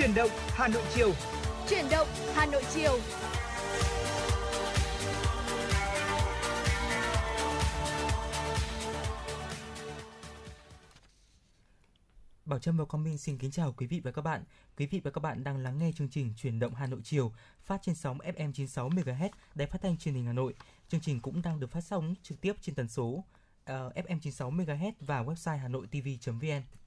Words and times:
Chuyển 0.00 0.14
động 0.14 0.30
Hà 0.48 0.68
Nội 0.68 0.82
chiều. 0.94 1.12
Chuyển 1.68 1.84
động 1.90 2.08
Hà 2.34 2.46
Nội 2.46 2.62
chiều. 2.74 2.98
Bảo 12.44 12.58
Trâm 12.58 12.76
và 12.76 12.84
Quang 12.84 13.04
Minh 13.04 13.18
xin 13.18 13.38
kính 13.38 13.50
chào 13.50 13.72
quý 13.72 13.86
vị 13.86 14.00
và 14.04 14.10
các 14.10 14.22
bạn. 14.22 14.44
Quý 14.76 14.86
vị 14.86 15.00
và 15.04 15.10
các 15.10 15.20
bạn 15.20 15.44
đang 15.44 15.58
lắng 15.58 15.78
nghe 15.78 15.92
chương 15.96 16.08
trình 16.08 16.34
Chuyển 16.36 16.58
động 16.58 16.74
Hà 16.74 16.86
Nội 16.86 17.00
chiều 17.04 17.32
phát 17.62 17.80
trên 17.82 17.94
sóng 17.94 18.18
FM 18.18 18.52
96 18.52 18.90
MHz 18.90 19.30
Đài 19.54 19.66
Phát 19.66 19.82
thanh 19.82 19.96
Truyền 19.96 20.14
hình 20.14 20.26
Hà 20.26 20.32
Nội. 20.32 20.54
Chương 20.88 21.00
trình 21.00 21.20
cũng 21.20 21.42
đang 21.42 21.60
được 21.60 21.70
phát 21.70 21.84
sóng 21.84 22.14
trực 22.22 22.40
tiếp 22.40 22.52
trên 22.60 22.74
tần 22.74 22.88
số 22.88 23.04
uh, 23.06 23.24
FM 23.94 24.20
96 24.20 24.50
MHz 24.50 24.92
và 25.00 25.22
website 25.22 25.58
hanoitv.vn. 25.58 26.79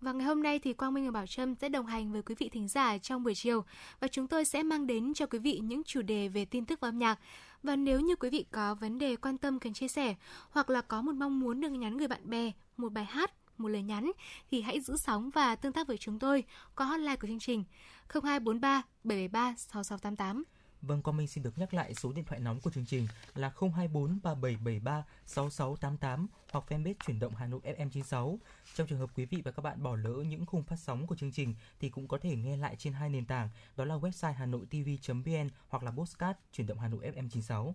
Và 0.00 0.12
ngày 0.12 0.26
hôm 0.26 0.42
nay 0.42 0.58
thì 0.58 0.72
Quang 0.72 0.94
Minh 0.94 1.04
và 1.04 1.10
Bảo 1.10 1.26
Trâm 1.26 1.54
sẽ 1.54 1.68
đồng 1.68 1.86
hành 1.86 2.12
với 2.12 2.22
quý 2.22 2.34
vị 2.38 2.48
thính 2.48 2.68
giả 2.68 2.98
trong 2.98 3.24
buổi 3.24 3.34
chiều 3.34 3.64
và 4.00 4.08
chúng 4.08 4.28
tôi 4.28 4.44
sẽ 4.44 4.62
mang 4.62 4.86
đến 4.86 5.14
cho 5.14 5.26
quý 5.26 5.38
vị 5.38 5.60
những 5.62 5.82
chủ 5.84 6.02
đề 6.02 6.28
về 6.28 6.44
tin 6.44 6.66
tức 6.66 6.80
và 6.80 6.88
âm 6.88 6.98
nhạc. 6.98 7.18
Và 7.62 7.76
nếu 7.76 8.00
như 8.00 8.16
quý 8.16 8.30
vị 8.30 8.44
có 8.50 8.74
vấn 8.74 8.98
đề 8.98 9.16
quan 9.16 9.38
tâm 9.38 9.58
cần 9.58 9.72
chia 9.72 9.88
sẻ, 9.88 10.14
hoặc 10.50 10.70
là 10.70 10.80
có 10.80 11.02
một 11.02 11.12
mong 11.12 11.40
muốn 11.40 11.60
được 11.60 11.68
nhắn 11.68 11.96
người 11.96 12.08
bạn 12.08 12.30
bè, 12.30 12.52
một 12.76 12.92
bài 12.92 13.04
hát, 13.04 13.32
một 13.58 13.68
lời 13.68 13.82
nhắn, 13.82 14.12
thì 14.50 14.60
hãy 14.60 14.80
giữ 14.80 14.96
sóng 14.96 15.30
và 15.30 15.56
tương 15.56 15.72
tác 15.72 15.86
với 15.86 15.98
chúng 15.98 16.18
tôi 16.18 16.44
qua 16.76 16.86
hotline 16.86 17.16
của 17.16 17.26
chương 17.26 17.38
trình 17.38 17.64
0243 18.08 18.82
773 19.04 19.54
6688. 19.56 20.44
Vâng, 20.82 21.02
Quang 21.02 21.16
Minh 21.16 21.26
xin 21.26 21.44
được 21.44 21.58
nhắc 21.58 21.74
lại 21.74 21.94
số 21.94 22.12
điện 22.12 22.24
thoại 22.24 22.40
nóng 22.40 22.60
của 22.60 22.70
chương 22.70 22.86
trình 22.86 23.08
là 23.34 23.52
024 23.60 24.18
3773 24.22 25.04
6688 25.26 26.26
hoặc 26.50 26.64
fanpage 26.68 26.94
chuyển 27.06 27.18
động 27.18 27.34
Hà 27.34 27.46
Nội 27.46 27.60
FM96. 27.64 28.36
Trong 28.74 28.86
trường 28.86 28.98
hợp 28.98 29.10
quý 29.14 29.24
vị 29.24 29.42
và 29.44 29.50
các 29.50 29.62
bạn 29.62 29.82
bỏ 29.82 29.96
lỡ 29.96 30.14
những 30.28 30.46
khung 30.46 30.62
phát 30.62 30.76
sóng 30.78 31.06
của 31.06 31.16
chương 31.16 31.32
trình 31.32 31.54
thì 31.80 31.88
cũng 31.88 32.08
có 32.08 32.18
thể 32.18 32.36
nghe 32.36 32.56
lại 32.56 32.76
trên 32.78 32.92
hai 32.92 33.10
nền 33.10 33.26
tảng 33.26 33.48
đó 33.76 33.84
là 33.84 33.94
website 33.94 34.32
hanoitv.vn 34.32 35.48
hoặc 35.68 35.82
là 35.82 35.90
postcard 35.90 36.38
chuyển 36.52 36.66
động 36.66 36.78
Hà 36.78 36.88
Nội 36.88 37.12
FM96. 37.14 37.72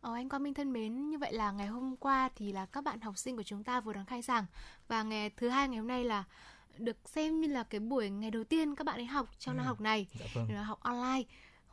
Ờ, 0.00 0.14
anh 0.14 0.28
Quang 0.28 0.42
Minh 0.42 0.54
thân 0.54 0.72
mến, 0.72 1.10
như 1.10 1.18
vậy 1.18 1.32
là 1.32 1.50
ngày 1.50 1.66
hôm 1.66 1.96
qua 1.96 2.28
thì 2.36 2.52
là 2.52 2.66
các 2.66 2.84
bạn 2.84 3.00
học 3.00 3.18
sinh 3.18 3.36
của 3.36 3.42
chúng 3.42 3.64
ta 3.64 3.80
vừa 3.80 3.92
đón 3.92 4.04
khai 4.04 4.22
giảng 4.22 4.46
và 4.88 5.02
ngày 5.02 5.30
thứ 5.30 5.48
hai 5.48 5.68
ngày 5.68 5.78
hôm 5.78 5.88
nay 5.88 6.04
là 6.04 6.24
được 6.78 6.96
xem 7.04 7.40
như 7.40 7.48
là 7.48 7.62
cái 7.62 7.80
buổi 7.80 8.10
ngày 8.10 8.30
đầu 8.30 8.44
tiên 8.44 8.74
các 8.74 8.84
bạn 8.84 8.96
ấy 8.96 9.06
học 9.06 9.28
trong 9.38 9.54
ừ. 9.54 9.56
năm 9.56 9.66
học 9.66 9.80
này, 9.80 10.06
dạ 10.20 10.26
vâng. 10.34 10.52
là 10.52 10.62
học 10.62 10.80
online. 10.80 11.22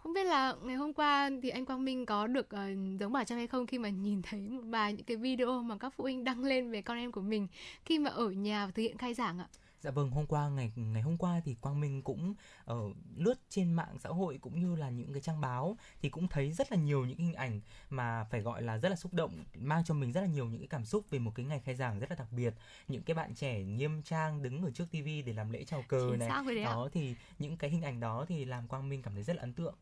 Không 0.03 0.13
biết 0.13 0.23
là 0.23 0.55
ngày 0.63 0.75
hôm 0.75 0.93
qua 0.93 1.29
thì 1.43 1.49
anh 1.49 1.65
Quang 1.65 1.85
Minh 1.85 2.05
có 2.05 2.27
được 2.27 2.47
uh, 2.55 2.99
giống 2.99 3.13
Bảo 3.13 3.23
Trâm 3.23 3.37
hay 3.37 3.47
không 3.47 3.67
khi 3.67 3.79
mà 3.79 3.89
nhìn 3.89 4.21
thấy 4.21 4.39
một 4.39 4.61
vài 4.65 4.93
những 4.93 5.05
cái 5.05 5.17
video 5.17 5.63
mà 5.63 5.77
các 5.77 5.93
phụ 5.97 6.03
huynh 6.03 6.23
đăng 6.23 6.43
lên 6.43 6.71
về 6.71 6.81
con 6.81 6.97
em 6.97 7.11
của 7.11 7.21
mình 7.21 7.47
khi 7.85 7.99
mà 7.99 8.09
ở 8.09 8.29
nhà 8.29 8.65
và 8.65 8.71
thực 8.71 8.81
hiện 8.81 8.97
khai 8.97 9.13
giảng 9.13 9.39
ạ? 9.39 9.47
Dạ 9.81 9.91
vâng, 9.91 10.09
hôm 10.09 10.25
qua 10.25 10.49
ngày 10.49 10.71
ngày 10.75 11.01
hôm 11.01 11.17
qua 11.17 11.41
thì 11.45 11.55
Quang 11.61 11.79
Minh 11.79 12.01
cũng 12.01 12.33
ở 12.65 12.77
uh, 12.77 12.95
lướt 13.17 13.33
trên 13.49 13.73
mạng 13.73 13.97
xã 13.99 14.09
hội 14.09 14.37
cũng 14.41 14.59
như 14.59 14.75
là 14.75 14.89
những 14.89 15.13
cái 15.13 15.21
trang 15.21 15.41
báo 15.41 15.77
thì 16.01 16.09
cũng 16.09 16.27
thấy 16.27 16.51
rất 16.51 16.71
là 16.71 16.77
nhiều 16.77 17.05
những 17.05 17.17
hình 17.17 17.33
ảnh 17.33 17.61
mà 17.89 18.23
phải 18.31 18.41
gọi 18.41 18.61
là 18.61 18.77
rất 18.77 18.89
là 18.89 18.95
xúc 18.95 19.13
động, 19.13 19.43
mang 19.55 19.83
cho 19.83 19.93
mình 19.93 20.11
rất 20.11 20.21
là 20.21 20.27
nhiều 20.27 20.45
những 20.45 20.59
cái 20.59 20.67
cảm 20.67 20.85
xúc 20.85 21.05
về 21.09 21.19
một 21.19 21.31
cái 21.35 21.45
ngày 21.45 21.61
khai 21.65 21.75
giảng 21.75 21.99
rất 21.99 22.09
là 22.09 22.15
đặc 22.15 22.27
biệt. 22.31 22.53
Những 22.87 23.03
cái 23.03 23.15
bạn 23.15 23.35
trẻ 23.35 23.63
nghiêm 23.63 24.01
trang 24.03 24.41
đứng 24.41 24.63
ở 24.63 24.71
trước 24.71 24.85
tivi 24.91 25.21
để 25.21 25.33
làm 25.33 25.51
lễ 25.51 25.63
chào 25.63 25.83
cờ 25.87 26.09
Chính 26.11 26.19
này. 26.19 26.29
đấy 26.45 26.63
ạ. 26.63 26.71
Đó 26.71 26.89
thì 26.93 27.15
những 27.39 27.57
cái 27.57 27.69
hình 27.69 27.81
ảnh 27.81 27.99
đó 27.99 28.25
thì 28.27 28.45
làm 28.45 28.67
Quang 28.67 28.89
Minh 28.89 29.01
cảm 29.01 29.13
thấy 29.13 29.23
rất 29.23 29.35
là 29.35 29.41
ấn 29.41 29.53
tượng. 29.53 29.75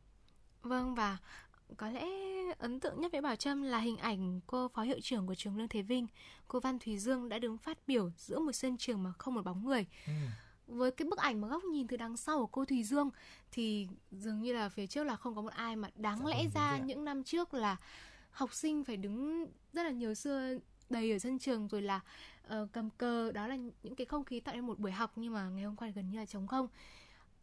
Vâng 0.64 0.96
và 0.96 1.18
có 1.78 1.90
lẽ 1.90 2.06
ấn 2.58 2.80
tượng 2.80 3.02
nhất 3.02 3.12
với 3.12 3.22
Bảo 3.22 3.36
Trâm 3.36 3.64
là 3.64 3.80
hình 3.80 3.98
ảnh 3.98 4.40
cô 4.48 4.68
phó 4.68 4.82
hiệu 4.82 5.00
trưởng 5.02 5.28
của 5.28 5.36
trường 5.36 5.58
Lương 5.58 5.68
Thế 5.68 5.82
Vinh, 5.82 6.08
cô 6.48 6.60
Văn 6.60 6.80
Thùy 6.80 6.98
Dương 6.98 7.30
đã 7.30 7.40
đứng 7.40 7.58
phát 7.58 7.78
biểu 7.88 8.12
giữa 8.18 8.40
một 8.40 8.52
sân 8.52 8.78
trường 8.78 9.04
mà 9.04 9.12
không 9.18 9.34
một 9.34 9.46
bóng 9.46 9.66
người. 9.66 9.86
Ừ. 10.08 10.14
Với 10.68 10.92
cái 10.92 11.08
bức 11.08 11.20
ảnh 11.20 11.42
mà 11.42 11.48
góc 11.48 11.64
nhìn 11.64 11.88
từ 11.88 11.98
đằng 11.98 12.18
sau 12.18 12.40
của 12.40 12.48
cô 12.48 12.66
Thùy 12.66 12.84
Dương 12.84 13.10
thì 13.52 13.88
dường 14.12 14.42
như 14.42 14.54
là 14.54 14.70
phía 14.70 14.88
trước 14.88 15.04
là 15.04 15.16
không 15.16 15.36
có 15.36 15.42
một 15.42 15.54
ai 15.54 15.76
mà 15.76 15.90
đáng 15.96 16.20
Dạ 16.20 16.30
lẽ 16.30 16.48
ra 16.54 16.78
những 16.78 17.06
năm 17.06 17.24
trước 17.24 17.54
là 17.54 17.78
học 18.32 18.54
sinh 18.54 18.84
phải 18.84 18.98
đứng 18.98 19.46
rất 19.74 19.84
là 19.84 19.92
nhiều 19.92 20.14
xưa 20.14 20.58
đầy 20.90 21.12
ở 21.12 21.20
sân 21.20 21.40
trường 21.40 21.68
rồi 21.68 21.82
là 21.82 22.00
ờ, 22.48 22.68
cầm 22.72 22.90
cờ 22.90 23.32
đó 23.32 23.48
là 23.48 23.56
những 23.84 23.96
cái 23.96 24.06
không 24.06 24.24
khí 24.24 24.40
tạo 24.40 24.56
nên 24.56 24.68
một 24.68 24.80
buổi 24.80 24.92
học 24.92 25.12
nhưng 25.16 25.34
mà 25.34 25.50
ngày 25.50 25.64
hôm 25.64 25.76
qua 25.76 25.90
gần 25.90 26.10
như 26.10 26.18
là 26.18 26.26
trống 26.26 26.48
không 26.48 26.68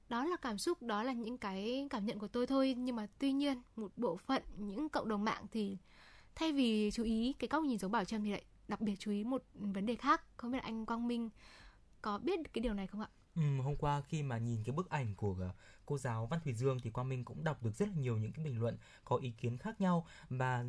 đó 0.08 0.24
là 0.24 0.36
cảm 0.36 0.58
xúc 0.58 0.82
đó 0.82 1.02
là 1.02 1.12
những 1.12 1.38
cái 1.38 1.86
cảm 1.90 2.06
nhận 2.06 2.18
của 2.18 2.28
tôi 2.28 2.46
thôi. 2.46 2.74
Nhưng 2.78 2.96
mà 2.96 3.06
tuy 3.18 3.32
nhiên 3.32 3.62
một 3.76 3.92
bộ 3.96 4.16
phận 4.16 4.42
những 4.56 4.88
cộng 4.88 5.08
đồng 5.08 5.24
mạng 5.24 5.46
thì 5.52 5.76
thay 6.34 6.52
vì 6.52 6.90
chú 6.90 7.02
ý 7.04 7.34
cái 7.38 7.48
góc 7.48 7.64
nhìn 7.64 7.78
giống 7.78 7.92
bảo 7.92 8.04
trâm 8.04 8.24
thì 8.24 8.30
lại 8.30 8.44
đặc 8.68 8.80
biệt 8.80 8.96
chú 8.98 9.10
ý 9.10 9.24
một 9.24 9.44
vấn 9.54 9.86
đề 9.86 9.96
khác. 9.96 10.22
Không 10.36 10.50
biết 10.50 10.58
là 10.58 10.64
anh 10.64 10.86
quang 10.86 11.08
minh 11.08 11.30
có 12.02 12.18
biết 12.18 12.40
cái 12.52 12.62
điều 12.62 12.74
này 12.74 12.86
không 12.86 13.00
ạ? 13.00 13.08
Ừ, 13.34 13.42
hôm 13.62 13.76
qua 13.76 14.00
khi 14.00 14.22
mà 14.22 14.38
nhìn 14.38 14.64
cái 14.64 14.72
bức 14.72 14.90
ảnh 14.90 15.14
của 15.14 15.36
ờ, 15.40 15.50
cô 15.86 15.98
giáo 15.98 16.26
Văn 16.26 16.40
Thùy 16.44 16.52
Dương 16.52 16.78
thì 16.82 16.90
Quang 16.90 17.08
Minh 17.08 17.24
cũng 17.24 17.44
đọc 17.44 17.62
được 17.62 17.74
rất 17.74 17.88
là 17.88 17.94
nhiều 17.94 18.18
những 18.18 18.32
cái 18.32 18.44
bình 18.44 18.60
luận 18.60 18.76
có 19.04 19.16
ý 19.16 19.30
kiến 19.30 19.58
khác 19.58 19.80
nhau. 19.80 20.06
Và 20.28 20.64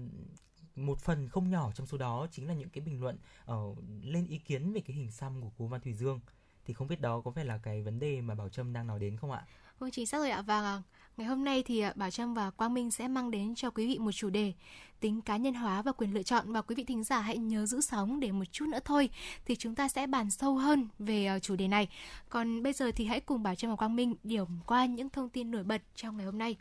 một 0.75 0.99
phần 0.99 1.29
không 1.29 1.49
nhỏ 1.49 1.71
trong 1.75 1.87
số 1.87 1.97
đó 1.97 2.27
chính 2.31 2.47
là 2.47 2.53
những 2.53 2.69
cái 2.69 2.81
bình 2.81 3.01
luận 3.01 3.17
uh, 3.51 3.77
lên 4.03 4.27
ý 4.27 4.37
kiến 4.37 4.73
về 4.73 4.81
cái 4.81 4.95
hình 4.95 5.11
xăm 5.11 5.41
của 5.41 5.51
cô 5.57 5.67
Văn 5.67 5.81
Thùy 5.81 5.93
Dương 5.93 6.19
thì 6.69 6.73
không 6.73 6.87
biết 6.87 7.01
đó 7.01 7.21
có 7.25 7.31
phải 7.31 7.45
là 7.45 7.59
cái 7.63 7.81
vấn 7.81 7.99
đề 7.99 8.21
mà 8.21 8.35
Bảo 8.35 8.49
Trâm 8.49 8.73
đang 8.73 8.87
nói 8.87 8.99
đến 8.99 9.17
không 9.17 9.31
ạ? 9.31 9.43
Vâng 9.79 9.91
chính 9.91 10.05
xác 10.05 10.17
rồi 10.17 10.29
ạ 10.29 10.41
và 10.41 10.81
ngày 11.17 11.27
hôm 11.27 11.43
nay 11.43 11.63
thì 11.63 11.79
à, 11.79 11.93
Bảo 11.95 12.11
Trâm 12.11 12.33
và 12.33 12.51
Quang 12.51 12.73
Minh 12.73 12.91
sẽ 12.91 13.07
mang 13.07 13.31
đến 13.31 13.55
cho 13.55 13.69
quý 13.69 13.87
vị 13.87 13.97
một 13.97 14.11
chủ 14.11 14.29
đề 14.29 14.53
tính 14.99 15.21
cá 15.21 15.37
nhân 15.37 15.53
hóa 15.53 15.81
và 15.81 15.91
quyền 15.91 16.13
lựa 16.13 16.23
chọn 16.23 16.51
và 16.51 16.61
quý 16.61 16.75
vị 16.75 16.83
thính 16.83 17.03
giả 17.03 17.19
hãy 17.19 17.37
nhớ 17.37 17.65
giữ 17.65 17.81
sóng 17.81 18.19
để 18.19 18.31
một 18.31 18.45
chút 18.51 18.65
nữa 18.65 18.79
thôi 18.85 19.09
thì 19.45 19.55
chúng 19.55 19.75
ta 19.75 19.89
sẽ 19.89 20.07
bàn 20.07 20.29
sâu 20.29 20.55
hơn 20.55 20.87
về 20.99 21.25
à, 21.25 21.39
chủ 21.39 21.55
đề 21.55 21.67
này. 21.67 21.89
Còn 22.29 22.63
bây 22.63 22.73
giờ 22.73 22.91
thì 22.95 23.05
hãy 23.05 23.19
cùng 23.19 23.43
Bảo 23.43 23.55
Trâm 23.55 23.69
và 23.69 23.75
Quang 23.75 23.95
Minh 23.95 24.15
điểm 24.23 24.47
qua 24.65 24.85
những 24.85 25.09
thông 25.09 25.29
tin 25.29 25.51
nổi 25.51 25.63
bật 25.63 25.81
trong 25.95 26.17
ngày 26.17 26.25
hôm 26.25 26.37
nay. 26.37 26.57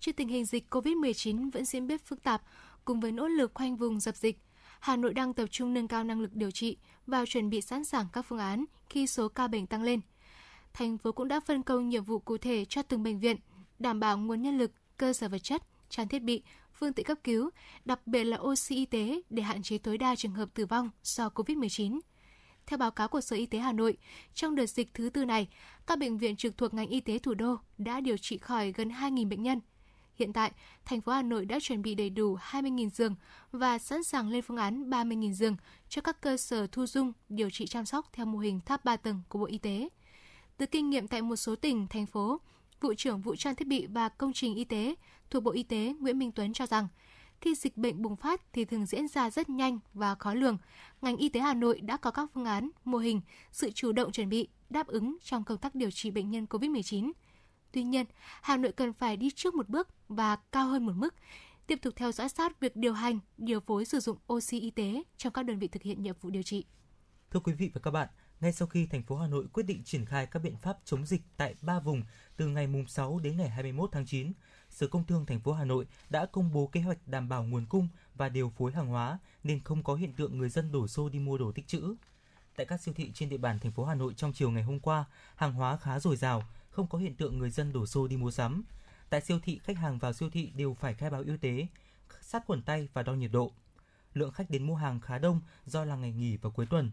Trước 0.00 0.12
tình 0.16 0.28
hình 0.28 0.44
dịch 0.44 0.74
COVID-19 0.74 1.50
vẫn 1.50 1.64
diễn 1.64 1.86
biến 1.86 1.98
phức 1.98 2.22
tạp, 2.22 2.42
cùng 2.84 3.00
với 3.00 3.12
nỗ 3.12 3.28
lực 3.28 3.50
khoanh 3.54 3.76
vùng 3.76 4.00
dập 4.00 4.16
dịch, 4.16 4.38
Hà 4.80 4.96
Nội 4.96 5.14
đang 5.14 5.34
tập 5.34 5.46
trung 5.50 5.74
nâng 5.74 5.88
cao 5.88 6.04
năng 6.04 6.20
lực 6.20 6.34
điều 6.34 6.50
trị 6.50 6.76
và 7.06 7.26
chuẩn 7.26 7.50
bị 7.50 7.60
sẵn 7.60 7.84
sàng 7.84 8.06
các 8.12 8.22
phương 8.22 8.38
án 8.38 8.64
khi 8.90 9.06
số 9.06 9.28
ca 9.28 9.48
bệnh 9.48 9.66
tăng 9.66 9.82
lên. 9.82 10.00
Thành 10.72 10.98
phố 10.98 11.12
cũng 11.12 11.28
đã 11.28 11.40
phân 11.40 11.62
công 11.62 11.88
nhiệm 11.88 12.04
vụ 12.04 12.18
cụ 12.18 12.38
thể 12.38 12.64
cho 12.64 12.82
từng 12.82 13.02
bệnh 13.02 13.20
viện, 13.20 13.36
đảm 13.78 14.00
bảo 14.00 14.18
nguồn 14.18 14.42
nhân 14.42 14.58
lực, 14.58 14.72
cơ 14.96 15.12
sở 15.12 15.28
vật 15.28 15.38
chất, 15.38 15.62
trang 15.88 16.08
thiết 16.08 16.22
bị, 16.22 16.42
phương 16.74 16.92
tiện 16.92 17.06
cấp 17.06 17.18
cứu, 17.24 17.50
đặc 17.84 18.06
biệt 18.06 18.24
là 18.24 18.38
oxy 18.38 18.76
y 18.76 18.86
tế 18.86 19.20
để 19.30 19.42
hạn 19.42 19.62
chế 19.62 19.78
tối 19.78 19.98
đa 19.98 20.16
trường 20.16 20.32
hợp 20.32 20.48
tử 20.54 20.66
vong 20.66 20.90
do 21.02 21.28
COVID-19. 21.28 22.00
Theo 22.66 22.78
báo 22.78 22.90
cáo 22.90 23.08
của 23.08 23.20
Sở 23.20 23.36
Y 23.36 23.46
tế 23.46 23.58
Hà 23.58 23.72
Nội, 23.72 23.96
trong 24.34 24.54
đợt 24.54 24.66
dịch 24.66 24.94
thứ 24.94 25.10
tư 25.10 25.24
này, 25.24 25.48
các 25.86 25.98
bệnh 25.98 26.18
viện 26.18 26.36
trực 26.36 26.58
thuộc 26.58 26.74
ngành 26.74 26.88
y 26.88 27.00
tế 27.00 27.18
thủ 27.18 27.34
đô 27.34 27.56
đã 27.78 28.00
điều 28.00 28.16
trị 28.16 28.38
khỏi 28.38 28.72
gần 28.72 28.88
2.000 28.88 29.28
bệnh 29.28 29.42
nhân. 29.42 29.60
Hiện 30.14 30.32
tại, 30.32 30.52
thành 30.84 31.00
phố 31.00 31.12
Hà 31.12 31.22
Nội 31.22 31.44
đã 31.46 31.58
chuẩn 31.60 31.82
bị 31.82 31.94
đầy 31.94 32.10
đủ 32.10 32.36
20.000 32.36 32.90
giường 32.90 33.14
và 33.52 33.78
sẵn 33.78 34.02
sàng 34.02 34.28
lên 34.28 34.42
phương 34.42 34.56
án 34.56 34.90
30.000 34.90 35.32
giường 35.32 35.56
cho 35.88 36.02
các 36.02 36.20
cơ 36.20 36.36
sở 36.36 36.66
thu 36.66 36.86
dung 36.86 37.12
điều 37.28 37.50
trị 37.50 37.66
chăm 37.66 37.84
sóc 37.84 38.06
theo 38.12 38.26
mô 38.26 38.38
hình 38.38 38.60
tháp 38.66 38.84
3 38.84 38.96
tầng 38.96 39.22
của 39.28 39.38
Bộ 39.38 39.46
Y 39.46 39.58
tế. 39.58 39.88
Từ 40.56 40.66
kinh 40.66 40.90
nghiệm 40.90 41.08
tại 41.08 41.22
một 41.22 41.36
số 41.36 41.56
tỉnh, 41.56 41.86
thành 41.90 42.06
phố, 42.06 42.40
vụ 42.80 42.94
trưởng 42.94 43.20
vụ 43.20 43.36
trang 43.36 43.54
thiết 43.54 43.68
bị 43.68 43.86
và 43.86 44.08
công 44.08 44.32
trình 44.32 44.54
y 44.54 44.64
tế 44.64 44.94
thuộc 45.30 45.42
Bộ 45.42 45.50
Y 45.50 45.62
tế 45.62 45.94
Nguyễn 46.00 46.18
Minh 46.18 46.32
Tuấn 46.32 46.52
cho 46.52 46.66
rằng, 46.66 46.88
khi 47.40 47.54
dịch 47.54 47.76
bệnh 47.76 48.02
bùng 48.02 48.16
phát 48.16 48.52
thì 48.52 48.64
thường 48.64 48.86
diễn 48.86 49.08
ra 49.08 49.30
rất 49.30 49.50
nhanh 49.50 49.78
và 49.94 50.14
khó 50.14 50.34
lường. 50.34 50.58
Ngành 51.02 51.16
y 51.16 51.28
tế 51.28 51.40
Hà 51.40 51.54
Nội 51.54 51.80
đã 51.80 51.96
có 51.96 52.10
các 52.10 52.30
phương 52.34 52.44
án, 52.44 52.70
mô 52.84 52.98
hình, 52.98 53.20
sự 53.52 53.70
chủ 53.70 53.92
động 53.92 54.12
chuẩn 54.12 54.28
bị, 54.28 54.48
đáp 54.70 54.86
ứng 54.86 55.16
trong 55.22 55.44
công 55.44 55.58
tác 55.58 55.74
điều 55.74 55.90
trị 55.90 56.10
bệnh 56.10 56.30
nhân 56.30 56.46
COVID-19. 56.50 57.12
Tuy 57.72 57.82
nhiên, 57.82 58.06
Hà 58.42 58.56
Nội 58.56 58.72
cần 58.72 58.92
phải 58.92 59.16
đi 59.16 59.30
trước 59.30 59.54
một 59.54 59.68
bước 59.68 59.88
và 60.08 60.36
cao 60.36 60.68
hơn 60.68 60.86
một 60.86 60.92
mức, 60.96 61.14
tiếp 61.66 61.78
tục 61.82 61.94
theo 61.96 62.12
dõi 62.12 62.28
sát 62.28 62.60
việc 62.60 62.76
điều 62.76 62.92
hành, 62.92 63.18
điều 63.38 63.60
phối 63.60 63.84
sử 63.84 64.00
dụng 64.00 64.18
oxy 64.32 64.60
y 64.60 64.70
tế 64.70 65.02
trong 65.16 65.32
các 65.32 65.42
đơn 65.42 65.58
vị 65.58 65.68
thực 65.68 65.82
hiện 65.82 66.02
nhiệm 66.02 66.16
vụ 66.20 66.30
điều 66.30 66.42
trị. 66.42 66.64
Thưa 67.30 67.40
quý 67.40 67.52
vị 67.52 67.70
và 67.74 67.80
các 67.80 67.90
bạn, 67.90 68.08
ngay 68.40 68.52
sau 68.52 68.68
khi 68.68 68.86
thành 68.86 69.02
phố 69.02 69.16
Hà 69.16 69.26
Nội 69.26 69.46
quyết 69.52 69.62
định 69.62 69.82
triển 69.84 70.04
khai 70.04 70.26
các 70.26 70.38
biện 70.42 70.56
pháp 70.56 70.78
chống 70.84 71.06
dịch 71.06 71.22
tại 71.36 71.54
3 71.62 71.80
vùng 71.80 72.02
từ 72.36 72.46
ngày 72.46 72.66
mùng 72.66 72.86
6 72.86 73.18
đến 73.18 73.36
ngày 73.36 73.48
21 73.48 73.90
tháng 73.92 74.06
9, 74.06 74.32
Sở 74.70 74.86
Công 74.86 75.04
Thương 75.04 75.26
thành 75.26 75.40
phố 75.40 75.52
Hà 75.52 75.64
Nội 75.64 75.86
đã 76.10 76.26
công 76.26 76.52
bố 76.52 76.66
kế 76.66 76.80
hoạch 76.80 76.98
đảm 77.06 77.28
bảo 77.28 77.44
nguồn 77.44 77.66
cung 77.66 77.88
và 78.14 78.28
điều 78.28 78.52
phối 78.58 78.72
hàng 78.72 78.86
hóa 78.86 79.18
nên 79.44 79.60
không 79.60 79.82
có 79.82 79.94
hiện 79.94 80.12
tượng 80.12 80.38
người 80.38 80.48
dân 80.48 80.72
đổ 80.72 80.88
xô 80.88 81.08
đi 81.08 81.18
mua 81.18 81.38
đồ 81.38 81.52
tích 81.52 81.66
trữ. 81.66 81.94
Tại 82.56 82.66
các 82.66 82.80
siêu 82.80 82.94
thị 82.96 83.10
trên 83.14 83.28
địa 83.28 83.36
bàn 83.36 83.58
thành 83.58 83.72
phố 83.72 83.84
Hà 83.84 83.94
Nội 83.94 84.14
trong 84.14 84.32
chiều 84.32 84.50
ngày 84.50 84.62
hôm 84.62 84.80
qua, 84.80 85.04
hàng 85.36 85.52
hóa 85.52 85.76
khá 85.76 86.00
dồi 86.00 86.16
dào, 86.16 86.42
không 86.72 86.86
có 86.86 86.98
hiện 86.98 87.16
tượng 87.16 87.38
người 87.38 87.50
dân 87.50 87.72
đổ 87.72 87.86
xô 87.86 88.06
đi 88.06 88.16
mua 88.16 88.30
sắm. 88.30 88.64
Tại 89.10 89.20
siêu 89.20 89.38
thị, 89.42 89.60
khách 89.64 89.76
hàng 89.76 89.98
vào 89.98 90.12
siêu 90.12 90.30
thị 90.30 90.52
đều 90.56 90.74
phải 90.74 90.94
khai 90.94 91.10
báo 91.10 91.22
y 91.22 91.36
tế, 91.36 91.66
sát 92.20 92.42
khuẩn 92.46 92.62
tay 92.62 92.88
và 92.92 93.02
đo 93.02 93.14
nhiệt 93.14 93.30
độ. 93.32 93.52
Lượng 94.14 94.32
khách 94.32 94.50
đến 94.50 94.66
mua 94.66 94.74
hàng 94.74 95.00
khá 95.00 95.18
đông 95.18 95.40
do 95.66 95.84
là 95.84 95.96
ngày 95.96 96.12
nghỉ 96.12 96.36
và 96.36 96.50
cuối 96.50 96.66
tuần. 96.66 96.90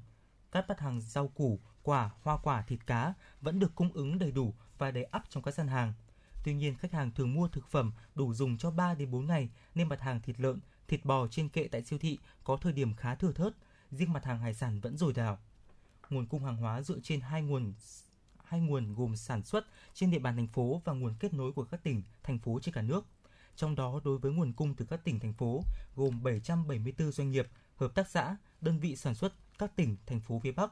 Các 0.52 0.66
mặt 0.70 0.80
hàng 0.80 1.02
rau 1.02 1.28
củ, 1.28 1.60
quả, 1.84 2.12
hoa 2.22 2.38
quả, 2.38 2.62
thịt 2.62 2.80
cá 2.86 3.14
vẫn 3.42 3.60
được 3.60 3.76
cung 3.76 3.94
ứng 3.94 4.20
đầy 4.20 4.32
đủ 4.32 4.54
và 4.78 4.92
đầy 4.92 5.04
ắp 5.04 5.24
trong 5.30 5.44
các 5.44 5.54
gian 5.54 5.68
hàng. 5.68 5.94
Tuy 6.44 6.54
nhiên, 6.54 6.76
khách 6.76 6.92
hàng 6.92 7.12
thường 7.12 7.34
mua 7.34 7.48
thực 7.48 7.68
phẩm 7.68 7.94
đủ 8.16 8.34
dùng 8.34 8.58
cho 8.58 8.72
3 8.72 8.94
đến 8.94 9.12
4 9.12 9.28
ngày 9.28 9.50
nên 9.76 9.90
mặt 9.90 10.02
hàng 10.02 10.22
thịt 10.22 10.40
lợn, 10.40 10.60
thịt 10.88 11.06
bò 11.06 11.28
trên 11.28 11.50
kệ 11.50 11.68
tại 11.68 11.84
siêu 11.84 12.00
thị 12.00 12.18
có 12.44 12.58
thời 12.58 12.74
điểm 12.74 12.96
khá 12.96 13.16
thừa 13.16 13.32
thớt, 13.32 13.54
riêng 13.92 14.14
mặt 14.14 14.26
hàng 14.26 14.40
hải 14.40 14.54
sản 14.54 14.80
vẫn 14.80 14.98
dồi 14.98 15.14
dào. 15.14 15.40
Nguồn 16.10 16.28
cung 16.28 16.44
hàng 16.44 16.58
hóa 16.58 16.82
dựa 16.82 17.00
trên 17.04 17.22
hai 17.22 17.42
nguồn 17.42 17.74
hai 18.50 18.60
nguồn 18.60 18.96
gồm 18.96 19.16
sản 19.16 19.44
xuất 19.44 19.66
trên 19.94 20.12
địa 20.12 20.20
bàn 20.20 20.36
thành 20.36 20.48
phố 20.48 20.82
và 20.86 20.94
nguồn 20.94 21.16
kết 21.20 21.34
nối 21.34 21.52
của 21.52 21.64
các 21.64 21.84
tỉnh, 21.84 22.04
thành 22.24 22.40
phố 22.40 22.60
trên 22.62 22.74
cả 22.76 22.82
nước. 22.82 23.06
Trong 23.56 23.76
đó, 23.76 24.00
đối 24.04 24.18
với 24.18 24.32
nguồn 24.32 24.54
cung 24.54 24.76
từ 24.76 24.86
các 24.86 25.04
tỉnh, 25.04 25.20
thành 25.20 25.34
phố, 25.34 25.64
gồm 25.96 26.24
774 26.24 27.12
doanh 27.12 27.32
nghiệp, 27.32 27.48
hợp 27.76 27.96
tác 27.96 28.10
xã, 28.10 28.38
đơn 28.62 28.80
vị 28.80 28.96
sản 28.96 29.16
xuất 29.16 29.34
các 29.58 29.76
tỉnh, 29.76 29.98
thành 30.06 30.20
phố 30.20 30.40
phía 30.44 30.52
Bắc, 30.52 30.72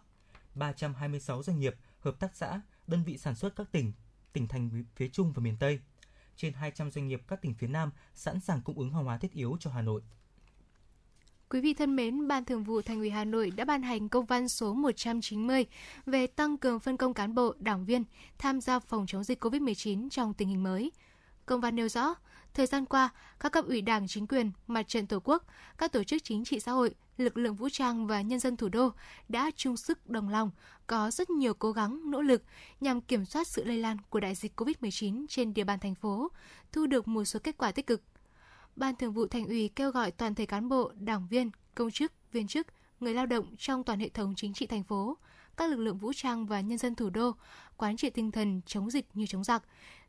326 0.55 1.43
doanh 1.43 1.59
nghiệp, 1.59 1.75
hợp 1.99 2.19
tác 2.19 2.35
xã, 2.35 2.61
đơn 2.87 3.03
vị 3.03 3.17
sản 3.17 3.35
xuất 3.35 3.55
các 3.55 3.71
tỉnh, 3.71 3.93
tỉnh 4.33 4.47
thành 4.47 4.85
phía 4.95 5.07
Trung 5.07 5.33
và 5.33 5.41
miền 5.41 5.57
Tây. 5.57 5.79
Trên 6.35 6.53
200 6.53 6.91
doanh 6.91 7.07
nghiệp 7.07 7.21
các 7.27 7.41
tỉnh 7.41 7.53
phía 7.53 7.67
Nam 7.67 7.91
sẵn 8.13 8.39
sàng 8.39 8.61
cung 8.61 8.79
ứng 8.79 8.93
hàng 8.93 9.03
hóa 9.03 9.17
thiết 9.17 9.31
yếu 9.31 9.57
cho 9.59 9.71
Hà 9.71 9.81
Nội. 9.81 10.01
Quý 11.49 11.61
vị 11.61 11.73
thân 11.73 11.95
mến, 11.95 12.27
Ban 12.27 12.45
Thường 12.45 12.63
vụ 12.63 12.81
Thành 12.81 12.99
ủy 12.99 13.09
Hà 13.09 13.25
Nội 13.25 13.51
đã 13.51 13.65
ban 13.65 13.83
hành 13.83 14.09
công 14.09 14.25
văn 14.25 14.49
số 14.49 14.73
190 14.73 15.65
về 16.05 16.27
tăng 16.27 16.57
cường 16.57 16.79
phân 16.79 16.97
công 16.97 17.13
cán 17.13 17.35
bộ, 17.35 17.53
đảng 17.59 17.85
viên 17.85 18.03
tham 18.37 18.61
gia 18.61 18.79
phòng 18.79 19.05
chống 19.07 19.23
dịch 19.23 19.43
COVID-19 19.43 20.09
trong 20.09 20.33
tình 20.33 20.47
hình 20.47 20.63
mới. 20.63 20.91
Công 21.45 21.61
văn 21.61 21.75
nêu 21.75 21.89
rõ, 21.89 22.15
thời 22.53 22.65
gian 22.65 22.85
qua, 22.85 23.09
các 23.39 23.51
cấp 23.51 23.65
ủy 23.67 23.81
Đảng, 23.81 24.07
chính 24.07 24.27
quyền, 24.27 24.51
mặt 24.67 24.87
trận 24.87 25.07
Tổ 25.07 25.19
quốc, 25.23 25.43
các 25.77 25.91
tổ 25.91 26.03
chức 26.03 26.23
chính 26.23 26.45
trị 26.45 26.59
xã 26.59 26.71
hội, 26.71 26.95
lực 27.17 27.37
lượng 27.37 27.55
vũ 27.55 27.69
trang 27.69 28.07
và 28.07 28.21
nhân 28.21 28.39
dân 28.39 28.57
thủ 28.57 28.69
đô 28.69 28.91
đã 29.29 29.51
chung 29.55 29.77
sức 29.77 30.09
đồng 30.09 30.29
lòng, 30.29 30.51
có 30.87 31.11
rất 31.11 31.29
nhiều 31.29 31.53
cố 31.53 31.71
gắng, 31.71 32.11
nỗ 32.11 32.21
lực 32.21 32.43
nhằm 32.81 33.01
kiểm 33.01 33.25
soát 33.25 33.47
sự 33.47 33.63
lây 33.63 33.77
lan 33.77 33.97
của 34.09 34.19
đại 34.19 34.35
dịch 34.35 34.59
COVID-19 34.59 35.25
trên 35.29 35.53
địa 35.53 35.63
bàn 35.63 35.79
thành 35.79 35.95
phố, 35.95 36.31
thu 36.71 36.85
được 36.85 37.07
một 37.07 37.25
số 37.25 37.39
kết 37.43 37.57
quả 37.57 37.71
tích 37.71 37.87
cực. 37.87 38.01
Ban 38.77 38.95
Thường 38.95 39.13
vụ 39.13 39.27
Thành 39.27 39.47
ủy 39.47 39.69
kêu 39.75 39.91
gọi 39.91 40.11
toàn 40.11 40.35
thể 40.35 40.45
cán 40.45 40.69
bộ, 40.69 40.91
đảng 40.99 41.27
viên, 41.27 41.51
công 41.75 41.91
chức, 41.91 42.11
viên 42.31 42.47
chức, 42.47 42.67
người 42.99 43.13
lao 43.13 43.25
động 43.25 43.55
trong 43.57 43.83
toàn 43.83 43.99
hệ 43.99 44.09
thống 44.09 44.33
chính 44.35 44.53
trị 44.53 44.65
thành 44.65 44.83
phố, 44.83 45.17
các 45.57 45.69
lực 45.69 45.77
lượng 45.77 45.97
vũ 45.97 46.13
trang 46.13 46.45
và 46.45 46.61
nhân 46.61 46.77
dân 46.77 46.95
thủ 46.95 47.09
đô 47.09 47.31
quán 47.77 47.97
triệt 47.97 48.13
tinh 48.13 48.31
thần 48.31 48.61
chống 48.65 48.91
dịch 48.91 49.05
như 49.13 49.25
chống 49.25 49.43
giặc, 49.43 49.63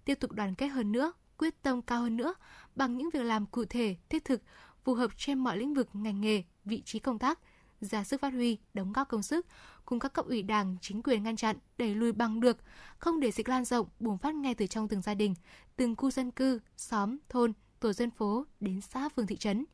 tiếp 0.05 0.15
tục 0.15 0.33
đoàn 0.33 0.55
kết 0.55 0.67
hơn 0.67 0.93
nữa, 0.93 1.13
quyết 1.39 1.63
tâm 1.63 1.83
cao 1.83 2.01
hơn 2.01 2.17
nữa 2.17 2.35
bằng 2.77 2.97
những 2.97 3.11
việc 3.13 3.23
làm 3.23 3.47
cụ 3.47 3.65
thể, 3.65 3.97
thiết 4.09 4.25
thực, 4.25 4.43
phù 4.85 4.95
hợp 4.95 5.11
trên 5.17 5.39
mọi 5.39 5.57
lĩnh 5.57 5.75
vực 5.75 5.89
ngành 5.93 6.21
nghề, 6.21 6.43
vị 6.65 6.83
trí 6.85 6.99
công 6.99 7.19
tác, 7.19 7.39
ra 7.81 8.05
sức 8.05 8.21
phát 8.21 8.33
huy, 8.33 8.59
đóng 8.75 8.93
góp 8.93 9.09
công 9.09 9.23
sức, 9.23 9.47
cùng 9.85 9.99
các 9.99 10.13
cấp 10.13 10.27
ủy 10.27 10.43
đảng, 10.43 10.77
chính 10.81 11.03
quyền 11.03 11.23
ngăn 11.23 11.37
chặn, 11.37 11.57
đẩy 11.79 11.95
lùi 11.95 12.13
bằng 12.13 12.41
được, 12.41 12.57
không 12.99 13.21
để 13.21 13.31
dịch 13.31 13.49
lan 13.49 13.65
rộng, 13.65 13.87
bùng 14.01 14.19
phát 14.19 14.35
ngay 14.35 14.55
từ 14.55 14.67
trong 14.67 14.89
từng 14.89 15.03
gia 15.03 15.15
đình, 15.15 15.35
từng 15.77 15.97
khu 15.97 16.11
dân 16.11 16.31
cư, 16.31 16.61
xóm, 16.77 17.17
thôn, 17.29 17.53
tổ 17.81 17.93
dân 17.93 18.11
phố 18.11 18.47
đến 18.61 18.81
xã 18.81 19.09
phường 19.09 19.27
thị 19.27 19.37
trấn. 19.37 19.65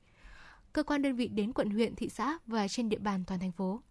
Cơ 0.73 0.83
quan 0.83 1.03
đơn 1.03 1.17
vị 1.17 1.29
đến 1.29 1.53
quận 1.53 1.71
huyện, 1.71 1.95
thị 1.95 2.09
xã 2.09 2.39
và 2.47 2.69
trên 2.69 2.89
địa 2.89 2.99
bàn 2.99 3.25
toàn 3.25 3.41
thành 3.41 3.53
phố. 3.53 3.83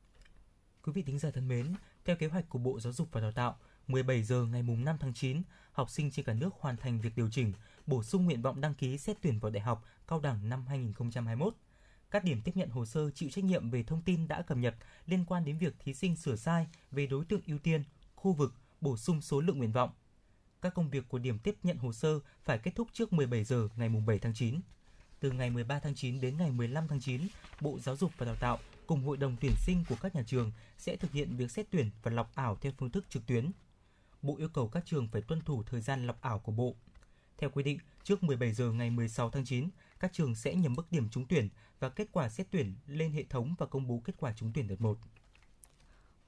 Quý 0.84 0.92
vị 0.92 1.04
thính 1.04 1.20
giả 1.20 1.32
thân 1.32 1.48
mến, 1.48 1.74
theo 2.06 2.16
kế 2.16 2.28
hoạch 2.28 2.50
của 2.50 2.60
Bộ 2.60 2.80
Giáo 2.80 2.94
dục 2.94 3.08
và 3.12 3.22
Đào 3.22 3.32
tạo, 3.32 3.58
17 3.88 4.24
giờ 4.24 4.46
ngày 4.46 4.62
5 4.62 4.98
tháng 5.00 5.14
9, 5.14 5.42
học 5.72 5.90
sinh 5.90 6.12
trên 6.12 6.26
cả 6.26 6.34
nước 6.34 6.50
hoàn 6.60 6.78
thành 6.78 7.02
việc 7.02 7.16
điều 7.16 7.30
chỉnh, 7.32 7.54
bổ 7.86 8.04
sung 8.04 8.26
nguyện 8.26 8.42
vọng 8.42 8.62
đăng 8.62 8.74
ký 8.74 8.98
xét 8.98 9.18
tuyển 9.22 9.40
vào 9.40 9.52
đại 9.52 9.62
học, 9.62 9.86
cao 10.08 10.20
đẳng 10.20 10.50
năm 10.50 10.66
2021. 10.68 11.56
Các 12.12 12.24
điểm 12.24 12.42
tiếp 12.42 12.52
nhận 12.56 12.70
hồ 12.70 12.86
sơ 12.86 13.12
chịu 13.12 13.30
trách 13.30 13.44
nhiệm 13.44 13.70
về 13.70 13.84
thông 13.84 14.02
tin 14.02 14.28
đã 14.28 14.42
cập 14.42 14.58
nhật 14.58 14.76
liên 15.06 15.26
quan 15.26 15.46
đến 15.46 15.58
việc 15.58 15.76
thí 15.80 15.94
sinh 15.94 16.16
sửa 16.16 16.36
sai 16.36 16.68
về 16.92 17.08
đối 17.08 17.26
tượng 17.26 17.42
ưu 17.48 17.60
tiên, 17.60 17.84
khu 18.16 18.34
vực, 18.34 18.54
bổ 18.82 18.98
sung 18.98 19.22
số 19.22 19.42
lượng 19.42 19.58
nguyện 19.58 19.72
vọng. 19.72 19.90
Các 20.64 20.74
công 20.74 20.90
việc 20.90 21.10
của 21.10 21.18
điểm 21.18 21.40
tiếp 21.40 21.56
nhận 21.64 21.78
hồ 21.78 21.94
sơ 21.94 22.20
phải 22.44 22.58
kết 22.58 22.72
thúc 22.76 22.88
trước 22.94 23.14
17 23.14 23.44
giờ 23.44 23.70
ngày 23.76 23.90
7 23.90 24.20
tháng 24.20 24.34
9. 24.34 24.60
Từ 25.20 25.32
ngày 25.32 25.50
13 25.50 25.80
tháng 25.80 25.96
9 25.96 26.22
đến 26.22 26.38
ngày 26.38 26.52
15 26.52 26.88
tháng 26.88 27.00
9, 27.00 27.22
Bộ 27.62 27.80
Giáo 27.80 27.96
dục 27.96 28.12
và 28.18 28.26
Đào 28.26 28.36
tạo 28.36 28.60
cùng 28.88 29.04
Hội 29.04 29.18
đồng 29.18 29.36
tuyển 29.42 29.52
sinh 29.58 29.84
của 29.90 29.96
các 30.02 30.16
nhà 30.16 30.24
trường 30.28 30.52
sẽ 30.78 30.96
thực 30.96 31.12
hiện 31.12 31.36
việc 31.36 31.52
xét 31.52 31.66
tuyển 31.72 31.90
và 32.04 32.12
lọc 32.12 32.36
ảo 32.36 32.58
theo 32.62 32.72
phương 32.78 32.90
thức 32.90 33.06
trực 33.10 33.26
tuyến. 33.26 33.52
Bộ 34.22 34.38
yêu 34.38 34.50
cầu 34.50 34.68
các 34.68 34.86
trường 34.86 35.08
phải 35.08 35.22
tuân 35.22 35.42
thủ 35.42 35.64
thời 35.64 35.82
gian 35.82 36.08
lọc 36.08 36.22
ảo 36.22 36.40
của 36.40 36.52
Bộ. 36.52 36.76
Theo 37.38 37.50
quy 37.50 37.64
định, 37.64 37.80
trước 38.04 38.24
17 38.24 38.54
giờ 38.54 38.72
ngày 38.72 38.90
16 38.90 39.30
tháng 39.30 39.46
9, 39.46 39.70
các 40.00 40.14
trường 40.14 40.36
sẽ 40.36 40.56
nhầm 40.56 40.74
mức 40.74 40.92
điểm 40.92 41.10
trúng 41.10 41.26
tuyển 41.28 41.50
và 41.80 41.90
kết 41.90 42.08
quả 42.12 42.30
xét 42.30 42.48
tuyển 42.52 42.76
lên 42.88 43.12
hệ 43.12 43.24
thống 43.24 43.56
và 43.58 43.66
công 43.66 43.88
bố 43.88 44.02
kết 44.06 44.14
quả 44.18 44.34
trúng 44.34 44.52
tuyển 44.54 44.68
đợt 44.68 44.82
1. 44.82 44.98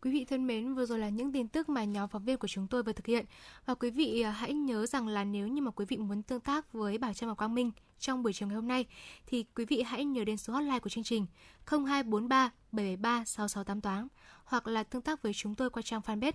Quý 0.02 0.12
vị 0.12 0.26
thân 0.26 0.48
mến, 0.48 0.74
vừa 0.74 0.86
rồi 0.86 1.00
là 1.00 1.10
những 1.10 1.32
tin 1.32 1.48
tức 1.48 1.70
mà 1.70 1.84
nhóm 1.84 2.10
phóng 2.10 2.26
viên 2.26 2.38
của 2.38 2.48
chúng 2.48 2.68
tôi 2.68 2.84
vừa 2.84 2.94
thực 2.94 3.06
hiện. 3.06 3.26
Và 3.66 3.76
quý 3.76 3.90
vị 3.90 4.22
à, 4.22 4.32
hãy 4.32 4.54
nhớ 4.54 4.86
rằng 4.86 5.08
là 5.08 5.24
nếu 5.24 5.48
như 5.48 5.62
mà 5.62 5.72
quý 5.72 5.86
vị 5.86 5.98
muốn 5.98 6.24
tương 6.24 6.40
tác 6.40 6.74
với 6.74 6.98
Bảo 6.98 7.14
Trâm 7.14 7.30
và 7.30 7.36
Quang 7.36 7.56
Minh 7.56 7.72
trong 8.00 8.24
buổi 8.24 8.34
chiều 8.34 8.48
ngày 8.48 8.56
hôm 8.56 8.68
nay 8.68 8.86
thì 9.26 9.46
quý 9.56 9.66
vị 9.66 9.82
hãy 9.82 10.06
nhớ 10.06 10.24
đến 10.24 10.38
số 10.38 10.54
hotline 10.54 10.80
của 10.80 10.90
chương 10.90 11.04
trình 11.04 11.26
0243 11.66 12.52
773 12.72 13.26
6688 13.26 14.08
hoặc 14.46 14.68
là 14.68 14.84
tương 14.84 15.02
tác 15.02 15.22
với 15.22 15.34
chúng 15.34 15.56
tôi 15.56 15.70
qua 15.70 15.82
trang 15.82 16.02
fanpage 16.02 16.32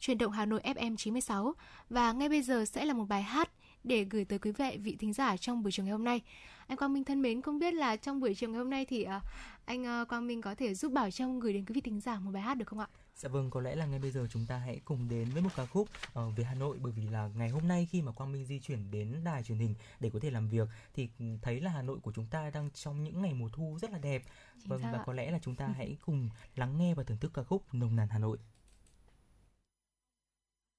Truyền 0.00 0.18
động 0.18 0.32
Hà 0.32 0.46
Nội 0.46 0.60
FM 0.64 0.96
96 0.96 1.54
và 1.90 2.12
ngay 2.12 2.28
bây 2.28 2.42
giờ 2.42 2.64
sẽ 2.64 2.84
là 2.84 2.94
một 2.94 3.04
bài 3.08 3.22
hát 3.22 3.50
để 3.84 4.04
gửi 4.04 4.24
tới 4.24 4.38
quý 4.38 4.52
vị 4.52 4.78
vị 4.82 4.96
thính 5.00 5.12
giả 5.12 5.36
trong 5.36 5.62
buổi 5.62 5.72
chiều 5.72 5.84
ngày 5.84 5.92
hôm 5.92 6.04
nay. 6.04 6.20
Anh 6.66 6.78
Quang 6.78 6.92
Minh 6.92 7.04
thân 7.04 7.22
mến, 7.22 7.42
không 7.42 7.58
biết 7.58 7.74
là 7.74 7.96
trong 7.96 8.20
buổi 8.20 8.34
chiều 8.34 8.50
ngày 8.50 8.58
hôm 8.58 8.70
nay 8.70 8.84
thì 8.84 9.06
uh, 9.16 9.22
anh 9.64 10.02
uh, 10.02 10.08
Quang 10.08 10.26
Minh 10.26 10.42
có 10.42 10.54
thể 10.54 10.74
giúp 10.74 10.92
Bảo 10.92 11.10
Trâm 11.10 11.40
gửi 11.40 11.52
đến 11.52 11.64
quý 11.64 11.72
vị 11.74 11.80
thính 11.80 12.00
giả 12.00 12.18
một 12.18 12.30
bài 12.30 12.42
hát 12.42 12.54
được 12.54 12.68
không 12.68 12.78
ạ? 12.78 12.88
Dạ 13.16 13.28
vâng, 13.28 13.50
có 13.50 13.60
lẽ 13.60 13.74
là 13.76 13.86
ngay 13.86 13.98
bây 13.98 14.10
giờ 14.10 14.26
chúng 14.30 14.46
ta 14.46 14.58
hãy 14.58 14.80
cùng 14.84 15.08
đến 15.08 15.28
với 15.30 15.42
một 15.42 15.50
ca 15.56 15.66
khúc 15.66 15.88
uh, 16.08 16.36
về 16.36 16.44
Hà 16.44 16.54
Nội 16.54 16.76
bởi 16.82 16.92
vì 16.92 17.02
là 17.02 17.30
ngày 17.36 17.48
hôm 17.48 17.68
nay 17.68 17.88
khi 17.90 18.02
mà 18.02 18.12
Quang 18.12 18.32
Minh 18.32 18.46
di 18.46 18.60
chuyển 18.60 18.90
đến 18.90 19.24
đài 19.24 19.42
truyền 19.42 19.58
hình 19.58 19.74
để 20.00 20.10
có 20.12 20.18
thể 20.22 20.30
làm 20.30 20.48
việc 20.48 20.68
thì 20.94 21.08
thấy 21.42 21.60
là 21.60 21.70
Hà 21.70 21.82
Nội 21.82 21.98
của 22.02 22.12
chúng 22.12 22.26
ta 22.26 22.50
đang 22.50 22.70
trong 22.70 23.04
những 23.04 23.22
ngày 23.22 23.34
mùa 23.34 23.48
thu 23.52 23.78
rất 23.80 23.90
là 23.90 23.98
đẹp. 23.98 24.22
Chính 24.58 24.68
vâng 24.68 24.82
và 24.82 24.98
ạ. 24.98 25.02
có 25.06 25.12
lẽ 25.12 25.30
là 25.30 25.38
chúng 25.42 25.56
ta 25.56 25.68
hãy 25.76 25.96
cùng 26.06 26.28
lắng 26.56 26.78
nghe 26.78 26.94
và 26.94 27.02
thưởng 27.02 27.18
thức 27.18 27.30
ca 27.34 27.42
khúc 27.42 27.74
Nồng 27.74 27.96
nàn 27.96 28.08
Hà 28.08 28.18
Nội. 28.18 28.38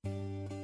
xa 0.05 0.54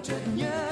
giác 0.00 0.16
lòng 0.36 0.71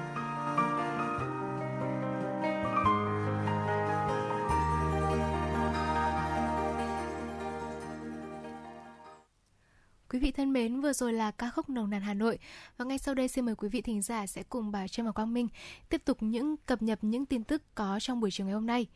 thân 10.51 10.63
mến, 10.63 10.81
vừa 10.81 10.93
rồi 10.93 11.13
là 11.13 11.31
ca 11.31 11.49
khúc 11.49 11.69
Nồng 11.69 11.89
nàn 11.89 12.01
Hà 12.01 12.13
Nội 12.13 12.39
và 12.77 12.85
ngay 12.85 12.97
sau 12.97 13.15
đây 13.15 13.27
xin 13.27 13.45
mời 13.45 13.55
quý 13.55 13.69
vị 13.69 13.81
thính 13.81 14.01
giả 14.01 14.27
sẽ 14.27 14.43
cùng 14.43 14.71
bà 14.71 14.87
Trâm 14.87 15.05
và 15.05 15.11
Quang 15.11 15.33
Minh 15.33 15.47
tiếp 15.89 16.01
tục 16.05 16.17
những 16.21 16.57
cập 16.57 16.81
nhật 16.81 16.99
những 17.01 17.25
tin 17.25 17.43
tức 17.43 17.63
có 17.75 17.99
trong 18.01 18.19
buổi 18.19 18.31
chiều 18.31 18.45
ngày 18.45 18.53
hôm 18.53 18.65
nay. 18.65 18.87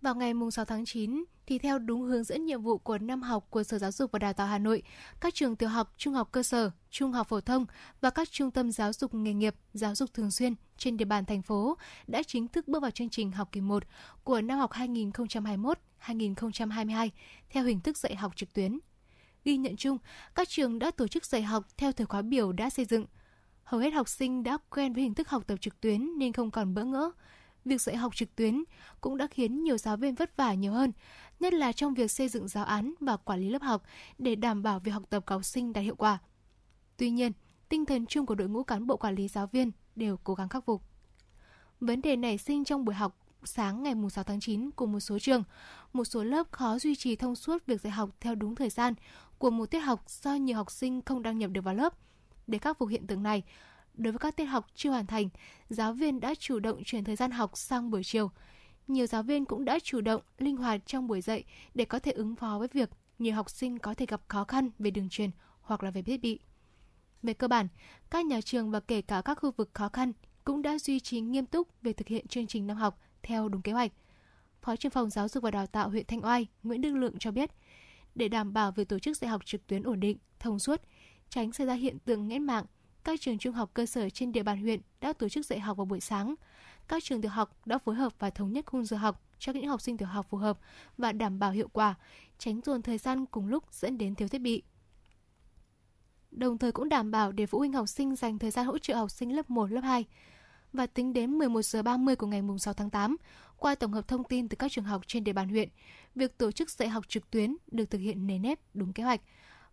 Vào 0.00 0.14
ngày 0.14 0.32
6 0.52 0.64
tháng 0.64 0.84
9, 0.84 1.24
thì 1.46 1.58
theo 1.58 1.78
đúng 1.78 2.02
hướng 2.02 2.24
dẫn 2.24 2.46
nhiệm 2.46 2.62
vụ 2.62 2.78
của 2.78 2.98
năm 2.98 3.22
học 3.22 3.46
của 3.50 3.62
Sở 3.62 3.78
Giáo 3.78 3.92
dục 3.92 4.12
và 4.12 4.18
Đào 4.18 4.32
tạo 4.32 4.46
Hà 4.46 4.58
Nội, 4.58 4.82
các 5.20 5.34
trường 5.34 5.56
tiểu 5.56 5.68
học, 5.68 5.92
trung 5.96 6.14
học 6.14 6.28
cơ 6.32 6.42
sở, 6.42 6.70
trung 6.90 7.12
học 7.12 7.28
phổ 7.28 7.40
thông 7.40 7.66
và 8.00 8.10
các 8.10 8.30
trung 8.30 8.50
tâm 8.50 8.72
giáo 8.72 8.92
dục 8.92 9.14
nghề 9.14 9.34
nghiệp, 9.34 9.54
giáo 9.74 9.94
dục 9.94 10.14
thường 10.14 10.30
xuyên 10.30 10.54
trên 10.78 10.96
địa 10.96 11.04
bàn 11.04 11.24
thành 11.24 11.42
phố 11.42 11.76
đã 12.06 12.22
chính 12.22 12.48
thức 12.48 12.68
bước 12.68 12.82
vào 12.82 12.90
chương 12.90 13.10
trình 13.10 13.32
học 13.32 13.48
kỳ 13.52 13.60
1 13.60 13.84
của 14.24 14.40
năm 14.40 14.58
học 14.58 14.70
2021-2022 14.72 17.08
theo 17.50 17.64
hình 17.64 17.80
thức 17.80 17.96
dạy 17.96 18.16
học 18.16 18.36
trực 18.36 18.52
tuyến. 18.52 18.78
Ghi 19.44 19.56
nhận 19.56 19.76
chung, 19.76 19.98
các 20.34 20.48
trường 20.48 20.78
đã 20.78 20.90
tổ 20.90 21.08
chức 21.08 21.26
dạy 21.26 21.42
học 21.42 21.64
theo 21.76 21.92
thời 21.92 22.06
khóa 22.06 22.22
biểu 22.22 22.52
đã 22.52 22.70
xây 22.70 22.84
dựng. 22.84 23.06
Hầu 23.64 23.80
hết 23.80 23.90
học 23.90 24.08
sinh 24.08 24.42
đã 24.42 24.58
quen 24.70 24.92
với 24.92 25.02
hình 25.02 25.14
thức 25.14 25.28
học 25.28 25.42
tập 25.46 25.56
trực 25.60 25.80
tuyến 25.80 26.18
nên 26.18 26.32
không 26.32 26.50
còn 26.50 26.74
bỡ 26.74 26.84
ngỡ. 26.84 27.10
Việc 27.64 27.80
dạy 27.80 27.96
học 27.96 28.16
trực 28.16 28.36
tuyến 28.36 28.64
cũng 29.00 29.16
đã 29.16 29.26
khiến 29.26 29.62
nhiều 29.62 29.78
giáo 29.78 29.96
viên 29.96 30.14
vất 30.14 30.36
vả 30.36 30.54
nhiều 30.54 30.72
hơn, 30.72 30.92
nhất 31.40 31.52
là 31.52 31.72
trong 31.72 31.94
việc 31.94 32.10
xây 32.10 32.28
dựng 32.28 32.48
giáo 32.48 32.64
án 32.64 32.94
và 33.00 33.16
quản 33.16 33.40
lý 33.40 33.50
lớp 33.50 33.62
học 33.62 33.82
để 34.18 34.34
đảm 34.34 34.62
bảo 34.62 34.78
việc 34.78 34.90
học 34.90 35.02
tập 35.10 35.24
của 35.26 35.34
học 35.34 35.44
sinh 35.44 35.72
đạt 35.72 35.84
hiệu 35.84 35.94
quả. 35.96 36.18
Tuy 36.96 37.10
nhiên, 37.10 37.32
tinh 37.68 37.84
thần 37.84 38.06
chung 38.06 38.26
của 38.26 38.34
đội 38.34 38.48
ngũ 38.48 38.64
cán 38.64 38.86
bộ 38.86 38.96
quản 38.96 39.14
lý 39.14 39.28
giáo 39.28 39.46
viên 39.46 39.70
đều 39.96 40.16
cố 40.24 40.34
gắng 40.34 40.48
khắc 40.48 40.64
phục. 40.64 40.82
Vấn 41.80 42.02
đề 42.02 42.16
nảy 42.16 42.38
sinh 42.38 42.64
trong 42.64 42.84
buổi 42.84 42.94
học 42.94 43.18
sáng 43.44 43.82
ngày 43.82 43.94
6 44.10 44.24
tháng 44.24 44.40
9 44.40 44.70
của 44.70 44.86
một 44.86 45.00
số 45.00 45.18
trường. 45.18 45.44
Một 45.92 46.04
số 46.04 46.24
lớp 46.24 46.52
khó 46.52 46.78
duy 46.78 46.96
trì 46.96 47.16
thông 47.16 47.36
suốt 47.36 47.66
việc 47.66 47.80
dạy 47.80 47.90
học 47.90 48.10
theo 48.20 48.34
đúng 48.34 48.54
thời 48.54 48.70
gian 48.70 48.94
của 49.42 49.50
một 49.50 49.70
tiết 49.70 49.78
học 49.78 50.04
do 50.08 50.34
nhiều 50.34 50.56
học 50.56 50.70
sinh 50.70 51.02
không 51.02 51.22
đăng 51.22 51.38
nhập 51.38 51.50
được 51.50 51.64
vào 51.64 51.74
lớp. 51.74 51.94
Để 52.46 52.58
khắc 52.58 52.78
phục 52.78 52.88
hiện 52.88 53.06
tượng 53.06 53.22
này, 53.22 53.42
đối 53.94 54.12
với 54.12 54.18
các 54.18 54.36
tiết 54.36 54.44
học 54.44 54.66
chưa 54.74 54.90
hoàn 54.90 55.06
thành, 55.06 55.28
giáo 55.68 55.92
viên 55.92 56.20
đã 56.20 56.34
chủ 56.34 56.58
động 56.58 56.82
chuyển 56.84 57.04
thời 57.04 57.16
gian 57.16 57.30
học 57.30 57.56
sang 57.56 57.90
buổi 57.90 58.04
chiều. 58.04 58.30
Nhiều 58.88 59.06
giáo 59.06 59.22
viên 59.22 59.44
cũng 59.44 59.64
đã 59.64 59.78
chủ 59.82 60.00
động, 60.00 60.22
linh 60.38 60.56
hoạt 60.56 60.86
trong 60.86 61.06
buổi 61.06 61.20
dạy 61.20 61.44
để 61.74 61.84
có 61.84 61.98
thể 61.98 62.12
ứng 62.12 62.36
phó 62.36 62.58
với 62.58 62.68
việc 62.72 62.90
nhiều 63.18 63.34
học 63.34 63.50
sinh 63.50 63.78
có 63.78 63.94
thể 63.94 64.06
gặp 64.06 64.20
khó 64.28 64.44
khăn 64.44 64.70
về 64.78 64.90
đường 64.90 65.08
truyền 65.08 65.30
hoặc 65.60 65.82
là 65.82 65.90
về 65.90 66.02
thiết 66.02 66.22
bị. 66.22 66.40
Về 67.22 67.34
cơ 67.34 67.48
bản, 67.48 67.68
các 68.10 68.26
nhà 68.26 68.40
trường 68.40 68.70
và 68.70 68.80
kể 68.80 69.02
cả 69.02 69.22
các 69.24 69.34
khu 69.34 69.50
vực 69.50 69.70
khó 69.72 69.88
khăn 69.88 70.12
cũng 70.44 70.62
đã 70.62 70.78
duy 70.78 71.00
trì 71.00 71.20
nghiêm 71.20 71.46
túc 71.46 71.68
về 71.82 71.92
thực 71.92 72.08
hiện 72.08 72.26
chương 72.26 72.46
trình 72.46 72.66
năm 72.66 72.76
học 72.76 73.00
theo 73.22 73.48
đúng 73.48 73.62
kế 73.62 73.72
hoạch. 73.72 73.92
Phó 74.62 74.76
trưởng 74.76 74.92
phòng 74.92 75.10
Giáo 75.10 75.28
dục 75.28 75.42
và 75.42 75.50
Đào 75.50 75.66
tạo 75.66 75.88
huyện 75.88 76.06
Thanh 76.06 76.24
Oai 76.24 76.46
Nguyễn 76.62 76.80
Đức 76.80 76.94
Lượng 76.94 77.18
cho 77.18 77.30
biết, 77.30 77.50
để 78.14 78.28
đảm 78.28 78.52
bảo 78.52 78.72
việc 78.72 78.88
tổ 78.88 78.98
chức 78.98 79.16
dạy 79.16 79.30
học 79.30 79.46
trực 79.46 79.66
tuyến 79.66 79.82
ổn 79.82 80.00
định, 80.00 80.18
thông 80.38 80.58
suốt, 80.58 80.80
tránh 81.28 81.52
xảy 81.52 81.66
ra 81.66 81.74
hiện 81.74 81.98
tượng 81.98 82.28
nghẽn 82.28 82.42
mạng, 82.42 82.64
các 83.04 83.20
trường 83.20 83.38
trung 83.38 83.54
học 83.54 83.70
cơ 83.74 83.86
sở 83.86 84.10
trên 84.10 84.32
địa 84.32 84.42
bàn 84.42 84.60
huyện 84.60 84.80
đã 85.00 85.12
tổ 85.12 85.28
chức 85.28 85.46
dạy 85.46 85.60
học 85.60 85.76
vào 85.76 85.86
buổi 85.86 86.00
sáng. 86.00 86.34
Các 86.88 87.04
trường 87.04 87.22
tiểu 87.22 87.30
học 87.30 87.56
đã 87.66 87.78
phối 87.78 87.94
hợp 87.94 88.12
và 88.18 88.30
thống 88.30 88.52
nhất 88.52 88.66
khung 88.66 88.84
giờ 88.84 88.96
học 88.96 89.22
cho 89.38 89.52
những 89.52 89.68
học 89.68 89.80
sinh 89.80 89.96
tiểu 89.96 90.08
học 90.08 90.26
phù 90.30 90.38
hợp 90.38 90.58
và 90.98 91.12
đảm 91.12 91.38
bảo 91.38 91.50
hiệu 91.50 91.68
quả, 91.72 91.94
tránh 92.38 92.60
dồn 92.64 92.82
thời 92.82 92.98
gian 92.98 93.26
cùng 93.26 93.46
lúc 93.46 93.64
dẫn 93.72 93.98
đến 93.98 94.14
thiếu 94.14 94.28
thiết 94.28 94.40
bị. 94.40 94.62
Đồng 96.30 96.58
thời 96.58 96.72
cũng 96.72 96.88
đảm 96.88 97.10
bảo 97.10 97.32
để 97.32 97.46
phụ 97.46 97.58
huynh 97.58 97.72
học 97.72 97.88
sinh 97.88 98.16
dành 98.16 98.38
thời 98.38 98.50
gian 98.50 98.66
hỗ 98.66 98.78
trợ 98.78 98.94
học 98.94 99.10
sinh 99.10 99.36
lớp 99.36 99.50
1, 99.50 99.66
lớp 99.66 99.80
2. 99.80 100.04
Và 100.72 100.86
tính 100.86 101.12
đến 101.12 101.30
11 101.30 101.62
giờ 101.62 101.82
30 101.82 102.16
của 102.16 102.26
ngày 102.26 102.42
6 102.58 102.74
tháng 102.74 102.90
8, 102.90 103.16
qua 103.62 103.74
tổng 103.74 103.92
hợp 103.92 104.08
thông 104.08 104.24
tin 104.24 104.48
từ 104.48 104.56
các 104.56 104.72
trường 104.72 104.84
học 104.84 105.02
trên 105.06 105.24
địa 105.24 105.32
bàn 105.32 105.48
huyện, 105.48 105.68
việc 106.14 106.38
tổ 106.38 106.52
chức 106.52 106.70
dạy 106.70 106.88
học 106.88 107.08
trực 107.08 107.30
tuyến 107.30 107.56
được 107.70 107.90
thực 107.90 107.98
hiện 107.98 108.26
nề 108.26 108.38
nếp 108.38 108.58
đúng 108.74 108.92
kế 108.92 109.02
hoạch. 109.02 109.20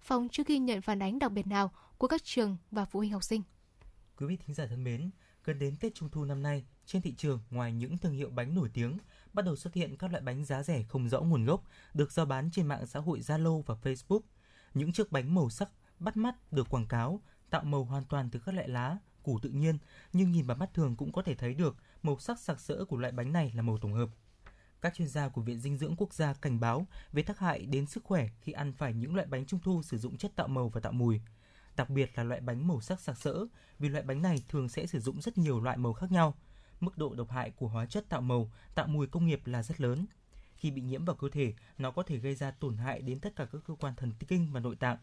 Phòng 0.02 0.28
chưa 0.32 0.44
ghi 0.48 0.60
nhận 0.60 0.82
phản 0.82 1.02
ánh 1.02 1.20
đặc 1.20 1.32
biệt 1.32 1.48
nào 1.48 1.72
của 1.98 2.08
các 2.08 2.24
trường 2.24 2.58
và 2.72 2.86
phụ 2.86 3.00
huynh 3.00 3.12
học 3.12 3.24
sinh. 3.24 3.42
Quý 4.18 4.26
vị 4.26 4.38
thính 4.38 4.56
giả 4.56 4.66
thân 4.66 4.84
mến, 4.84 5.10
gần 5.44 5.60
đến 5.60 5.76
Tết 5.76 5.96
Trung 5.96 6.10
thu 6.10 6.26
năm 6.26 6.44
nay, 6.44 6.66
trên 6.86 7.02
thị 7.02 7.14
trường 7.18 7.40
ngoài 7.50 7.74
những 7.74 7.98
thương 7.98 8.14
hiệu 8.14 8.30
bánh 8.30 8.56
nổi 8.56 8.70
tiếng, 8.74 8.98
bắt 9.34 9.46
đầu 9.46 9.56
xuất 9.56 9.74
hiện 9.74 9.98
các 9.98 10.12
loại 10.12 10.24
bánh 10.24 10.46
giá 10.46 10.64
rẻ 10.64 10.84
không 10.84 11.10
rõ 11.10 11.22
nguồn 11.22 11.46
gốc 11.46 11.64
được 11.94 12.12
giao 12.12 12.26
bán 12.26 12.52
trên 12.52 12.68
mạng 12.68 12.88
xã 12.88 13.00
hội 13.00 13.20
Zalo 13.20 13.62
và 13.62 13.76
Facebook. 13.84 14.22
Những 14.74 14.94
chiếc 14.94 15.12
bánh 15.12 15.36
màu 15.36 15.50
sắc 15.50 15.70
bắt 16.00 16.18
mắt 16.18 16.54
được 16.54 16.70
quảng 16.70 16.88
cáo, 16.88 17.22
tạo 17.50 17.64
màu 17.64 17.84
hoàn 17.84 18.04
toàn 18.06 18.30
từ 18.30 18.40
các 18.46 18.56
loại 18.56 18.68
lá, 18.68 18.98
củ 19.24 19.40
tự 19.42 19.50
nhiên, 19.50 19.78
nhưng 20.14 20.32
nhìn 20.32 20.46
vào 20.46 20.58
mắt 20.58 20.74
thường 20.74 20.96
cũng 20.96 21.12
có 21.12 21.22
thể 21.22 21.36
thấy 21.36 21.54
được 21.54 21.76
màu 22.04 22.20
sắc 22.20 22.40
sặc 22.40 22.60
sỡ 22.60 22.86
của 22.86 22.98
loại 22.98 23.12
bánh 23.12 23.34
này 23.34 23.52
là 23.56 23.62
màu 23.62 23.78
tổng 23.78 23.94
hợp. 23.94 24.10
Các 24.82 24.94
chuyên 24.96 25.08
gia 25.08 25.30
của 25.30 25.42
Viện 25.42 25.60
Dinh 25.60 25.78
dưỡng 25.78 25.96
Quốc 25.96 26.14
gia 26.14 26.34
cảnh 26.34 26.60
báo 26.60 26.88
về 27.12 27.24
tác 27.24 27.40
hại 27.40 27.66
đến 27.66 27.86
sức 27.86 28.04
khỏe 28.04 28.28
khi 28.42 28.52
ăn 28.52 28.74
phải 28.74 28.94
những 28.94 29.16
loại 29.16 29.28
bánh 29.28 29.46
trung 29.46 29.60
thu 29.64 29.82
sử 29.84 29.98
dụng 29.98 30.18
chất 30.18 30.36
tạo 30.36 30.48
màu 30.48 30.70
và 30.70 30.82
tạo 30.82 30.92
mùi. 30.92 31.22
Đặc 31.76 31.90
biệt 31.90 32.12
là 32.16 32.24
loại 32.24 32.42
bánh 32.42 32.68
màu 32.68 32.82
sắc 32.82 33.00
sặc 33.00 33.18
sỡ, 33.18 33.46
vì 33.80 33.90
loại 33.90 34.04
bánh 34.04 34.22
này 34.22 34.44
thường 34.50 34.70
sẽ 34.70 34.88
sử 34.88 35.00
dụng 35.00 35.22
rất 35.22 35.38
nhiều 35.38 35.62
loại 35.62 35.78
màu 35.78 35.94
khác 35.94 36.12
nhau. 36.12 36.36
Mức 36.80 36.98
độ 36.98 37.14
độc 37.14 37.30
hại 37.30 37.52
của 37.52 37.68
hóa 37.68 37.86
chất 37.86 38.10
tạo 38.10 38.22
màu, 38.22 38.52
tạo 38.76 38.88
mùi 38.88 39.08
công 39.08 39.26
nghiệp 39.26 39.42
là 39.46 39.64
rất 39.64 39.82
lớn. 39.82 40.06
Khi 40.56 40.72
bị 40.72 40.82
nhiễm 40.82 41.06
vào 41.06 41.16
cơ 41.16 41.30
thể, 41.32 41.54
nó 41.78 41.92
có 41.92 42.04
thể 42.04 42.18
gây 42.18 42.36
ra 42.36 42.52
tổn 42.52 42.78
hại 42.78 43.02
đến 43.02 43.20
tất 43.20 43.36
cả 43.36 43.46
các 43.52 43.62
cơ 43.68 43.76
quan 43.80 43.96
thần 43.96 44.12
kinh 44.28 44.52
và 44.52 44.60
nội 44.60 44.76
tạng. 44.76 44.98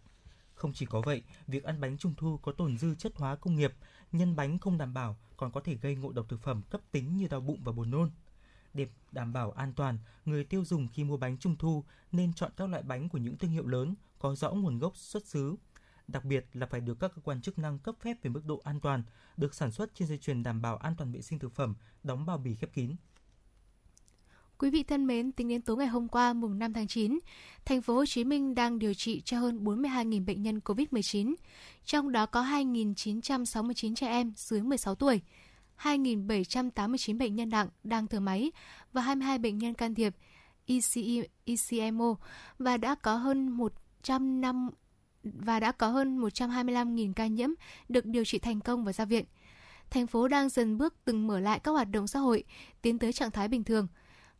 Không 0.56 0.72
chỉ 0.72 0.86
có 0.86 1.00
vậy, 1.00 1.22
việc 1.46 1.64
ăn 1.64 1.80
bánh 1.80 1.98
trung 1.98 2.14
thu 2.16 2.38
có 2.38 2.52
tồn 2.52 2.78
dư 2.78 2.94
chất 2.94 3.12
hóa 3.16 3.36
công 3.36 3.56
nghiệp, 3.56 3.72
nhân 4.12 4.36
bánh 4.36 4.58
không 4.58 4.78
đảm 4.78 4.94
bảo 4.94 5.16
còn 5.36 5.52
có 5.52 5.60
thể 5.60 5.74
gây 5.74 5.96
ngộ 5.96 6.12
độc 6.12 6.26
thực 6.28 6.42
phẩm 6.42 6.62
cấp 6.70 6.80
tính 6.92 7.16
như 7.16 7.28
đau 7.28 7.40
bụng 7.40 7.60
và 7.64 7.72
buồn 7.72 7.90
nôn. 7.90 8.10
Để 8.74 8.88
đảm 9.12 9.32
bảo 9.32 9.50
an 9.50 9.72
toàn, 9.76 9.98
người 10.24 10.44
tiêu 10.44 10.64
dùng 10.64 10.88
khi 10.88 11.04
mua 11.04 11.16
bánh 11.16 11.38
trung 11.38 11.56
thu 11.56 11.84
nên 12.12 12.32
chọn 12.32 12.52
các 12.56 12.68
loại 12.68 12.82
bánh 12.82 13.08
của 13.08 13.18
những 13.18 13.38
thương 13.38 13.50
hiệu 13.50 13.66
lớn 13.66 13.94
có 14.18 14.34
rõ 14.34 14.50
nguồn 14.50 14.78
gốc 14.78 14.96
xuất 14.96 15.26
xứ. 15.26 15.56
Đặc 16.08 16.24
biệt 16.24 16.46
là 16.52 16.66
phải 16.66 16.80
được 16.80 17.00
các 17.00 17.12
cơ 17.14 17.22
quan 17.24 17.40
chức 17.40 17.58
năng 17.58 17.78
cấp 17.78 17.94
phép 18.00 18.16
về 18.22 18.30
mức 18.30 18.44
độ 18.44 18.60
an 18.64 18.80
toàn, 18.80 19.02
được 19.36 19.54
sản 19.54 19.72
xuất 19.72 19.94
trên 19.94 20.08
dây 20.08 20.18
chuyền 20.18 20.42
đảm 20.42 20.62
bảo 20.62 20.76
an 20.76 20.94
toàn 20.96 21.12
vệ 21.12 21.22
sinh 21.22 21.38
thực 21.38 21.54
phẩm, 21.54 21.74
đóng 22.02 22.26
bao 22.26 22.38
bì 22.38 22.54
khép 22.54 22.72
kín. 22.72 22.96
Quý 24.58 24.70
vị 24.70 24.82
thân 24.82 25.06
mến, 25.06 25.32
tính 25.32 25.48
đến 25.48 25.62
tối 25.62 25.76
ngày 25.76 25.86
hôm 25.86 26.08
qua 26.08 26.32
mùng 26.32 26.58
5 26.58 26.72
tháng 26.72 26.86
9, 26.86 27.18
thành 27.64 27.82
phố 27.82 27.94
Hồ 27.94 28.06
Chí 28.06 28.24
Minh 28.24 28.54
đang 28.54 28.78
điều 28.78 28.94
trị 28.94 29.22
cho 29.24 29.38
hơn 29.38 29.64
42.000 29.64 30.24
bệnh 30.24 30.42
nhân 30.42 30.60
COVID-19, 30.64 31.34
trong 31.84 32.12
đó 32.12 32.26
có 32.26 32.42
2.969 32.42 33.94
trẻ 33.94 34.08
em 34.08 34.32
dưới 34.36 34.62
16 34.62 34.94
tuổi, 34.94 35.20
2.789 35.78 37.18
bệnh 37.18 37.34
nhân 37.34 37.48
nặng 37.48 37.68
đang 37.84 38.06
thở 38.06 38.20
máy 38.20 38.52
và 38.92 39.02
22 39.02 39.38
bệnh 39.38 39.58
nhân 39.58 39.74
can 39.74 39.94
thiệp 39.94 40.14
ECE, 40.66 41.28
ECMO 41.44 42.14
và 42.58 42.76
đã 42.76 42.94
có 42.94 43.16
hơn 43.16 43.48
100 43.48 44.40
năm 44.40 44.70
và 45.24 45.60
đã 45.60 45.72
có 45.72 45.88
hơn 45.88 46.20
125.000 46.20 47.12
ca 47.12 47.26
nhiễm 47.26 47.50
được 47.88 48.06
điều 48.06 48.24
trị 48.24 48.38
thành 48.38 48.60
công 48.60 48.84
và 48.84 48.92
ra 48.92 49.04
viện. 49.04 49.24
Thành 49.90 50.06
phố 50.06 50.28
đang 50.28 50.48
dần 50.48 50.78
bước 50.78 50.94
từng 51.04 51.26
mở 51.26 51.40
lại 51.40 51.58
các 51.58 51.70
hoạt 51.70 51.90
động 51.90 52.06
xã 52.06 52.18
hội, 52.18 52.44
tiến 52.82 52.98
tới 52.98 53.12
trạng 53.12 53.30
thái 53.30 53.48
bình 53.48 53.64
thường– 53.64 53.86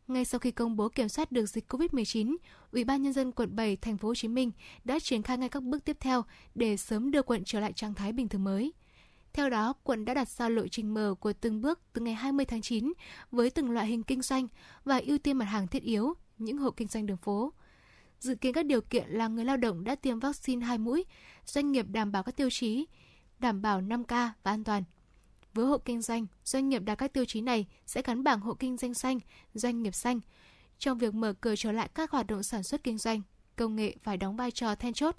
ngay 0.09 0.25
sau 0.25 0.39
khi 0.39 0.51
công 0.51 0.77
bố 0.77 0.89
kiểm 0.89 1.09
soát 1.09 1.33
được 1.33 1.47
dịch 1.47 1.73
COVID-19, 1.73 2.37
Ủy 2.73 2.85
ban 2.85 3.03
nhân 3.03 3.13
dân 3.13 3.33
quận 3.33 3.57
7 3.57 3.77
thành 3.77 3.99
phố 3.99 4.09
Hồ 4.09 4.15
Chí 4.15 4.29
Minh 4.29 4.51
đã 4.85 4.99
triển 4.99 5.23
khai 5.23 5.39
ngay 5.39 5.49
các 5.49 5.63
bước 5.63 5.85
tiếp 5.85 5.97
theo 6.01 6.25
để 6.55 6.77
sớm 6.77 7.11
đưa 7.11 7.23
quận 7.23 7.45
trở 7.45 7.61
lại 7.61 7.73
trạng 7.73 7.95
thái 7.95 8.13
bình 8.13 8.29
thường 8.29 8.45
mới. 8.45 8.73
Theo 9.33 9.51
đó, 9.51 9.73
quận 9.85 10.05
đã 10.05 10.15
đặt 10.15 10.29
ra 10.29 10.49
lộ 10.49 10.69
trình 10.69 10.95
mở 10.95 11.15
của 11.21 11.33
từng 11.33 11.61
bước 11.61 11.81
từ 11.93 12.01
ngày 12.01 12.15
20 12.15 12.45
tháng 12.45 12.63
9 12.63 12.93
với 13.31 13.51
từng 13.51 13.71
loại 13.71 13.87
hình 13.87 14.03
kinh 14.03 14.23
doanh 14.23 14.49
và 14.85 15.01
ưu 15.07 15.19
tiên 15.19 15.37
mặt 15.37 15.45
hàng 15.45 15.69
thiết 15.69 15.83
yếu, 15.83 16.15
những 16.39 16.59
hộ 16.59 16.71
kinh 16.71 16.89
doanh 16.89 17.07
đường 17.07 17.17
phố. 17.17 17.53
Dự 18.21 18.35
kiến 18.35 18.53
các 18.53 18.67
điều 18.67 18.81
kiện 18.81 19.09
là 19.09 19.29
người 19.29 19.45
lao 19.45 19.57
động 19.57 19.85
đã 19.85 19.95
tiêm 19.95 20.19
vaccine 20.19 20.67
2 20.67 20.79
mũi, 20.79 21.05
doanh 21.45 21.73
nghiệp 21.73 21.87
đảm 21.89 22.13
bảo 22.13 22.23
các 22.23 22.37
tiêu 22.37 22.51
chí, 22.51 22.87
đảm 23.39 23.63
bảo 23.63 23.81
5K 23.81 24.31
và 24.43 24.51
an 24.51 24.65
toàn– 24.65 24.83
với 25.56 25.66
hộ 25.66 25.78
kinh 25.78 26.02
doanh, 26.02 26.26
doanh 26.45 26.69
nghiệp 26.69 26.82
đạt 26.82 26.99
các 26.99 27.12
tiêu 27.12 27.25
chí 27.25 27.40
này 27.40 27.66
sẽ 27.86 28.02
gắn 28.02 28.25
bảng 28.25 28.40
hộ 28.40 28.54
kinh 28.54 28.76
doanh 28.76 28.95
xanh, 28.95 29.19
doanh 29.54 29.82
nghiệp 29.82 29.95
xanh. 29.95 30.21
Trong 30.78 30.99
việc 30.99 31.14
mở 31.14 31.32
cửa 31.32 31.54
trở 31.56 31.73
lại 31.73 31.88
các 31.95 32.10
hoạt 32.10 32.26
động 32.26 32.42
sản 32.42 32.62
xuất 32.62 32.84
kinh 32.84 32.99
doanh, 32.99 33.23
công 33.56 33.76
nghệ 33.76 33.97
phải 34.02 34.16
đóng 34.16 34.36
vai 34.36 34.50
trò 34.50 34.75
then 34.75 34.92
chốt. 34.92 35.16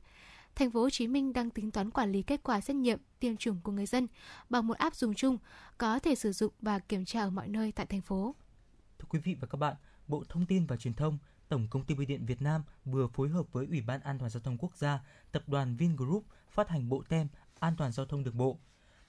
Thành 0.56 0.71
phố 0.71 0.82
Hồ 0.82 0.89
Chí 0.89 1.08
Minh 1.08 1.34
đang 1.34 1.50
tính 1.50 1.71
toán 1.71 1.91
quản 1.91 2.12
lý 2.12 2.21
kết 2.21 2.43
quả 2.43 2.62
xét 2.62 2.76
nghiệm 2.76 3.00
tiêm 3.19 3.38
chủng 3.38 3.60
của 3.63 3.71
người 3.71 3.86
dân 3.86 4.08
bằng 4.50 4.67
một 4.67 4.78
app 4.78 4.95
dùng 4.95 5.13
chung 5.13 5.38
có 5.78 6.00
thể 6.00 6.15
sử 6.15 6.32
dụng 6.32 6.54
và 6.62 6.80
kiểm 6.80 7.06
tra 7.06 7.21
ở 7.21 7.30
mọi 7.30 7.47
nơi 7.47 7.71
tại 7.71 7.86
thành 7.86 8.02
phố. 8.02 8.36
Thưa 9.00 9.06
quý 9.10 9.19
vị 9.19 9.36
và 9.39 9.47
các 9.47 9.58
bạn, 9.58 9.76
Bộ 10.08 10.23
Thông 10.30 10.45
tin 10.45 10.65
và 10.65 10.78
Truyền 10.78 10.93
thông, 10.93 11.17
Tổng 11.50 11.67
công 11.69 11.84
ty 11.84 11.95
Bưu 11.95 12.06
điện 12.06 12.26
Việt 12.26 12.41
Nam 12.41 12.63
vừa 12.86 13.08
phối 13.08 13.30
hợp 13.30 13.45
với 13.52 13.65
Ủy 13.65 13.82
ban 13.82 14.02
An 14.02 14.19
toàn 14.19 14.32
giao 14.32 14.41
thông 14.41 14.58
quốc 14.58 14.76
gia, 14.78 15.00
Tập 15.32 15.43
đoàn 15.50 15.76
Vingroup 15.76 16.26
phát 16.50 16.69
hành 16.69 16.89
bộ 16.89 17.04
tem 17.10 17.28
An 17.60 17.76
toàn 17.78 17.91
giao 17.91 18.06
thông 18.06 18.23
đường 18.23 18.38
bộ 18.38 18.60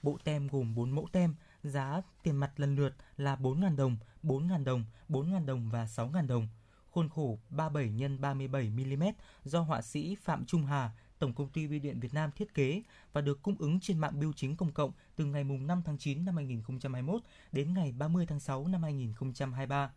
Bộ 0.01 0.17
tem 0.23 0.47
gồm 0.47 0.75
4 0.75 0.91
mẫu 0.91 1.07
tem, 1.11 1.35
giá 1.63 2.01
tiền 2.23 2.35
mặt 2.35 2.59
lần 2.59 2.75
lượt 2.75 2.95
là 3.17 3.35
4.000 3.35 3.75
đồng, 3.75 3.97
4.000 4.23 4.63
đồng, 4.63 4.85
4.000 5.09 5.45
đồng 5.45 5.69
và 5.69 5.85
6.000 5.85 6.27
đồng. 6.27 6.47
Khuôn 6.91 7.09
khổ 7.09 7.39
37 7.49 8.09
x 8.09 8.21
37 8.21 8.69
mm 8.69 9.03
do 9.43 9.61
họa 9.61 9.81
sĩ 9.81 10.15
Phạm 10.15 10.45
Trung 10.45 10.65
Hà, 10.65 10.91
Tổng 11.19 11.33
công 11.33 11.49
ty 11.49 11.67
Bưu 11.67 11.79
điện 11.79 11.99
Việt 11.99 12.13
Nam 12.13 12.31
thiết 12.31 12.53
kế 12.53 12.83
và 13.13 13.21
được 13.21 13.43
cung 13.43 13.55
ứng 13.59 13.79
trên 13.79 13.99
mạng 13.99 14.19
bưu 14.19 14.33
chính 14.33 14.55
công 14.55 14.71
cộng 14.71 14.91
từ 15.15 15.25
ngày 15.25 15.43
5 15.43 15.81
tháng 15.85 15.97
9 15.97 16.25
năm 16.25 16.35
2021 16.35 17.21
đến 17.51 17.73
ngày 17.73 17.91
30 17.91 18.25
tháng 18.25 18.39
6 18.39 18.67
năm 18.67 18.83
2023. 18.83 19.91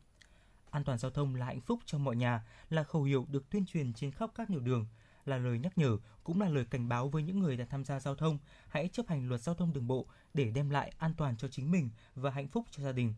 An 0.70 0.84
toàn 0.84 0.98
giao 0.98 1.10
thông 1.10 1.34
là 1.34 1.46
hạnh 1.46 1.60
phúc 1.60 1.80
cho 1.84 1.98
mọi 1.98 2.16
nhà 2.16 2.46
là 2.70 2.84
khẩu 2.84 3.02
hiệu 3.02 3.26
được 3.28 3.50
tuyên 3.50 3.66
truyền 3.66 3.92
trên 3.92 4.10
khắp 4.10 4.30
các 4.34 4.50
nẻo 4.50 4.60
đường– 4.60 4.86
là 5.26 5.38
lời 5.38 5.58
nhắc 5.58 5.78
nhở, 5.78 5.96
cũng 6.24 6.40
là 6.40 6.48
lời 6.48 6.64
cảnh 6.70 6.88
báo 6.88 7.08
với 7.08 7.22
những 7.22 7.38
người 7.38 7.56
đang 7.56 7.68
tham 7.68 7.85
gia 7.85 8.00
giao 8.00 8.14
thông, 8.14 8.38
hãy 8.68 8.88
chấp 8.88 9.08
hành 9.08 9.28
luật 9.28 9.40
giao 9.40 9.54
thông 9.54 9.72
đường 9.72 9.87
bộ 9.87 10.06
để 10.35 10.50
đem 10.50 10.70
lại 10.70 10.92
an 10.98 11.14
toàn 11.16 11.37
cho 11.37 11.48
chính 11.48 11.70
mình 11.70 11.90
và 12.14 12.30
hạnh 12.30 12.48
phúc 12.48 12.66
cho 12.70 12.82
gia 12.82 12.92
đình. 12.92 13.14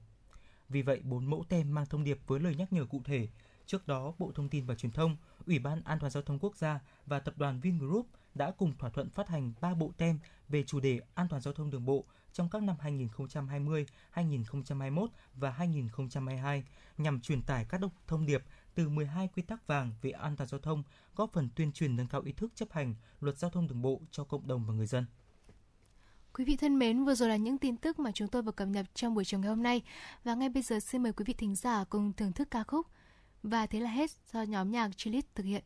Vì 0.68 0.82
vậy, 0.82 1.00
bốn 1.04 1.30
mẫu 1.30 1.44
tem 1.48 1.74
mang 1.74 1.86
thông 1.86 2.04
điệp 2.04 2.18
với 2.26 2.40
lời 2.40 2.54
nhắc 2.54 2.72
nhở 2.72 2.84
cụ 2.84 3.00
thể. 3.04 3.28
Trước 3.66 3.86
đó, 3.86 4.12
Bộ 4.18 4.32
Thông 4.34 4.48
tin 4.48 4.66
và 4.66 4.74
Truyền 4.74 4.92
thông, 4.92 5.16
Ủy 5.46 5.58
ban 5.58 5.82
An 5.82 5.98
toàn 5.98 6.10
giao 6.10 6.22
thông 6.22 6.38
quốc 6.38 6.56
gia 6.56 6.80
và 7.06 7.20
tập 7.20 7.34
đoàn 7.38 7.60
Vingroup 7.60 8.06
đã 8.34 8.50
cùng 8.50 8.72
thỏa 8.78 8.90
thuận 8.90 9.10
phát 9.10 9.28
hành 9.28 9.52
3 9.60 9.74
bộ 9.74 9.92
tem 9.96 10.18
về 10.48 10.62
chủ 10.62 10.80
đề 10.80 11.00
an 11.14 11.28
toàn 11.28 11.42
giao 11.42 11.54
thông 11.54 11.70
đường 11.70 11.84
bộ 11.84 12.04
trong 12.32 12.48
các 12.50 12.62
năm 12.62 12.76
2020, 12.80 13.86
2021 14.10 15.10
và 15.34 15.50
2022 15.50 16.64
nhằm 16.98 17.20
truyền 17.20 17.42
tải 17.42 17.64
các 17.64 17.80
thông 18.06 18.26
điệp 18.26 18.42
từ 18.74 18.88
12 18.88 19.28
quy 19.28 19.42
tắc 19.42 19.66
vàng 19.66 19.92
về 20.02 20.10
an 20.10 20.36
toàn 20.36 20.48
giao 20.48 20.60
thông, 20.60 20.82
góp 21.16 21.32
phần 21.32 21.48
tuyên 21.56 21.72
truyền 21.72 21.96
nâng 21.96 22.06
cao 22.06 22.20
ý 22.20 22.32
thức 22.32 22.52
chấp 22.54 22.72
hành 22.72 22.94
luật 23.20 23.38
giao 23.38 23.50
thông 23.50 23.68
đường 23.68 23.82
bộ 23.82 24.00
cho 24.10 24.24
cộng 24.24 24.46
đồng 24.46 24.66
và 24.66 24.74
người 24.74 24.86
dân. 24.86 25.04
Quý 26.32 26.44
vị 26.44 26.56
thân 26.56 26.78
mến, 26.78 27.04
vừa 27.04 27.14
rồi 27.14 27.28
là 27.28 27.36
những 27.36 27.58
tin 27.58 27.76
tức 27.76 27.98
mà 27.98 28.10
chúng 28.12 28.28
tôi 28.28 28.42
vừa 28.42 28.52
cập 28.52 28.68
nhật 28.68 28.86
trong 28.94 29.14
buổi 29.14 29.24
chiều 29.24 29.40
ngày 29.40 29.48
hôm 29.48 29.62
nay. 29.62 29.82
Và 30.24 30.34
ngay 30.34 30.48
bây 30.48 30.62
giờ 30.62 30.80
xin 30.80 31.02
mời 31.02 31.12
quý 31.12 31.24
vị 31.26 31.34
thính 31.34 31.54
giả 31.54 31.84
cùng 31.84 32.12
thưởng 32.12 32.32
thức 32.32 32.48
ca 32.50 32.64
khúc. 32.64 32.86
Và 33.42 33.66
thế 33.66 33.80
là 33.80 33.90
hết 33.90 34.10
do 34.32 34.42
nhóm 34.42 34.70
nhạc 34.70 34.90
Chilit 34.96 35.34
thực 35.34 35.46
hiện. 35.46 35.64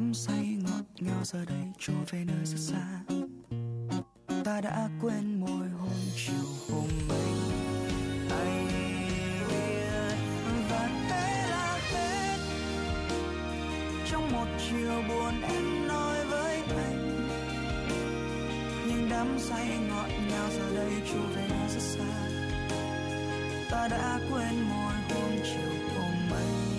Đắm 0.00 0.14
say 0.14 0.58
ngọt 0.62 0.84
ngào 1.00 1.24
giờ 1.24 1.44
đây 1.44 1.64
trôi 1.78 1.96
về 2.10 2.24
nơi 2.24 2.44
rất 2.44 2.58
xa. 2.58 3.00
Ta 4.44 4.60
đã 4.60 4.88
quên 5.02 5.40
môi 5.40 5.68
hôn 5.68 6.00
chiều 6.16 6.46
hôm 6.70 6.88
ấy 7.08 7.32
anh 8.30 8.68
và 10.70 10.88
thế 11.10 11.48
là 11.50 11.78
hết. 11.92 12.38
Trong 14.10 14.32
một 14.32 14.46
chiều 14.70 15.02
buồn 15.08 15.42
em 15.42 15.88
nói 15.88 16.26
với 16.26 16.62
anh. 16.76 17.28
Nhưng 18.88 19.08
đắm 19.10 19.38
say 19.38 19.78
ngọt 19.88 20.08
ngào 20.30 20.50
giờ 20.50 20.74
đây 20.76 20.92
trôi 21.12 21.26
về 21.36 21.46
nơi 21.48 21.68
rất 21.68 21.82
xa. 21.82 22.28
Ta 23.70 23.88
đã 23.88 24.20
quên 24.30 24.62
môi 24.62 24.92
hôn 24.92 25.38
chiều 25.44 25.96
hôm 25.96 26.30
ấy 26.30 26.69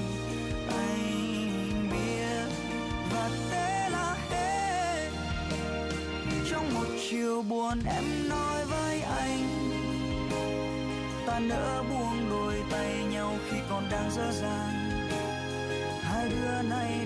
buồn 7.50 7.80
em 7.86 8.30
nói 8.30 8.66
với 8.66 9.02
anh 9.02 9.48
ta 11.28 11.40
nỡ 11.40 11.84
buông 11.90 12.30
đôi 12.30 12.64
tay 12.72 13.04
nhau 13.12 13.36
khi 13.50 13.58
còn 13.70 13.84
đang 13.92 14.12
dở 14.12 14.32
dàng. 14.32 15.10
hai 16.02 16.30
đứa 16.30 16.62
nay 16.70 17.06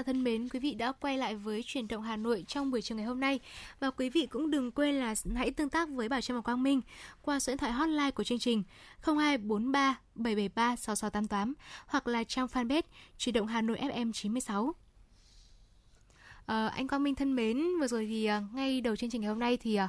giả 0.00 0.04
thân 0.04 0.24
mến, 0.24 0.48
quý 0.48 0.60
vị 0.60 0.74
đã 0.74 0.92
quay 0.92 1.18
lại 1.18 1.34
với 1.34 1.62
truyền 1.66 1.88
động 1.88 2.02
Hà 2.02 2.16
Nội 2.16 2.44
trong 2.48 2.70
buổi 2.70 2.82
chiều 2.82 2.96
ngày 2.96 3.06
hôm 3.06 3.20
nay 3.20 3.40
và 3.80 3.90
quý 3.90 4.10
vị 4.10 4.26
cũng 4.30 4.50
đừng 4.50 4.72
quên 4.72 4.94
là 4.94 5.14
hãy 5.36 5.50
tương 5.50 5.68
tác 5.68 5.88
với 5.88 6.08
Bảo 6.08 6.20
Trâm 6.20 6.36
và 6.36 6.40
Quang 6.40 6.62
Minh 6.62 6.80
qua 7.22 7.40
số 7.40 7.50
điện 7.50 7.58
thoại 7.58 7.72
hotline 7.72 8.10
của 8.10 8.24
chương 8.24 8.38
trình 8.38 8.62
0243 9.02 10.00
773 10.14 10.76
6688 10.76 11.54
hoặc 11.86 12.08
là 12.08 12.24
trang 12.24 12.46
fanpage 12.46 12.82
truyền 13.18 13.32
động 13.32 13.46
Hà 13.46 13.62
Nội 13.62 13.78
FM 13.78 14.12
96. 14.12 14.74
À, 16.46 16.68
anh 16.68 16.88
Quang 16.88 17.02
Minh 17.02 17.14
thân 17.14 17.36
mến, 17.36 17.62
vừa 17.80 17.86
rồi 17.86 18.06
thì 18.06 18.24
à, 18.24 18.42
ngay 18.52 18.80
đầu 18.80 18.96
chương 18.96 19.10
trình 19.10 19.20
ngày 19.20 19.28
hôm 19.28 19.38
nay 19.38 19.56
thì 19.56 19.74
à, 19.74 19.88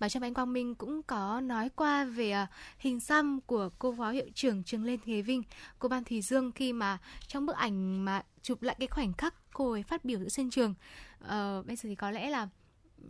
bà 0.00 0.08
Trâm 0.08 0.20
và 0.20 0.26
anh 0.26 0.34
Quang 0.34 0.52
Minh 0.52 0.74
cũng 0.74 1.02
có 1.02 1.40
nói 1.40 1.68
qua 1.76 2.04
về 2.04 2.30
à, 2.30 2.46
hình 2.78 3.00
xăm 3.00 3.40
của 3.40 3.68
cô 3.78 3.94
phó 3.98 4.10
hiệu 4.10 4.26
trưởng 4.34 4.64
trường 4.64 4.84
Lên 4.84 5.00
Thế 5.04 5.22
Vinh, 5.22 5.42
cô 5.78 5.88
Ban 5.88 6.04
Thùy 6.04 6.20
Dương 6.20 6.52
khi 6.52 6.72
mà 6.72 6.98
trong 7.26 7.46
bức 7.46 7.56
ảnh 7.56 8.04
mà 8.04 8.22
chụp 8.42 8.62
lại 8.62 8.76
cái 8.78 8.88
khoảnh 8.88 9.12
khắc 9.12 9.34
cô 9.52 9.72
ấy 9.72 9.82
phát 9.82 10.04
biểu 10.04 10.18
giữa 10.18 10.28
sân 10.28 10.50
trường. 10.50 10.74
Ờ, 11.18 11.62
bây 11.66 11.76
giờ 11.76 11.88
thì 11.88 11.94
có 11.94 12.10
lẽ 12.10 12.30
là 12.30 12.48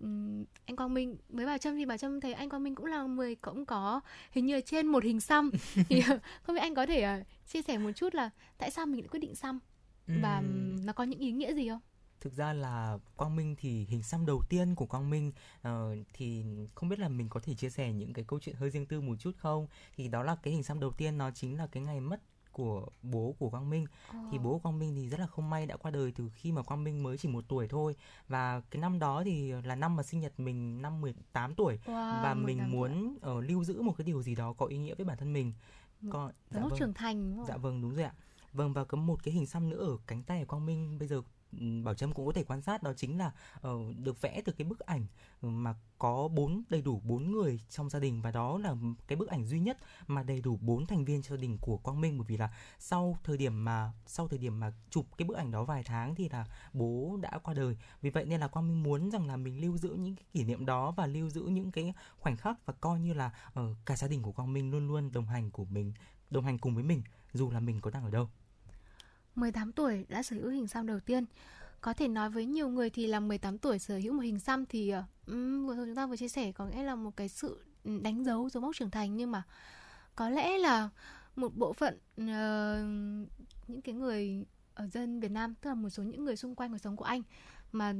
ừm, 0.02 0.44
anh 0.66 0.76
Quang 0.76 0.94
Minh 0.94 1.16
với 1.28 1.46
Bảo 1.46 1.58
Trâm 1.58 1.76
thì 1.76 1.84
Bảo 1.86 1.98
Trâm 1.98 2.20
thấy 2.20 2.32
anh 2.32 2.48
Quang 2.48 2.62
Minh 2.62 2.74
cũng 2.74 2.86
là 2.86 3.02
người 3.02 3.34
cũng 3.34 3.66
có 3.66 4.00
hình 4.32 4.46
như 4.46 4.54
là 4.54 4.60
trên 4.60 4.86
một 4.86 5.04
hình 5.04 5.20
xăm 5.20 5.50
thì 5.88 6.02
ờ, 6.08 6.18
không 6.42 6.54
biết 6.56 6.60
anh 6.60 6.74
có 6.74 6.86
thể 6.86 7.02
ờ, 7.02 7.22
chia 7.46 7.62
sẻ 7.62 7.78
một 7.78 7.92
chút 7.96 8.14
là 8.14 8.30
tại 8.58 8.70
sao 8.70 8.86
mình 8.86 9.00
lại 9.00 9.08
quyết 9.08 9.20
định 9.20 9.34
xăm 9.34 9.58
và 10.06 10.36
ừm, 10.36 10.86
nó 10.86 10.92
có 10.92 11.04
những 11.04 11.20
ý 11.20 11.32
nghĩa 11.32 11.54
gì 11.54 11.68
không? 11.68 11.80
thực 12.20 12.32
ra 12.32 12.52
là 12.52 12.98
Quang 13.16 13.36
Minh 13.36 13.54
thì 13.58 13.84
hình 13.88 14.02
xăm 14.02 14.26
đầu 14.26 14.42
tiên 14.48 14.74
của 14.74 14.86
Quang 14.86 15.10
Minh 15.10 15.32
ờ, 15.62 15.96
thì 16.12 16.44
không 16.74 16.88
biết 16.88 16.98
là 16.98 17.08
mình 17.08 17.28
có 17.28 17.40
thể 17.40 17.54
chia 17.54 17.70
sẻ 17.70 17.92
những 17.92 18.12
cái 18.12 18.24
câu 18.28 18.40
chuyện 18.40 18.56
hơi 18.56 18.70
riêng 18.70 18.86
tư 18.86 19.00
một 19.00 19.14
chút 19.18 19.32
không 19.38 19.66
thì 19.96 20.08
đó 20.08 20.22
là 20.22 20.36
cái 20.42 20.52
hình 20.52 20.62
xăm 20.62 20.80
đầu 20.80 20.90
tiên 20.92 21.18
nó 21.18 21.30
chính 21.30 21.58
là 21.58 21.66
cái 21.66 21.82
ngày 21.82 22.00
mất 22.00 22.20
của 22.52 22.86
bố 23.02 23.34
của 23.38 23.50
Quang 23.50 23.70
Minh 23.70 23.84
thì 24.30 24.38
bố 24.38 24.52
của 24.52 24.58
Quang 24.58 24.78
Minh 24.78 24.94
thì 24.94 25.08
rất 25.08 25.20
là 25.20 25.26
không 25.26 25.50
may 25.50 25.66
đã 25.66 25.76
qua 25.76 25.90
đời 25.90 26.12
từ 26.16 26.30
khi 26.34 26.52
mà 26.52 26.62
Quang 26.62 26.84
Minh 26.84 27.02
mới 27.02 27.18
chỉ 27.18 27.28
một 27.28 27.44
tuổi 27.48 27.68
thôi 27.68 27.96
và 28.28 28.60
cái 28.70 28.80
năm 28.82 28.98
đó 28.98 29.22
thì 29.24 29.52
là 29.64 29.74
năm 29.74 29.96
mà 29.96 30.02
sinh 30.02 30.20
nhật 30.20 30.40
mình 30.40 30.82
năm 30.82 31.00
18 31.00 31.54
tuổi 31.54 31.78
Wow, 31.86 32.22
và 32.22 32.34
18 32.34 32.46
mình 32.46 32.58
tuổi. 32.58 32.66
muốn 32.68 33.16
ờ, 33.20 33.40
lưu 33.40 33.64
giữ 33.64 33.82
một 33.82 33.92
cái 33.98 34.04
điều 34.04 34.22
gì 34.22 34.34
đó 34.34 34.52
có 34.52 34.66
ý 34.66 34.78
nghĩa 34.78 34.94
với 34.94 35.06
bản 35.06 35.18
thân 35.18 35.32
mình 35.32 35.52
còn 36.10 36.32
Dấu 36.50 36.62
mốc 36.68 36.78
trưởng 36.78 36.94
thành 36.94 37.28
đúng 37.30 37.36
không? 37.38 37.46
Dạ 37.48 37.56
vâng 37.56 37.82
đúng 37.82 37.94
rồi 37.94 38.04
ạ. 38.04 38.12
Vâng 38.52 38.72
và 38.72 38.84
có 38.84 38.96
một 38.98 39.22
cái 39.24 39.34
hình 39.34 39.46
xăm 39.46 39.70
nữa 39.70 39.78
ở 39.86 39.96
cánh 40.06 40.22
tay 40.22 40.40
của 40.40 40.46
Quang 40.50 40.66
Minh 40.66 40.98
bây 40.98 41.08
giờ 41.08 41.22
Bảo 41.84 41.94
Trâm 41.94 42.12
cũng 42.12 42.26
có 42.26 42.32
thể 42.32 42.44
quan 42.44 42.62
sát 42.62 42.82
đó 42.82 42.92
chính 42.96 43.18
là 43.18 43.32
uh, 43.68 43.96
được 43.96 44.20
vẽ 44.20 44.42
từ 44.44 44.52
cái 44.52 44.64
bức 44.64 44.80
ảnh 44.80 45.06
ừ, 45.40 45.48
mà 45.48 45.74
có 45.98 46.28
bốn 46.28 46.62
đầy 46.68 46.82
đủ 46.82 47.00
bốn 47.04 47.32
người 47.32 47.60
trong 47.70 47.90
gia 47.90 47.98
đình 47.98 48.22
và 48.22 48.30
đó 48.30 48.58
là 48.58 48.74
cái 49.06 49.16
bức 49.16 49.28
ảnh 49.28 49.44
duy 49.44 49.60
nhất 49.60 49.78
mà 50.06 50.22
đầy 50.22 50.40
đủ 50.40 50.58
bốn 50.60 50.86
thành 50.86 51.04
viên 51.04 51.22
trong 51.22 51.36
gia 51.36 51.40
đình 51.40 51.58
của 51.60 51.76
Quang 51.76 52.00
Minh. 52.00 52.18
Bởi 52.18 52.24
vì 52.28 52.36
là 52.36 52.54
sau 52.78 53.18
thời 53.24 53.36
điểm 53.36 53.64
mà 53.64 53.92
sau 54.06 54.28
thời 54.28 54.38
điểm 54.38 54.60
mà 54.60 54.72
chụp 54.90 55.06
cái 55.16 55.28
bức 55.28 55.36
ảnh 55.36 55.50
đó 55.50 55.64
vài 55.64 55.82
tháng 55.82 56.14
thì 56.14 56.28
là 56.28 56.46
bố 56.72 57.18
đã 57.22 57.38
qua 57.42 57.54
đời. 57.54 57.76
Vì 58.02 58.10
vậy 58.10 58.24
nên 58.24 58.40
là 58.40 58.48
Quang 58.48 58.68
Minh 58.68 58.82
muốn 58.82 59.10
rằng 59.10 59.26
là 59.26 59.36
mình 59.36 59.60
lưu 59.60 59.78
giữ 59.78 59.88
những 59.88 60.16
cái 60.16 60.24
kỷ 60.32 60.44
niệm 60.44 60.66
đó 60.66 60.90
và 60.90 61.06
lưu 61.06 61.30
giữ 61.30 61.42
những 61.42 61.72
cái 61.72 61.92
khoảnh 62.18 62.36
khắc 62.36 62.66
và 62.66 62.74
coi 62.80 63.00
như 63.00 63.12
là 63.12 63.30
uh, 63.60 63.76
cả 63.86 63.96
gia 63.96 64.08
đình 64.08 64.22
của 64.22 64.32
Quang 64.32 64.52
Minh 64.52 64.70
luôn 64.70 64.88
luôn 64.88 65.12
đồng 65.12 65.26
hành 65.26 65.50
của 65.50 65.64
mình 65.64 65.92
đồng 66.30 66.44
hành 66.44 66.58
cùng 66.58 66.74
với 66.74 66.84
mình 66.84 67.02
dù 67.32 67.50
là 67.50 67.60
mình 67.60 67.80
có 67.80 67.90
đang 67.90 68.04
ở 68.04 68.10
đâu. 68.10 68.28
18 69.34 69.72
tuổi 69.72 70.06
đã 70.08 70.22
sở 70.22 70.36
hữu 70.36 70.50
hình 70.50 70.68
xăm 70.68 70.86
đầu 70.86 71.00
tiên. 71.00 71.24
Có 71.80 71.92
thể 71.94 72.08
nói 72.08 72.30
với 72.30 72.46
nhiều 72.46 72.68
người 72.68 72.90
thì 72.90 73.06
là 73.06 73.20
18 73.20 73.58
tuổi 73.58 73.78
sở 73.78 73.96
hữu 73.96 74.12
một 74.12 74.20
hình 74.20 74.38
xăm 74.38 74.66
thì 74.66 74.92
um, 75.26 75.66
vừa 75.66 75.76
rồi 75.76 75.86
chúng 75.86 75.94
ta 75.94 76.06
vừa 76.06 76.16
chia 76.16 76.28
sẻ 76.28 76.52
có 76.52 76.66
nghĩa 76.66 76.82
là 76.82 76.94
một 76.94 77.16
cái 77.16 77.28
sự 77.28 77.64
đánh 77.84 78.24
dấu 78.24 78.48
dấu 78.48 78.60
mốc 78.60 78.76
trưởng 78.76 78.90
thành 78.90 79.16
nhưng 79.16 79.30
mà 79.30 79.42
có 80.14 80.30
lẽ 80.30 80.58
là 80.58 80.88
một 81.36 81.56
bộ 81.56 81.72
phận 81.72 81.94
uh, 82.20 83.28
những 83.68 83.82
cái 83.82 83.94
người 83.94 84.44
ở 84.74 84.86
dân 84.86 85.20
Việt 85.20 85.30
Nam 85.30 85.54
tức 85.54 85.70
là 85.70 85.74
một 85.74 85.90
số 85.90 86.02
những 86.02 86.24
người 86.24 86.36
xung 86.36 86.54
quanh 86.54 86.72
cuộc 86.72 86.78
sống 86.78 86.96
của 86.96 87.04
anh 87.04 87.22
mà 87.72 87.94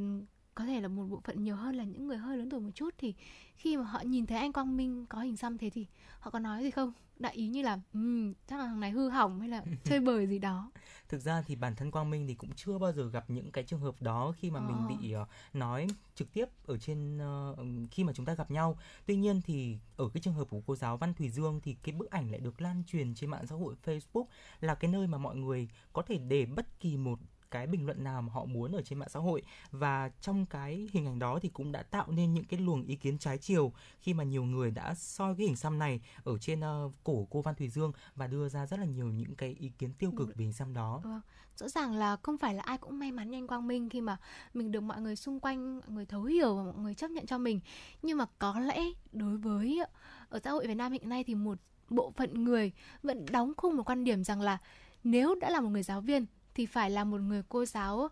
có 0.55 0.65
thể 0.65 0.81
là 0.81 0.88
một 0.88 1.05
bộ 1.11 1.21
phận 1.25 1.43
nhiều 1.43 1.57
hơn 1.57 1.75
là 1.75 1.85
những 1.85 2.07
người 2.07 2.17
hơi 2.17 2.37
lớn 2.37 2.51
tuổi 2.51 2.61
một 2.61 2.71
chút 2.75 2.95
thì 2.99 3.15
khi 3.57 3.77
mà 3.77 3.85
họ 3.85 4.01
nhìn 4.01 4.27
thấy 4.27 4.38
anh 4.38 4.53
Quang 4.53 4.77
Minh 4.77 5.07
có 5.07 5.19
hình 5.19 5.37
xăm 5.37 5.59
thế 5.59 5.71
thì 5.71 5.87
họ 6.21 6.31
có 6.31 6.38
nói 6.38 6.62
gì 6.62 6.71
không 6.71 6.93
đại 7.17 7.35
ý 7.35 7.47
như 7.47 7.62
là 7.62 7.81
um, 7.93 8.33
chắc 8.47 8.59
là 8.59 8.67
thằng 8.67 8.81
này 8.81 8.91
hư 8.91 9.09
hỏng 9.09 9.41
hay 9.41 9.49
là 9.49 9.65
chơi 9.85 10.01
bời 10.01 10.27
gì 10.27 10.38
đó 10.38 10.71
thực 11.09 11.21
ra 11.21 11.43
thì 11.43 11.57
bản 11.57 11.77
thân 11.77 11.91
Quang 11.91 12.11
Minh 12.11 12.27
thì 12.27 12.35
cũng 12.35 12.51
chưa 12.57 12.79
bao 12.79 12.93
giờ 12.93 13.09
gặp 13.09 13.31
những 13.31 13.53
cái 13.53 13.65
trường 13.65 13.81
hợp 13.81 14.03
đó 14.03 14.35
khi 14.38 14.51
mà 14.51 14.61
oh. 14.61 14.67
mình 14.67 14.77
ờ. 14.79 14.87
bị 14.88 15.15
uh, 15.17 15.29
nói 15.55 15.87
trực 16.15 16.33
tiếp 16.33 16.49
ở 16.67 16.79
trên 16.79 17.19
uh, 17.19 17.91
khi 17.91 18.05
mà 18.05 18.12
chúng 18.12 18.27
ta 18.27 18.35
gặp 18.35 18.51
nhau 18.51 18.79
tuy 19.07 19.17
nhiên 19.17 19.41
thì 19.45 19.79
ở 19.97 20.09
cái 20.15 20.21
trường 20.21 20.35
hợp 20.35 20.45
của 20.51 20.61
cô 20.67 20.77
giáo 20.77 20.97
Văn 20.97 21.15
Thùy 21.15 21.29
Dương 21.29 21.61
thì 21.62 21.77
cái 21.83 21.95
bức 21.95 22.11
ảnh 22.11 22.31
lại 22.31 22.41
được 22.41 22.61
lan 22.61 22.83
truyền 22.87 23.15
trên 23.15 23.31
mạng 23.31 23.47
xã 23.47 23.57
hội 23.57 23.75
Facebook 23.85 24.25
là 24.61 24.75
cái 24.75 24.91
nơi 24.91 25.07
mà 25.07 25.19
mọi 25.19 25.37
người 25.37 25.69
có 25.93 26.03
thể 26.03 26.19
để 26.19 26.47
bất 26.47 26.81
kỳ 26.81 26.97
một 26.97 27.19
cái 27.53 27.67
bình 27.67 27.87
luận 27.87 28.05
nào 28.05 28.23
mà 28.23 28.33
họ 28.33 28.45
muốn 28.45 28.73
ở 28.73 28.83
trên 28.83 28.99
mạng 28.99 29.09
xã 29.09 29.21
hội 29.21 29.43
và 29.71 30.11
trong 30.21 30.47
cái 30.47 30.88
hình 30.93 31.07
ảnh 31.07 31.19
đó 31.19 31.38
thì 31.43 31.49
cũng 31.49 31.73
đã 31.73 31.83
tạo 31.83 32.07
nên 32.11 32.35
những 32.35 32.45
cái 32.45 32.61
luồng 32.61 32.83
ý 32.83 32.97
kiến 32.97 33.19
trái 33.19 33.38
chiều 33.38 33.73
khi 34.01 34.15
mà 34.15 34.25
nhiều 34.25 34.45
người 34.45 34.71
đã 34.71 34.95
soi 34.95 35.35
cái 35.38 35.47
hình 35.47 35.57
xăm 35.57 35.79
này 35.79 36.01
ở 36.25 36.38
trên 36.38 36.61
uh, 36.61 36.93
cổ 37.05 37.27
cô 37.31 37.43
Văn 37.43 37.55
Thùy 37.55 37.69
Dương 37.69 37.93
và 38.17 38.27
đưa 38.27 38.49
ra 38.49 38.67
rất 38.67 38.81
là 38.81 38.87
nhiều 38.87 39.07
những 39.07 39.35
cái 39.35 39.57
ý 39.59 39.71
kiến 39.79 39.93
tiêu 39.99 40.12
cực 40.17 40.29
về 40.29 40.45
hình 40.45 40.53
xăm 40.53 40.75
đó. 40.75 41.01
Vâng. 41.05 41.21
Rõ 41.57 41.69
ràng 41.69 41.95
là 41.95 42.17
không 42.23 42.38
phải 42.38 42.55
là 42.55 42.62
ai 42.62 42.79
cũng 42.79 42.99
may 42.99 43.12
mắn 43.12 43.31
nhanh 43.31 43.47
Quang 43.47 43.67
Minh 43.67 43.88
khi 43.88 44.01
mà 44.01 44.17
mình 44.55 44.73
được 44.73 44.81
mọi 44.81 45.01
người 45.01 45.17
xung 45.17 45.41
quanh 45.41 45.77
mọi 45.77 45.91
người 45.91 46.07
thấu 46.07 46.23
hiểu 46.23 46.57
và 46.57 46.62
mọi 46.62 46.75
người 46.75 46.95
chấp 46.95 47.11
nhận 47.11 47.27
cho 47.27 47.38
mình. 47.38 47.61
Nhưng 48.03 48.19
mà 48.19 48.27
có 48.38 48.61
lẽ 48.61 48.81
đối 49.12 49.37
với 49.37 49.81
ở 50.29 50.41
xã 50.45 50.51
hội 50.51 50.67
Việt 50.67 50.75
Nam 50.75 50.93
hiện 50.93 51.09
nay 51.09 51.25
thì 51.25 51.35
một 51.35 51.59
bộ 51.91 52.12
phận 52.17 52.45
người 52.45 52.73
vẫn 53.03 53.27
đóng 53.31 53.53
khung 53.57 53.77
một 53.77 53.83
quan 53.88 54.05
điểm 54.05 54.25
rằng 54.25 54.41
là 54.41 54.59
nếu 55.05 55.35
đã 55.35 55.51
là 55.51 55.61
một 55.61 55.69
người 55.69 55.83
giáo 55.83 56.01
viên 56.01 56.27
thì 56.55 56.67
phải 56.67 56.91
là 56.91 57.05
một 57.05 57.21
người 57.21 57.43
cô 57.49 57.65
giáo 57.65 58.09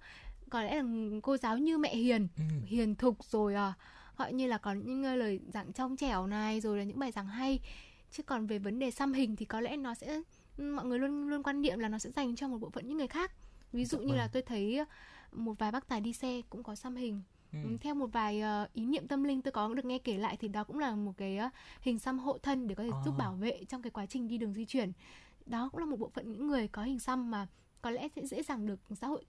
có 0.50 0.62
lẽ 0.62 0.82
là 0.82 0.84
cô 1.22 1.36
giáo 1.36 1.58
như 1.58 1.78
mẹ 1.78 1.96
hiền 1.96 2.28
ừ. 2.36 2.42
hiền 2.66 2.94
thục 2.94 3.24
rồi 3.24 3.54
à 3.54 3.72
gọi 4.16 4.32
như 4.32 4.46
là 4.46 4.58
có 4.58 4.72
những 4.72 5.04
lời 5.04 5.40
giảng 5.48 5.72
trong 5.72 5.96
trẻo 5.96 6.26
này 6.26 6.60
rồi 6.60 6.78
là 6.78 6.84
những 6.84 6.98
bài 6.98 7.12
giảng 7.12 7.26
hay 7.26 7.60
chứ 8.10 8.22
còn 8.22 8.46
về 8.46 8.58
vấn 8.58 8.78
đề 8.78 8.90
xăm 8.90 9.12
hình 9.12 9.36
thì 9.36 9.44
có 9.44 9.60
lẽ 9.60 9.76
nó 9.76 9.94
sẽ 9.94 10.22
mọi 10.58 10.84
người 10.84 10.98
luôn 10.98 11.28
luôn 11.28 11.42
quan 11.42 11.62
niệm 11.62 11.78
là 11.78 11.88
nó 11.88 11.98
sẽ 11.98 12.10
dành 12.10 12.36
cho 12.36 12.48
một 12.48 12.58
bộ 12.58 12.70
phận 12.70 12.88
những 12.88 12.96
người 12.96 13.08
khác 13.08 13.32
ví 13.72 13.84
dụ 13.84 13.98
như 13.98 14.14
là 14.14 14.22
vâng. 14.22 14.30
tôi 14.32 14.42
thấy 14.42 14.80
một 15.32 15.58
vài 15.58 15.72
bác 15.72 15.88
tài 15.88 16.00
đi 16.00 16.12
xe 16.12 16.42
cũng 16.50 16.62
có 16.62 16.74
xăm 16.74 16.96
hình 16.96 17.22
Ừ. 17.52 17.58
theo 17.80 17.94
một 17.94 18.06
vài 18.06 18.42
uh, 18.42 18.72
ý 18.72 18.86
niệm 18.86 19.08
tâm 19.08 19.24
linh 19.24 19.42
tôi 19.42 19.52
có 19.52 19.74
được 19.74 19.84
nghe 19.84 19.98
kể 19.98 20.18
lại 20.18 20.36
thì 20.40 20.48
đó 20.48 20.64
cũng 20.64 20.78
là 20.78 20.94
một 20.94 21.12
cái 21.16 21.38
uh, 21.46 21.52
hình 21.80 21.98
xăm 21.98 22.18
hộ 22.18 22.38
thân 22.38 22.68
để 22.68 22.74
có 22.74 22.82
thể 22.82 22.90
à. 22.92 23.02
giúp 23.04 23.14
bảo 23.18 23.34
vệ 23.34 23.64
trong 23.68 23.82
cái 23.82 23.90
quá 23.90 24.06
trình 24.06 24.28
đi 24.28 24.38
đường 24.38 24.54
di 24.54 24.64
chuyển 24.64 24.92
đó 25.46 25.68
cũng 25.72 25.80
là 25.80 25.86
một 25.86 25.96
bộ 25.96 26.10
phận 26.14 26.32
những 26.32 26.46
người 26.46 26.68
có 26.68 26.82
hình 26.82 26.98
xăm 26.98 27.30
mà 27.30 27.46
có 27.82 27.90
lẽ 27.90 28.08
sẽ 28.16 28.26
dễ 28.26 28.42
dàng 28.42 28.66
được 28.66 28.80
xã 29.00 29.06
hội 29.06 29.24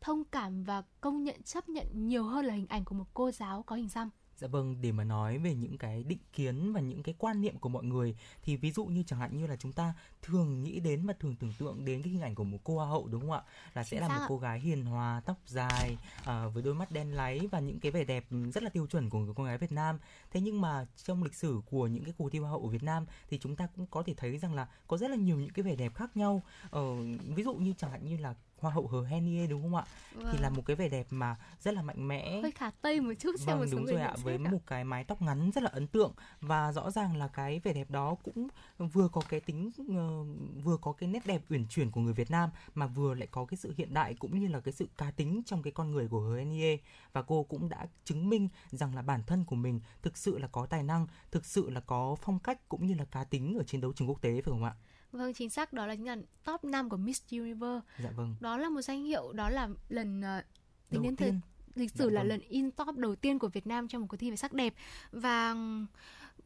thông 0.00 0.24
cảm 0.24 0.64
và 0.64 0.82
công 1.00 1.24
nhận, 1.24 1.42
chấp 1.42 1.68
nhận 1.68 1.86
nhiều 2.08 2.24
hơn 2.24 2.44
là 2.44 2.54
hình 2.54 2.66
ảnh 2.68 2.84
của 2.84 2.94
một 2.94 3.06
cô 3.14 3.30
giáo 3.30 3.62
có 3.62 3.76
hình 3.76 3.88
xăm. 3.88 4.10
Dạ 4.38 4.48
vâng, 4.48 4.76
để 4.80 4.92
mà 4.92 5.04
nói 5.04 5.38
về 5.38 5.54
những 5.54 5.78
cái 5.78 6.02
định 6.02 6.18
kiến 6.32 6.72
và 6.72 6.80
những 6.80 7.02
cái 7.02 7.14
quan 7.18 7.40
niệm 7.40 7.58
của 7.58 7.68
mọi 7.68 7.84
người 7.84 8.16
thì 8.42 8.56
ví 8.56 8.70
dụ 8.70 8.84
như 8.84 9.02
chẳng 9.06 9.20
hạn 9.20 9.36
như 9.36 9.46
là 9.46 9.56
chúng 9.56 9.72
ta 9.72 9.94
thường 10.22 10.62
nghĩ 10.62 10.80
đến 10.80 11.06
và 11.06 11.14
thường 11.20 11.36
tưởng 11.36 11.52
tượng 11.58 11.84
đến 11.84 12.02
cái 12.02 12.12
hình 12.12 12.22
ảnh 12.22 12.34
của 12.34 12.44
một 12.44 12.58
cô 12.64 12.74
hoa 12.74 12.86
hậu 12.86 13.06
đúng 13.06 13.20
không 13.20 13.30
ạ? 13.30 13.42
Là 13.74 13.84
sẽ 13.84 14.00
là 14.00 14.08
một 14.08 14.24
cô 14.28 14.38
gái 14.38 14.60
hiền 14.60 14.84
hòa, 14.84 15.22
tóc 15.26 15.36
dài, 15.46 15.98
à, 16.24 16.46
với 16.46 16.62
đôi 16.62 16.74
mắt 16.74 16.90
đen 16.90 17.12
láy 17.12 17.40
và 17.50 17.60
những 17.60 17.80
cái 17.80 17.92
vẻ 17.92 18.04
đẹp 18.04 18.26
rất 18.54 18.62
là 18.62 18.70
tiêu 18.70 18.86
chuẩn 18.86 19.10
của 19.10 19.18
người 19.18 19.34
con 19.34 19.46
gái 19.46 19.58
Việt 19.58 19.72
Nam. 19.72 19.98
Thế 20.30 20.40
nhưng 20.40 20.60
mà 20.60 20.86
trong 21.04 21.22
lịch 21.22 21.34
sử 21.34 21.60
của 21.70 21.86
những 21.86 22.04
cái 22.04 22.14
cuộc 22.18 22.30
thi 22.30 22.38
hoa 22.38 22.50
hậu 22.50 22.62
ở 22.62 22.68
Việt 22.68 22.82
Nam 22.82 23.06
thì 23.28 23.38
chúng 23.38 23.56
ta 23.56 23.66
cũng 23.76 23.86
có 23.86 24.02
thể 24.02 24.14
thấy 24.14 24.38
rằng 24.38 24.54
là 24.54 24.68
có 24.86 24.96
rất 24.96 25.10
là 25.10 25.16
nhiều 25.16 25.36
những 25.36 25.50
cái 25.50 25.62
vẻ 25.62 25.76
đẹp 25.76 25.94
khác 25.94 26.16
nhau. 26.16 26.42
Ờ, 26.70 26.96
ví 27.34 27.42
dụ 27.42 27.54
như 27.54 27.74
chẳng 27.78 27.90
hạn 27.90 28.04
như 28.04 28.16
là 28.16 28.34
hoa 28.60 28.72
hậu 28.72 28.86
hờ 28.86 29.02
Henie 29.02 29.46
đúng 29.46 29.62
không 29.62 29.74
ạ? 29.74 29.84
Vâng. 30.14 30.28
Thì 30.32 30.38
là 30.38 30.50
một 30.50 30.62
cái 30.66 30.76
vẻ 30.76 30.88
đẹp 30.88 31.06
mà 31.10 31.36
rất 31.60 31.74
là 31.74 31.82
mạnh 31.82 32.08
mẽ. 32.08 32.40
Hơi 32.42 32.50
khả 32.50 32.70
tây 32.70 33.00
một 33.00 33.12
chút 33.18 33.32
xem 33.38 33.58
vâng, 33.58 33.70
một 33.70 33.76
đúng 33.76 33.86
rồi 33.86 34.00
ạ, 34.00 34.14
với 34.22 34.38
cả. 34.44 34.50
một 34.50 34.58
cái 34.66 34.84
mái 34.84 35.04
tóc 35.04 35.22
ngắn 35.22 35.50
rất 35.50 35.62
là 35.62 35.70
ấn 35.72 35.86
tượng 35.86 36.12
và 36.40 36.72
rõ 36.72 36.90
ràng 36.90 37.16
là 37.16 37.28
cái 37.28 37.60
vẻ 37.64 37.72
đẹp 37.72 37.90
đó 37.90 38.16
cũng 38.24 38.48
vừa 38.78 39.08
có 39.08 39.20
cái 39.28 39.40
tính 39.40 39.70
uh, 39.82 40.64
vừa 40.64 40.76
có 40.76 40.92
cái 40.92 41.08
nét 41.08 41.26
đẹp 41.26 41.42
uyển 41.50 41.66
chuyển 41.66 41.90
của 41.90 42.00
người 42.00 42.14
Việt 42.14 42.30
Nam 42.30 42.50
mà 42.74 42.86
vừa 42.86 43.14
lại 43.14 43.28
có 43.30 43.44
cái 43.44 43.56
sự 43.56 43.74
hiện 43.76 43.94
đại 43.94 44.14
cũng 44.14 44.38
như 44.40 44.48
là 44.48 44.60
cái 44.60 44.72
sự 44.72 44.88
cá 44.98 45.10
tính 45.10 45.42
trong 45.46 45.62
cái 45.62 45.72
con 45.72 45.90
người 45.90 46.08
của 46.08 46.20
hờ 46.20 46.36
Henie 46.36 46.76
và 47.12 47.22
cô 47.22 47.42
cũng 47.42 47.68
đã 47.68 47.86
chứng 48.04 48.28
minh 48.28 48.48
rằng 48.70 48.94
là 48.94 49.02
bản 49.02 49.22
thân 49.26 49.44
của 49.44 49.56
mình 49.56 49.80
thực 50.02 50.16
sự 50.16 50.38
là 50.38 50.48
có 50.48 50.66
tài 50.66 50.82
năng, 50.82 51.06
thực 51.30 51.46
sự 51.46 51.70
là 51.70 51.80
có 51.80 52.16
phong 52.22 52.38
cách 52.38 52.68
cũng 52.68 52.86
như 52.86 52.94
là 52.94 53.04
cá 53.04 53.24
tính 53.24 53.58
ở 53.58 53.64
trên 53.66 53.80
đấu 53.80 53.92
trường 53.92 54.08
quốc 54.08 54.22
tế 54.22 54.32
phải 54.32 54.52
không 54.52 54.64
ạ? 54.64 54.74
Vâng, 55.16 55.34
chính 55.34 55.50
xác 55.50 55.72
đó 55.72 55.86
là 55.86 55.94
những 55.94 56.06
là 56.06 56.16
top 56.44 56.64
5 56.64 56.88
của 56.88 56.96
Miss 56.96 57.22
Universe. 57.30 57.86
Dạ 58.02 58.10
vâng. 58.16 58.34
Đó 58.40 58.56
là 58.56 58.68
một 58.68 58.82
danh 58.82 59.04
hiệu, 59.04 59.32
đó 59.32 59.48
là 59.48 59.68
lần 59.88 60.20
uh, 60.20 60.44
tính 60.90 61.02
đến 61.02 61.16
thời 61.16 61.32
lịch 61.74 61.90
sử 61.90 62.04
dạ 62.04 62.14
là 62.14 62.20
vâng. 62.20 62.28
lần 62.28 62.40
in 62.40 62.70
top 62.70 62.96
đầu 62.96 63.14
tiên 63.14 63.38
của 63.38 63.48
Việt 63.48 63.66
Nam 63.66 63.88
trong 63.88 64.00
một 64.00 64.06
cuộc 64.10 64.16
thi 64.16 64.30
về 64.30 64.36
sắc 64.36 64.52
đẹp 64.52 64.74
và 65.12 65.54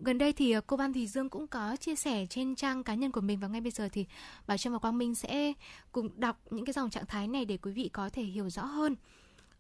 gần 0.01 0.19
đây 0.19 0.33
thì 0.33 0.53
ờ, 0.53 0.61
cô 0.67 0.77
Văn 0.77 0.93
Thùy 0.93 1.07
Dương 1.07 1.29
cũng 1.29 1.47
có 1.47 1.77
chia 1.77 1.97
sẻ 1.97 2.27
trên 2.27 2.55
trang 2.55 2.85
cá 2.85 2.95
nhân 2.95 3.13
của 3.13 3.21
mình 3.21 3.41
và 3.41 3.49
ngay 3.49 3.61
bây 3.61 3.71
giờ 3.71 3.89
thì 3.93 4.07
Bảo 4.47 4.59
Trâm 4.59 4.73
và 4.73 4.79
Quang 4.79 4.99
Minh 4.99 5.15
sẽ 5.15 5.53
cùng 5.93 6.21
đọc 6.21 6.41
những 6.51 6.65
cái 6.65 6.73
dòng 6.73 6.91
trạng 6.91 7.07
thái 7.07 7.29
này 7.29 7.45
để 7.45 7.57
quý 7.57 7.73
vị 7.73 7.91
có 7.93 8.09
thể 8.09 8.23
hiểu 8.23 8.51
rõ 8.51 8.65
hơn. 8.65 8.97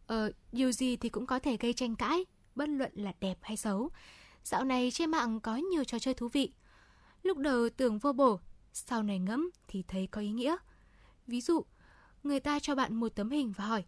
Ờ, 0.06 0.32
điều 0.52 0.72
gì 0.72 0.96
thì 0.96 1.08
cũng 1.08 1.26
có 1.26 1.38
thể 1.38 1.56
gây 1.56 1.72
tranh 1.72 1.96
cãi, 1.96 2.24
bất 2.54 2.68
luận 2.68 2.92
là 2.94 3.12
đẹp 3.20 3.38
hay 3.42 3.56
xấu. 3.56 3.90
Dạo 4.44 4.64
này 4.64 4.90
trên 4.90 5.10
mạng 5.10 5.40
có 5.40 5.56
nhiều 5.56 5.84
trò 5.84 5.98
chơi 5.98 6.14
thú 6.14 6.28
vị. 6.28 6.52
Lúc 7.22 7.38
đầu 7.38 7.68
tưởng 7.68 7.98
vô 7.98 8.12
bổ 8.12 8.40
sau 8.72 9.02
này 9.02 9.18
ngẫm 9.18 9.50
thì 9.68 9.82
thấy 9.88 10.06
có 10.06 10.20
ý 10.20 10.30
nghĩa. 10.30 10.56
Ví 11.26 11.40
dụ, 11.40 11.62
người 12.22 12.40
ta 12.40 12.60
cho 12.60 12.74
bạn 12.74 12.94
một 12.94 13.08
tấm 13.08 13.30
hình 13.30 13.52
và 13.56 13.64
hỏi, 13.64 13.84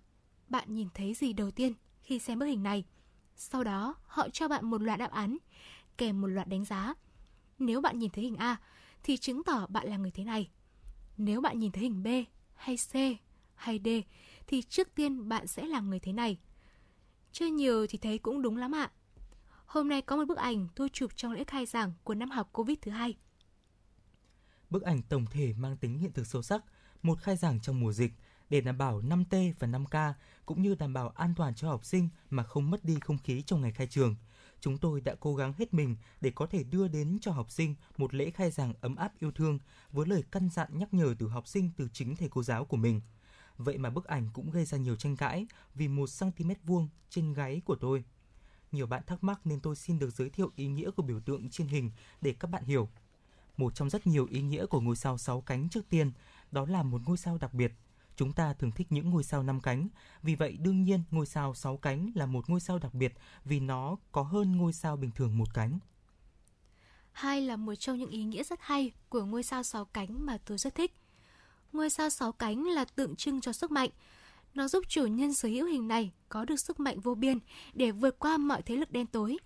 bạn 0.48 0.74
nhìn 0.74 0.88
thấy 0.94 1.14
gì 1.14 1.32
đầu 1.32 1.50
tiên 1.50 1.72
khi 2.02 2.18
xem 2.18 2.38
bức 2.38 2.46
hình 2.46 2.62
này? 2.62 2.84
Sau 3.36 3.64
đó, 3.64 3.94
họ 4.04 4.28
cho 4.28 4.48
bạn 4.48 4.64
một 4.64 4.82
loạt 4.82 4.98
đáp 4.98 5.10
án, 5.10 5.38
kèm 5.98 6.20
một 6.20 6.26
loạt 6.26 6.48
đánh 6.48 6.64
giá. 6.64 6.94
Nếu 7.58 7.80
bạn 7.80 7.98
nhìn 7.98 8.10
thấy 8.10 8.24
hình 8.24 8.36
A, 8.36 8.56
thì 9.02 9.16
chứng 9.16 9.44
tỏ 9.44 9.66
bạn 9.66 9.86
là 9.88 9.96
người 9.96 10.10
thế 10.10 10.24
này. 10.24 10.50
Nếu 11.16 11.40
bạn 11.40 11.58
nhìn 11.58 11.72
thấy 11.72 11.82
hình 11.82 12.02
B, 12.02 12.06
hay 12.54 12.76
C, 12.76 12.94
hay 13.54 13.80
D, 13.84 13.88
thì 14.46 14.62
trước 14.62 14.94
tiên 14.94 15.28
bạn 15.28 15.46
sẽ 15.46 15.66
là 15.66 15.80
người 15.80 16.00
thế 16.00 16.12
này. 16.12 16.38
Chơi 17.32 17.50
nhiều 17.50 17.86
thì 17.86 17.98
thấy 17.98 18.18
cũng 18.18 18.42
đúng 18.42 18.56
lắm 18.56 18.74
ạ. 18.74 18.90
Hôm 19.66 19.88
nay 19.88 20.02
có 20.02 20.16
một 20.16 20.24
bức 20.24 20.38
ảnh 20.38 20.68
tôi 20.74 20.88
chụp 20.88 21.10
trong 21.16 21.32
lễ 21.32 21.44
khai 21.44 21.66
giảng 21.66 21.92
của 22.04 22.14
năm 22.14 22.30
học 22.30 22.48
Covid 22.52 22.78
thứ 22.82 22.90
hai. 22.90 23.16
Bức 24.72 24.82
ảnh 24.82 25.02
tổng 25.02 25.26
thể 25.26 25.52
mang 25.52 25.76
tính 25.76 25.98
hiện 25.98 26.12
thực 26.12 26.26
sâu 26.26 26.42
sắc, 26.42 26.64
một 27.02 27.18
khai 27.22 27.36
giảng 27.36 27.60
trong 27.60 27.80
mùa 27.80 27.92
dịch 27.92 28.12
để 28.50 28.60
đảm 28.60 28.78
bảo 28.78 29.00
5T 29.00 29.52
và 29.58 29.68
5K 29.68 30.12
cũng 30.46 30.62
như 30.62 30.74
đảm 30.74 30.92
bảo 30.92 31.08
an 31.08 31.34
toàn 31.36 31.54
cho 31.54 31.68
học 31.68 31.84
sinh 31.84 32.08
mà 32.30 32.42
không 32.42 32.70
mất 32.70 32.84
đi 32.84 32.96
không 33.00 33.18
khí 33.18 33.42
trong 33.42 33.60
ngày 33.60 33.72
khai 33.72 33.86
trường. 33.86 34.16
Chúng 34.60 34.78
tôi 34.78 35.00
đã 35.00 35.14
cố 35.20 35.34
gắng 35.34 35.52
hết 35.58 35.74
mình 35.74 35.96
để 36.20 36.30
có 36.34 36.46
thể 36.46 36.62
đưa 36.62 36.88
đến 36.88 37.18
cho 37.20 37.32
học 37.32 37.50
sinh 37.50 37.74
một 37.96 38.14
lễ 38.14 38.30
khai 38.30 38.50
giảng 38.50 38.74
ấm 38.80 38.96
áp 38.96 39.12
yêu 39.18 39.32
thương 39.32 39.58
với 39.90 40.06
lời 40.06 40.24
căn 40.30 40.48
dặn 40.50 40.78
nhắc 40.78 40.94
nhở 40.94 41.14
từ 41.18 41.28
học 41.28 41.48
sinh 41.48 41.70
từ 41.76 41.88
chính 41.92 42.16
thầy 42.16 42.28
cô 42.28 42.42
giáo 42.42 42.64
của 42.64 42.76
mình. 42.76 43.00
Vậy 43.56 43.78
mà 43.78 43.90
bức 43.90 44.04
ảnh 44.04 44.30
cũng 44.32 44.50
gây 44.50 44.64
ra 44.64 44.78
nhiều 44.78 44.96
tranh 44.96 45.16
cãi 45.16 45.46
vì 45.74 45.88
một 45.88 46.08
cm 46.20 46.50
vuông 46.64 46.88
trên 47.10 47.32
gáy 47.32 47.62
của 47.64 47.76
tôi. 47.76 48.04
Nhiều 48.72 48.86
bạn 48.86 49.02
thắc 49.06 49.24
mắc 49.24 49.40
nên 49.44 49.60
tôi 49.60 49.76
xin 49.76 49.98
được 49.98 50.10
giới 50.10 50.30
thiệu 50.30 50.50
ý 50.56 50.66
nghĩa 50.66 50.90
của 50.90 51.02
biểu 51.02 51.20
tượng 51.20 51.50
trên 51.50 51.66
hình 51.66 51.90
để 52.20 52.34
các 52.40 52.50
bạn 52.50 52.64
hiểu 52.64 52.88
một 53.56 53.74
trong 53.74 53.90
rất 53.90 54.06
nhiều 54.06 54.26
ý 54.30 54.42
nghĩa 54.42 54.66
của 54.66 54.80
ngôi 54.80 54.96
sao 54.96 55.18
sáu 55.18 55.40
cánh 55.40 55.68
trước 55.68 55.88
tiên, 55.88 56.12
đó 56.50 56.66
là 56.66 56.82
một 56.82 57.00
ngôi 57.06 57.16
sao 57.16 57.38
đặc 57.38 57.54
biệt. 57.54 57.72
Chúng 58.16 58.32
ta 58.32 58.54
thường 58.54 58.72
thích 58.72 58.92
những 58.92 59.10
ngôi 59.10 59.24
sao 59.24 59.42
năm 59.42 59.60
cánh, 59.60 59.88
vì 60.22 60.34
vậy 60.34 60.56
đương 60.60 60.82
nhiên 60.82 61.02
ngôi 61.10 61.26
sao 61.26 61.54
sáu 61.54 61.76
cánh 61.76 62.12
là 62.14 62.26
một 62.26 62.50
ngôi 62.50 62.60
sao 62.60 62.78
đặc 62.78 62.94
biệt 62.94 63.14
vì 63.44 63.60
nó 63.60 63.96
có 64.12 64.22
hơn 64.22 64.56
ngôi 64.56 64.72
sao 64.72 64.96
bình 64.96 65.10
thường 65.10 65.38
một 65.38 65.54
cánh. 65.54 65.78
Hai 67.12 67.40
là 67.40 67.56
một 67.56 67.74
trong 67.74 67.98
những 67.98 68.10
ý 68.10 68.24
nghĩa 68.24 68.42
rất 68.42 68.58
hay 68.62 68.92
của 69.08 69.24
ngôi 69.24 69.42
sao 69.42 69.62
sáu 69.62 69.84
cánh 69.84 70.26
mà 70.26 70.38
tôi 70.44 70.58
rất 70.58 70.74
thích. 70.74 70.94
Ngôi 71.72 71.90
sao 71.90 72.10
sáu 72.10 72.32
cánh 72.32 72.66
là 72.66 72.84
tượng 72.84 73.16
trưng 73.16 73.40
cho 73.40 73.52
sức 73.52 73.70
mạnh. 73.70 73.90
Nó 74.54 74.68
giúp 74.68 74.84
chủ 74.88 75.06
nhân 75.06 75.34
sở 75.34 75.48
hữu 75.48 75.66
hình 75.66 75.88
này 75.88 76.12
có 76.28 76.44
được 76.44 76.56
sức 76.56 76.80
mạnh 76.80 77.00
vô 77.00 77.14
biên 77.14 77.38
để 77.74 77.90
vượt 77.90 78.18
qua 78.18 78.36
mọi 78.36 78.62
thế 78.62 78.76
lực 78.76 78.90
đen 78.90 79.06
tối, 79.06 79.36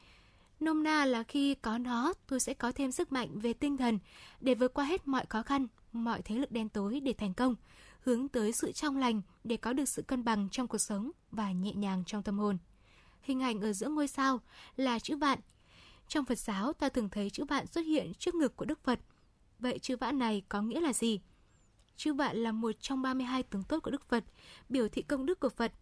Nôm 0.60 0.82
na 0.82 1.04
là 1.04 1.22
khi 1.22 1.54
có 1.54 1.78
nó, 1.78 2.12
tôi 2.26 2.40
sẽ 2.40 2.54
có 2.54 2.72
thêm 2.72 2.92
sức 2.92 3.12
mạnh 3.12 3.38
về 3.38 3.52
tinh 3.52 3.76
thần 3.76 3.98
để 4.40 4.54
vượt 4.54 4.74
qua 4.74 4.84
hết 4.84 5.08
mọi 5.08 5.26
khó 5.28 5.42
khăn, 5.42 5.66
mọi 5.92 6.22
thế 6.22 6.34
lực 6.36 6.52
đen 6.52 6.68
tối 6.68 7.00
để 7.00 7.12
thành 7.12 7.34
công, 7.34 7.54
hướng 8.00 8.28
tới 8.28 8.52
sự 8.52 8.72
trong 8.72 8.96
lành 8.96 9.22
để 9.44 9.56
có 9.56 9.72
được 9.72 9.88
sự 9.88 10.02
cân 10.02 10.24
bằng 10.24 10.48
trong 10.48 10.68
cuộc 10.68 10.78
sống 10.78 11.10
và 11.30 11.52
nhẹ 11.52 11.72
nhàng 11.72 12.02
trong 12.06 12.22
tâm 12.22 12.38
hồn. 12.38 12.58
Hình 13.20 13.42
ảnh 13.42 13.60
ở 13.60 13.72
giữa 13.72 13.88
ngôi 13.88 14.08
sao 14.08 14.40
là 14.76 14.98
chữ 14.98 15.16
vạn. 15.16 15.38
Trong 16.08 16.24
Phật 16.24 16.38
giáo, 16.38 16.72
ta 16.72 16.88
thường 16.88 17.08
thấy 17.08 17.30
chữ 17.30 17.44
vạn 17.44 17.66
xuất 17.66 17.86
hiện 17.86 18.14
trước 18.14 18.34
ngực 18.34 18.56
của 18.56 18.64
Đức 18.64 18.84
Phật. 18.84 19.00
Vậy 19.58 19.78
chữ 19.78 19.96
vạn 19.96 20.18
này 20.18 20.42
có 20.48 20.62
nghĩa 20.62 20.80
là 20.80 20.92
gì? 20.92 21.20
Chữ 21.96 22.12
vạn 22.12 22.36
là 22.36 22.52
một 22.52 22.72
trong 22.80 23.02
32 23.02 23.42
tướng 23.42 23.62
tốt 23.62 23.80
của 23.82 23.90
Đức 23.90 24.08
Phật, 24.08 24.24
biểu 24.68 24.88
thị 24.88 25.02
công 25.02 25.26
đức 25.26 25.40
của 25.40 25.48
Phật. 25.48 25.72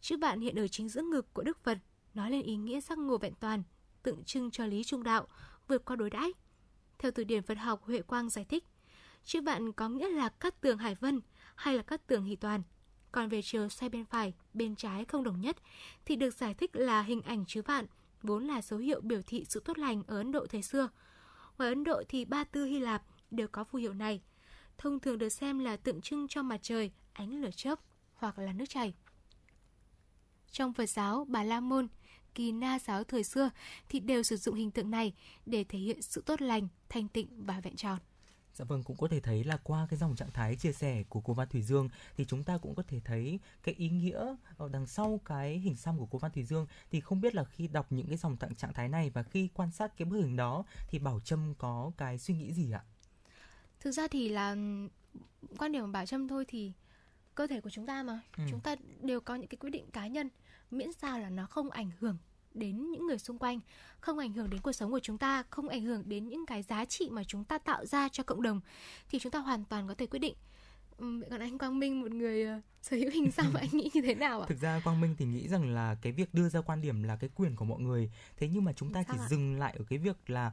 Chữ 0.00 0.16
vạn 0.16 0.40
hiện 0.40 0.58
ở 0.58 0.68
chính 0.68 0.88
giữa 0.88 1.02
ngực 1.02 1.34
của 1.34 1.42
Đức 1.42 1.58
Phật, 1.64 1.78
nói 2.14 2.30
lên 2.30 2.42
ý 2.42 2.56
nghĩa 2.56 2.80
giác 2.80 2.98
ngộ 2.98 3.18
vẹn 3.18 3.34
toàn, 3.40 3.62
tượng 4.02 4.24
trưng 4.24 4.50
cho 4.50 4.66
lý 4.66 4.84
trung 4.84 5.02
đạo, 5.02 5.26
vượt 5.68 5.84
qua 5.84 5.96
đối 5.96 6.10
đãi. 6.10 6.32
Theo 6.98 7.10
từ 7.14 7.24
điển 7.24 7.42
Phật 7.42 7.58
học 7.58 7.82
Huệ 7.84 8.02
Quang 8.02 8.30
giải 8.30 8.44
thích, 8.44 8.64
chữ 9.24 9.40
vạn 9.40 9.72
có 9.72 9.88
nghĩa 9.88 10.08
là 10.08 10.28
các 10.28 10.60
tường 10.60 10.78
Hải 10.78 10.94
Vân 10.94 11.20
hay 11.54 11.76
là 11.76 11.82
các 11.82 12.06
tường 12.06 12.24
Hỷ 12.24 12.36
Toàn. 12.36 12.62
còn 13.12 13.28
về 13.28 13.42
chiều 13.42 13.68
xoay 13.68 13.88
bên 13.88 14.04
phải, 14.04 14.34
bên 14.54 14.76
trái 14.76 15.04
không 15.04 15.24
đồng 15.24 15.40
nhất 15.40 15.56
thì 16.04 16.16
được 16.16 16.34
giải 16.34 16.54
thích 16.54 16.76
là 16.76 17.02
hình 17.02 17.22
ảnh 17.22 17.44
chữ 17.46 17.62
vạn, 17.62 17.86
vốn 18.22 18.44
là 18.46 18.62
dấu 18.62 18.78
hiệu 18.78 19.00
biểu 19.00 19.22
thị 19.26 19.44
sự 19.48 19.60
tốt 19.60 19.78
lành 19.78 20.02
ở 20.06 20.16
Ấn 20.16 20.32
Độ 20.32 20.46
thời 20.46 20.62
xưa. 20.62 20.88
Ngoài 21.58 21.68
Ấn 21.68 21.84
Độ 21.84 22.02
thì 22.08 22.24
ba 22.24 22.44
tư 22.44 22.64
Hy 22.64 22.78
Lạp 22.78 23.02
đều 23.30 23.48
có 23.48 23.64
phù 23.64 23.78
hiệu 23.78 23.94
này. 23.94 24.22
Thông 24.78 25.00
thường 25.00 25.18
được 25.18 25.28
xem 25.28 25.58
là 25.58 25.76
tượng 25.76 26.00
trưng 26.00 26.28
cho 26.28 26.42
mặt 26.42 26.58
trời, 26.62 26.92
ánh 27.12 27.40
lửa 27.40 27.50
chớp 27.56 27.80
hoặc 28.14 28.38
là 28.38 28.52
nước 28.52 28.64
chảy. 28.68 28.94
Trong 30.50 30.72
Phật 30.72 30.86
giáo 30.86 31.26
Bà 31.28 31.42
La 31.42 31.60
Môn, 31.60 31.88
Kỳ 32.38 32.52
Na 32.52 32.78
giáo 32.78 33.04
thời 33.04 33.24
xưa 33.24 33.50
thì 33.88 34.00
đều 34.00 34.22
sử 34.22 34.36
dụng 34.36 34.54
hình 34.54 34.70
tượng 34.70 34.90
này 34.90 35.12
để 35.46 35.64
thể 35.64 35.78
hiện 35.78 36.02
sự 36.02 36.22
tốt 36.26 36.40
lành, 36.40 36.68
thanh 36.88 37.08
tịnh 37.08 37.46
và 37.46 37.60
vẹn 37.60 37.76
tròn. 37.76 37.98
Dạ 38.54 38.64
vâng, 38.64 38.82
cũng 38.82 38.96
có 38.96 39.08
thể 39.08 39.20
thấy 39.20 39.44
là 39.44 39.56
qua 39.56 39.86
cái 39.90 39.98
dòng 39.98 40.16
trạng 40.16 40.30
thái 40.30 40.56
chia 40.56 40.72
sẻ 40.72 41.02
của 41.08 41.20
cô 41.20 41.32
Văn 41.32 41.48
Thủy 41.48 41.62
Dương 41.62 41.88
thì 42.16 42.24
chúng 42.24 42.44
ta 42.44 42.58
cũng 42.58 42.74
có 42.74 42.82
thể 42.88 43.00
thấy 43.04 43.40
cái 43.62 43.74
ý 43.74 43.88
nghĩa 43.88 44.36
đằng 44.72 44.86
sau 44.86 45.20
cái 45.24 45.58
hình 45.58 45.76
xăm 45.76 45.98
của 45.98 46.06
cô 46.06 46.18
Văn 46.18 46.32
Thủy 46.32 46.44
Dương 46.44 46.66
thì 46.90 47.00
không 47.00 47.20
biết 47.20 47.34
là 47.34 47.44
khi 47.44 47.68
đọc 47.68 47.86
những 47.90 48.06
cái 48.06 48.16
dòng 48.16 48.36
trạng 48.56 48.72
thái 48.72 48.88
này 48.88 49.10
và 49.10 49.22
khi 49.22 49.48
quan 49.54 49.70
sát 49.70 49.96
cái 49.96 50.06
bức 50.06 50.16
hình 50.16 50.36
đó 50.36 50.64
thì 50.88 50.98
Bảo 50.98 51.20
Trâm 51.20 51.54
có 51.58 51.92
cái 51.96 52.18
suy 52.18 52.34
nghĩ 52.34 52.52
gì 52.52 52.72
ạ? 52.72 52.82
Thực 53.80 53.90
ra 53.90 54.08
thì 54.08 54.28
là 54.28 54.50
quan 55.58 55.72
điểm 55.72 55.82
của 55.82 55.92
Bảo 55.92 56.06
Trâm 56.06 56.28
thôi 56.28 56.44
thì 56.48 56.72
cơ 57.34 57.46
thể 57.46 57.60
của 57.60 57.70
chúng 57.70 57.86
ta 57.86 58.02
mà 58.02 58.20
ừ. 58.36 58.44
chúng 58.50 58.60
ta 58.60 58.76
đều 59.00 59.20
có 59.20 59.34
những 59.34 59.48
cái 59.48 59.56
quyết 59.56 59.70
định 59.70 59.90
cá 59.90 60.06
nhân 60.06 60.28
miễn 60.70 60.92
sao 60.92 61.18
là 61.18 61.30
nó 61.30 61.46
không 61.46 61.70
ảnh 61.70 61.90
hưởng 61.98 62.16
đến 62.54 62.90
những 62.90 63.06
người 63.06 63.18
xung 63.18 63.38
quanh, 63.38 63.60
không 64.00 64.18
ảnh 64.18 64.32
hưởng 64.32 64.50
đến 64.50 64.60
cuộc 64.60 64.72
sống 64.72 64.90
của 64.90 65.00
chúng 65.00 65.18
ta, 65.18 65.42
không 65.50 65.68
ảnh 65.68 65.82
hưởng 65.82 66.02
đến 66.06 66.28
những 66.28 66.46
cái 66.46 66.62
giá 66.62 66.84
trị 66.84 67.08
mà 67.10 67.24
chúng 67.24 67.44
ta 67.44 67.58
tạo 67.58 67.86
ra 67.86 68.08
cho 68.08 68.22
cộng 68.22 68.42
đồng, 68.42 68.60
thì 69.08 69.18
chúng 69.18 69.32
ta 69.32 69.38
hoàn 69.38 69.64
toàn 69.64 69.88
có 69.88 69.94
thể 69.94 70.06
quyết 70.06 70.18
định. 70.18 70.34
Còn 70.98 71.40
anh 71.40 71.58
Quang 71.58 71.78
Minh, 71.78 72.00
một 72.00 72.10
người 72.10 72.44
ờ, 72.44 72.60
sở 72.82 72.96
hữu 72.96 73.10
hình 73.10 73.30
xăm 73.30 73.54
anh 73.54 73.68
nghĩ 73.72 73.90
như 73.94 74.00
thế 74.02 74.14
nào 74.14 74.40
ạ? 74.40 74.46
Thực 74.48 74.60
ra 74.60 74.80
Quang 74.84 75.00
Minh 75.00 75.14
thì 75.18 75.24
nghĩ 75.24 75.48
rằng 75.48 75.74
là 75.74 75.94
cái 76.02 76.12
việc 76.12 76.34
đưa 76.34 76.48
ra 76.48 76.60
quan 76.60 76.80
điểm 76.80 77.02
là 77.02 77.16
cái 77.16 77.30
quyền 77.34 77.56
của 77.56 77.64
mọi 77.64 77.80
người. 77.80 78.10
Thế 78.36 78.48
nhưng 78.48 78.64
mà 78.64 78.72
chúng 78.72 78.92
ta 78.92 79.02
Sao 79.02 79.16
chỉ 79.16 79.22
ạ? 79.24 79.28
dừng 79.28 79.58
lại 79.58 79.74
ở 79.78 79.84
cái 79.84 79.98
việc 79.98 80.30
là 80.30 80.52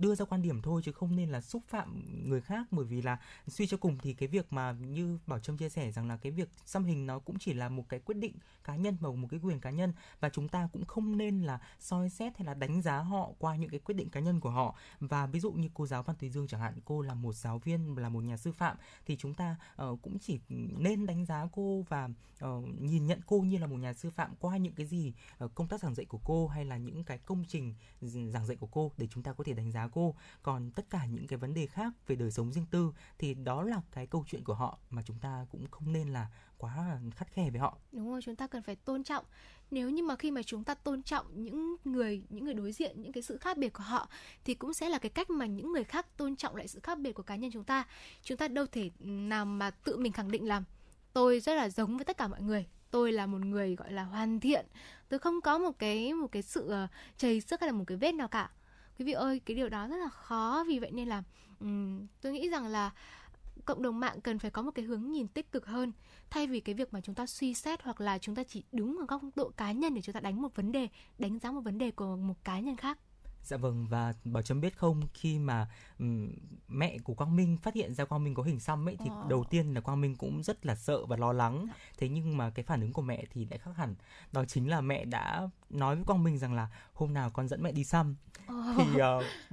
đưa 0.00 0.14
ra 0.14 0.24
quan 0.24 0.42
điểm 0.42 0.62
thôi 0.62 0.82
chứ 0.84 0.92
không 0.92 1.16
nên 1.16 1.28
là 1.28 1.40
xúc 1.40 1.62
phạm 1.68 2.02
người 2.28 2.40
khác 2.40 2.66
bởi 2.70 2.84
vì 2.84 3.02
là 3.02 3.18
suy 3.46 3.66
cho 3.66 3.76
cùng 3.76 3.98
thì 4.02 4.14
cái 4.14 4.28
việc 4.28 4.52
mà 4.52 4.72
như 4.72 5.18
Bảo 5.26 5.38
Trâm 5.38 5.56
chia 5.56 5.68
sẻ 5.68 5.90
rằng 5.90 6.08
là 6.08 6.16
cái 6.16 6.32
việc 6.32 6.48
xăm 6.66 6.84
hình 6.84 7.06
nó 7.06 7.18
cũng 7.18 7.38
chỉ 7.38 7.52
là 7.52 7.68
một 7.68 7.88
cái 7.88 8.00
quyết 8.00 8.16
định 8.16 8.34
cá 8.64 8.76
nhân 8.76 8.96
và 9.00 9.10
một 9.10 9.28
cái 9.30 9.40
quyền 9.42 9.60
cá 9.60 9.70
nhân 9.70 9.92
và 10.20 10.28
chúng 10.28 10.48
ta 10.48 10.68
cũng 10.72 10.84
không 10.84 11.18
nên 11.18 11.42
là 11.42 11.58
soi 11.80 12.10
xét 12.10 12.38
hay 12.38 12.46
là 12.46 12.54
đánh 12.54 12.82
giá 12.82 12.98
họ 12.98 13.30
qua 13.38 13.56
những 13.56 13.70
cái 13.70 13.80
quyết 13.80 13.94
định 13.94 14.10
cá 14.10 14.20
nhân 14.20 14.40
của 14.40 14.50
họ 14.50 14.76
và 15.00 15.26
ví 15.26 15.40
dụ 15.40 15.52
như 15.52 15.68
cô 15.74 15.86
giáo 15.86 16.02
Văn 16.02 16.16
Thùy 16.16 16.30
Dương 16.30 16.46
chẳng 16.46 16.60
hạn 16.60 16.74
cô 16.84 17.02
là 17.02 17.14
một 17.14 17.32
giáo 17.32 17.58
viên 17.58 17.98
là 17.98 18.08
một 18.08 18.20
nhà 18.20 18.36
sư 18.36 18.52
phạm 18.52 18.76
thì 19.06 19.16
chúng 19.16 19.34
ta 19.34 19.56
uh, 19.82 20.02
cũng 20.02 20.18
chỉ 20.18 20.40
nên 20.78 21.06
đánh 21.06 21.26
giá 21.26 21.46
cô 21.52 21.61
và 21.88 22.08
uh, 22.44 22.64
nhìn 22.80 23.06
nhận 23.06 23.20
cô 23.26 23.38
như 23.38 23.58
là 23.58 23.66
một 23.66 23.76
nhà 23.76 23.92
sư 23.94 24.10
phạm 24.10 24.34
qua 24.40 24.56
những 24.56 24.72
cái 24.72 24.86
gì 24.86 25.12
uh, 25.44 25.54
công 25.54 25.68
tác 25.68 25.80
giảng 25.80 25.94
dạy 25.94 26.06
của 26.06 26.20
cô 26.24 26.48
hay 26.48 26.64
là 26.64 26.76
những 26.76 27.04
cái 27.04 27.18
công 27.18 27.44
trình 27.48 27.74
giảng 28.02 28.46
dạy 28.46 28.56
của 28.56 28.66
cô 28.66 28.92
để 28.96 29.08
chúng 29.10 29.22
ta 29.22 29.32
có 29.32 29.44
thể 29.44 29.52
đánh 29.52 29.72
giá 29.72 29.88
cô. 29.88 30.14
Còn 30.42 30.70
tất 30.70 30.90
cả 30.90 31.06
những 31.06 31.26
cái 31.26 31.38
vấn 31.38 31.54
đề 31.54 31.66
khác 31.66 31.92
về 32.06 32.16
đời 32.16 32.30
sống 32.30 32.52
riêng 32.52 32.66
tư 32.70 32.92
thì 33.18 33.34
đó 33.34 33.62
là 33.62 33.80
cái 33.92 34.06
câu 34.06 34.24
chuyện 34.28 34.44
của 34.44 34.54
họ 34.54 34.78
mà 34.90 35.02
chúng 35.02 35.18
ta 35.18 35.46
cũng 35.50 35.66
không 35.70 35.92
nên 35.92 36.08
là 36.08 36.28
quá 36.58 37.00
khắt 37.16 37.32
khe 37.32 37.50
với 37.50 37.60
họ. 37.60 37.78
Đúng 37.92 38.10
rồi 38.10 38.20
chúng 38.22 38.36
ta 38.36 38.46
cần 38.46 38.62
phải 38.62 38.76
tôn 38.76 39.04
trọng. 39.04 39.24
Nếu 39.70 39.90
như 39.90 40.02
mà 40.02 40.16
khi 40.16 40.30
mà 40.30 40.42
chúng 40.42 40.64
ta 40.64 40.74
tôn 40.74 41.02
trọng 41.02 41.44
những 41.44 41.76
người 41.84 42.22
những 42.28 42.44
người 42.44 42.54
đối 42.54 42.72
diện 42.72 43.02
những 43.02 43.12
cái 43.12 43.22
sự 43.22 43.38
khác 43.38 43.58
biệt 43.58 43.72
của 43.72 43.82
họ 43.82 44.08
thì 44.44 44.54
cũng 44.54 44.74
sẽ 44.74 44.88
là 44.88 44.98
cái 44.98 45.10
cách 45.10 45.30
mà 45.30 45.46
những 45.46 45.72
người 45.72 45.84
khác 45.84 46.16
tôn 46.16 46.36
trọng 46.36 46.56
lại 46.56 46.68
sự 46.68 46.80
khác 46.82 46.98
biệt 46.98 47.12
của 47.12 47.22
cá 47.22 47.36
nhân 47.36 47.50
chúng 47.52 47.64
ta. 47.64 47.86
Chúng 48.22 48.38
ta 48.38 48.48
đâu 48.48 48.66
thể 48.66 48.90
nào 49.00 49.44
mà 49.44 49.70
tự 49.70 49.96
mình 49.96 50.12
khẳng 50.12 50.30
định 50.30 50.48
làm 50.48 50.64
tôi 51.12 51.40
rất 51.40 51.54
là 51.54 51.68
giống 51.68 51.96
với 51.96 52.04
tất 52.04 52.16
cả 52.16 52.28
mọi 52.28 52.42
người. 52.42 52.66
Tôi 52.90 53.12
là 53.12 53.26
một 53.26 53.38
người 53.38 53.76
gọi 53.76 53.92
là 53.92 54.04
hoàn 54.04 54.40
thiện. 54.40 54.66
Tôi 55.08 55.18
không 55.18 55.40
có 55.40 55.58
một 55.58 55.78
cái 55.78 56.14
một 56.14 56.26
cái 56.32 56.42
sự 56.42 56.68
ờ, 56.68 56.84
uh, 56.84 56.90
chảy 57.18 57.40
xước 57.40 57.60
hay 57.60 57.68
là 57.68 57.72
một 57.72 57.84
cái 57.86 57.96
vết 57.96 58.12
nào 58.12 58.28
cả. 58.28 58.50
Quý 58.98 59.04
vị 59.04 59.12
ơi 59.12 59.40
cái 59.44 59.56
điều 59.56 59.68
đó 59.68 59.86
rất 59.86 59.96
là 59.96 60.08
khó. 60.08 60.64
Vì 60.68 60.78
vậy 60.78 60.90
nên 60.90 61.08
là 61.08 61.22
um, 61.60 62.06
tôi 62.20 62.32
nghĩ 62.32 62.48
rằng 62.48 62.66
là 62.66 62.90
cộng 63.64 63.82
đồng 63.82 64.00
mạng 64.00 64.20
cần 64.20 64.38
phải 64.38 64.50
có 64.50 64.62
một 64.62 64.70
cái 64.70 64.84
hướng 64.84 65.12
nhìn 65.12 65.28
tích 65.28 65.52
cực 65.52 65.66
hơn. 65.66 65.92
Thay 66.30 66.46
vì 66.46 66.60
cái 66.60 66.74
việc 66.74 66.92
mà 66.92 67.00
chúng 67.00 67.14
ta 67.14 67.26
suy 67.26 67.54
xét 67.54 67.82
hoặc 67.82 68.00
là 68.00 68.18
chúng 68.18 68.34
ta 68.34 68.44
chỉ 68.44 68.64
đứng 68.72 68.98
ở 68.98 69.06
góc 69.08 69.22
độ 69.34 69.50
cá 69.56 69.72
nhân 69.72 69.94
để 69.94 70.02
chúng 70.02 70.12
ta 70.12 70.20
đánh 70.20 70.42
một 70.42 70.56
vấn 70.56 70.72
đề 70.72 70.88
đánh 71.18 71.38
giá 71.38 71.50
một 71.50 71.60
vấn 71.60 71.78
đề 71.78 71.90
của 71.90 72.16
một 72.16 72.44
cá 72.44 72.60
nhân 72.60 72.76
khác. 72.76 72.98
Dạ 73.42 73.56
vâng 73.56 73.86
và 73.86 74.14
Bảo 74.24 74.42
Trâm 74.42 74.60
biết 74.60 74.78
không 74.78 75.00
khi 75.14 75.38
mà 75.38 75.68
um, 75.98 76.30
mẹ 76.68 76.98
của 76.98 77.14
Quang 77.14 77.36
Minh 77.36 77.56
phát 77.56 77.74
hiện 77.74 77.94
ra 77.94 78.04
Quang 78.04 78.24
Minh 78.24 78.34
có 78.34 78.42
hình 78.42 78.60
xăm 78.60 78.88
ấy 78.88 78.96
thì 78.96 79.10
oh. 79.20 79.28
đầu 79.28 79.44
tiên 79.44 79.74
là 79.74 79.80
Quang 79.80 80.00
Minh 80.00 80.14
cũng 80.16 80.42
rất 80.42 80.66
là 80.66 80.74
sợ 80.74 81.06
và 81.06 81.16
lo 81.16 81.32
lắng. 81.32 81.66
Dạ. 81.68 81.74
Thế 81.98 82.08
nhưng 82.08 82.36
mà 82.36 82.50
cái 82.50 82.64
phản 82.64 82.80
ứng 82.80 82.92
của 82.92 83.02
mẹ 83.02 83.24
thì 83.30 83.44
lại 83.44 83.58
khác 83.58 83.70
hẳn. 83.76 83.94
Đó 84.32 84.44
chính 84.44 84.70
là 84.70 84.80
mẹ 84.80 85.04
đã 85.04 85.48
nói 85.70 85.96
với 85.96 86.04
Quang 86.04 86.24
Minh 86.24 86.38
rằng 86.38 86.54
là 86.54 86.68
hôm 86.92 87.14
nào 87.14 87.30
con 87.30 87.48
dẫn 87.48 87.62
mẹ 87.62 87.72
đi 87.72 87.84
xăm. 87.84 88.16
Oh. 88.52 88.76
Thì 88.76 88.84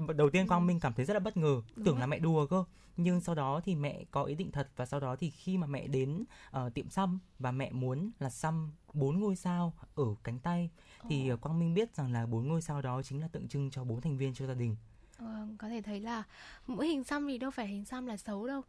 uh, 0.09 0.15
đầu 0.15 0.29
tiên 0.29 0.47
Quang 0.47 0.67
Minh 0.67 0.79
cảm 0.79 0.93
thấy 0.93 1.05
rất 1.05 1.13
là 1.13 1.19
bất 1.19 1.37
ngờ, 1.37 1.61
Đúng 1.75 1.85
tưởng 1.85 1.95
rồi. 1.95 1.99
là 1.99 2.05
mẹ 2.05 2.19
đùa 2.19 2.47
cơ 2.47 2.63
nhưng 3.03 3.21
sau 3.21 3.35
đó 3.35 3.61
thì 3.63 3.75
mẹ 3.75 4.03
có 4.11 4.23
ý 4.23 4.35
định 4.35 4.51
thật 4.51 4.69
và 4.75 4.85
sau 4.85 4.99
đó 4.99 5.15
thì 5.15 5.29
khi 5.29 5.57
mà 5.57 5.67
mẹ 5.67 5.87
đến 5.87 6.23
uh, 6.65 6.73
tiệm 6.73 6.89
xăm 6.89 7.19
và 7.39 7.51
mẹ 7.51 7.71
muốn 7.71 8.11
là 8.19 8.29
xăm 8.29 8.71
bốn 8.93 9.19
ngôi 9.19 9.35
sao 9.35 9.73
ở 9.95 10.05
cánh 10.23 10.39
tay 10.39 10.69
thì 11.09 11.33
oh. 11.33 11.41
Quang 11.41 11.59
Minh 11.59 11.73
biết 11.73 11.95
rằng 11.95 12.13
là 12.13 12.25
bốn 12.25 12.47
ngôi 12.47 12.61
sao 12.61 12.81
đó 12.81 13.01
chính 13.01 13.21
là 13.21 13.27
tượng 13.27 13.47
trưng 13.47 13.71
cho 13.71 13.83
bốn 13.83 14.01
thành 14.01 14.17
viên 14.17 14.33
trong 14.33 14.47
gia 14.47 14.53
đình. 14.53 14.75
Ờ, 15.17 15.47
có 15.57 15.69
thể 15.69 15.81
thấy 15.81 15.99
là 15.99 16.23
mỗi 16.67 16.87
hình 16.87 17.03
xăm 17.03 17.27
thì 17.27 17.37
đâu 17.37 17.51
phải 17.51 17.67
hình 17.67 17.85
xăm 17.85 18.05
là 18.05 18.17
xấu 18.17 18.47
đâu 18.47 18.61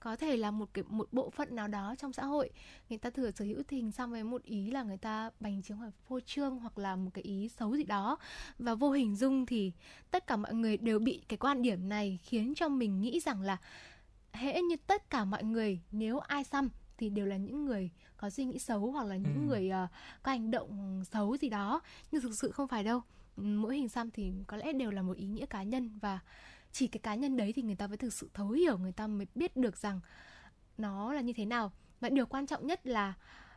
có 0.00 0.16
thể 0.16 0.36
là 0.36 0.50
một 0.50 0.68
cái 0.74 0.84
một 0.88 1.08
bộ 1.12 1.30
phận 1.30 1.56
nào 1.56 1.68
đó 1.68 1.94
trong 1.98 2.12
xã 2.12 2.24
hội. 2.24 2.50
Người 2.88 2.98
ta 2.98 3.10
thừa 3.10 3.30
sở 3.30 3.44
hữu 3.44 3.62
hình 3.68 3.92
xăm 3.92 4.10
với 4.10 4.24
một 4.24 4.42
ý 4.42 4.70
là 4.70 4.82
người 4.82 4.96
ta 4.96 5.30
bành 5.40 5.62
trướng 5.62 5.78
hoặc 5.78 5.92
phô 6.08 6.20
trương 6.20 6.58
hoặc 6.58 6.78
là 6.78 6.96
một 6.96 7.10
cái 7.14 7.24
ý 7.24 7.48
xấu 7.48 7.76
gì 7.76 7.84
đó. 7.84 8.18
Và 8.58 8.74
vô 8.74 8.90
hình 8.90 9.16
dung 9.16 9.46
thì 9.46 9.72
tất 10.10 10.26
cả 10.26 10.36
mọi 10.36 10.54
người 10.54 10.76
đều 10.76 10.98
bị 10.98 11.22
cái 11.28 11.36
quan 11.36 11.62
điểm 11.62 11.88
này 11.88 12.18
khiến 12.22 12.54
cho 12.56 12.68
mình 12.68 13.00
nghĩ 13.00 13.20
rằng 13.20 13.42
là 13.42 13.56
hễ 14.32 14.62
như 14.62 14.76
tất 14.86 15.10
cả 15.10 15.24
mọi 15.24 15.44
người 15.44 15.80
nếu 15.92 16.18
ai 16.18 16.44
xăm 16.44 16.68
thì 16.98 17.10
đều 17.10 17.26
là 17.26 17.36
những 17.36 17.64
người 17.64 17.90
có 18.16 18.30
suy 18.30 18.44
nghĩ 18.44 18.58
xấu 18.58 18.90
hoặc 18.90 19.06
là 19.06 19.16
những 19.16 19.34
ừ. 19.34 19.48
người 19.48 19.70
uh, 19.84 19.90
có 20.22 20.32
hành 20.32 20.50
động 20.50 21.02
xấu 21.12 21.36
gì 21.36 21.48
đó. 21.48 21.80
Nhưng 22.12 22.22
thực 22.22 22.32
sự 22.40 22.50
không 22.50 22.68
phải 22.68 22.84
đâu. 22.84 23.02
Mỗi 23.36 23.76
hình 23.76 23.88
xăm 23.88 24.10
thì 24.10 24.32
có 24.46 24.56
lẽ 24.56 24.72
đều 24.72 24.90
là 24.90 25.02
một 25.02 25.16
ý 25.16 25.26
nghĩa 25.26 25.46
cá 25.46 25.62
nhân 25.62 25.98
và 25.98 26.18
chỉ 26.78 26.86
cái 26.86 27.00
cá 27.00 27.14
nhân 27.14 27.36
đấy 27.36 27.52
thì 27.56 27.62
người 27.62 27.76
ta 27.76 27.86
mới 27.86 27.96
thực 27.96 28.12
sự 28.12 28.30
thấu 28.34 28.48
hiểu, 28.50 28.78
người 28.78 28.92
ta 28.92 29.06
mới 29.06 29.26
biết 29.34 29.56
được 29.56 29.76
rằng 29.76 30.00
nó 30.78 31.12
là 31.12 31.20
như 31.20 31.32
thế 31.32 31.44
nào. 31.44 31.72
Và 32.00 32.08
điều 32.08 32.26
quan 32.26 32.46
trọng 32.46 32.66
nhất 32.66 32.86
là 32.86 33.14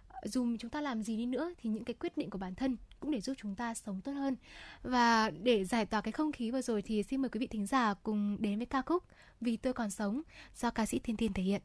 ờ, 0.07 0.19
dù 0.23 0.47
chúng 0.59 0.71
ta 0.71 0.81
làm 0.81 1.03
gì 1.03 1.17
đi 1.17 1.25
nữa 1.25 1.53
thì 1.57 1.69
những 1.69 1.83
cái 1.83 1.93
quyết 1.93 2.17
định 2.17 2.29
của 2.29 2.37
bản 2.37 2.55
thân 2.55 2.77
cũng 2.99 3.11
để 3.11 3.21
giúp 3.21 3.33
chúng 3.37 3.55
ta 3.55 3.73
sống 3.73 4.01
tốt 4.01 4.11
hơn. 4.11 4.35
Và 4.83 5.29
để 5.29 5.65
giải 5.65 5.85
tỏa 5.85 6.01
cái 6.01 6.11
không 6.11 6.31
khí 6.31 6.51
vừa 6.51 6.61
rồi 6.61 6.81
thì 6.81 7.03
xin 7.03 7.21
mời 7.21 7.29
quý 7.29 7.39
vị 7.39 7.47
thính 7.47 7.65
giả 7.65 7.93
cùng 7.93 8.37
đến 8.39 8.57
với 8.57 8.65
ca 8.65 8.81
khúc 8.81 9.03
vì 9.41 9.57
tôi 9.57 9.73
còn 9.73 9.89
sống 9.89 10.21
do 10.55 10.71
ca 10.71 10.85
sĩ 10.85 10.99
thiên 10.99 11.17
thiên 11.17 11.33
thể 11.33 11.43
hiện. 11.43 11.61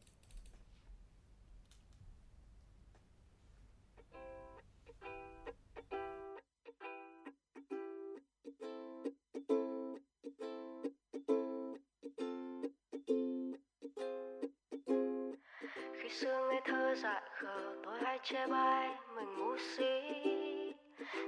Dại 17.03 17.21
khờ, 17.41 17.75
tôi 17.83 17.93
hay 18.03 18.19
chê 18.23 18.47
bai 18.47 18.89
mình 19.15 19.37
ngu 19.37 19.57
si 19.57 19.83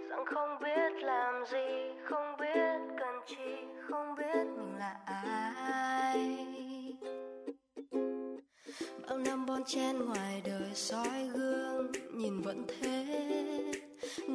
rằng 0.10 0.26
không 0.26 0.60
biết 0.64 1.04
làm 1.04 1.46
gì, 1.46 1.68
không 2.10 2.38
biết 2.40 2.96
cần 3.00 3.16
chi, 3.28 3.56
không 3.90 4.16
biết 4.16 4.46
mình 4.58 4.76
là 4.80 4.96
ai. 5.06 6.38
Bao 9.08 9.18
năm 9.18 9.46
bon 9.46 9.64
chen 9.64 10.06
ngoài 10.06 10.42
đời 10.46 10.74
soi 10.74 11.30
gương, 11.34 11.92
nhìn 12.14 12.42
vẫn 12.42 12.66
thế. 12.68 13.06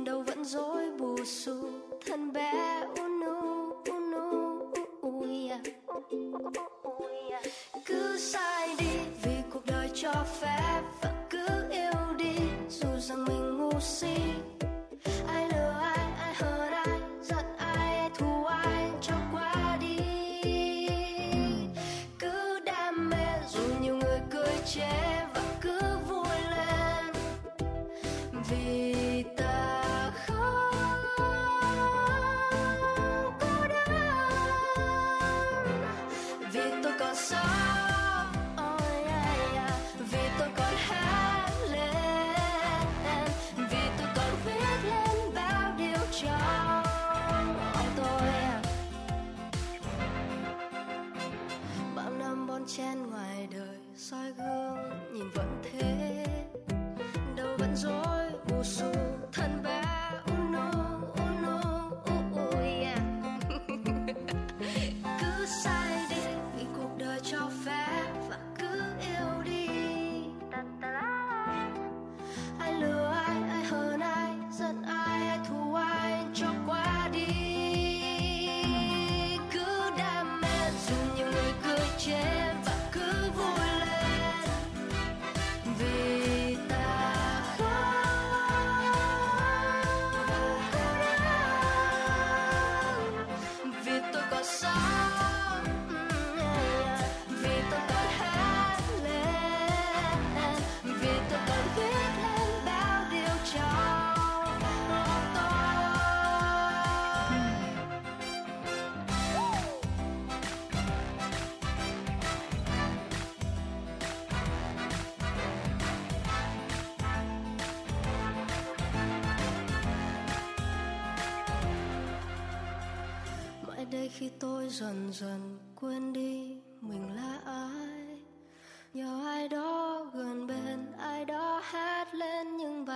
Đâu 0.06 0.22
vẫn 0.22 0.44
dối 0.44 0.90
bù 0.98 1.16
xù, 1.24 1.70
thân 2.06 2.32
bé 2.32 2.84
unu 3.00 3.70
unu 3.90 4.24
cứ 7.86 8.16
sai 8.18 8.68
đi 8.78 8.98
vì 9.22 9.36
cuộc 9.50 9.66
đời 9.66 9.90
cho 9.94 10.12
phép, 10.40 10.82
vẫn 11.02 11.13
mình 14.04 14.53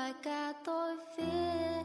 bài 0.08 0.14
ca 0.22 0.52
tôi 0.64 0.96
viết. 1.16 1.82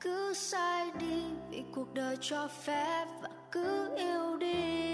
Cứ 0.00 0.34
sai 0.34 0.90
đi 1.00 1.22
vì 1.50 1.62
cuộc 1.74 1.94
đời 1.94 2.16
cho 2.20 2.48
phép 2.48 3.06
và 3.22 3.28
cứ 3.52 3.96
yêu 3.96 4.36
đi. 4.36 4.93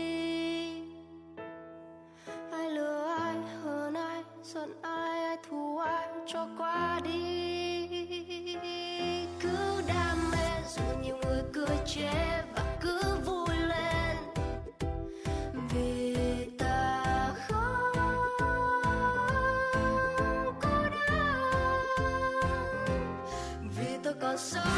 Vì 24.30 24.69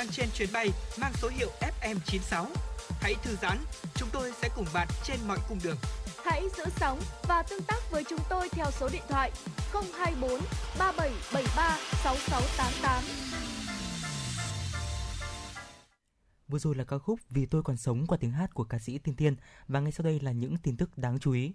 đang 0.00 0.08
trên 0.08 0.28
chuyến 0.34 0.48
bay 0.52 0.70
mang 1.00 1.12
số 1.14 1.28
hiệu 1.28 1.48
FM96. 1.82 2.46
Hãy 3.00 3.14
thư 3.22 3.36
giãn, 3.42 3.58
chúng 3.94 4.08
tôi 4.12 4.32
sẽ 4.42 4.48
cùng 4.56 4.66
bạn 4.74 4.88
trên 5.04 5.16
mọi 5.28 5.38
cung 5.48 5.58
đường. 5.64 5.76
Hãy 6.24 6.42
giữ 6.56 6.64
sóng 6.76 7.00
và 7.28 7.42
tương 7.42 7.62
tác 7.62 7.90
với 7.90 8.04
chúng 8.10 8.18
tôi 8.30 8.48
theo 8.48 8.66
số 8.70 8.88
điện 8.92 9.02
thoại 9.08 9.32
024 9.72 10.30
3773 10.78 11.78
6688. 12.04 13.02
Vừa 16.48 16.58
rồi 16.58 16.74
là 16.74 16.84
ca 16.84 16.98
khúc 16.98 17.20
Vì 17.30 17.46
tôi 17.46 17.62
còn 17.62 17.76
sống 17.76 18.06
qua 18.06 18.18
tiếng 18.20 18.32
hát 18.32 18.54
của 18.54 18.64
ca 18.64 18.78
sĩ 18.78 18.98
Tiên 18.98 19.16
Tiên 19.16 19.36
và 19.68 19.80
ngay 19.80 19.92
sau 19.92 20.04
đây 20.04 20.20
là 20.20 20.32
những 20.32 20.56
tin 20.56 20.76
tức 20.76 20.98
đáng 20.98 21.18
chú 21.18 21.32
ý. 21.32 21.54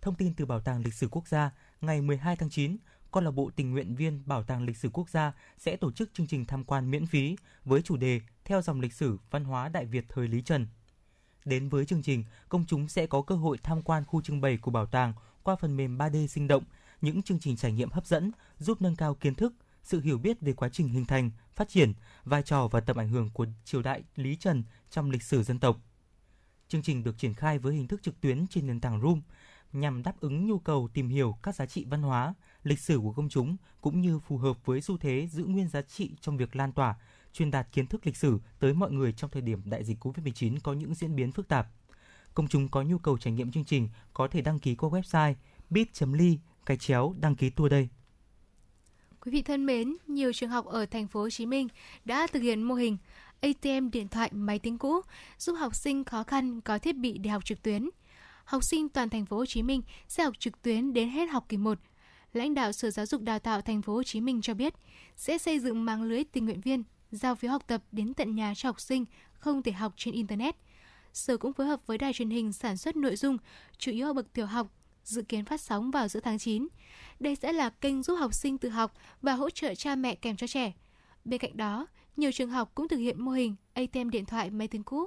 Thông 0.00 0.14
tin 0.14 0.34
từ 0.34 0.46
Bảo 0.46 0.60
tàng 0.60 0.82
Lịch 0.84 0.94
sử 0.94 1.08
Quốc 1.10 1.28
gia, 1.28 1.50
ngày 1.80 2.00
12 2.00 2.36
tháng 2.36 2.50
9, 2.50 2.76
câu 3.14 3.22
lạc 3.22 3.30
bộ 3.30 3.50
tình 3.56 3.70
nguyện 3.70 3.94
viên 3.94 4.22
Bảo 4.26 4.42
tàng 4.42 4.64
Lịch 4.64 4.76
sử 4.76 4.90
Quốc 4.92 5.10
gia 5.10 5.32
sẽ 5.58 5.76
tổ 5.76 5.92
chức 5.92 6.10
chương 6.14 6.26
trình 6.26 6.44
tham 6.44 6.64
quan 6.64 6.90
miễn 6.90 7.06
phí 7.06 7.36
với 7.64 7.82
chủ 7.82 7.96
đề 7.96 8.20
Theo 8.44 8.62
dòng 8.62 8.80
lịch 8.80 8.92
sử 8.92 9.18
văn 9.30 9.44
hóa 9.44 9.68
Đại 9.68 9.84
Việt 9.84 10.04
thời 10.08 10.28
Lý 10.28 10.42
Trần. 10.42 10.66
Đến 11.44 11.68
với 11.68 11.86
chương 11.86 12.02
trình, 12.02 12.24
công 12.48 12.64
chúng 12.66 12.88
sẽ 12.88 13.06
có 13.06 13.22
cơ 13.22 13.34
hội 13.34 13.58
tham 13.62 13.82
quan 13.82 14.04
khu 14.04 14.22
trưng 14.22 14.40
bày 14.40 14.56
của 14.56 14.70
bảo 14.70 14.86
tàng 14.86 15.12
qua 15.42 15.56
phần 15.56 15.76
mềm 15.76 15.98
3D 15.98 16.26
sinh 16.26 16.48
động, 16.48 16.64
những 17.00 17.22
chương 17.22 17.38
trình 17.38 17.56
trải 17.56 17.72
nghiệm 17.72 17.90
hấp 17.90 18.06
dẫn 18.06 18.30
giúp 18.58 18.82
nâng 18.82 18.96
cao 18.96 19.14
kiến 19.14 19.34
thức, 19.34 19.54
sự 19.82 20.00
hiểu 20.00 20.18
biết 20.18 20.40
về 20.40 20.52
quá 20.52 20.68
trình 20.68 20.88
hình 20.88 21.04
thành, 21.04 21.30
phát 21.54 21.68
triển, 21.68 21.92
vai 22.24 22.42
trò 22.42 22.68
và 22.68 22.80
tầm 22.80 22.96
ảnh 22.96 23.08
hưởng 23.08 23.30
của 23.30 23.46
triều 23.64 23.82
đại 23.82 24.02
Lý 24.16 24.36
Trần 24.36 24.64
trong 24.90 25.10
lịch 25.10 25.22
sử 25.22 25.42
dân 25.42 25.58
tộc. 25.58 25.76
Chương 26.68 26.82
trình 26.82 27.04
được 27.04 27.18
triển 27.18 27.34
khai 27.34 27.58
với 27.58 27.74
hình 27.74 27.88
thức 27.88 28.02
trực 28.02 28.20
tuyến 28.20 28.46
trên 28.46 28.66
nền 28.66 28.80
tảng 28.80 29.00
Room 29.00 29.20
nhằm 29.74 30.02
đáp 30.02 30.20
ứng 30.20 30.46
nhu 30.46 30.58
cầu 30.58 30.88
tìm 30.94 31.08
hiểu 31.08 31.38
các 31.42 31.54
giá 31.54 31.66
trị 31.66 31.84
văn 31.84 32.02
hóa, 32.02 32.34
lịch 32.64 32.80
sử 32.80 32.98
của 32.98 33.12
công 33.12 33.28
chúng 33.28 33.56
cũng 33.80 34.00
như 34.00 34.18
phù 34.18 34.38
hợp 34.38 34.66
với 34.66 34.80
xu 34.80 34.96
thế 34.96 35.28
giữ 35.30 35.44
nguyên 35.44 35.68
giá 35.68 35.82
trị 35.82 36.10
trong 36.20 36.36
việc 36.36 36.56
lan 36.56 36.72
tỏa, 36.72 36.94
truyền 37.32 37.50
đạt 37.50 37.72
kiến 37.72 37.86
thức 37.86 38.06
lịch 38.06 38.16
sử 38.16 38.38
tới 38.58 38.74
mọi 38.74 38.92
người 38.92 39.12
trong 39.12 39.30
thời 39.30 39.42
điểm 39.42 39.62
đại 39.64 39.84
dịch 39.84 40.06
Covid-19 40.06 40.58
có 40.62 40.72
những 40.72 40.94
diễn 40.94 41.16
biến 41.16 41.32
phức 41.32 41.48
tạp. 41.48 41.68
Công 42.34 42.48
chúng 42.48 42.68
có 42.68 42.82
nhu 42.82 42.98
cầu 42.98 43.18
trải 43.18 43.32
nghiệm 43.32 43.52
chương 43.52 43.64
trình 43.64 43.88
có 44.12 44.28
thể 44.28 44.40
đăng 44.40 44.58
ký 44.58 44.74
qua 44.74 44.90
website 44.90 45.34
bit.ly 45.70 46.38
cái 46.66 46.76
chéo 46.76 47.14
đăng 47.20 47.36
ký 47.36 47.50
tour 47.50 47.70
đây. 47.70 47.88
Quý 49.20 49.32
vị 49.32 49.42
thân 49.42 49.66
mến, 49.66 49.96
nhiều 50.06 50.32
trường 50.32 50.50
học 50.50 50.66
ở 50.66 50.86
thành 50.86 51.08
phố 51.08 51.20
Hồ 51.20 51.30
Chí 51.30 51.46
Minh 51.46 51.68
đã 52.04 52.26
thực 52.26 52.40
hiện 52.40 52.62
mô 52.62 52.74
hình 52.74 52.96
ATM 53.40 53.90
điện 53.92 54.08
thoại 54.08 54.30
máy 54.32 54.58
tính 54.58 54.78
cũ 54.78 55.00
giúp 55.38 55.52
học 55.52 55.74
sinh 55.74 56.04
khó 56.04 56.22
khăn 56.22 56.60
có 56.60 56.78
thiết 56.78 56.96
bị 56.96 57.18
để 57.18 57.30
học 57.30 57.44
trực 57.44 57.62
tuyến. 57.62 57.90
Học 58.44 58.64
sinh 58.64 58.88
toàn 58.88 59.08
thành 59.08 59.26
phố 59.26 59.36
Hồ 59.36 59.46
Chí 59.46 59.62
Minh 59.62 59.82
sẽ 60.08 60.24
học 60.24 60.34
trực 60.38 60.62
tuyến 60.62 60.92
đến 60.92 61.08
hết 61.08 61.26
học 61.26 61.44
kỳ 61.48 61.56
1. 61.56 61.78
Lãnh 62.34 62.54
đạo 62.54 62.72
Sở 62.72 62.90
Giáo 62.90 63.06
dục 63.06 63.22
Đào 63.22 63.38
tạo 63.38 63.60
thành 63.60 63.82
phố 63.82 63.94
Hồ 63.94 64.02
Chí 64.02 64.20
Minh 64.20 64.42
cho 64.42 64.54
biết 64.54 64.74
sẽ 65.16 65.38
xây 65.38 65.58
dựng 65.58 65.84
mạng 65.84 66.02
lưới 66.02 66.24
tình 66.24 66.44
nguyện 66.44 66.60
viên 66.60 66.82
giao 67.10 67.34
phiếu 67.34 67.50
học 67.50 67.62
tập 67.66 67.82
đến 67.92 68.14
tận 68.14 68.34
nhà 68.34 68.52
cho 68.56 68.68
học 68.68 68.80
sinh 68.80 69.04
không 69.32 69.62
thể 69.62 69.72
học 69.72 69.92
trên 69.96 70.14
internet. 70.14 70.56
Sở 71.12 71.36
cũng 71.36 71.52
phối 71.52 71.66
hợp 71.66 71.80
với 71.86 71.98
đài 71.98 72.12
truyền 72.12 72.30
hình 72.30 72.52
sản 72.52 72.76
xuất 72.76 72.96
nội 72.96 73.16
dung 73.16 73.38
chủ 73.78 73.92
yếu 73.92 74.06
ở 74.06 74.12
bậc 74.12 74.32
tiểu 74.32 74.46
học 74.46 74.66
dự 75.04 75.22
kiến 75.22 75.44
phát 75.44 75.60
sóng 75.60 75.90
vào 75.90 76.08
giữa 76.08 76.20
tháng 76.20 76.38
9. 76.38 76.68
Đây 77.20 77.36
sẽ 77.36 77.52
là 77.52 77.70
kênh 77.70 78.02
giúp 78.02 78.14
học 78.14 78.34
sinh 78.34 78.58
tự 78.58 78.68
học 78.68 78.94
và 79.22 79.32
hỗ 79.32 79.50
trợ 79.50 79.74
cha 79.74 79.96
mẹ 79.96 80.14
kèm 80.14 80.36
cho 80.36 80.46
trẻ. 80.46 80.72
Bên 81.24 81.40
cạnh 81.40 81.56
đó, 81.56 81.86
nhiều 82.16 82.32
trường 82.32 82.50
học 82.50 82.72
cũng 82.74 82.88
thực 82.88 82.96
hiện 82.96 83.24
mô 83.24 83.30
hình 83.30 83.54
ATM 83.74 84.10
điện 84.10 84.24
thoại 84.24 84.50
máy 84.50 84.68
tính 84.68 84.82
cũ. 84.82 85.06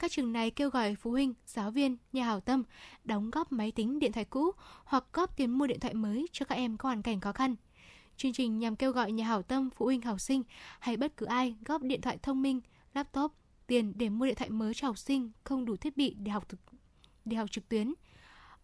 Các 0.00 0.10
trường 0.10 0.32
này 0.32 0.50
kêu 0.50 0.70
gọi 0.70 0.94
phụ 0.94 1.10
huynh, 1.10 1.34
giáo 1.46 1.70
viên, 1.70 1.96
nhà 2.12 2.24
hảo 2.24 2.40
tâm 2.40 2.64
đóng 3.04 3.30
góp 3.30 3.52
máy 3.52 3.72
tính 3.72 3.98
điện 3.98 4.12
thoại 4.12 4.24
cũ 4.24 4.50
hoặc 4.84 5.04
góp 5.12 5.36
tiền 5.36 5.50
mua 5.50 5.66
điện 5.66 5.80
thoại 5.80 5.94
mới 5.94 6.26
cho 6.32 6.44
các 6.44 6.54
em 6.54 6.76
có 6.76 6.88
hoàn 6.88 7.02
cảnh 7.02 7.20
khó 7.20 7.32
khăn. 7.32 7.56
Chương 8.16 8.32
trình 8.32 8.58
nhằm 8.58 8.76
kêu 8.76 8.92
gọi 8.92 9.12
nhà 9.12 9.24
hảo 9.24 9.42
tâm, 9.42 9.70
phụ 9.76 9.86
huynh 9.86 10.02
học 10.02 10.20
sinh 10.20 10.42
hay 10.78 10.96
bất 10.96 11.16
cứ 11.16 11.26
ai 11.26 11.56
góp 11.64 11.82
điện 11.82 12.00
thoại 12.00 12.18
thông 12.22 12.42
minh, 12.42 12.60
laptop, 12.94 13.32
tiền 13.66 13.92
để 13.96 14.08
mua 14.08 14.26
điện 14.26 14.34
thoại 14.34 14.50
mới 14.50 14.74
cho 14.74 14.88
học 14.88 14.98
sinh 14.98 15.30
không 15.44 15.64
đủ 15.64 15.76
thiết 15.76 15.96
bị 15.96 16.14
để 16.18 16.30
học 16.32 16.48
thực, 16.48 16.60
để 17.24 17.36
học 17.36 17.50
trực 17.50 17.68
tuyến. 17.68 17.94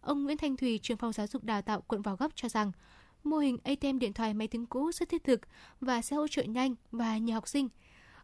Ông 0.01 0.23
Nguyễn 0.23 0.37
Thanh 0.37 0.57
Thùy, 0.57 0.79
trưởng 0.83 0.97
phòng 0.97 1.13
giáo 1.13 1.27
dục 1.27 1.43
đào 1.43 1.61
tạo 1.61 1.81
quận 1.81 2.01
Gò 2.01 2.15
Vấp 2.15 2.31
cho 2.35 2.49
rằng 2.49 2.71
mô 3.23 3.37
hình 3.37 3.57
ATM 3.63 3.99
điện 3.99 4.13
thoại 4.13 4.33
máy 4.33 4.47
tính 4.47 4.65
cũ 4.65 4.91
rất 4.91 5.09
thiết 5.09 5.23
thực 5.23 5.41
và 5.81 6.01
sẽ 6.01 6.15
hỗ 6.15 6.27
trợ 6.27 6.43
nhanh 6.43 6.75
và 6.91 7.17
nhiều 7.17 7.35
học 7.35 7.47
sinh. 7.47 7.69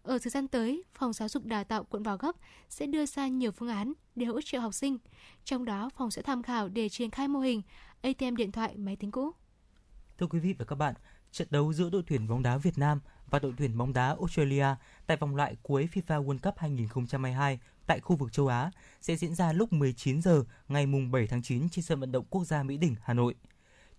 Ở 0.03 0.19
thời 0.19 0.29
gian 0.29 0.47
tới, 0.47 0.83
Phòng 0.93 1.13
Giáo 1.13 1.29
dục 1.29 1.45
Đào 1.45 1.63
tạo 1.63 1.83
quận 1.83 2.03
Gò 2.03 2.17
Vấp 2.17 2.35
sẽ 2.69 2.85
đưa 2.85 3.05
ra 3.05 3.27
nhiều 3.27 3.51
phương 3.51 3.69
án 3.69 3.93
để 4.15 4.25
hỗ 4.25 4.41
trợ 4.41 4.59
học 4.59 4.73
sinh. 4.73 4.97
Trong 5.43 5.65
đó, 5.65 5.89
phòng 5.97 6.11
sẽ 6.11 6.21
tham 6.21 6.43
khảo 6.43 6.69
để 6.69 6.89
triển 6.89 7.09
khai 7.09 7.27
mô 7.27 7.39
hình 7.39 7.61
ATM 8.01 8.35
điện 8.35 8.51
thoại 8.51 8.77
máy 8.77 8.95
tính 8.95 9.11
cũ. 9.11 9.31
Thưa 10.17 10.27
quý 10.27 10.39
vị 10.39 10.55
và 10.59 10.65
các 10.65 10.75
bạn, 10.75 10.93
trận 11.31 11.47
đấu 11.51 11.73
giữa 11.73 11.89
đội 11.89 12.03
tuyển 12.07 12.27
bóng 12.27 12.43
đá 12.43 12.57
Việt 12.57 12.77
Nam 12.77 12.99
và 13.29 13.39
đội 13.39 13.53
tuyển 13.57 13.77
bóng 13.77 13.93
đá 13.93 14.07
Australia 14.07 14.65
tại 15.07 15.17
vòng 15.17 15.35
loại 15.35 15.55
cuối 15.61 15.89
FIFA 15.93 16.25
World 16.25 16.39
Cup 16.39 16.57
2022 16.57 17.59
tại 17.87 17.99
khu 17.99 18.15
vực 18.15 18.33
châu 18.33 18.47
Á 18.47 18.71
sẽ 19.01 19.15
diễn 19.15 19.35
ra 19.35 19.53
lúc 19.53 19.73
19 19.73 20.21
giờ 20.21 20.43
ngày 20.67 20.85
mùng 20.85 21.11
7 21.11 21.27
tháng 21.27 21.41
9 21.41 21.69
trên 21.69 21.85
sân 21.85 21.99
vận 21.99 22.11
động 22.11 22.25
quốc 22.29 22.43
gia 22.45 22.63
Mỹ 22.63 22.77
Đình, 22.77 22.95
Hà 23.03 23.13
Nội. 23.13 23.35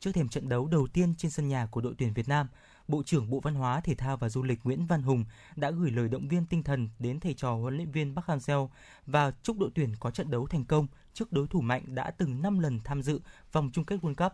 Trước 0.00 0.12
thềm 0.14 0.28
trận 0.28 0.48
đấu 0.48 0.66
đầu 0.66 0.86
tiên 0.86 1.14
trên 1.18 1.30
sân 1.30 1.48
nhà 1.48 1.66
của 1.66 1.80
đội 1.80 1.94
tuyển 1.98 2.12
Việt 2.12 2.28
Nam, 2.28 2.48
Bộ 2.88 3.02
trưởng 3.02 3.30
Bộ 3.30 3.40
Văn 3.40 3.54
hóa, 3.54 3.80
Thể 3.80 3.94
thao 3.94 4.16
và 4.16 4.28
Du 4.28 4.42
lịch 4.42 4.60
Nguyễn 4.64 4.86
Văn 4.86 5.02
Hùng 5.02 5.24
đã 5.56 5.70
gửi 5.70 5.90
lời 5.90 6.08
động 6.08 6.28
viên 6.28 6.46
tinh 6.46 6.62
thần 6.62 6.88
đến 6.98 7.20
thầy 7.20 7.34
trò 7.34 7.54
huấn 7.54 7.76
luyện 7.76 7.90
viên 7.90 8.14
Park 8.14 8.26
Hang-seo 8.26 8.68
và 9.06 9.32
chúc 9.42 9.58
đội 9.58 9.70
tuyển 9.74 9.94
có 10.00 10.10
trận 10.10 10.30
đấu 10.30 10.46
thành 10.46 10.64
công 10.64 10.86
trước 11.14 11.32
đối 11.32 11.46
thủ 11.46 11.60
mạnh 11.60 11.82
đã 11.86 12.10
từng 12.10 12.42
5 12.42 12.58
lần 12.58 12.80
tham 12.84 13.02
dự 13.02 13.20
vòng 13.52 13.70
chung 13.72 13.84
kết 13.84 14.00
World 14.00 14.14
Cup. 14.14 14.32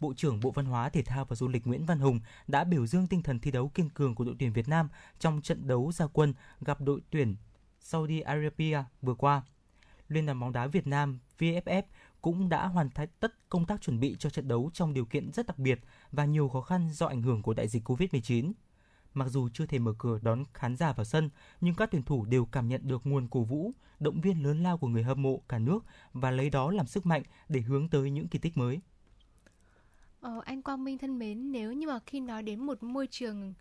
Bộ 0.00 0.14
trưởng 0.16 0.40
Bộ 0.40 0.50
Văn 0.50 0.66
hóa, 0.66 0.88
Thể 0.88 1.02
thao 1.02 1.24
và 1.24 1.36
Du 1.36 1.48
lịch 1.48 1.66
Nguyễn 1.66 1.86
Văn 1.86 1.98
Hùng 1.98 2.20
đã 2.46 2.64
biểu 2.64 2.86
dương 2.86 3.06
tinh 3.06 3.22
thần 3.22 3.40
thi 3.40 3.50
đấu 3.50 3.68
kiên 3.68 3.88
cường 3.88 4.14
của 4.14 4.24
đội 4.24 4.36
tuyển 4.38 4.52
Việt 4.52 4.68
Nam 4.68 4.88
trong 5.18 5.42
trận 5.42 5.66
đấu 5.66 5.92
gia 5.92 6.06
quân 6.06 6.34
gặp 6.60 6.80
đội 6.80 7.00
tuyển 7.10 7.36
Saudi 7.80 8.20
Arabia 8.20 8.84
vừa 9.02 9.14
qua. 9.14 9.42
Liên 10.08 10.26
đoàn 10.26 10.40
bóng 10.40 10.52
đá 10.52 10.66
Việt 10.66 10.86
Nam 10.86 11.18
VFF 11.38 11.82
cũng 12.22 12.48
đã 12.48 12.66
hoàn 12.66 12.90
thành 12.90 13.08
tất 13.20 13.48
công 13.48 13.66
tác 13.66 13.80
chuẩn 13.80 14.00
bị 14.00 14.16
cho 14.18 14.30
trận 14.30 14.48
đấu 14.48 14.70
trong 14.74 14.94
điều 14.94 15.04
kiện 15.04 15.32
rất 15.32 15.46
đặc 15.46 15.58
biệt 15.58 15.80
và 16.12 16.24
nhiều 16.24 16.48
khó 16.48 16.60
khăn 16.60 16.88
do 16.92 17.06
ảnh 17.06 17.22
hưởng 17.22 17.42
của 17.42 17.54
đại 17.54 17.68
dịch 17.68 17.90
Covid-19. 17.90 18.52
Mặc 19.14 19.28
dù 19.28 19.48
chưa 19.48 19.66
thể 19.66 19.78
mở 19.78 19.94
cửa 19.98 20.18
đón 20.22 20.44
khán 20.54 20.76
giả 20.76 20.92
vào 20.92 21.04
sân, 21.04 21.30
nhưng 21.60 21.74
các 21.74 21.90
tuyển 21.90 22.02
thủ 22.02 22.24
đều 22.24 22.44
cảm 22.44 22.68
nhận 22.68 22.88
được 22.88 23.06
nguồn 23.06 23.28
cổ 23.28 23.42
vũ, 23.42 23.72
động 24.00 24.20
viên 24.20 24.42
lớn 24.42 24.62
lao 24.62 24.78
của 24.78 24.88
người 24.88 25.02
hâm 25.02 25.22
mộ 25.22 25.42
cả 25.48 25.58
nước 25.58 25.84
và 26.12 26.30
lấy 26.30 26.50
đó 26.50 26.70
làm 26.70 26.86
sức 26.86 27.06
mạnh 27.06 27.22
để 27.48 27.60
hướng 27.60 27.88
tới 27.88 28.10
những 28.10 28.28
kỳ 28.28 28.38
tích 28.38 28.56
mới. 28.56 28.80
Ờ, 30.20 30.40
anh 30.44 30.62
Quang 30.62 30.84
Minh 30.84 30.98
thân 30.98 31.18
mến, 31.18 31.52
nếu 31.52 31.72
như 31.72 31.86
mà 31.86 31.98
khi 32.06 32.20
nói 32.20 32.42
đến 32.42 32.60
một 32.60 32.82
môi 32.82 33.06
trường 33.10 33.54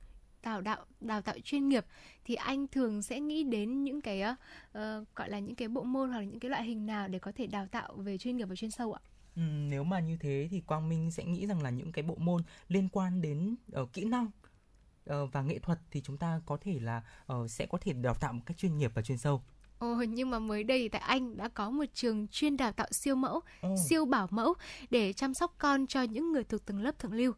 tạo 0.46 0.62
đào 1.02 1.22
tạo 1.22 1.36
chuyên 1.44 1.70
nghiệp 1.70 1.86
thì 2.26 2.36
anh 2.36 2.68
thường 2.68 3.02
sẽ 3.02 3.20
nghĩ 3.20 3.44
đến 3.44 3.84
những 3.84 4.02
cái 4.02 4.22
uh, 4.22 4.78
gọi 5.16 5.30
là 5.30 5.40
những 5.40 5.56
cái 5.56 5.68
bộ 5.68 5.84
môn 5.84 6.10
hoặc 6.10 6.18
là 6.18 6.24
những 6.24 6.40
cái 6.40 6.52
loại 6.52 6.64
hình 6.64 6.86
nào 6.86 7.08
để 7.08 7.20
có 7.20 7.32
thể 7.36 7.48
đào 7.48 7.68
tạo 7.68 7.94
về 7.96 8.18
chuyên 8.18 8.38
nghiệp 8.38 8.46
và 8.46 8.56
chuyên 8.56 8.72
sâu 8.72 8.94
ạ? 8.94 9.02
Ừ, 9.36 9.42
nếu 9.42 9.84
mà 9.84 10.00
như 10.00 10.18
thế 10.18 10.48
thì 10.52 10.62
Quang 10.62 10.90
Minh 10.90 11.12
sẽ 11.12 11.24
nghĩ 11.24 11.48
rằng 11.48 11.62
là 11.64 11.70
những 11.70 11.92
cái 11.92 12.04
bộ 12.04 12.16
môn 12.16 12.44
liên 12.68 12.90
quan 12.92 13.22
đến 13.22 13.56
uh, 13.82 13.94
kỹ 13.94 14.06
năng 14.06 14.26
uh, 14.26 15.30
và 15.32 15.42
nghệ 15.42 15.60
thuật 15.60 15.80
thì 15.92 16.02
chúng 16.02 16.18
ta 16.18 16.42
có 16.46 16.58
thể 16.62 16.80
là 16.80 17.02
uh, 17.34 17.52
sẽ 17.52 17.66
có 17.66 17.78
thể 17.82 17.94
đào 17.94 18.14
tạo 18.14 18.34
một 18.34 18.42
cách 18.46 18.58
chuyên 18.58 18.78
nghiệp 18.78 18.92
và 18.96 19.02
chuyên 19.02 19.18
sâu. 19.18 19.42
Ồ, 19.80 19.96
nhưng 20.10 20.30
mà 20.30 20.40
mới 20.40 20.64
đây 20.64 20.80
thì 20.80 20.90
tại 20.90 21.02
Anh 21.02 21.38
đã 21.38 21.48
có 21.48 21.70
một 21.70 21.86
trường 21.94 22.28
chuyên 22.28 22.58
đào 22.58 22.72
tạo 22.72 22.88
siêu 22.92 23.16
mẫu, 23.16 23.42
Ồ. 23.62 23.76
siêu 23.90 24.06
bảo 24.06 24.28
mẫu 24.32 24.54
để 24.90 25.14
chăm 25.14 25.34
sóc 25.34 25.56
con 25.58 25.88
cho 25.88 26.02
những 26.02 26.32
người 26.32 26.44
thuộc 26.44 26.66
tầng 26.66 26.82
lớp 26.82 27.00
thượng 27.00 27.14
lưu. 27.14 27.34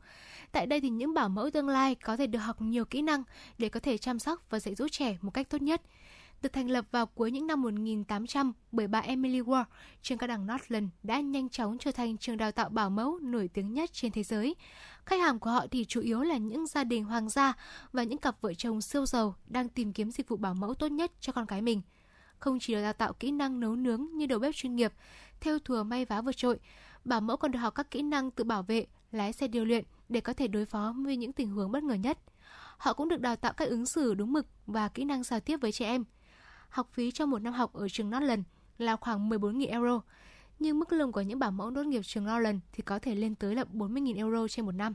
Tại 0.52 0.66
đây 0.66 0.82
thì 0.82 0.90
những 0.90 1.14
bảo 1.14 1.30
mẫu 1.30 1.50
tương 1.50 1.70
lai 1.70 1.96
có 1.96 2.18
thể 2.18 2.28
được 2.28 2.40
học 2.40 2.62
nhiều 2.62 2.86
kỹ 2.86 3.02
năng 3.02 3.24
để 3.58 3.70
có 3.70 3.80
thể 3.80 3.98
chăm 3.98 4.20
sóc 4.20 4.42
và 4.50 4.60
dạy 4.60 4.76
dỗ 4.76 4.88
trẻ 4.88 5.18
một 5.22 5.32
cách 5.34 5.50
tốt 5.50 5.62
nhất. 5.62 5.82
Được 6.42 6.54
thành 6.54 6.70
lập 6.70 6.86
vào 6.92 7.06
cuối 7.06 7.32
những 7.32 7.48
năm 7.48 7.62
1800 7.62 8.54
bởi 8.72 8.88
bà 8.88 9.00
Emily 9.00 9.42
Ward, 9.42 9.64
trường 10.02 10.18
cao 10.18 10.28
đẳng 10.28 10.48
Northland 10.48 10.90
đã 11.04 11.20
nhanh 11.20 11.50
chóng 11.50 11.78
trở 11.78 11.92
thành 11.92 12.18
trường 12.18 12.38
đào 12.38 12.52
tạo 12.52 12.70
bảo 12.70 12.90
mẫu 12.90 13.20
nổi 13.22 13.50
tiếng 13.54 13.74
nhất 13.74 13.90
trên 13.94 14.12
thế 14.12 14.24
giới. 14.24 14.56
Khách 15.06 15.20
hàng 15.20 15.40
của 15.40 15.50
họ 15.50 15.66
thì 15.72 15.86
chủ 15.86 16.02
yếu 16.02 16.22
là 16.22 16.38
những 16.38 16.68
gia 16.68 16.84
đình 16.84 17.04
hoàng 17.04 17.30
gia 17.30 17.54
và 17.92 18.04
những 18.04 18.18
cặp 18.18 18.42
vợ 18.42 18.54
chồng 18.54 18.82
siêu 18.82 19.06
giàu 19.06 19.36
đang 19.48 19.70
tìm 19.70 19.94
kiếm 19.94 20.12
dịch 20.12 20.30
vụ 20.30 20.38
bảo 20.38 20.54
mẫu 20.54 20.74
tốt 20.74 20.88
nhất 20.88 21.12
cho 21.20 21.34
con 21.34 21.46
cái 21.46 21.62
mình 21.62 21.82
không 22.40 22.60
chỉ 22.60 22.74
được 22.74 22.82
đào 22.82 22.94
tạo 22.94 23.14
kỹ 23.14 23.32
năng 23.32 23.60
nấu 23.60 23.76
nướng 23.76 24.08
như 24.14 24.26
đầu 24.26 24.40
bếp 24.40 24.56
chuyên 24.56 24.76
nghiệp, 24.76 24.94
theo 25.40 25.60
thùa 25.60 25.84
may 25.84 26.06
vá 26.06 26.22
vượt 26.22 26.38
trội, 26.38 26.60
bảo 27.06 27.22
mẫu 27.22 27.38
còn 27.38 27.52
được 27.52 27.60
học 27.60 27.76
các 27.76 27.92
kỹ 27.92 28.02
năng 28.02 28.32
tự 28.32 28.44
bảo 28.44 28.64
vệ, 28.64 28.86
lái 29.12 29.34
xe 29.34 29.48
điều 29.48 29.66
luyện 29.66 29.84
để 30.10 30.22
có 30.22 30.34
thể 30.34 30.48
đối 30.48 30.66
phó 30.66 30.96
với 31.06 31.18
những 31.18 31.34
tình 31.34 31.50
huống 31.50 31.72
bất 31.72 31.84
ngờ 31.84 31.94
nhất. 31.94 32.18
Họ 32.78 32.94
cũng 32.94 33.10
được 33.10 33.22
đào 33.22 33.36
tạo 33.36 33.54
cách 33.54 33.70
ứng 33.70 33.86
xử 33.86 34.14
đúng 34.14 34.34
mực 34.34 34.48
và 34.66 34.88
kỹ 34.88 35.04
năng 35.04 35.24
giao 35.24 35.40
tiếp 35.40 35.58
với 35.62 35.72
trẻ 35.72 35.86
em. 35.86 36.06
Học 36.70 36.90
phí 36.94 37.12
cho 37.12 37.26
một 37.26 37.40
năm 37.40 37.54
học 37.54 37.74
ở 37.74 37.90
trường 37.90 38.10
Northland 38.10 38.44
là 38.78 38.96
khoảng 38.96 39.30
14.000 39.30 39.70
euro, 39.70 40.02
nhưng 40.60 40.80
mức 40.80 40.94
lương 40.94 41.12
của 41.12 41.22
những 41.22 41.40
bảo 41.40 41.52
mẫu 41.52 41.72
tốt 41.76 41.84
nghiệp 41.84 42.02
trường 42.02 42.26
Northland 42.26 42.60
thì 42.72 42.84
có 42.84 43.00
thể 43.00 43.16
lên 43.16 43.36
tới 43.36 43.56
là 43.56 43.64
40.000 43.74 44.18
euro 44.18 44.48
trên 44.48 44.66
một 44.66 44.72
năm. 44.72 44.94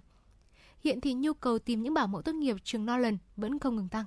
Hiện 0.80 1.00
thì 1.00 1.14
nhu 1.14 1.32
cầu 1.34 1.58
tìm 1.58 1.82
những 1.82 1.94
bảo 1.94 2.06
mẫu 2.06 2.22
tốt 2.22 2.32
nghiệp 2.32 2.56
trường 2.64 2.86
Northland 2.86 3.16
vẫn 3.36 3.58
không 3.58 3.76
ngừng 3.76 3.88
tăng. 3.88 4.04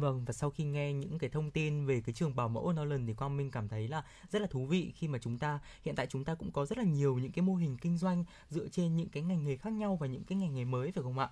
Vâng 0.00 0.24
và 0.24 0.32
sau 0.32 0.50
khi 0.50 0.64
nghe 0.64 0.92
những 0.92 1.18
cái 1.18 1.30
thông 1.30 1.50
tin 1.50 1.86
về 1.86 2.00
cái 2.00 2.12
trường 2.14 2.36
bảo 2.36 2.48
mẫu 2.48 2.72
Nolan 2.72 3.06
thì 3.06 3.14
Quang 3.14 3.36
Minh 3.36 3.50
cảm 3.50 3.68
thấy 3.68 3.88
là 3.88 4.02
rất 4.30 4.42
là 4.42 4.48
thú 4.48 4.66
vị 4.66 4.92
khi 4.94 5.08
mà 5.08 5.18
chúng 5.18 5.38
ta 5.38 5.58
hiện 5.82 5.94
tại 5.94 6.06
chúng 6.06 6.24
ta 6.24 6.34
cũng 6.34 6.50
có 6.52 6.66
rất 6.66 6.78
là 6.78 6.84
nhiều 6.84 7.18
những 7.18 7.32
cái 7.32 7.42
mô 7.42 7.54
hình 7.54 7.76
kinh 7.80 7.98
doanh 7.98 8.24
dựa 8.48 8.68
trên 8.68 8.96
những 8.96 9.08
cái 9.08 9.22
ngành 9.22 9.44
nghề 9.44 9.56
khác 9.56 9.72
nhau 9.72 9.96
và 10.00 10.06
những 10.06 10.24
cái 10.24 10.38
ngành 10.38 10.54
nghề 10.54 10.64
mới 10.64 10.92
phải 10.92 11.02
không 11.02 11.18
ạ? 11.18 11.28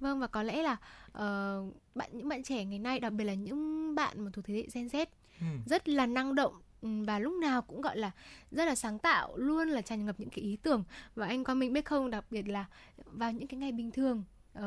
Vâng 0.00 0.20
và 0.20 0.26
có 0.26 0.42
lẽ 0.42 0.62
là 0.62 0.72
uh, 1.08 1.74
bạn 1.94 2.10
những 2.12 2.28
bạn 2.28 2.42
trẻ 2.42 2.64
ngày 2.64 2.78
nay 2.78 3.00
đặc 3.00 3.12
biệt 3.12 3.24
là 3.24 3.34
những 3.34 3.94
bạn 3.94 4.20
mà 4.20 4.30
thuộc 4.34 4.44
thế 4.44 4.54
hệ 4.54 4.66
Gen 4.74 4.86
Z 4.86 5.06
Ừ. 5.40 5.46
rất 5.66 5.88
là 5.88 6.06
năng 6.06 6.34
động 6.34 6.54
và 6.82 7.18
lúc 7.18 7.32
nào 7.40 7.62
cũng 7.62 7.80
gọi 7.80 7.96
là 7.96 8.10
rất 8.50 8.64
là 8.64 8.74
sáng 8.74 8.98
tạo 8.98 9.36
luôn 9.36 9.68
là 9.68 9.82
tràn 9.82 10.06
ngập 10.06 10.20
những 10.20 10.30
cái 10.30 10.44
ý 10.44 10.56
tưởng 10.56 10.84
và 11.14 11.26
anh 11.26 11.44
Quang 11.44 11.58
Minh 11.58 11.72
biết 11.72 11.84
không 11.84 12.10
đặc 12.10 12.24
biệt 12.30 12.48
là 12.48 12.66
vào 13.04 13.32
những 13.32 13.46
cái 13.48 13.60
ngày 13.60 13.72
bình 13.72 13.90
thường 13.90 14.24
uh, 14.58 14.62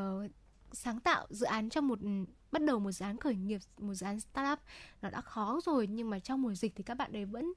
sáng 0.72 1.00
tạo 1.00 1.28
dự 1.30 1.46
án 1.46 1.70
trong 1.70 1.88
một 1.88 2.00
bắt 2.52 2.64
đầu 2.64 2.80
một 2.80 2.92
dự 2.92 3.06
án 3.06 3.18
khởi 3.18 3.36
nghiệp, 3.36 3.62
một 3.78 3.94
dự 3.94 4.06
án 4.06 4.20
startup 4.20 4.60
nó 5.02 5.10
đã 5.10 5.22
khó 5.22 5.60
rồi, 5.66 5.88
nhưng 5.88 6.10
mà 6.10 6.20
trong 6.20 6.42
mùa 6.42 6.54
dịch 6.54 6.74
thì 6.76 6.84
các 6.84 6.98
bạn 6.98 7.14
ấy 7.14 7.26
vẫn 7.26 7.54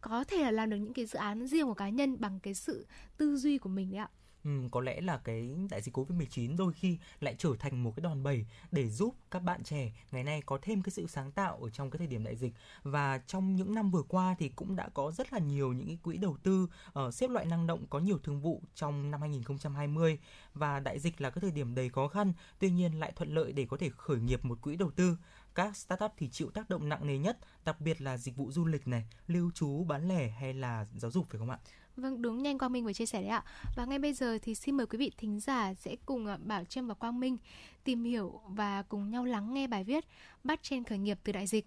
có 0.00 0.24
thể 0.24 0.42
là 0.44 0.50
làm 0.50 0.70
được 0.70 0.76
những 0.76 0.94
cái 0.94 1.06
dự 1.06 1.18
án 1.18 1.46
riêng 1.46 1.66
của 1.66 1.74
cá 1.74 1.88
nhân 1.88 2.20
bằng 2.20 2.40
cái 2.40 2.54
sự 2.54 2.86
tư 3.16 3.36
duy 3.36 3.58
của 3.58 3.68
mình 3.68 3.90
đấy 3.90 3.98
ạ. 3.98 4.08
Ừ, 4.48 4.68
có 4.70 4.80
lẽ 4.80 5.00
là 5.00 5.18
cái 5.24 5.56
đại 5.70 5.82
dịch 5.82 5.96
Covid-19 5.96 6.56
đôi 6.56 6.72
khi 6.72 6.98
lại 7.20 7.34
trở 7.38 7.50
thành 7.58 7.82
một 7.82 7.92
cái 7.96 8.02
đòn 8.02 8.22
bẩy 8.22 8.46
để 8.70 8.88
giúp 8.88 9.14
các 9.30 9.42
bạn 9.42 9.64
trẻ 9.64 9.92
ngày 10.12 10.24
nay 10.24 10.42
có 10.46 10.58
thêm 10.62 10.82
cái 10.82 10.90
sự 10.90 11.06
sáng 11.06 11.32
tạo 11.32 11.58
ở 11.62 11.70
trong 11.70 11.90
cái 11.90 11.98
thời 11.98 12.06
điểm 12.06 12.24
đại 12.24 12.36
dịch. 12.36 12.52
Và 12.82 13.18
trong 13.26 13.56
những 13.56 13.74
năm 13.74 13.90
vừa 13.90 14.02
qua 14.02 14.36
thì 14.38 14.48
cũng 14.48 14.76
đã 14.76 14.88
có 14.94 15.12
rất 15.12 15.32
là 15.32 15.38
nhiều 15.38 15.72
những 15.72 15.86
cái 15.86 15.98
quỹ 16.02 16.16
đầu 16.16 16.36
tư 16.42 16.68
uh, 16.98 17.14
xếp 17.14 17.30
loại 17.30 17.46
năng 17.46 17.66
động 17.66 17.86
có 17.90 17.98
nhiều 17.98 18.18
thương 18.18 18.40
vụ 18.40 18.62
trong 18.74 19.10
năm 19.10 19.20
2020 19.20 20.18
và 20.54 20.80
đại 20.80 20.98
dịch 20.98 21.20
là 21.20 21.30
cái 21.30 21.40
thời 21.40 21.50
điểm 21.50 21.74
đầy 21.74 21.88
khó 21.88 22.08
khăn 22.08 22.32
tuy 22.58 22.70
nhiên 22.70 23.00
lại 23.00 23.12
thuận 23.16 23.34
lợi 23.34 23.52
để 23.52 23.66
có 23.70 23.76
thể 23.76 23.90
khởi 23.96 24.20
nghiệp 24.20 24.44
một 24.44 24.58
quỹ 24.62 24.76
đầu 24.76 24.90
tư. 24.90 25.16
Các 25.54 25.76
startup 25.76 26.12
thì 26.16 26.28
chịu 26.28 26.50
tác 26.50 26.70
động 26.70 26.88
nặng 26.88 27.06
nề 27.06 27.18
nhất, 27.18 27.38
đặc 27.64 27.80
biệt 27.80 28.00
là 28.00 28.16
dịch 28.18 28.36
vụ 28.36 28.50
du 28.52 28.64
lịch 28.64 28.88
này, 28.88 29.06
lưu 29.26 29.50
trú, 29.54 29.84
bán 29.84 30.08
lẻ 30.08 30.28
hay 30.28 30.54
là 30.54 30.86
giáo 30.94 31.10
dục 31.10 31.26
phải 31.30 31.38
không 31.38 31.50
ạ? 31.50 31.58
Vâng, 31.98 32.22
đúng 32.22 32.42
nhanh 32.42 32.58
Quang 32.58 32.72
Minh 32.72 32.84
vừa 32.84 32.92
chia 32.92 33.06
sẻ 33.06 33.20
đấy 33.20 33.30
ạ. 33.30 33.44
Và 33.76 33.84
ngay 33.84 33.98
bây 33.98 34.12
giờ 34.12 34.38
thì 34.42 34.54
xin 34.54 34.76
mời 34.76 34.86
quý 34.86 34.98
vị 34.98 35.12
thính 35.18 35.40
giả 35.40 35.74
sẽ 35.74 35.96
cùng 36.06 36.26
ờ, 36.26 36.38
Bảo 36.44 36.64
Trâm 36.64 36.88
và 36.88 36.94
Quang 36.94 37.20
Minh 37.20 37.36
tìm 37.84 38.04
hiểu 38.04 38.40
và 38.48 38.82
cùng 38.82 39.10
nhau 39.10 39.24
lắng 39.24 39.54
nghe 39.54 39.66
bài 39.66 39.84
viết 39.84 40.04
Bắt 40.44 40.62
trên 40.62 40.84
khởi 40.84 40.98
nghiệp 40.98 41.18
từ 41.24 41.32
đại 41.32 41.46
dịch 41.46 41.66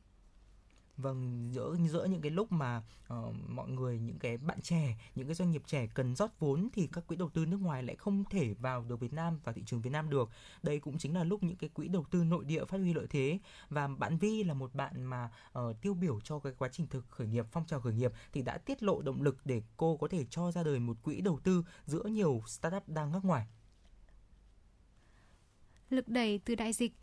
Vâng, 1.01 1.49
giữa 1.53 1.75
giữa 1.89 2.05
những 2.05 2.21
cái 2.21 2.31
lúc 2.31 2.51
mà 2.51 2.83
uh, 3.13 3.35
mọi 3.47 3.69
người 3.69 3.99
những 3.99 4.19
cái 4.19 4.37
bạn 4.37 4.61
trẻ, 4.61 4.97
những 5.15 5.27
cái 5.27 5.35
doanh 5.35 5.51
nghiệp 5.51 5.61
trẻ 5.65 5.87
cần 5.93 6.15
rót 6.15 6.39
vốn 6.39 6.69
thì 6.73 6.87
các 6.87 7.07
quỹ 7.07 7.15
đầu 7.15 7.29
tư 7.29 7.45
nước 7.45 7.61
ngoài 7.61 7.83
lại 7.83 7.95
không 7.95 8.23
thể 8.29 8.53
vào 8.53 8.83
được 8.83 8.99
Việt 8.99 9.13
Nam 9.13 9.39
và 9.43 9.51
thị 9.51 9.63
trường 9.65 9.81
Việt 9.81 9.89
Nam 9.89 10.09
được. 10.09 10.29
Đây 10.63 10.79
cũng 10.79 10.97
chính 10.97 11.15
là 11.15 11.23
lúc 11.23 11.43
những 11.43 11.55
cái 11.55 11.69
quỹ 11.69 11.87
đầu 11.87 12.05
tư 12.11 12.23
nội 12.23 12.45
địa 12.45 12.65
phát 12.65 12.77
huy 12.77 12.93
lợi 12.93 13.07
thế 13.09 13.39
và 13.69 13.87
bạn 13.87 14.17
Vi 14.17 14.43
là 14.43 14.53
một 14.53 14.75
bạn 14.75 15.03
mà 15.03 15.31
uh, 15.59 15.81
tiêu 15.81 15.93
biểu 15.93 16.19
cho 16.19 16.39
cái 16.39 16.53
quá 16.57 16.69
trình 16.71 16.87
thực 16.87 17.05
khởi 17.09 17.27
nghiệp, 17.27 17.45
phong 17.51 17.65
trào 17.65 17.81
khởi 17.81 17.93
nghiệp 17.93 18.11
thì 18.33 18.41
đã 18.41 18.57
tiết 18.57 18.83
lộ 18.83 19.01
động 19.01 19.21
lực 19.21 19.37
để 19.45 19.61
cô 19.77 19.97
có 19.97 20.07
thể 20.07 20.25
cho 20.29 20.51
ra 20.51 20.63
đời 20.63 20.79
một 20.79 20.97
quỹ 21.03 21.21
đầu 21.21 21.39
tư 21.43 21.63
giữa 21.85 22.03
nhiều 22.03 22.41
startup 22.47 22.89
đang 22.89 23.11
ngắc 23.11 23.25
ngoài. 23.25 23.47
Lực 25.89 26.07
đẩy 26.07 26.39
từ 26.45 26.55
đại 26.55 26.73
dịch 26.73 26.93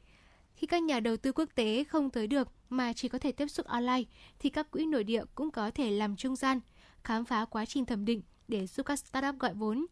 khi 0.59 0.66
các 0.66 0.82
nhà 0.82 1.00
đầu 1.00 1.16
tư 1.16 1.32
quốc 1.32 1.48
tế 1.54 1.84
không 1.84 2.11
tới 2.11 2.26
được 2.26 2.48
mà 2.70 2.92
chỉ 2.92 3.09
có 3.09 3.18
thể 3.18 3.32
tiếp 3.32 3.48
xúc 3.48 3.66
online, 3.66 4.02
thì 4.38 4.50
các 4.50 4.70
quỹ 4.70 4.86
nội 4.86 5.04
địa 5.04 5.24
cũng 5.34 5.50
có 5.50 5.70
thể 5.70 5.90
làm 5.90 6.16
trung 6.16 6.36
gian, 6.36 6.61
khám 7.04 7.24
phá 7.24 7.44
quá 7.44 7.64
trình 7.64 7.84
thẩm 7.84 8.04
định 8.04 8.22
để 8.48 8.66
giúp 8.66 8.86
các 8.86 8.98
startup 8.98 9.38
gọi 9.38 9.54
vốn. 9.54 9.86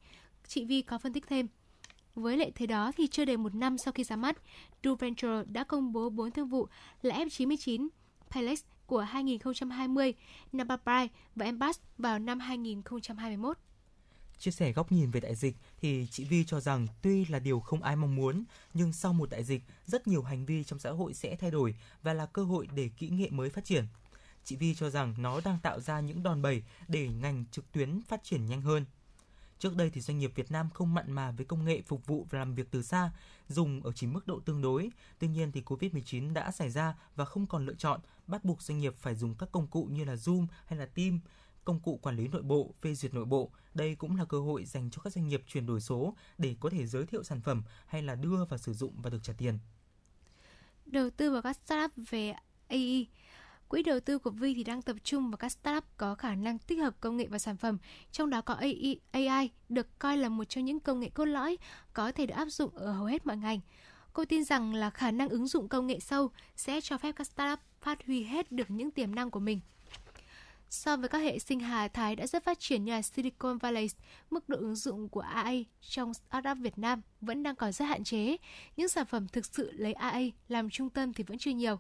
Chị 0.47 0.65
Vi 0.65 0.83
có 0.83 0.99
phân 0.99 1.13
tích 1.13 1.25
thêm. 1.29 1.49
Với 2.15 2.37
lệ 2.37 2.51
thế 2.55 2.67
đó 2.67 2.93
thì 2.97 3.07
chưa 3.07 3.25
đầy 3.25 3.37
một 3.37 3.55
năm 3.55 3.79
sau 3.79 3.93
khi 3.93 4.05
ra 4.05 4.17
mắt, 4.17 4.37
Du 4.85 4.95
Venture 4.95 5.43
đã 5.47 5.65
công 5.65 5.93
bố 5.93 6.11
4 6.11 6.31
thương 6.31 6.49
vụ 6.49 6.69
là 7.03 7.19
F99, 7.19 7.89
Palex 8.31 8.63
của 8.87 9.01
2020, 9.01 10.15
Napa 10.53 11.07
và 11.35 11.45
Embass 11.45 11.81
vào 11.99 12.19
năm 12.19 12.41
2021. 12.41 13.59
Chia 14.39 14.51
sẻ 14.51 14.73
góc 14.73 14.93
nhìn 14.93 15.11
về 15.11 15.21
đại 15.21 15.35
dịch 15.35 15.57
thì 15.81 16.07
chị 16.11 16.25
Vi 16.25 16.45
cho 16.45 16.61
rằng 16.61 16.87
tuy 17.03 17.25
là 17.25 17.39
điều 17.39 17.61
không 17.61 17.83
ai 17.83 17.97
mong 17.97 18.17
muốn, 18.17 18.45
nhưng 18.75 18.93
sau 18.93 19.13
một 19.13 19.31
đại 19.31 19.45
dịch, 19.45 19.63
rất 19.87 20.07
nhiều 20.09 20.23
hành 20.23 20.47
vi 20.47 20.65
trong 20.65 20.79
xã 20.79 20.91
hội 20.91 21.15
sẽ 21.15 21.37
thay 21.37 21.51
đổi 21.51 21.75
và 22.03 22.13
là 22.13 22.27
cơ 22.27 22.45
hội 22.45 22.69
để 22.75 22.91
kỹ 22.97 23.09
nghệ 23.09 23.31
mới 23.31 23.51
phát 23.51 23.65
triển. 23.65 23.87
Chị 24.45 24.57
Vi 24.57 24.75
cho 24.75 24.91
rằng 24.91 25.15
nó 25.19 25.41
đang 25.45 25.59
tạo 25.63 25.81
ra 25.81 26.01
những 26.01 26.23
đòn 26.23 26.43
bẩy 26.43 26.63
để 26.89 27.09
ngành 27.09 27.45
trực 27.51 27.73
tuyến 27.73 28.03
phát 28.09 28.25
triển 28.25 28.47
nhanh 28.47 28.63
hơn. 28.63 28.85
Trước 29.59 29.77
đây 29.77 29.91
thì 29.91 30.01
doanh 30.01 30.19
nghiệp 30.19 30.33
Việt 30.35 30.51
Nam 30.51 30.71
không 30.75 30.95
mặn 30.95 31.13
mà 31.13 31.31
với 31.31 31.47
công 31.47 31.65
nghệ 31.65 31.83
phục 31.87 32.07
vụ 32.07 32.27
và 32.31 32.39
làm 32.39 32.55
việc 32.55 32.71
từ 32.71 32.83
xa, 32.83 33.11
dùng 33.49 33.83
ở 33.83 33.93
chỉ 33.93 34.07
mức 34.07 34.27
độ 34.27 34.41
tương 34.41 34.63
đối. 34.63 34.91
Tuy 35.19 35.29
nhiên 35.29 35.53
thì 35.53 35.63
Covid-19 35.63 36.33
đã 36.33 36.51
xảy 36.51 36.71
ra 36.71 36.95
và 37.17 37.25
không 37.25 37.47
còn 37.47 37.67
lựa 37.67 37.75
chọn, 37.75 38.01
bắt 38.27 38.45
buộc 38.45 38.63
doanh 38.63 38.79
nghiệp 38.79 38.95
phải 38.99 39.15
dùng 39.15 39.35
các 39.35 39.49
công 39.53 39.67
cụ 39.67 39.89
như 39.93 40.05
là 40.05 40.15
Zoom 40.15 40.47
hay 40.67 40.79
là 40.79 40.87
Team 40.87 41.21
công 41.67 41.81
cụ 41.81 41.99
quản 42.03 42.17
lý 42.17 42.29
nội 42.29 42.43
bộ, 42.43 42.75
phê 42.81 42.95
duyệt 42.95 43.15
nội 43.15 43.25
bộ. 43.25 43.51
Đây 43.75 43.95
cũng 43.95 44.17
là 44.17 44.25
cơ 44.25 44.41
hội 44.41 44.65
dành 44.65 44.91
cho 44.91 45.03
các 45.03 45.13
doanh 45.13 45.29
nghiệp 45.29 45.43
chuyển 45.47 45.67
đổi 45.67 45.81
số 45.81 46.15
để 46.39 46.57
có 46.61 46.71
thể 46.71 46.87
giới 46.87 47.07
thiệu 47.07 47.23
sản 47.23 47.41
phẩm 47.41 47.63
hay 47.87 48.03
là 48.03 48.15
đưa 48.15 48.45
vào 48.45 48.59
sử 48.59 48.75
dụng 48.75 48.95
và 49.03 49.11
được 49.11 49.23
trả 49.23 49.33
tiền. 49.39 49.59
Đầu 50.87 51.11
tư 51.11 51.31
vào 51.31 51.43
các 51.43 51.57
startup 51.57 51.91
về 52.11 52.35
AI 52.69 53.07
Quỹ 53.69 53.83
đầu 53.83 54.01
tư 54.01 54.19
của 54.19 54.31
Vi 54.31 54.55
thì 54.55 54.65
đang 54.65 54.83
tập 54.83 54.97
trung 55.05 55.31
vào 55.31 55.37
các 55.37 55.49
startup 55.49 55.85
có 55.97 56.15
khả 56.15 56.35
năng 56.35 56.59
tích 56.59 56.79
hợp 56.79 56.95
công 57.01 57.17
nghệ 57.17 57.27
và 57.27 57.39
sản 57.39 57.57
phẩm, 57.57 57.79
trong 58.13 58.31
đó 58.31 58.41
có 58.41 58.55
AI, 58.55 59.01
AI 59.11 59.51
được 59.69 59.99
coi 59.99 60.17
là 60.17 60.29
một 60.29 60.45
trong 60.45 60.65
những 60.65 60.81
công 60.81 61.01
nghệ 61.01 61.09
cốt 61.09 61.25
lõi 61.25 61.57
có 61.93 62.13
thể 62.13 62.27
được 62.27 62.35
áp 62.35 62.47
dụng 62.47 62.77
ở 62.77 62.93
hầu 62.93 63.05
hết 63.05 63.27
mọi 63.27 63.37
ngành. 63.37 63.61
Cô 64.13 64.25
tin 64.25 64.45
rằng 64.45 64.75
là 64.75 64.91
khả 64.91 65.11
năng 65.11 65.29
ứng 65.29 65.47
dụng 65.47 65.69
công 65.69 65.87
nghệ 65.87 66.01
sâu 66.01 66.31
sẽ 66.57 66.81
cho 66.81 66.99
phép 66.99 67.13
các 67.13 67.27
startup 67.27 67.59
phát 67.81 68.07
huy 68.07 68.23
hết 68.23 68.53
được 68.53 68.71
những 68.71 68.91
tiềm 68.91 69.15
năng 69.15 69.31
của 69.31 69.41
mình. 69.41 69.61
So 70.77 70.97
với 70.97 71.09
các 71.09 71.19
hệ 71.19 71.39
sinh 71.39 71.61
hà 71.61 71.89
thái 71.89 72.17
đã 72.17 72.27
rất 72.27 72.45
phát 72.45 72.59
triển 72.61 72.85
như 72.85 72.93
là 72.93 73.03
Silicon 73.03 73.59
Valley, 73.59 73.89
mức 74.31 74.49
độ 74.49 74.57
ứng 74.59 74.75
dụng 74.75 75.09
của 75.09 75.21
AI 75.21 75.67
trong 75.81 76.15
startup 76.15 76.59
Việt 76.59 76.79
Nam 76.79 77.03
vẫn 77.21 77.43
đang 77.43 77.57
còn 77.57 77.73
rất 77.73 77.85
hạn 77.85 78.05
chế. 78.05 78.37
Những 78.77 78.89
sản 78.89 79.07
phẩm 79.07 79.29
thực 79.29 79.47
sự 79.47 79.73
lấy 79.73 79.93
AI 79.93 80.33
làm 80.49 80.71
trung 80.71 80.91
tâm 80.91 81.13
thì 81.13 81.25
vẫn 81.25 81.39
chưa 81.39 81.51
nhiều. 81.51 81.79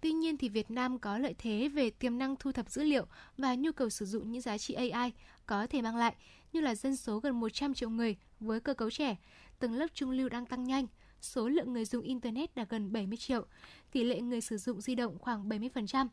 Tuy 0.00 0.12
nhiên 0.12 0.36
thì 0.36 0.48
Việt 0.48 0.70
Nam 0.70 0.98
có 0.98 1.18
lợi 1.18 1.34
thế 1.38 1.68
về 1.68 1.90
tiềm 1.90 2.18
năng 2.18 2.36
thu 2.36 2.52
thập 2.52 2.70
dữ 2.70 2.82
liệu 2.82 3.06
và 3.38 3.54
nhu 3.54 3.72
cầu 3.72 3.90
sử 3.90 4.06
dụng 4.06 4.32
những 4.32 4.42
giá 4.42 4.58
trị 4.58 4.74
AI 4.74 5.12
có 5.46 5.66
thể 5.66 5.82
mang 5.82 5.96
lại, 5.96 6.14
như 6.52 6.60
là 6.60 6.74
dân 6.74 6.96
số 6.96 7.18
gần 7.18 7.40
100 7.40 7.74
triệu 7.74 7.90
người 7.90 8.16
với 8.40 8.60
cơ 8.60 8.74
cấu 8.74 8.90
trẻ, 8.90 9.16
tầng 9.58 9.72
lớp 9.72 9.86
trung 9.94 10.10
lưu 10.10 10.28
đang 10.28 10.46
tăng 10.46 10.64
nhanh, 10.64 10.86
số 11.20 11.48
lượng 11.48 11.72
người 11.72 11.84
dùng 11.84 12.02
Internet 12.02 12.54
đạt 12.54 12.68
gần 12.68 12.92
70 12.92 13.16
triệu, 13.16 13.46
tỷ 13.92 14.04
lệ 14.04 14.20
người 14.20 14.40
sử 14.40 14.58
dụng 14.58 14.80
di 14.80 14.94
động 14.94 15.18
khoảng 15.18 15.48
70%, 15.48 16.08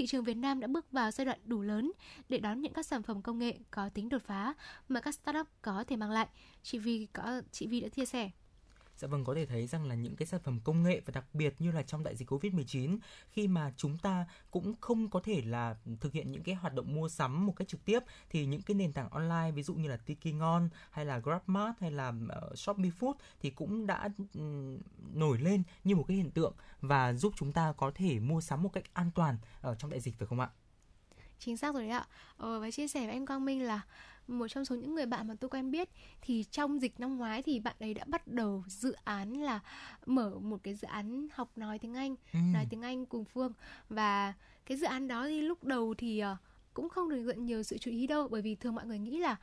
thị 0.00 0.06
trường 0.06 0.24
Việt 0.24 0.36
Nam 0.36 0.60
đã 0.60 0.66
bước 0.66 0.92
vào 0.92 1.10
giai 1.10 1.24
đoạn 1.24 1.38
đủ 1.44 1.62
lớn 1.62 1.92
để 2.28 2.38
đón 2.38 2.60
những 2.60 2.72
các 2.72 2.86
sản 2.86 3.02
phẩm 3.02 3.22
công 3.22 3.38
nghệ 3.38 3.58
có 3.70 3.88
tính 3.88 4.08
đột 4.08 4.22
phá 4.22 4.54
mà 4.88 5.00
các 5.00 5.14
startup 5.14 5.46
có 5.62 5.84
thể 5.84 5.96
mang 5.96 6.10
lại. 6.10 6.26
Chị 6.62 6.78
Vi 6.78 7.06
có, 7.12 7.42
chị 7.52 7.66
Vi 7.66 7.80
đã 7.80 7.88
chia 7.88 8.04
sẻ. 8.04 8.30
Dạ 9.00 9.08
vâng, 9.08 9.24
có 9.24 9.34
thể 9.34 9.46
thấy 9.46 9.66
rằng 9.66 9.84
là 9.84 9.94
những 9.94 10.16
cái 10.16 10.26
sản 10.26 10.40
phẩm 10.44 10.60
công 10.64 10.82
nghệ 10.82 11.00
và 11.06 11.10
đặc 11.14 11.24
biệt 11.32 11.54
như 11.58 11.72
là 11.72 11.82
trong 11.82 12.04
đại 12.04 12.16
dịch 12.16 12.30
Covid-19 12.30 12.98
khi 13.30 13.48
mà 13.48 13.72
chúng 13.76 13.98
ta 13.98 14.26
cũng 14.50 14.74
không 14.80 15.10
có 15.10 15.20
thể 15.20 15.42
là 15.44 15.76
thực 16.00 16.12
hiện 16.12 16.32
những 16.32 16.42
cái 16.42 16.54
hoạt 16.54 16.74
động 16.74 16.94
mua 16.94 17.08
sắm 17.08 17.46
một 17.46 17.52
cách 17.56 17.68
trực 17.68 17.84
tiếp 17.84 18.00
thì 18.30 18.46
những 18.46 18.62
cái 18.62 18.74
nền 18.74 18.92
tảng 18.92 19.10
online 19.10 19.50
ví 19.54 19.62
dụ 19.62 19.74
như 19.74 19.88
là 19.88 19.96
Tiki 19.96 20.34
Ngon 20.34 20.68
hay 20.90 21.04
là 21.04 21.18
GrabMart 21.18 21.78
hay 21.80 21.90
là 21.90 22.08
uh, 22.08 22.58
Shopee 22.58 22.90
Food 23.00 23.14
thì 23.40 23.50
cũng 23.50 23.86
đã 23.86 24.08
um, 24.34 24.78
nổi 25.12 25.38
lên 25.38 25.62
như 25.84 25.96
một 25.96 26.04
cái 26.08 26.16
hiện 26.16 26.30
tượng 26.30 26.54
và 26.80 27.12
giúp 27.12 27.32
chúng 27.36 27.52
ta 27.52 27.72
có 27.72 27.90
thể 27.94 28.18
mua 28.18 28.40
sắm 28.40 28.62
một 28.62 28.70
cách 28.72 28.84
an 28.92 29.10
toàn 29.14 29.36
ở 29.60 29.74
trong 29.74 29.90
đại 29.90 30.00
dịch 30.00 30.18
phải 30.18 30.26
không 30.26 30.40
ạ? 30.40 30.50
chính 31.40 31.56
xác 31.56 31.74
rồi 31.74 31.82
đấy 31.82 31.90
ạ 31.90 32.06
ờ, 32.36 32.60
và 32.60 32.70
chia 32.70 32.88
sẻ 32.88 33.00
với 33.00 33.10
anh 33.10 33.26
Quang 33.26 33.44
Minh 33.44 33.62
là 33.62 33.80
một 34.28 34.48
trong 34.48 34.64
số 34.64 34.76
những 34.76 34.94
người 34.94 35.06
bạn 35.06 35.28
mà 35.28 35.34
tôi 35.40 35.50
quen 35.50 35.70
biết 35.70 35.88
thì 36.20 36.44
trong 36.50 36.82
dịch 36.82 37.00
năm 37.00 37.16
ngoái 37.16 37.42
thì 37.42 37.60
bạn 37.60 37.76
ấy 37.80 37.94
đã 37.94 38.04
bắt 38.06 38.26
đầu 38.26 38.64
dự 38.66 38.92
án 39.04 39.32
là 39.32 39.60
mở 40.06 40.38
một 40.38 40.60
cái 40.62 40.74
dự 40.74 40.88
án 40.88 41.26
học 41.32 41.50
nói 41.56 41.78
tiếng 41.78 41.94
Anh 41.94 42.16
ừ. 42.32 42.38
nói 42.54 42.66
tiếng 42.70 42.82
Anh 42.82 43.06
cùng 43.06 43.24
Phương 43.24 43.52
và 43.88 44.34
cái 44.66 44.78
dự 44.78 44.86
án 44.86 45.08
đó 45.08 45.26
thì 45.26 45.42
lúc 45.42 45.64
đầu 45.64 45.94
thì 45.98 46.18
ờ, 46.18 46.36
cũng 46.74 46.88
không 46.88 47.08
được 47.08 47.16
nhận 47.16 47.44
nhiều 47.44 47.62
sự 47.62 47.78
chú 47.78 47.90
ý 47.90 48.06
đâu 48.06 48.28
bởi 48.28 48.42
vì 48.42 48.54
thường 48.54 48.74
mọi 48.74 48.86
người 48.86 48.98
nghĩ 48.98 49.18
là 49.18 49.36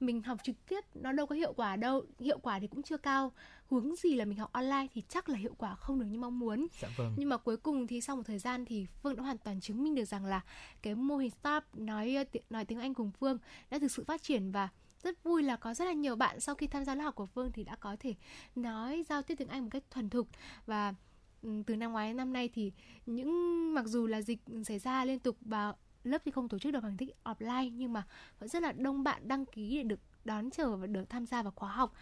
mình 0.00 0.22
học 0.22 0.38
trực 0.44 0.56
tiếp 0.68 0.84
nó 0.94 1.12
đâu 1.12 1.26
có 1.26 1.34
hiệu 1.34 1.52
quả 1.52 1.76
đâu 1.76 2.04
hiệu 2.18 2.38
quả 2.38 2.58
thì 2.58 2.66
cũng 2.66 2.82
chưa 2.82 2.96
cao. 2.96 3.32
Hướng 3.70 3.96
gì 3.96 4.14
là 4.14 4.24
mình 4.24 4.38
học 4.38 4.52
online 4.52 4.86
thì 4.94 5.02
chắc 5.08 5.28
là 5.28 5.38
hiệu 5.38 5.54
quả 5.58 5.74
không 5.74 6.00
được 6.00 6.06
như 6.06 6.18
mong 6.18 6.38
muốn. 6.38 6.66
Dạ 6.80 6.88
vâng. 6.96 7.14
nhưng 7.18 7.28
mà 7.28 7.36
cuối 7.36 7.56
cùng 7.56 7.86
thì 7.86 8.00
sau 8.00 8.16
một 8.16 8.22
thời 8.26 8.38
gian 8.38 8.64
thì 8.64 8.86
phương 9.02 9.16
đã 9.16 9.22
hoàn 9.22 9.38
toàn 9.38 9.60
chứng 9.60 9.82
minh 9.82 9.94
được 9.94 10.04
rằng 10.04 10.24
là 10.24 10.40
cái 10.82 10.94
mô 10.94 11.16
hình 11.16 11.30
startup 11.30 11.64
nói 11.74 12.26
nói 12.50 12.64
tiếng 12.64 12.80
anh 12.80 12.94
cùng 12.94 13.10
phương 13.10 13.38
đã 13.70 13.78
thực 13.78 13.90
sự 13.90 14.04
phát 14.04 14.22
triển 14.22 14.50
và 14.50 14.68
rất 15.02 15.24
vui 15.24 15.42
là 15.42 15.56
có 15.56 15.74
rất 15.74 15.84
là 15.84 15.92
nhiều 15.92 16.16
bạn 16.16 16.40
sau 16.40 16.54
khi 16.54 16.66
tham 16.66 16.84
gia 16.84 16.94
lớp 16.94 17.02
học 17.02 17.14
của 17.14 17.26
phương 17.26 17.52
thì 17.52 17.64
đã 17.64 17.76
có 17.76 17.96
thể 18.00 18.14
nói 18.56 19.04
giao 19.08 19.22
tiếp 19.22 19.34
tiếng 19.34 19.48
anh 19.48 19.62
một 19.62 19.68
cách 19.70 19.82
thuần 19.90 20.10
thục. 20.10 20.28
Và 20.66 20.94
từ 21.66 21.76
năm 21.76 21.92
ngoái 21.92 22.08
đến 22.08 22.16
năm 22.16 22.32
nay 22.32 22.50
thì 22.54 22.72
những 23.06 23.74
mặc 23.74 23.86
dù 23.86 24.06
là 24.06 24.22
dịch 24.22 24.38
xảy 24.64 24.78
ra 24.78 25.04
liên 25.04 25.18
tục 25.18 25.36
và 25.40 25.74
lớp 26.04 26.22
thì 26.24 26.30
không 26.30 26.48
tổ 26.48 26.58
chức 26.58 26.72
được 26.72 26.80
bằng 26.82 26.96
thức 26.96 27.08
offline 27.24 27.70
nhưng 27.74 27.92
mà 27.92 28.02
vẫn 28.38 28.48
rất 28.48 28.62
là 28.62 28.72
đông 28.72 29.02
bạn 29.02 29.28
đăng 29.28 29.46
ký 29.46 29.76
để 29.76 29.82
được 29.82 30.00
đón 30.24 30.50
chờ 30.50 30.76
và 30.76 30.86
được 30.86 31.10
tham 31.10 31.26
gia 31.26 31.42
vào 31.42 31.52
khóa 31.56 31.72
học 31.72 31.92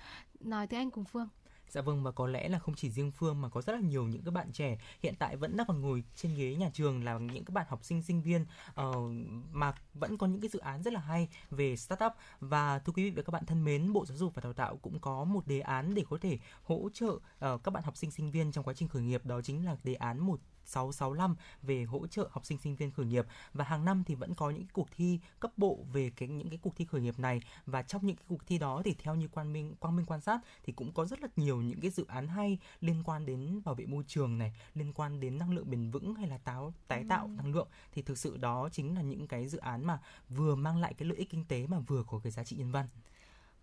nói 0.40 0.66
tiếng 0.66 0.80
Anh 0.80 0.90
cùng 0.90 1.04
Phương. 1.04 1.28
Dạ 1.70 1.80
vâng 1.80 2.02
và 2.02 2.10
có 2.10 2.26
lẽ 2.26 2.48
là 2.48 2.58
không 2.58 2.74
chỉ 2.74 2.90
riêng 2.90 3.10
Phương 3.10 3.40
mà 3.40 3.48
có 3.48 3.62
rất 3.62 3.72
là 3.72 3.80
nhiều 3.80 4.06
những 4.06 4.22
các 4.24 4.30
bạn 4.30 4.52
trẻ 4.52 4.78
hiện 5.02 5.14
tại 5.18 5.36
vẫn 5.36 5.56
đang 5.56 5.66
còn 5.66 5.80
ngồi 5.80 6.04
trên 6.14 6.34
ghế 6.34 6.54
nhà 6.54 6.70
trường 6.72 7.04
là 7.04 7.18
những 7.18 7.44
các 7.44 7.52
bạn 7.52 7.66
học 7.68 7.84
sinh 7.84 8.02
sinh 8.02 8.22
viên 8.22 8.46
uh, 8.80 9.12
mà 9.52 9.74
vẫn 9.94 10.18
có 10.18 10.26
những 10.26 10.40
cái 10.40 10.48
dự 10.48 10.58
án 10.58 10.82
rất 10.82 10.92
là 10.92 11.00
hay 11.00 11.28
về 11.50 11.76
startup 11.76 12.12
và 12.40 12.78
thưa 12.78 12.92
quý 12.92 13.04
vị 13.04 13.10
và 13.10 13.22
các 13.22 13.30
bạn 13.30 13.46
thân 13.46 13.64
mến 13.64 13.92
Bộ 13.92 14.06
Giáo 14.06 14.16
dục 14.16 14.34
và 14.34 14.40
Đào 14.40 14.52
tạo 14.52 14.76
cũng 14.76 14.98
có 15.00 15.24
một 15.24 15.46
đề 15.46 15.60
án 15.60 15.94
để 15.94 16.04
có 16.10 16.18
thể 16.20 16.38
hỗ 16.62 16.88
trợ 16.92 17.08
uh, 17.08 17.62
các 17.64 17.70
bạn 17.70 17.82
học 17.82 17.96
sinh 17.96 18.10
sinh 18.10 18.30
viên 18.30 18.52
trong 18.52 18.64
quá 18.64 18.74
trình 18.74 18.88
khởi 18.88 19.02
nghiệp 19.02 19.26
đó 19.26 19.40
chính 19.40 19.64
là 19.64 19.76
đề 19.84 19.94
án 19.94 20.18
một 20.18 20.40
665 20.68 21.36
về 21.62 21.84
hỗ 21.84 22.06
trợ 22.06 22.28
học 22.30 22.46
sinh 22.46 22.58
sinh 22.58 22.76
viên 22.76 22.90
khởi 22.90 23.06
nghiệp. 23.06 23.26
Và 23.52 23.64
hàng 23.64 23.84
năm 23.84 24.04
thì 24.06 24.14
vẫn 24.14 24.34
có 24.34 24.50
những 24.50 24.66
cuộc 24.72 24.88
thi 24.96 25.20
cấp 25.40 25.50
bộ 25.56 25.78
về 25.92 26.10
cái 26.16 26.28
những 26.28 26.48
cái 26.48 26.58
cuộc 26.62 26.76
thi 26.76 26.84
khởi 26.84 27.00
nghiệp 27.00 27.18
này. 27.18 27.40
Và 27.66 27.82
trong 27.82 28.06
những 28.06 28.16
cái 28.16 28.24
cuộc 28.28 28.46
thi 28.46 28.58
đó 28.58 28.82
thì 28.84 28.94
theo 28.98 29.14
như 29.14 29.28
quan 29.28 29.52
minh 29.52 29.74
quang 29.80 29.96
minh 29.96 30.06
quan 30.06 30.20
sát 30.20 30.40
thì 30.64 30.72
cũng 30.72 30.92
có 30.92 31.04
rất 31.04 31.20
là 31.20 31.28
nhiều 31.36 31.62
những 31.62 31.80
cái 31.80 31.90
dự 31.90 32.04
án 32.08 32.28
hay 32.28 32.58
liên 32.80 33.02
quan 33.04 33.26
đến 33.26 33.60
bảo 33.64 33.74
vệ 33.74 33.86
môi 33.86 34.04
trường 34.06 34.38
này 34.38 34.52
liên 34.74 34.92
quan 34.92 35.20
đến 35.20 35.38
năng 35.38 35.52
lượng 35.52 35.70
bền 35.70 35.90
vững 35.90 36.14
hay 36.14 36.26
là 36.28 36.38
táo 36.38 36.72
tái 36.88 37.04
tạo 37.08 37.24
ừ. 37.24 37.30
năng 37.36 37.54
lượng. 37.54 37.68
Thì 37.92 38.02
thực 38.02 38.18
sự 38.18 38.36
đó 38.36 38.68
chính 38.72 38.94
là 38.94 39.02
những 39.02 39.26
cái 39.26 39.48
dự 39.48 39.58
án 39.58 39.86
mà 39.86 40.00
vừa 40.28 40.54
mang 40.54 40.80
lại 40.80 40.94
cái 40.94 41.08
lợi 41.08 41.18
ích 41.18 41.30
kinh 41.30 41.44
tế 41.44 41.66
mà 41.66 41.78
vừa 41.78 42.02
có 42.02 42.18
cái 42.18 42.32
giá 42.32 42.44
trị 42.44 42.56
nhân 42.56 42.72
văn 42.72 42.88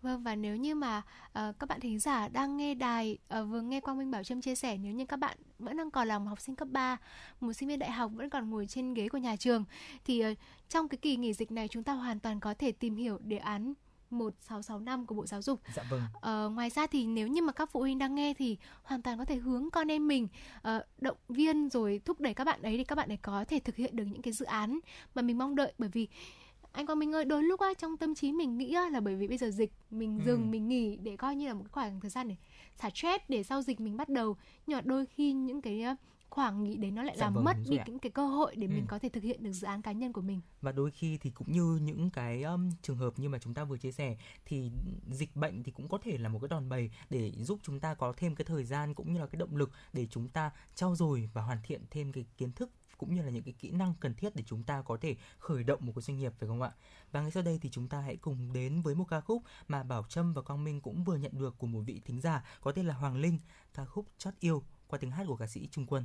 Vâng 0.02 0.22
và 0.22 0.34
nếu 0.36 0.56
như 0.56 0.74
mà 0.74 0.98
uh, 0.98 1.32
các 1.34 1.68
bạn 1.68 1.80
thính 1.80 1.98
giả 1.98 2.28
đang 2.28 2.56
nghe 2.56 2.74
đài 2.74 3.18
uh, 3.40 3.48
vừa 3.48 3.60
nghe 3.60 3.80
Quang 3.80 3.98
Minh 3.98 4.10
Bảo 4.10 4.24
Trâm 4.24 4.40
chia 4.40 4.54
sẻ 4.54 4.76
nếu 4.76 4.92
như 4.92 5.06
các 5.06 5.16
bạn 5.16 5.38
vẫn 5.58 5.76
đang 5.76 5.90
còn 5.90 6.08
là 6.08 6.18
một 6.18 6.28
học 6.28 6.40
sinh 6.40 6.56
cấp 6.56 6.68
3, 6.70 6.96
một 7.40 7.52
sinh 7.52 7.68
viên 7.68 7.78
đại 7.78 7.90
học 7.90 8.10
vẫn 8.14 8.30
còn 8.30 8.50
ngồi 8.50 8.66
trên 8.66 8.94
ghế 8.94 9.08
của 9.08 9.18
nhà 9.18 9.36
trường 9.36 9.64
thì 10.04 10.30
uh, 10.30 10.38
trong 10.68 10.88
cái 10.88 10.98
kỳ 10.98 11.16
nghỉ 11.16 11.32
dịch 11.32 11.52
này 11.52 11.68
chúng 11.68 11.82
ta 11.82 11.92
hoàn 11.92 12.20
toàn 12.20 12.40
có 12.40 12.54
thể 12.54 12.72
tìm 12.72 12.96
hiểu 12.96 13.18
đề 13.24 13.36
án 13.36 13.74
1665 14.10 15.06
của 15.06 15.14
Bộ 15.14 15.26
Giáo 15.26 15.42
dục. 15.42 15.60
Dạ 15.74 15.82
vâng. 15.90 16.02
Ờ, 16.20 16.50
ngoài 16.54 16.70
ra 16.70 16.86
thì 16.86 17.06
nếu 17.06 17.26
như 17.28 17.42
mà 17.42 17.52
các 17.52 17.70
phụ 17.72 17.80
huynh 17.80 17.98
đang 17.98 18.14
nghe 18.14 18.34
thì 18.34 18.56
hoàn 18.82 19.02
toàn 19.02 19.18
có 19.18 19.24
thể 19.24 19.36
hướng 19.36 19.70
con 19.70 19.90
em 19.90 20.08
mình 20.08 20.28
uh, 20.58 20.82
động 20.98 21.16
viên 21.28 21.68
rồi 21.68 22.00
thúc 22.04 22.20
đẩy 22.20 22.34
các 22.34 22.44
bạn 22.44 22.62
ấy 22.62 22.76
thì 22.76 22.84
các 22.84 22.94
bạn 22.94 23.08
ấy 23.08 23.16
có 23.16 23.44
thể 23.44 23.58
thực 23.58 23.76
hiện 23.76 23.96
được 23.96 24.04
những 24.04 24.22
cái 24.22 24.32
dự 24.32 24.44
án 24.44 24.78
mà 25.14 25.22
mình 25.22 25.38
mong 25.38 25.56
đợi 25.56 25.72
bởi 25.78 25.88
vì 25.92 26.08
anh 26.76 26.86
Quang 26.86 26.98
Minh 26.98 27.14
ơi 27.14 27.24
đôi 27.24 27.42
lúc 27.42 27.60
á 27.60 27.68
trong 27.78 27.96
tâm 27.96 28.14
trí 28.14 28.32
mình 28.32 28.58
nghĩ 28.58 28.74
á, 28.74 28.88
là 28.88 29.00
bởi 29.00 29.16
vì 29.16 29.28
bây 29.28 29.38
giờ 29.38 29.50
dịch 29.50 29.72
mình 29.90 30.18
ừ. 30.18 30.24
dừng 30.24 30.42
ừ. 30.42 30.46
mình 30.46 30.68
nghỉ 30.68 30.96
để 30.96 31.16
coi 31.16 31.36
như 31.36 31.46
là 31.46 31.54
một 31.54 31.62
cái 31.62 31.70
khoảng 31.72 32.00
thời 32.00 32.10
gian 32.10 32.28
để 32.28 32.36
xả 32.76 32.90
stress 32.94 33.24
để 33.28 33.42
sau 33.42 33.62
dịch 33.62 33.80
mình 33.80 33.96
bắt 33.96 34.08
đầu 34.08 34.36
nhưng 34.66 34.76
mà 34.76 34.80
đôi 34.80 35.06
khi 35.06 35.32
những 35.32 35.62
cái 35.62 35.84
khoảng 36.30 36.64
nghỉ 36.64 36.76
đấy 36.76 36.90
nó 36.90 37.02
lại 37.02 37.16
dạ 37.18 37.26
làm 37.26 37.34
vâng, 37.34 37.44
mất 37.44 37.56
đi 37.68 37.76
những 37.86 37.98
cái 37.98 38.10
cơ 38.10 38.26
hội 38.26 38.56
để 38.56 38.66
ừ. 38.66 38.70
mình 38.70 38.84
có 38.88 38.98
thể 38.98 39.08
thực 39.08 39.22
hiện 39.22 39.42
được 39.42 39.52
dự 39.52 39.66
án 39.66 39.82
cá 39.82 39.92
nhân 39.92 40.12
của 40.12 40.20
mình 40.20 40.40
và 40.60 40.72
đôi 40.72 40.90
khi 40.90 41.18
thì 41.18 41.30
cũng 41.30 41.52
như 41.52 41.78
những 41.82 42.10
cái 42.10 42.42
um, 42.42 42.70
trường 42.82 42.96
hợp 42.96 43.18
như 43.18 43.28
mà 43.28 43.38
chúng 43.38 43.54
ta 43.54 43.64
vừa 43.64 43.78
chia 43.78 43.92
sẻ 43.92 44.16
thì 44.44 44.70
dịch 45.10 45.36
bệnh 45.36 45.62
thì 45.62 45.72
cũng 45.72 45.88
có 45.88 45.98
thể 45.98 46.18
là 46.18 46.28
một 46.28 46.38
cái 46.42 46.48
đòn 46.48 46.68
bẩy 46.68 46.90
để 47.10 47.32
giúp 47.36 47.58
chúng 47.62 47.80
ta 47.80 47.94
có 47.94 48.12
thêm 48.16 48.34
cái 48.34 48.44
thời 48.44 48.64
gian 48.64 48.94
cũng 48.94 49.12
như 49.12 49.20
là 49.20 49.26
cái 49.26 49.38
động 49.38 49.56
lực 49.56 49.70
để 49.92 50.06
chúng 50.10 50.28
ta 50.28 50.50
trau 50.74 50.94
dồi 50.94 51.30
và 51.34 51.42
hoàn 51.42 51.58
thiện 51.62 51.80
thêm 51.90 52.12
cái 52.12 52.24
kiến 52.38 52.52
thức 52.52 52.70
cũng 52.98 53.14
như 53.14 53.22
là 53.22 53.30
những 53.30 53.42
cái 53.42 53.54
kỹ 53.58 53.70
năng 53.70 53.94
cần 54.00 54.14
thiết 54.14 54.36
để 54.36 54.42
chúng 54.46 54.62
ta 54.62 54.82
có 54.82 54.96
thể 55.00 55.16
khởi 55.38 55.64
động 55.64 55.86
một 55.86 55.92
cái 55.96 56.02
doanh 56.02 56.16
nghiệp 56.16 56.32
phải 56.38 56.48
không 56.48 56.62
ạ? 56.62 56.72
Và 57.12 57.20
ngay 57.20 57.30
sau 57.30 57.42
đây 57.42 57.58
thì 57.62 57.68
chúng 57.70 57.88
ta 57.88 58.00
hãy 58.00 58.16
cùng 58.16 58.52
đến 58.52 58.82
với 58.82 58.94
một 58.94 59.04
ca 59.08 59.20
khúc 59.20 59.42
mà 59.68 59.82
Bảo 59.82 60.04
Trâm 60.08 60.32
và 60.32 60.42
Quang 60.42 60.64
Minh 60.64 60.80
cũng 60.80 61.04
vừa 61.04 61.16
nhận 61.16 61.32
được 61.38 61.58
của 61.58 61.66
một 61.66 61.80
vị 61.80 62.00
thính 62.04 62.20
giả 62.20 62.44
có 62.60 62.72
tên 62.72 62.86
là 62.86 62.94
Hoàng 62.94 63.16
Linh, 63.16 63.38
ca 63.74 63.84
khúc 63.84 64.06
Chót 64.18 64.34
yêu 64.40 64.62
qua 64.86 64.98
tiếng 64.98 65.10
hát 65.10 65.24
của 65.28 65.36
ca 65.36 65.46
sĩ 65.46 65.68
Trung 65.70 65.86
Quân. 65.86 66.04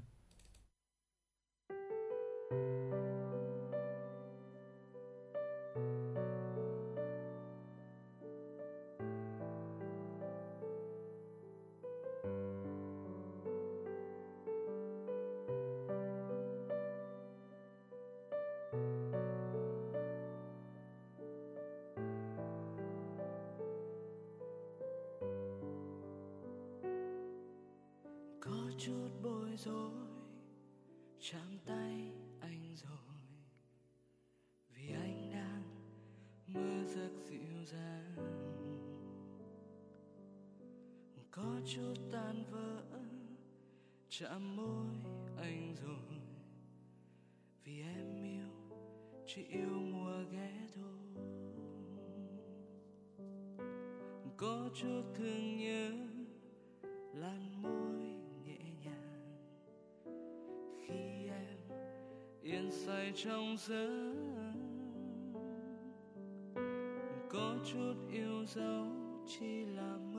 Chút 41.65 41.93
tan 42.11 42.43
vỡ, 42.51 42.81
chạm 44.09 44.55
môi 44.55 44.87
anh 45.37 45.75
rồi. 45.75 46.19
Vì 47.63 47.81
em 47.81 48.23
yêu, 48.23 48.79
chỉ 49.27 49.43
yêu 49.43 49.69
mùa 49.69 50.23
ghé 50.31 50.67
thôi 50.75 51.01
có 54.41 54.69
chút 54.73 55.03
thương 55.15 55.57
nhớ 55.57 55.91
lan 57.13 57.61
môi 57.61 57.99
nhẹ 58.45 58.59
nhàng. 58.83 59.35
Khi 60.87 61.27
em 61.27 61.57
yên 62.41 62.71
say 62.71 63.11
trong 63.15 63.55
giấc, 63.57 64.13
có 67.29 67.57
chút 67.65 67.95
yêu 68.11 68.45
dấu 68.45 68.87
chỉ 69.27 69.65
làm 69.65 70.10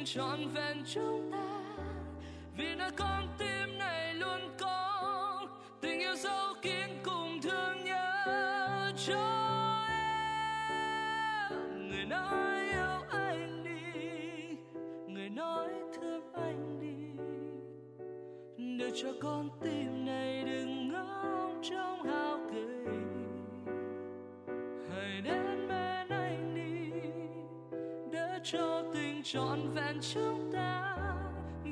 nhưng 0.00 0.06
trọn 0.06 0.48
vẹn 0.54 0.76
chúng 0.94 1.32
ta. 1.32 1.38
Vì 2.56 2.74
nơi 2.74 2.90
con 2.96 3.28
tim 3.38 3.78
này 3.78 4.14
luôn 4.14 4.40
có 4.58 5.46
tình 5.80 6.00
yêu 6.00 6.16
sâu 6.16 6.54
kín 6.62 6.88
cùng 7.04 7.40
thương 7.42 7.84
nhớ. 7.84 8.92
Cho 9.06 9.86
em, 11.50 11.88
người 11.88 12.04
nói 12.04 12.68
yêu 12.72 13.00
anh 13.10 13.64
đi, 13.64 14.56
người 15.08 15.28
nói 15.28 15.68
thương 15.94 16.32
anh 16.32 16.80
đi. 16.80 17.22
Để 18.78 18.90
cho 19.02 19.08
con 19.22 19.48
tim 19.62 20.04
này 20.06 20.44
đừng 20.44 20.88
ngóng 20.92 21.60
trong 21.70 22.02
hao 22.02 22.38
cười 22.52 22.96
hãy 24.90 25.20
đến 25.20 25.68
bên 25.68 26.08
anh 26.08 26.54
đi, 26.54 26.90
để 28.12 28.38
cho 28.44 28.82
trọn 29.32 29.74
vẹn 29.74 29.98
chúng 30.14 30.52
ta, 30.52 30.96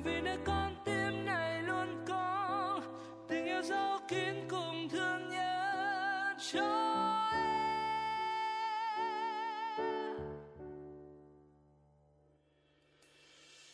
vì 0.04 0.20
nơi 0.20 0.38
con 0.44 0.76
tim 0.84 1.24
này 1.26 1.62
luôn 1.62 2.04
có 2.08 2.80
tình 3.28 3.44
yêu 3.44 3.62
dấu 3.62 3.98
kín 4.08 4.34
cùng 4.48 4.88
thương 4.88 5.28
nhớ 5.28 6.34
cho 6.52 7.28
em. 7.32 7.78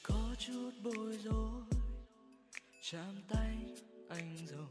Có 0.02 0.34
chút 0.38 0.70
bối 0.82 1.18
rối, 1.24 1.62
chạm 2.82 3.14
tay 3.28 3.56
anh 4.08 4.36
rồi. 4.46 4.66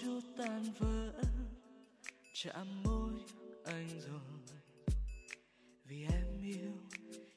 Chút 0.00 0.20
tan 0.36 0.62
vỡ, 0.78 1.12
chạm 2.32 2.82
môi 2.84 3.12
anh 3.64 3.88
rồi. 3.88 4.20
Vì 5.84 6.06
em 6.12 6.42
yêu, 6.42 6.72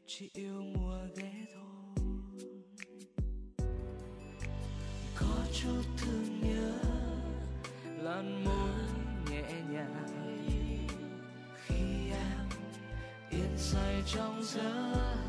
chỉ 0.07 0.29
yêu 0.33 0.61
mùa 0.61 0.97
ghé 1.15 1.33
thôi. 1.53 2.07
Có 5.15 5.45
chút 5.61 5.83
thương 5.97 6.41
nhớ 6.41 6.73
làn 7.97 8.45
môi 8.45 8.71
nhẹ 9.29 9.61
nhàng. 9.69 10.37
Khi 11.65 12.09
em 12.11 12.49
yên 13.29 13.57
say 13.57 14.03
trong 14.13 14.43
giấc 14.43 15.21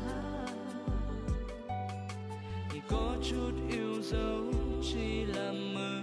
có 2.89 3.15
chút 3.29 3.51
yêu 3.69 4.01
dấu 4.01 4.53
chỉ 4.83 5.25
là 5.25 5.51
mơ. 5.51 6.02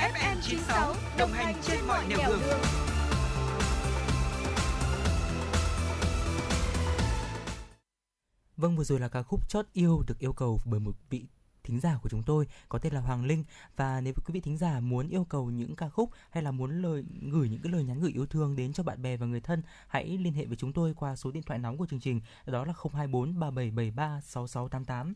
FM 0.00 0.36
96 0.42 0.94
đồng 1.18 1.32
hành 1.32 1.54
trên 1.62 1.78
mọi 1.86 2.06
nẻo 2.08 2.18
đường. 2.26 2.40
Vâng, 8.56 8.76
vừa 8.76 8.84
rồi 8.84 9.00
là 9.00 9.08
ca 9.08 9.22
khúc 9.22 9.48
Chót 9.48 9.66
Yêu 9.72 10.02
được 10.06 10.18
yêu 10.18 10.32
cầu 10.32 10.60
bởi 10.64 10.80
một 10.80 10.96
vị 11.10 11.24
thính 11.62 11.80
giả 11.80 11.98
của 12.02 12.08
chúng 12.08 12.22
tôi 12.22 12.46
có 12.68 12.78
tên 12.78 12.92
là 12.92 13.00
Hoàng 13.00 13.24
Linh. 13.24 13.44
Và 13.76 14.00
nếu 14.00 14.14
quý 14.14 14.32
vị 14.32 14.40
thính 14.40 14.56
giả 14.56 14.80
muốn 14.80 15.08
yêu 15.08 15.24
cầu 15.24 15.50
những 15.50 15.76
ca 15.76 15.88
khúc 15.88 16.10
hay 16.30 16.42
là 16.42 16.50
muốn 16.50 16.82
lời 16.82 17.04
gửi 17.30 17.48
những 17.48 17.60
cái 17.62 17.72
lời 17.72 17.84
nhắn 17.84 18.00
gửi 18.00 18.12
yêu 18.12 18.26
thương 18.26 18.56
đến 18.56 18.72
cho 18.72 18.82
bạn 18.82 19.02
bè 19.02 19.16
và 19.16 19.26
người 19.26 19.40
thân 19.40 19.62
hãy 19.88 20.18
liên 20.18 20.32
hệ 20.32 20.46
với 20.46 20.56
chúng 20.56 20.72
tôi 20.72 20.94
qua 20.94 21.16
số 21.16 21.30
điện 21.30 21.42
thoại 21.42 21.58
nóng 21.58 21.76
của 21.76 21.86
chương 21.86 22.00
trình 22.00 22.20
đó 22.46 22.64
là 22.64 22.72
024 22.92 23.38
3773 23.38 24.20
6688 24.20 25.14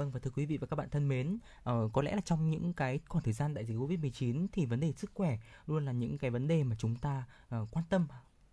Vâng 0.00 0.10
và 0.10 0.20
thưa 0.20 0.30
quý 0.30 0.46
vị 0.46 0.56
và 0.56 0.66
các 0.66 0.76
bạn 0.76 0.88
thân 0.90 1.08
mến, 1.08 1.38
uh, 1.70 1.92
có 1.92 2.02
lẽ 2.02 2.14
là 2.14 2.20
trong 2.20 2.50
những 2.50 2.72
cái 2.72 3.00
khoảng 3.08 3.24
thời 3.24 3.32
gian 3.32 3.54
đại 3.54 3.64
dịch 3.64 3.74
Covid-19 3.74 4.46
thì 4.52 4.66
vấn 4.66 4.80
đề 4.80 4.92
sức 4.92 5.10
khỏe 5.14 5.38
luôn 5.66 5.84
là 5.84 5.92
những 5.92 6.18
cái 6.18 6.30
vấn 6.30 6.48
đề 6.48 6.64
mà 6.64 6.76
chúng 6.78 6.96
ta 6.96 7.24
uh, 7.46 7.68
quan 7.70 7.84
tâm 7.90 8.06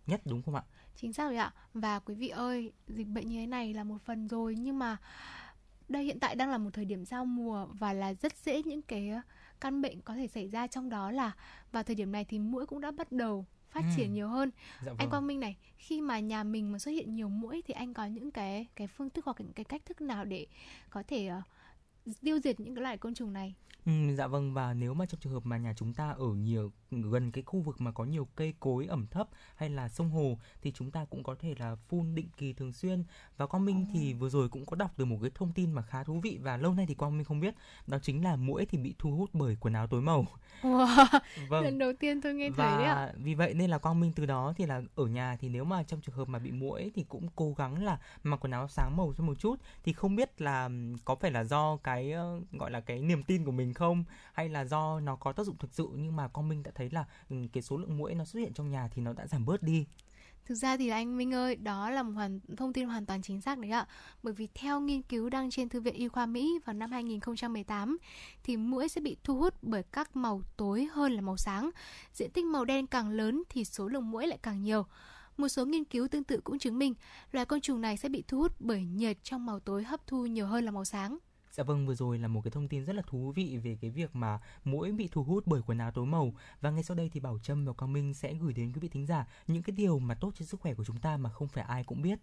nhất 0.06 0.20
đúng 0.24 0.42
không 0.42 0.54
ạ? 0.54 0.62
Chính 0.96 1.12
xác 1.12 1.24
rồi 1.24 1.36
ạ. 1.36 1.52
Và 1.74 1.98
quý 1.98 2.14
vị 2.14 2.28
ơi, 2.28 2.72
dịch 2.88 3.06
bệnh 3.06 3.28
như 3.28 3.40
thế 3.40 3.46
này 3.46 3.74
là 3.74 3.84
một 3.84 3.96
phần 4.04 4.28
rồi 4.28 4.54
nhưng 4.54 4.78
mà 4.78 4.96
đây 5.88 6.04
hiện 6.04 6.20
tại 6.20 6.34
đang 6.34 6.50
là 6.50 6.58
một 6.58 6.70
thời 6.72 6.84
điểm 6.84 7.04
giao 7.04 7.24
mùa 7.24 7.66
và 7.66 7.92
là 7.92 8.14
rất 8.14 8.36
dễ 8.36 8.62
những 8.62 8.82
cái 8.82 9.12
căn 9.60 9.82
bệnh 9.82 10.00
có 10.00 10.14
thể 10.14 10.26
xảy 10.26 10.48
ra 10.48 10.66
trong 10.66 10.88
đó 10.88 11.10
là 11.10 11.32
vào 11.72 11.82
thời 11.82 11.96
điểm 11.96 12.12
này 12.12 12.24
thì 12.24 12.38
mũi 12.38 12.66
cũng 12.66 12.80
đã 12.80 12.90
bắt 12.90 13.12
đầu 13.12 13.46
phát 13.70 13.84
Ừ. 13.84 13.90
triển 13.96 14.12
nhiều 14.12 14.28
hơn. 14.28 14.50
Dạ 14.86 14.92
Anh 14.98 15.10
Quang 15.10 15.26
Minh 15.26 15.40
này, 15.40 15.56
khi 15.78 16.00
mà 16.00 16.18
nhà 16.20 16.44
mình 16.44 16.72
mà 16.72 16.78
xuất 16.78 16.90
hiện 16.90 17.14
nhiều 17.14 17.28
mũi 17.28 17.62
thì 17.66 17.74
anh 17.74 17.94
có 17.94 18.04
những 18.06 18.30
cái 18.30 18.66
cái 18.76 18.86
phương 18.86 19.10
thức 19.10 19.24
hoặc 19.24 19.36
những 19.40 19.52
cái 19.52 19.64
cách 19.64 19.82
thức 19.86 20.00
nào 20.00 20.24
để 20.24 20.46
có 20.90 21.02
thể 21.08 21.26
ờ, 21.26 21.42
tiêu 22.20 22.38
diệt 22.44 22.60
những 22.60 22.74
cái 22.74 22.82
loại 22.82 22.98
côn 22.98 23.14
trùng 23.14 23.32
này? 23.32 23.54
Ừ, 23.88 24.14
dạ 24.16 24.26
vâng 24.26 24.54
và 24.54 24.74
nếu 24.74 24.94
mà 24.94 25.06
trong 25.06 25.20
trường 25.20 25.32
hợp 25.32 25.46
mà 25.46 25.56
nhà 25.56 25.72
chúng 25.76 25.92
ta 25.94 26.10
ở 26.10 26.28
nhiều 26.28 26.72
gần 26.90 27.30
cái 27.30 27.44
khu 27.46 27.60
vực 27.60 27.80
mà 27.80 27.92
có 27.92 28.04
nhiều 28.04 28.28
cây 28.36 28.54
cối 28.60 28.86
ẩm 28.86 29.06
thấp 29.10 29.28
hay 29.56 29.70
là 29.70 29.88
sông 29.88 30.10
hồ 30.10 30.38
thì 30.62 30.72
chúng 30.72 30.90
ta 30.90 31.04
cũng 31.10 31.22
có 31.22 31.34
thể 31.34 31.54
là 31.58 31.76
phun 31.88 32.14
định 32.14 32.28
kỳ 32.36 32.52
thường 32.52 32.72
xuyên. 32.72 33.04
Và 33.36 33.46
Quang 33.46 33.64
Minh 33.64 33.86
thì 33.92 34.12
vừa 34.12 34.28
rồi 34.28 34.48
cũng 34.48 34.66
có 34.66 34.76
đọc 34.76 34.98
được 34.98 35.04
một 35.04 35.18
cái 35.22 35.30
thông 35.34 35.52
tin 35.52 35.72
mà 35.72 35.82
khá 35.82 36.04
thú 36.04 36.20
vị 36.20 36.38
và 36.42 36.56
lâu 36.56 36.74
nay 36.74 36.86
thì 36.88 36.94
Quang 36.94 37.16
Minh 37.16 37.24
không 37.24 37.40
biết. 37.40 37.54
Đó 37.86 37.98
chính 38.02 38.24
là 38.24 38.36
muỗi 38.36 38.66
thì 38.66 38.78
bị 38.78 38.94
thu 38.98 39.10
hút 39.10 39.30
bởi 39.32 39.56
quần 39.60 39.74
áo 39.74 39.86
tối 39.86 40.02
màu. 40.02 40.26
Wow, 40.62 41.20
vâng. 41.48 41.64
lần 41.64 41.78
đầu 41.78 41.92
tiên 42.00 42.20
tôi 42.20 42.34
nghe 42.34 42.50
thấy 42.56 42.66
đấy 42.66 42.84
ạ. 42.84 42.94
và 42.94 43.12
vì 43.16 43.34
vậy 43.34 43.54
nên 43.54 43.70
là 43.70 43.78
Quang 43.78 44.00
Minh 44.00 44.12
từ 44.16 44.26
đó 44.26 44.54
thì 44.56 44.66
là 44.66 44.82
ở 44.94 45.06
nhà 45.06 45.36
thì 45.40 45.48
nếu 45.48 45.64
mà 45.64 45.82
trong 45.82 46.00
trường 46.00 46.14
hợp 46.14 46.28
mà 46.28 46.38
bị 46.38 46.50
muỗi 46.50 46.90
thì 46.94 47.04
cũng 47.08 47.28
cố 47.36 47.52
gắng 47.52 47.84
là 47.84 47.98
mặc 48.22 48.36
quần 48.40 48.52
áo 48.52 48.68
sáng 48.68 48.96
màu 48.96 49.12
cho 49.16 49.24
một 49.24 49.38
chút. 49.38 49.60
Thì 49.84 49.92
không 49.92 50.16
biết 50.16 50.40
là 50.40 50.70
có 51.04 51.14
phải 51.14 51.30
là 51.30 51.44
do 51.44 51.76
cái 51.76 51.97
ờ, 52.12 52.40
gọi 52.52 52.70
là 52.70 52.80
cái 52.80 53.00
niềm 53.00 53.22
tin 53.22 53.44
của 53.44 53.52
mình 53.52 53.74
không 53.74 54.04
hay 54.32 54.48
là 54.48 54.64
do 54.64 55.00
nó 55.00 55.16
có 55.16 55.32
tác 55.32 55.46
dụng 55.46 55.56
thực 55.58 55.74
sự 55.74 55.88
nhưng 55.94 56.16
mà 56.16 56.28
con 56.28 56.48
Minh 56.48 56.62
đã 56.62 56.70
thấy 56.74 56.90
là 56.90 57.04
ừ, 57.30 57.36
cái 57.52 57.62
số 57.62 57.76
lượng 57.76 57.98
muỗi 57.98 58.14
nó 58.14 58.24
xuất 58.24 58.40
hiện 58.40 58.52
trong 58.54 58.70
nhà 58.70 58.88
thì 58.94 59.02
nó 59.02 59.12
đã 59.12 59.26
giảm 59.26 59.46
bớt 59.46 59.62
đi 59.62 59.86
Thực 60.48 60.54
ra 60.54 60.76
thì 60.76 60.88
anh 60.88 61.16
Minh 61.16 61.34
ơi, 61.34 61.56
đó 61.56 61.90
là 61.90 62.02
một 62.02 62.12
hoàn 62.12 62.40
thông 62.56 62.72
tin 62.72 62.86
hoàn 62.88 63.06
toàn 63.06 63.22
chính 63.22 63.40
xác 63.40 63.58
đấy 63.58 63.70
ạ. 63.70 63.86
Bởi 64.22 64.34
vì 64.34 64.48
theo 64.54 64.80
nghiên 64.80 65.02
cứu 65.02 65.30
đăng 65.30 65.50
trên 65.50 65.68
Thư 65.68 65.80
viện 65.80 65.94
Y 65.94 66.08
khoa 66.08 66.26
Mỹ 66.26 66.58
vào 66.64 66.74
năm 66.74 66.90
2018 66.90 67.98
thì 68.42 68.56
muỗi 68.56 68.88
sẽ 68.88 69.00
bị 69.00 69.16
thu 69.24 69.38
hút 69.38 69.54
bởi 69.62 69.82
các 69.82 70.16
màu 70.16 70.42
tối 70.56 70.88
hơn 70.92 71.12
là 71.12 71.20
màu 71.20 71.36
sáng. 71.36 71.70
Diện 72.12 72.30
tích 72.30 72.44
màu 72.44 72.64
đen 72.64 72.86
càng 72.86 73.10
lớn 73.10 73.42
thì 73.48 73.64
số 73.64 73.88
lượng 73.88 74.10
muỗi 74.10 74.26
lại 74.26 74.38
càng 74.42 74.62
nhiều. 74.62 74.86
Một 75.36 75.48
số 75.48 75.66
nghiên 75.66 75.84
cứu 75.84 76.08
tương 76.08 76.24
tự 76.24 76.40
cũng 76.40 76.58
chứng 76.58 76.78
minh 76.78 76.94
loài 77.32 77.46
côn 77.46 77.60
trùng 77.60 77.80
này 77.80 77.96
sẽ 77.96 78.08
bị 78.08 78.24
thu 78.28 78.38
hút 78.38 78.52
bởi 78.58 78.84
nhiệt 78.84 79.18
trong 79.22 79.46
màu 79.46 79.60
tối 79.60 79.84
hấp 79.84 80.06
thu 80.06 80.26
nhiều 80.26 80.46
hơn 80.46 80.64
là 80.64 80.70
màu 80.70 80.84
sáng. 80.84 81.18
Dạ 81.58 81.64
vâng, 81.64 81.86
vừa 81.86 81.94
rồi 81.94 82.18
là 82.18 82.28
một 82.28 82.40
cái 82.44 82.50
thông 82.50 82.68
tin 82.68 82.84
rất 82.84 82.92
là 82.92 83.02
thú 83.06 83.32
vị 83.36 83.56
về 83.56 83.76
cái 83.80 83.90
việc 83.90 84.16
mà 84.16 84.40
mũi 84.64 84.92
bị 84.92 85.08
thu 85.12 85.22
hút 85.22 85.46
bởi 85.46 85.62
quần 85.66 85.78
áo 85.78 85.90
tối 85.90 86.06
màu 86.06 86.32
và 86.60 86.70
ngay 86.70 86.82
sau 86.82 86.96
đây 86.96 87.10
thì 87.12 87.20
Bảo 87.20 87.38
Trâm 87.38 87.64
và 87.64 87.72
Quang 87.72 87.92
Minh 87.92 88.14
sẽ 88.14 88.34
gửi 88.34 88.52
đến 88.52 88.72
quý 88.72 88.80
vị 88.80 88.88
thính 88.88 89.06
giả 89.06 89.26
những 89.46 89.62
cái 89.62 89.76
điều 89.76 89.98
mà 89.98 90.14
tốt 90.14 90.32
cho 90.34 90.44
sức 90.44 90.60
khỏe 90.60 90.74
của 90.74 90.84
chúng 90.84 91.00
ta 91.00 91.16
mà 91.16 91.30
không 91.30 91.48
phải 91.48 91.64
ai 91.64 91.84
cũng 91.84 92.02
biết. 92.02 92.18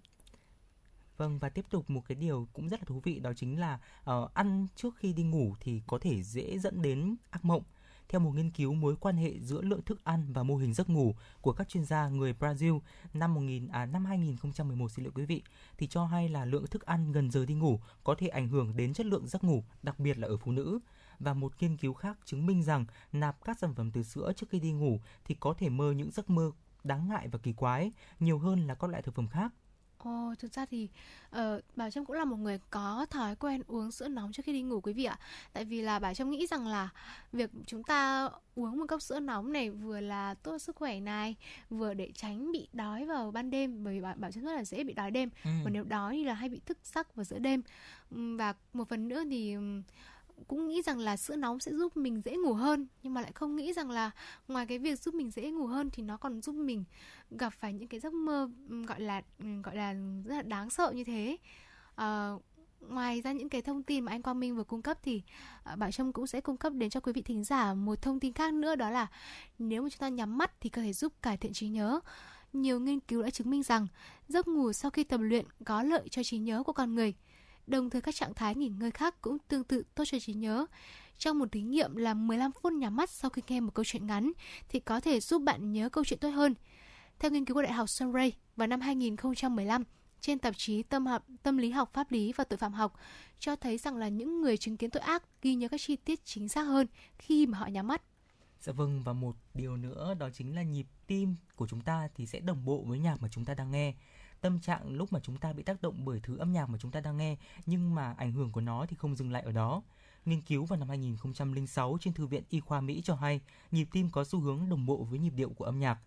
Vâng 1.18 1.40
và 1.40 1.50
tiếp 1.50 1.66
tục 1.70 1.90
một 1.90 2.02
cái 2.08 2.16
điều 2.16 2.48
cũng 2.54 2.70
rất 2.70 2.80
là 2.80 2.86
thú 2.86 3.02
vị 3.04 3.20
đó 3.20 3.34
chính 3.34 3.60
là 3.60 3.80
uh, 4.12 4.34
ăn 4.34 4.68
trước 4.76 4.96
khi 4.98 5.14
đi 5.14 5.24
ngủ 5.24 5.56
thì 5.60 5.82
có 5.88 5.98
thể 6.02 6.24
dễ 6.24 6.60
dẫn 6.60 6.82
đến 6.82 7.16
ác 7.30 7.46
mộng. 7.46 7.64
Theo 8.10 8.22
một 8.22 8.32
nghiên 8.36 8.52
cứu 8.52 8.74
mối 8.74 8.96
quan 8.96 9.18
hệ 9.18 9.40
giữa 9.40 9.62
lượng 9.62 9.82
thức 9.82 10.04
ăn 10.04 10.34
và 10.34 10.44
mô 10.44 10.56
hình 10.56 10.74
giấc 10.74 10.90
ngủ 10.90 11.16
của 11.42 11.54
các 11.54 11.70
chuyên 11.70 11.86
gia 11.86 12.10
người 12.10 12.34
Brazil 12.40 12.80
năm 13.14 13.34
1000 13.34 13.68
à 13.68 13.86
năm 13.86 14.06
2011 14.06 14.92
xin 14.92 15.06
lỗi 15.06 15.12
quý 15.16 15.26
vị 15.26 15.44
thì 15.78 15.88
cho 15.88 16.06
hay 16.06 16.30
là 16.30 16.46
lượng 16.46 16.68
thức 16.68 16.86
ăn 16.86 17.12
gần 17.12 17.32
giờ 17.32 17.46
đi 17.46 17.54
ngủ 17.54 17.80
có 18.04 18.16
thể 18.16 18.28
ảnh 18.28 18.48
hưởng 18.48 18.76
đến 18.76 18.94
chất 18.94 19.06
lượng 19.06 19.28
giấc 19.28 19.44
ngủ, 19.44 19.64
đặc 19.84 20.00
biệt 20.00 20.18
là 20.18 20.28
ở 20.28 20.38
phụ 20.38 20.52
nữ. 20.52 20.80
Và 21.20 21.34
một 21.34 21.54
nghiên 21.60 21.78
cứu 21.78 21.94
khác 21.94 22.18
chứng 22.26 22.46
minh 22.46 22.64
rằng 22.64 22.86
nạp 23.12 23.44
các 23.46 23.60
sản 23.60 23.74
phẩm 23.76 23.92
từ 23.92 24.04
sữa 24.04 24.34
trước 24.36 24.50
khi 24.50 24.60
đi 24.60 24.72
ngủ 24.72 25.00
thì 25.26 25.36
có 25.40 25.54
thể 25.54 25.70
mơ 25.70 25.92
những 25.92 26.12
giấc 26.12 26.30
mơ 26.30 26.52
đáng 26.84 27.08
ngại 27.08 27.28
và 27.28 27.40
kỳ 27.40 27.54
quái 27.54 27.92
nhiều 28.20 28.38
hơn 28.38 28.68
là 28.68 28.76
các 28.76 28.90
loại 28.90 29.02
thực 29.02 29.16
phẩm 29.16 29.28
khác 29.28 29.54
Ồ, 30.06 30.34
thực 30.40 30.54
ra 30.54 30.66
thì 30.66 30.90
uh, 31.36 31.42
Bảo 31.76 31.92
Trâm 31.92 32.06
cũng 32.06 32.16
là 32.16 32.26
một 32.26 32.36
người 32.36 32.60
có 32.70 33.06
thói 33.10 33.36
quen 33.36 33.62
uống 33.68 33.92
sữa 33.92 34.08
nóng 34.08 34.32
trước 34.32 34.44
khi 34.46 34.54
đi 34.54 34.62
ngủ 34.62 34.82
quý 34.82 34.94
vị 34.94 35.06
ạ. 35.06 35.20
Tại 35.54 35.66
vì 35.66 35.82
là 35.82 36.00
Bảo 36.00 36.14
Trâm 36.14 36.30
nghĩ 36.30 36.48
rằng 36.48 36.68
là 36.68 36.90
việc 37.34 37.50
chúng 37.66 37.84
ta 37.84 38.30
uống 38.56 38.78
một 38.78 38.86
cốc 38.88 39.02
sữa 39.02 39.20
nóng 39.20 39.54
này 39.54 39.70
vừa 39.70 40.00
là 40.00 40.34
tốt 40.34 40.58
sức 40.58 40.76
khỏe 40.76 41.00
này, 41.00 41.36
vừa 41.70 41.94
để 41.94 42.12
tránh 42.16 42.52
bị 42.52 42.68
đói 42.74 43.06
vào 43.06 43.32
ban 43.32 43.50
đêm 43.50 43.84
bởi 43.84 43.94
vì 43.94 44.02
Bảo, 44.02 44.16
Bảo 44.18 44.32
Trâm 44.32 44.44
rất 44.44 44.56
là 44.56 44.64
dễ 44.64 44.84
bị 44.84 44.94
đói 44.94 45.12
đêm. 45.12 45.30
Ừ. 45.44 45.50
Và 45.64 45.70
nếu 45.70 45.84
đói 45.84 46.14
thì 46.14 46.24
là 46.24 46.34
hay 46.34 46.50
bị 46.50 46.62
thức 46.66 46.78
giấc 46.84 47.16
vào 47.16 47.24
giữa 47.24 47.40
đêm. 47.40 47.62
Và 48.10 48.54
một 48.74 48.90
phần 48.90 49.08
nữa 49.08 49.24
thì 49.30 49.56
cũng 50.48 50.68
nghĩ 50.68 50.82
rằng 50.82 51.00
là 51.00 51.18
sữa 51.18 51.36
nóng 51.36 51.60
sẽ 51.60 51.72
giúp 51.72 51.98
mình 51.98 52.22
dễ 52.26 52.36
ngủ 52.36 52.54
hơn 52.54 52.88
nhưng 53.04 53.14
mà 53.14 53.22
lại 53.22 53.32
không 53.32 53.56
nghĩ 53.56 53.74
rằng 53.74 53.92
là 53.92 54.12
ngoài 54.48 54.66
cái 54.66 54.80
việc 54.80 55.00
giúp 55.00 55.14
mình 55.14 55.32
dễ 55.32 55.52
ngủ 55.52 55.68
hơn 55.68 55.90
thì 55.90 56.04
nó 56.04 56.18
còn 56.18 56.42
giúp 56.42 56.56
mình 56.56 56.84
gặp 57.32 57.50
phải 57.50 57.74
những 57.74 57.88
cái 57.88 58.00
giấc 58.00 58.14
mơ 58.14 58.50
gọi 58.88 59.00
là 59.00 59.22
gọi 59.64 59.76
là 59.76 59.94
rất 60.26 60.36
là 60.36 60.42
đáng 60.42 60.70
sợ 60.70 60.92
như 60.96 61.04
thế 61.04 61.38
à, 61.96 62.32
ngoài 62.90 63.22
ra 63.22 63.32
những 63.32 63.50
cái 63.50 63.62
thông 63.62 63.84
tin 63.84 64.06
mà 64.06 64.12
anh 64.12 64.22
Quang 64.22 64.40
Minh 64.40 64.56
vừa 64.56 64.64
cung 64.64 64.82
cấp 64.82 64.98
thì 65.04 65.22
uh, 65.74 65.78
Bảo 65.78 65.92
Trâm 65.92 66.14
cũng 66.14 66.28
sẽ 66.28 66.42
cung 66.42 66.58
cấp 66.58 66.74
đến 66.74 66.90
cho 66.90 67.00
quý 67.00 67.14
vị 67.14 67.22
thính 67.22 67.44
giả 67.44 67.74
một 67.74 68.02
thông 68.02 68.20
tin 68.20 68.34
khác 68.34 68.54
nữa 68.54 68.76
đó 68.76 68.90
là 68.90 69.08
nếu 69.60 69.82
mà 69.82 69.90
chúng 69.90 70.00
ta 70.00 70.10
nhắm 70.10 70.38
mắt 70.38 70.52
thì 70.62 70.70
có 70.70 70.82
thể 70.82 70.94
giúp 70.94 71.14
cải 71.22 71.38
thiện 71.38 71.54
trí 71.54 71.68
nhớ. 71.68 72.00
Nhiều 72.54 72.80
nghiên 72.80 73.00
cứu 73.00 73.24
đã 73.24 73.30
chứng 73.30 73.50
minh 73.50 73.64
rằng 73.64 73.88
giấc 74.28 74.48
ngủ 74.48 74.74
sau 74.74 74.92
khi 74.92 75.04
tập 75.04 75.18
luyện 75.18 75.46
có 75.66 75.84
lợi 75.84 76.10
cho 76.10 76.24
trí 76.24 76.38
nhớ 76.38 76.64
của 76.64 76.74
con 76.74 76.96
người. 76.96 77.14
Đồng 77.68 77.90
thời 77.90 78.02
các 78.02 78.16
trạng 78.16 78.34
thái 78.34 78.56
nghỉ 78.56 78.70
ngơi 78.80 78.92
khác 78.92 79.22
cũng 79.22 79.38
tương 79.40 79.64
tự 79.64 79.84
tốt 79.96 80.04
cho 80.08 80.20
trí 80.20 80.34
nhớ. 80.34 80.66
Trong 81.18 81.40
một 81.40 81.52
thí 81.52 81.62
nghiệm 81.62 81.96
là 81.96 82.14
15 82.14 82.52
phút 82.52 82.74
nhắm 82.74 82.96
mắt 82.96 83.10
sau 83.10 83.30
khi 83.30 83.42
nghe 83.48 83.60
một 83.60 83.74
câu 83.74 83.86
chuyện 83.86 84.08
ngắn 84.08 84.32
thì 84.70 84.80
có 84.80 85.00
thể 85.00 85.20
giúp 85.20 85.42
bạn 85.42 85.72
nhớ 85.72 85.90
câu 85.90 86.04
chuyện 86.04 86.20
tốt 86.20 86.30
hơn. 86.30 86.54
Theo 87.20 87.32
nghiên 87.32 87.46
cứu 87.46 87.56
của 87.56 87.62
Đại 87.62 87.74
học 87.74 87.90
Surrey 87.90 88.34
vào 88.56 88.68
năm 88.68 88.82
2015, 88.82 89.84
trên 90.22 90.40
tạp 90.40 90.54
chí 90.58 90.84
Tâm 90.84 91.06
học, 91.06 91.26
Tâm 91.44 91.58
lý 91.58 91.70
học 91.70 91.90
pháp 91.94 92.12
lý 92.12 92.34
và 92.36 92.44
tội 92.44 92.58
phạm 92.58 92.74
học 92.74 92.94
cho 93.40 93.56
thấy 93.56 93.78
rằng 93.78 93.98
là 93.98 94.08
những 94.08 94.42
người 94.42 94.58
chứng 94.58 94.78
kiến 94.78 94.90
tội 94.90 95.02
ác 95.02 95.24
ghi 95.42 95.56
nhớ 95.56 95.68
các 95.68 95.82
chi 95.82 95.96
tiết 95.96 96.26
chính 96.26 96.50
xác 96.50 96.64
hơn 96.64 96.88
khi 97.18 97.48
mà 97.48 97.58
họ 97.58 97.68
nhắm 97.68 97.88
mắt. 97.88 98.02
Dạ 98.62 98.74
vâng 98.74 99.04
và 99.04 99.14
một 99.14 99.36
điều 99.54 99.78
nữa 99.78 100.14
đó 100.20 100.30
chính 100.34 100.56
là 100.56 100.64
nhịp 100.64 100.86
tim 101.08 101.36
của 101.56 101.68
chúng 101.68 101.82
ta 101.82 102.08
thì 102.16 102.26
sẽ 102.26 102.40
đồng 102.40 102.66
bộ 102.66 102.84
với 102.88 103.00
nhạc 103.00 103.22
mà 103.22 103.28
chúng 103.32 103.46
ta 103.46 103.54
đang 103.54 103.72
nghe 103.72 103.94
tâm 104.42 104.60
trạng 104.60 104.94
lúc 104.94 105.14
mà 105.14 105.20
chúng 105.24 105.38
ta 105.38 105.54
bị 105.54 105.64
tác 105.64 105.82
động 105.82 106.06
bởi 106.06 106.20
thứ 106.24 106.38
âm 106.38 106.54
nhạc 106.54 106.70
mà 106.70 106.78
chúng 106.82 106.92
ta 106.92 107.00
đang 107.00 107.18
nghe 107.18 107.38
nhưng 107.66 107.96
mà 107.96 108.14
ảnh 108.18 108.32
hưởng 108.32 108.52
của 108.52 108.62
nó 108.62 108.86
thì 108.90 108.96
không 108.96 109.16
dừng 109.16 109.32
lại 109.32 109.42
ở 109.42 109.52
đó. 109.52 109.82
Nghiên 110.26 110.42
cứu 110.42 110.66
vào 110.66 110.80
năm 110.80 110.90
2006 110.90 111.98
trên 112.02 112.14
Thư 112.14 112.28
viện 112.28 112.44
Y 112.50 112.60
khoa 112.60 112.82
Mỹ 112.82 113.02
cho 113.04 113.16
hay 113.16 113.42
nhịp 113.72 113.88
tim 113.92 114.10
có 114.10 114.24
xu 114.24 114.40
hướng 114.40 114.70
đồng 114.70 114.86
bộ 114.86 115.04
với 115.04 115.20
nhịp 115.20 115.34
điệu 115.36 115.50
của 115.50 115.66
âm 115.66 115.80
nhạc. 115.80 116.00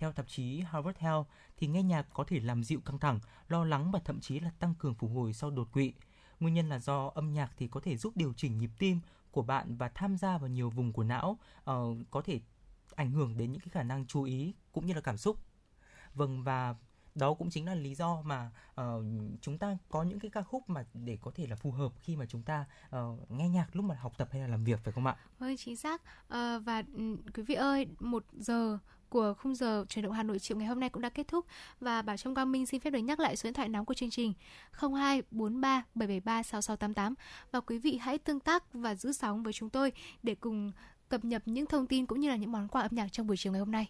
Theo 0.00 0.12
tạp 0.12 0.28
chí 0.28 0.60
Harvard 0.60 0.98
Health 0.98 1.26
thì 1.56 1.66
nghe 1.66 1.82
nhạc 1.82 2.06
có 2.14 2.24
thể 2.24 2.40
làm 2.40 2.64
dịu 2.64 2.80
căng 2.80 2.98
thẳng, 2.98 3.20
lo 3.48 3.64
lắng 3.64 3.90
và 3.90 4.00
thậm 4.04 4.20
chí 4.20 4.40
là 4.40 4.50
tăng 4.58 4.74
cường 4.74 4.94
phục 4.94 5.10
hồi 5.14 5.32
sau 5.32 5.50
đột 5.50 5.72
quỵ. 5.72 5.92
Nguyên 6.40 6.54
nhân 6.54 6.68
là 6.68 6.78
do 6.78 7.10
âm 7.14 7.32
nhạc 7.32 7.50
thì 7.56 7.68
có 7.68 7.80
thể 7.80 7.96
giúp 7.96 8.16
điều 8.16 8.32
chỉnh 8.32 8.58
nhịp 8.58 8.70
tim 8.78 9.00
của 9.30 9.42
bạn 9.42 9.76
và 9.76 9.88
tham 9.88 10.16
gia 10.16 10.38
vào 10.38 10.48
nhiều 10.48 10.70
vùng 10.70 10.92
của 10.92 11.04
não, 11.04 11.38
uh, 11.70 11.96
có 12.10 12.22
thể 12.22 12.40
ảnh 12.94 13.10
hưởng 13.10 13.36
đến 13.36 13.52
những 13.52 13.60
cái 13.60 13.68
khả 13.68 13.82
năng 13.82 14.06
chú 14.06 14.22
ý 14.22 14.54
cũng 14.72 14.86
như 14.86 14.94
là 14.94 15.00
cảm 15.00 15.16
xúc. 15.16 15.36
Vâng 16.14 16.42
và 16.42 16.74
đó 17.14 17.34
cũng 17.34 17.50
chính 17.50 17.66
là 17.66 17.74
lý 17.74 17.94
do 17.94 18.22
mà 18.22 18.50
uh, 18.80 19.04
chúng 19.40 19.58
ta 19.58 19.76
có 19.88 20.02
những 20.02 20.20
cái 20.20 20.30
ca 20.30 20.42
khúc 20.42 20.70
mà 20.70 20.84
để 20.94 21.18
có 21.22 21.30
thể 21.34 21.46
là 21.46 21.56
phù 21.56 21.70
hợp 21.70 21.92
khi 22.00 22.16
mà 22.16 22.26
chúng 22.26 22.42
ta 22.42 22.64
uh, 22.96 23.30
nghe 23.30 23.48
nhạc 23.48 23.76
lúc 23.76 23.84
mà 23.84 23.94
học 23.94 24.12
tập 24.18 24.28
hay 24.32 24.40
là 24.40 24.46
làm 24.46 24.64
việc 24.64 24.80
phải 24.84 24.92
không 24.92 25.06
ạ? 25.06 25.16
Vâng 25.38 25.56
chính 25.56 25.76
xác 25.76 26.02
uh, 26.02 26.64
và 26.64 26.82
ừ, 26.96 27.16
quý 27.34 27.42
vị 27.42 27.54
ơi 27.54 27.86
một 28.00 28.24
giờ 28.32 28.78
của 29.10 29.34
khung 29.34 29.54
giờ 29.54 29.84
chuyển 29.88 30.04
động 30.04 30.12
Hà 30.12 30.22
Nội 30.22 30.38
chiều 30.38 30.56
ngày 30.56 30.66
hôm 30.66 30.80
nay 30.80 30.88
cũng 30.88 31.02
đã 31.02 31.08
kết 31.08 31.28
thúc 31.28 31.46
và 31.80 32.02
Bảo 32.02 32.16
Trâm 32.16 32.34
Quang 32.34 32.52
Minh 32.52 32.66
xin 32.66 32.80
phép 32.80 32.90
được 32.90 32.98
nhắc 32.98 33.20
lại 33.20 33.36
số 33.36 33.46
điện 33.46 33.54
thoại 33.54 33.68
nóng 33.68 33.84
của 33.84 33.94
chương 33.94 34.10
trình 34.10 34.32
0243 34.72 35.84
773 35.94 36.42
6688 36.42 37.14
và 37.52 37.60
quý 37.60 37.78
vị 37.78 37.98
hãy 38.02 38.18
tương 38.18 38.40
tác 38.40 38.64
và 38.72 38.94
giữ 38.94 39.12
sóng 39.12 39.42
với 39.42 39.52
chúng 39.52 39.70
tôi 39.70 39.92
để 40.22 40.34
cùng 40.34 40.72
cập 41.08 41.24
nhật 41.24 41.42
những 41.46 41.66
thông 41.66 41.86
tin 41.86 42.06
cũng 42.06 42.20
như 42.20 42.28
là 42.28 42.36
những 42.36 42.52
món 42.52 42.68
quà 42.68 42.82
âm 42.82 42.90
nhạc 42.94 43.12
trong 43.12 43.26
buổi 43.26 43.36
chiều 43.36 43.52
ngày 43.52 43.60
hôm 43.60 43.70
nay. 43.70 43.88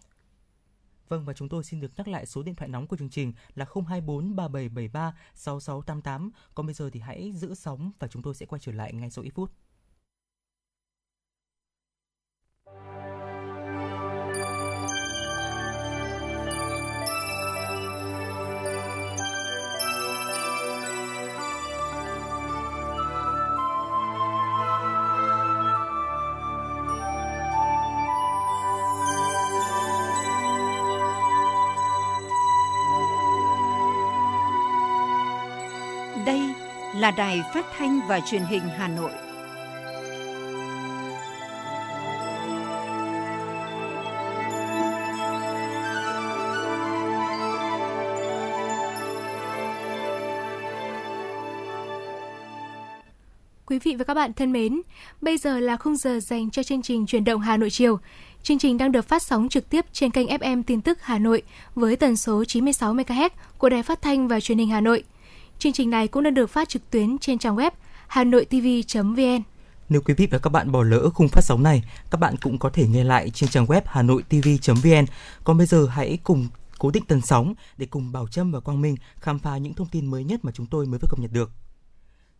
Vâng 1.09 1.25
và 1.25 1.33
chúng 1.33 1.49
tôi 1.49 1.63
xin 1.63 1.79
được 1.79 1.91
nhắc 1.97 2.07
lại 2.07 2.25
số 2.25 2.43
điện 2.43 2.55
thoại 2.55 2.69
nóng 2.69 2.87
của 2.87 2.97
chương 2.97 3.09
trình 3.09 3.33
là 3.55 3.65
024 3.65 4.35
3773 4.35 5.13
6688. 5.35 6.31
Còn 6.55 6.65
bây 6.65 6.73
giờ 6.73 6.89
thì 6.93 6.99
hãy 6.99 7.31
giữ 7.31 7.55
sóng 7.55 7.91
và 7.99 8.07
chúng 8.07 8.21
tôi 8.21 8.35
sẽ 8.35 8.45
quay 8.45 8.59
trở 8.59 8.71
lại 8.71 8.93
ngay 8.93 9.09
sau 9.09 9.23
ít 9.23 9.31
phút. 9.35 9.51
Là 37.11 37.17
Đài 37.17 37.43
Phát 37.53 37.65
thanh 37.77 37.99
và 38.07 38.19
Truyền 38.19 38.41
hình 38.41 38.61
Hà 38.77 38.87
Nội. 38.87 39.11
Quý 53.65 53.79
vị 53.79 53.95
và 53.95 54.03
các 54.03 54.13
bạn 54.13 54.33
thân 54.33 54.51
mến, 54.51 54.81
bây 55.21 55.37
giờ 55.37 55.59
là 55.59 55.77
khung 55.77 55.95
giờ 55.95 56.19
dành 56.19 56.49
cho 56.49 56.63
chương 56.63 56.81
trình 56.81 57.05
Truyền 57.05 57.23
động 57.23 57.41
Hà 57.41 57.57
Nội 57.57 57.69
chiều. 57.69 57.99
Chương 58.43 58.59
trình 58.59 58.77
đang 58.77 58.91
được 58.91 59.07
phát 59.07 59.23
sóng 59.23 59.49
trực 59.49 59.69
tiếp 59.69 59.85
trên 59.93 60.11
kênh 60.11 60.27
FM 60.27 60.63
tin 60.63 60.81
tức 60.81 60.97
Hà 61.01 61.19
Nội 61.19 61.41
với 61.75 61.95
tần 61.95 62.17
số 62.17 62.45
96 62.45 62.93
MHz 62.93 63.29
của 63.57 63.69
Đài 63.69 63.83
Phát 63.83 64.01
thanh 64.01 64.27
và 64.27 64.39
Truyền 64.39 64.57
hình 64.57 64.69
Hà 64.69 64.81
Nội. 64.81 65.03
Chương 65.61 65.73
trình 65.73 65.89
này 65.89 66.07
cũng 66.07 66.23
đã 66.23 66.29
được 66.29 66.49
phát 66.49 66.69
trực 66.69 66.91
tuyến 66.91 67.17
trên 67.17 67.39
trang 67.39 67.55
web 67.55 67.71
hanoitv.vn. 68.07 69.43
Nếu 69.89 70.01
quý 70.01 70.13
vị 70.13 70.27
và 70.31 70.37
các 70.37 70.49
bạn 70.49 70.71
bỏ 70.71 70.83
lỡ 70.83 71.09
khung 71.09 71.27
phát 71.27 71.41
sóng 71.43 71.63
này, 71.63 71.83
các 72.11 72.17
bạn 72.17 72.35
cũng 72.41 72.57
có 72.57 72.69
thể 72.69 72.87
nghe 72.87 73.03
lại 73.03 73.29
trên 73.29 73.49
trang 73.49 73.65
web 73.65 73.81
hanoitv.vn. 73.85 75.05
Còn 75.43 75.57
bây 75.57 75.67
giờ 75.67 75.87
hãy 75.87 76.19
cùng 76.23 76.47
cố 76.77 76.91
định 76.91 77.05
tần 77.05 77.21
sóng 77.21 77.53
để 77.77 77.85
cùng 77.85 78.11
Bảo 78.11 78.27
Trâm 78.27 78.51
và 78.51 78.59
Quang 78.59 78.81
Minh 78.81 78.95
khám 79.15 79.39
phá 79.39 79.57
những 79.57 79.73
thông 79.73 79.87
tin 79.87 80.05
mới 80.05 80.23
nhất 80.23 80.45
mà 80.45 80.51
chúng 80.51 80.65
tôi 80.65 80.85
mới 80.85 80.99
vừa 81.01 81.07
cập 81.09 81.19
nhật 81.19 81.31
được. 81.33 81.51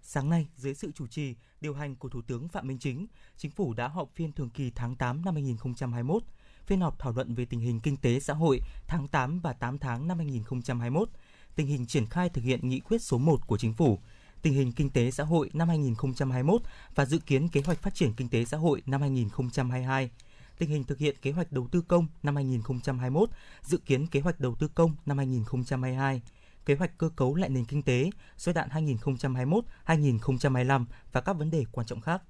Sáng 0.01 0.29
nay, 0.29 0.47
dưới 0.57 0.73
sự 0.73 0.91
chủ 0.95 1.07
trì, 1.07 1.35
điều 1.61 1.73
hành 1.73 1.95
của 1.95 2.09
Thủ 2.09 2.21
tướng 2.27 2.47
Phạm 2.47 2.67
Minh 2.67 2.77
Chính, 2.79 3.07
Chính 3.37 3.51
phủ 3.51 3.73
đã 3.73 3.87
họp 3.87 4.09
phiên 4.15 4.31
thường 4.31 4.49
kỳ 4.49 4.71
tháng 4.75 4.95
8 4.95 5.25
năm 5.25 5.33
2021. 5.33 6.23
Phiên 6.65 6.81
họp 6.81 6.99
thảo 6.99 7.13
luận 7.13 7.35
về 7.35 7.45
tình 7.45 7.59
hình 7.59 7.79
kinh 7.79 7.97
tế 7.97 8.19
xã 8.19 8.33
hội 8.33 8.59
tháng 8.87 9.07
8 9.07 9.39
và 9.39 9.53
8 9.53 9.77
tháng 9.77 10.07
năm 10.07 10.17
2021, 10.17 11.09
tình 11.55 11.67
hình 11.67 11.85
triển 11.85 12.05
khai 12.05 12.29
thực 12.29 12.43
hiện 12.43 12.69
nghị 12.69 12.79
quyết 12.79 13.01
số 13.01 13.17
1 13.17 13.47
của 13.47 13.57
Chính 13.57 13.73
phủ, 13.73 13.99
tình 14.41 14.53
hình 14.53 14.71
kinh 14.71 14.89
tế 14.89 15.11
xã 15.11 15.23
hội 15.23 15.49
năm 15.53 15.69
2021 15.69 16.61
và 16.95 17.05
dự 17.05 17.19
kiến 17.19 17.47
kế 17.47 17.61
hoạch 17.65 17.81
phát 17.81 17.95
triển 17.95 18.13
kinh 18.13 18.29
tế 18.29 18.45
xã 18.45 18.57
hội 18.57 18.81
năm 18.85 19.01
2022, 19.01 20.09
tình 20.57 20.69
hình 20.69 20.83
thực 20.83 20.97
hiện 20.97 21.15
kế 21.21 21.31
hoạch 21.31 21.51
đầu 21.51 21.67
tư 21.71 21.81
công 21.81 22.07
năm 22.23 22.35
2021, 22.35 23.29
dự 23.61 23.77
kiến 23.77 24.07
kế 24.07 24.19
hoạch 24.19 24.39
đầu 24.39 24.55
tư 24.55 24.67
công 24.75 24.95
năm 25.05 25.17
2022, 25.17 26.21
kế 26.65 26.75
hoạch 26.75 26.97
cơ 26.97 27.09
cấu 27.15 27.35
lại 27.35 27.49
nền 27.49 27.65
kinh 27.65 27.83
tế 27.83 28.09
giai 28.37 28.53
đoạn 28.53 28.69
2021-2025 29.85 30.85
và 31.11 31.21
các 31.21 31.33
vấn 31.33 31.51
đề 31.51 31.65
quan 31.71 31.87
trọng 31.87 32.01
khác. 32.01 32.21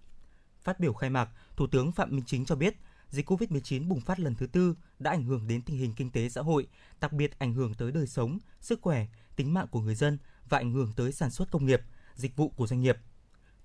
Phát 0.61 0.79
biểu 0.79 0.93
khai 0.93 1.09
mạc, 1.09 1.29
Thủ 1.55 1.67
tướng 1.67 1.91
Phạm 1.91 2.09
Minh 2.15 2.25
Chính 2.25 2.45
cho 2.45 2.55
biết, 2.55 2.75
dịch 3.11 3.29
COVID-19 3.29 3.87
bùng 3.87 4.01
phát 4.01 4.19
lần 4.19 4.35
thứ 4.35 4.47
tư 4.47 4.75
đã 4.99 5.11
ảnh 5.11 5.23
hưởng 5.23 5.47
đến 5.47 5.61
tình 5.61 5.77
hình 5.77 5.93
kinh 5.93 6.11
tế 6.11 6.29
xã 6.29 6.41
hội, 6.41 6.67
đặc 6.99 7.13
biệt 7.13 7.39
ảnh 7.39 7.53
hưởng 7.53 7.73
tới 7.73 7.91
đời 7.91 8.07
sống, 8.07 8.39
sức 8.59 8.81
khỏe, 8.81 9.07
tính 9.35 9.53
mạng 9.53 9.67
của 9.71 9.81
người 9.81 9.95
dân 9.95 10.17
và 10.49 10.57
ảnh 10.57 10.71
hưởng 10.71 10.93
tới 10.95 11.11
sản 11.11 11.31
xuất 11.31 11.51
công 11.51 11.65
nghiệp, 11.65 11.81
dịch 12.15 12.35
vụ 12.35 12.49
của 12.49 12.67
doanh 12.67 12.81
nghiệp. 12.81 12.97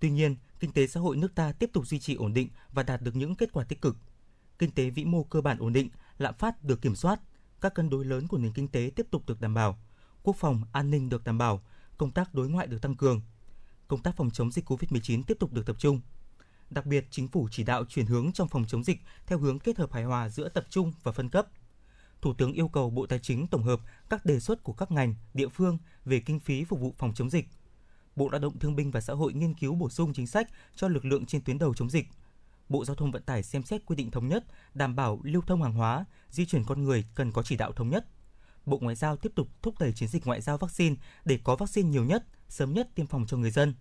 Tuy 0.01 0.11
nhiên, 0.11 0.37
kinh 0.61 0.73
tế 0.73 0.87
xã 0.87 1.01
hội 1.01 1.17
nước 1.17 1.35
ta 1.35 1.53
tiếp 1.53 1.71
tục 1.73 1.87
duy 1.87 1.99
trì 1.99 2.15
ổn 2.15 2.35
định 2.35 2.49
và 2.73 2.83
đạt 2.83 3.03
được 3.03 3.17
những 3.17 3.35
kết 3.35 3.53
quả 3.53 3.65
tích 3.65 3.81
cực. 3.81 3.97
Kinh 4.59 4.71
tế 4.71 4.91
vĩ 4.91 5.05
mô 5.05 5.25
cơ 5.25 5.41
bản 5.41 5.59
ổn 5.59 5.73
định, 5.73 5.89
lạm 6.19 6.35
phát 6.35 6.65
được 6.65 6.83
kiểm 6.83 6.95
soát, 6.95 7.21
các 7.61 7.75
cân 7.75 7.91
đối 7.91 8.05
lớn 8.05 8.29
của 8.29 8.39
nền 8.39 8.53
kinh 8.53 8.69
tế 8.69 8.91
tiếp 8.97 9.07
tục 9.11 9.27
được 9.27 9.41
đảm 9.41 9.55
bảo, 9.55 9.79
quốc 10.23 10.37
phòng, 10.37 10.63
an 10.73 10.91
ninh 10.91 11.09
được 11.09 11.25
đảm 11.25 11.39
bảo, 11.39 11.63
công 11.99 12.11
tác 12.11 12.35
đối 12.35 12.49
ngoại 12.49 12.67
được 12.67 12.83
tăng 12.83 12.97
cường. 12.97 13.23
Công 13.89 14.03
tác 14.03 14.17
phòng 14.17 14.31
chống 14.31 14.53
dịch 14.53 14.71
COVID-19 14.71 15.23
tiếp 15.23 15.37
tục 15.41 15.53
được 15.53 15.67
tập 15.67 15.77
trung. 15.79 16.01
Đặc 16.71 16.87
biệt, 16.87 17.07
chính 17.11 17.29
phủ 17.29 17.49
chỉ 17.51 17.65
đạo 17.65 17.85
chuyển 17.85 18.07
hướng 18.07 18.33
trong 18.33 18.49
phòng 18.49 18.65
chống 18.69 18.85
dịch 18.85 19.01
theo 19.27 19.39
hướng 19.39 19.59
kết 19.59 19.79
hợp 19.79 19.93
hài 19.93 20.05
hòa 20.05 20.29
giữa 20.29 20.49
tập 20.49 20.67
trung 20.71 20.93
và 21.03 21.13
phân 21.13 21.29
cấp. 21.29 21.47
Thủ 22.21 22.35
tướng 22.35 22.53
yêu 22.53 22.69
cầu 22.69 22.91
Bộ 22.91 23.07
Tài 23.07 23.19
chính 23.19 23.47
tổng 23.47 23.63
hợp 23.63 23.81
các 24.11 24.25
đề 24.25 24.41
xuất 24.41 24.63
của 24.63 24.73
các 24.73 24.91
ngành, 24.91 25.15
địa 25.35 25.49
phương 25.49 25.79
về 26.05 26.21
kinh 26.21 26.41
phí 26.41 26.65
phục 26.65 26.81
vụ 26.81 26.95
phòng 26.99 27.15
chống 27.15 27.31
dịch. 27.31 27.49
Bộ 28.17 28.29
Lao 28.29 28.41
động 28.41 28.59
Thương 28.59 28.77
binh 28.77 28.91
và 28.91 29.01
Xã 29.01 29.13
hội 29.13 29.33
nghiên 29.33 29.55
cứu 29.55 29.75
bổ 29.75 29.91
sung 29.91 30.13
chính 30.13 30.27
sách 30.27 30.49
cho 30.75 30.89
lực 30.89 31.05
lượng 31.05 31.27
trên 31.27 31.43
tuyến 31.43 31.59
đầu 31.59 31.75
chống 31.75 31.91
dịch. 31.91 32.09
Bộ 32.69 32.85
Giao 32.85 32.95
thông 32.95 33.11
Vận 33.11 33.23
tải 33.23 33.43
xem 33.43 33.63
xét 33.63 33.87
quy 33.87 33.97
định 33.97 34.11
thống 34.11 34.29
nhất, 34.29 34.45
đảm 34.75 34.97
bảo 34.97 35.21
lưu 35.23 35.43
thông 35.47 35.63
hàng 35.63 35.75
hóa, 35.75 36.05
di 36.31 36.47
chuyển 36.47 36.65
con 36.65 36.85
người 36.85 37.05
cần 37.15 37.33
có 37.33 37.43
chỉ 37.43 37.57
đạo 37.57 37.73
thống 37.73 37.91
nhất. 37.91 38.07
Bộ 38.67 38.79
Ngoại 38.79 38.97
giao 38.97 39.17
tiếp 39.17 39.33
tục 39.35 39.49
thúc 39.63 39.75
đẩy 39.81 39.93
chiến 39.93 40.09
dịch 40.09 40.27
ngoại 40.27 40.41
giao 40.41 40.59
vaccine 40.59 40.97
để 41.25 41.39
có 41.45 41.57
vaccine 41.57 41.89
nhiều 41.89 42.05
nhất, 42.05 42.25
sớm 42.49 42.73
nhất 42.73 42.89
tiêm 42.95 43.07
phòng 43.07 43.27
cho 43.27 43.37
người 43.37 43.51
dân. 43.51 43.75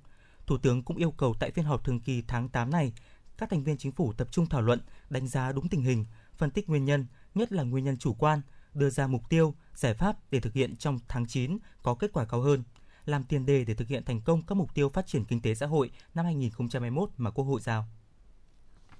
Thủ 0.47 0.57
tướng 0.57 0.83
cũng 0.83 0.97
yêu 0.97 1.11
cầu 1.11 1.33
tại 1.39 1.51
phiên 1.51 1.65
họp 1.65 1.83
thường 1.83 1.99
kỳ 1.99 2.23
tháng 2.27 2.49
8 2.49 2.71
này, 2.71 2.93
các 3.37 3.49
thành 3.49 3.63
viên 3.63 3.77
chính 3.77 3.91
phủ 3.91 4.13
tập 4.13 4.27
trung 4.31 4.45
thảo 4.45 4.61
luận, 4.61 4.79
đánh 5.09 5.27
giá 5.27 5.51
đúng 5.51 5.69
tình 5.69 5.81
hình, 5.81 6.05
phân 6.37 6.51
tích 6.51 6.69
nguyên 6.69 6.85
nhân, 6.85 7.05
nhất 7.35 7.51
là 7.51 7.63
nguyên 7.63 7.83
nhân 7.83 7.97
chủ 7.97 8.13
quan, 8.13 8.41
đưa 8.73 8.89
ra 8.89 9.07
mục 9.07 9.29
tiêu, 9.29 9.55
giải 9.75 9.93
pháp 9.93 10.17
để 10.31 10.39
thực 10.39 10.53
hiện 10.53 10.75
trong 10.75 10.99
tháng 11.07 11.27
9 11.27 11.57
có 11.83 11.95
kết 11.95 12.13
quả 12.13 12.25
cao 12.25 12.41
hơn, 12.41 12.63
làm 13.05 13.23
tiền 13.23 13.45
đề 13.45 13.65
để 13.65 13.73
thực 13.73 13.87
hiện 13.87 14.05
thành 14.05 14.21
công 14.21 14.41
các 14.41 14.55
mục 14.55 14.73
tiêu 14.73 14.89
phát 14.89 15.07
triển 15.07 15.25
kinh 15.25 15.41
tế 15.41 15.55
xã 15.55 15.65
hội 15.65 15.91
năm 16.13 16.25
2021 16.25 17.09
mà 17.17 17.29
Quốc 17.29 17.45
hội 17.45 17.61
giao. 17.61 17.87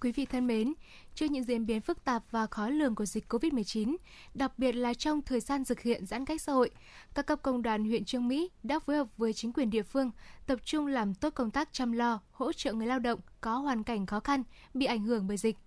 Quý 0.02 0.12
vị 0.12 0.26
thân 0.26 0.48
mến, 0.48 0.74
trước 1.16 1.26
những 1.32 1.44
diễn 1.44 1.66
biến 1.66 1.82
phức 1.82 2.04
tạp 2.04 2.24
và 2.32 2.48
khó 2.48 2.70
lường 2.70 2.96
của 2.96 3.06
dịch 3.06 3.34
COVID-19, 3.34 3.96
đặc 4.34 4.60
biệt 4.60 4.72
là 4.72 4.94
trong 4.94 5.22
thời 5.22 5.40
gian 5.40 5.66
thực 5.66 5.82
hiện 5.82 6.06
giãn 6.06 6.26
cách 6.26 6.42
xã 6.42 6.54
hội, 6.54 6.70
các 7.14 7.26
cấp 7.26 7.40
công 7.42 7.62
đoàn 7.62 7.86
huyện 7.86 8.06
Trương 8.06 8.28
Mỹ 8.28 8.50
đã 8.64 8.80
phối 8.80 8.96
hợp 8.96 9.08
với 9.18 9.34
chính 9.34 9.54
quyền 9.54 9.70
địa 9.70 9.84
phương 9.84 10.12
tập 10.48 10.60
trung 10.66 10.88
làm 10.88 11.14
tốt 11.14 11.30
công 11.36 11.52
tác 11.52 11.70
chăm 11.72 11.92
lo, 11.92 12.20
hỗ 12.32 12.54
trợ 12.54 12.74
người 12.74 12.88
lao 12.88 13.00
động 13.00 13.20
có 13.42 13.58
hoàn 13.58 13.84
cảnh 13.84 14.06
khó 14.06 14.20
khăn 14.20 14.44
bị 14.74 14.86
ảnh 14.86 15.04
hưởng 15.04 15.28
bởi 15.28 15.38
dịch. 15.38 15.58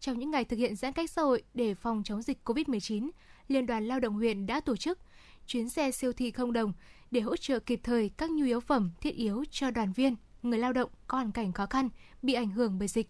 Trong 0.00 0.18
những 0.18 0.30
ngày 0.30 0.44
thực 0.44 0.56
hiện 0.56 0.76
giãn 0.76 0.92
cách 0.92 1.10
xã 1.10 1.22
hội 1.22 1.42
để 1.54 1.74
phòng 1.74 2.02
chống 2.04 2.22
dịch 2.22 2.38
COVID-19, 2.44 3.10
Liên 3.48 3.66
đoàn 3.66 3.88
Lao 3.88 4.00
động 4.00 4.14
huyện 4.14 4.46
đã 4.46 4.60
tổ 4.60 4.76
chức 4.76 4.98
chuyến 5.46 5.68
xe 5.68 5.90
siêu 5.90 6.12
thị 6.12 6.30
không 6.30 6.52
đồng 6.52 6.72
để 7.10 7.20
hỗ 7.20 7.36
trợ 7.36 7.58
kịp 7.58 7.80
thời 7.82 8.08
các 8.08 8.30
nhu 8.30 8.44
yếu 8.44 8.60
phẩm 8.60 8.90
thiết 9.00 9.14
yếu 9.14 9.44
cho 9.50 9.70
đoàn 9.70 9.92
viên, 9.92 10.16
người 10.42 10.58
lao 10.58 10.72
động 10.72 10.90
có 11.06 11.18
hoàn 11.18 11.32
cảnh 11.32 11.52
khó 11.52 11.66
khăn 11.66 11.88
bị 12.22 12.32
ảnh 12.32 12.50
hưởng 12.50 12.78
bởi 12.78 12.88
dịch 12.88 13.08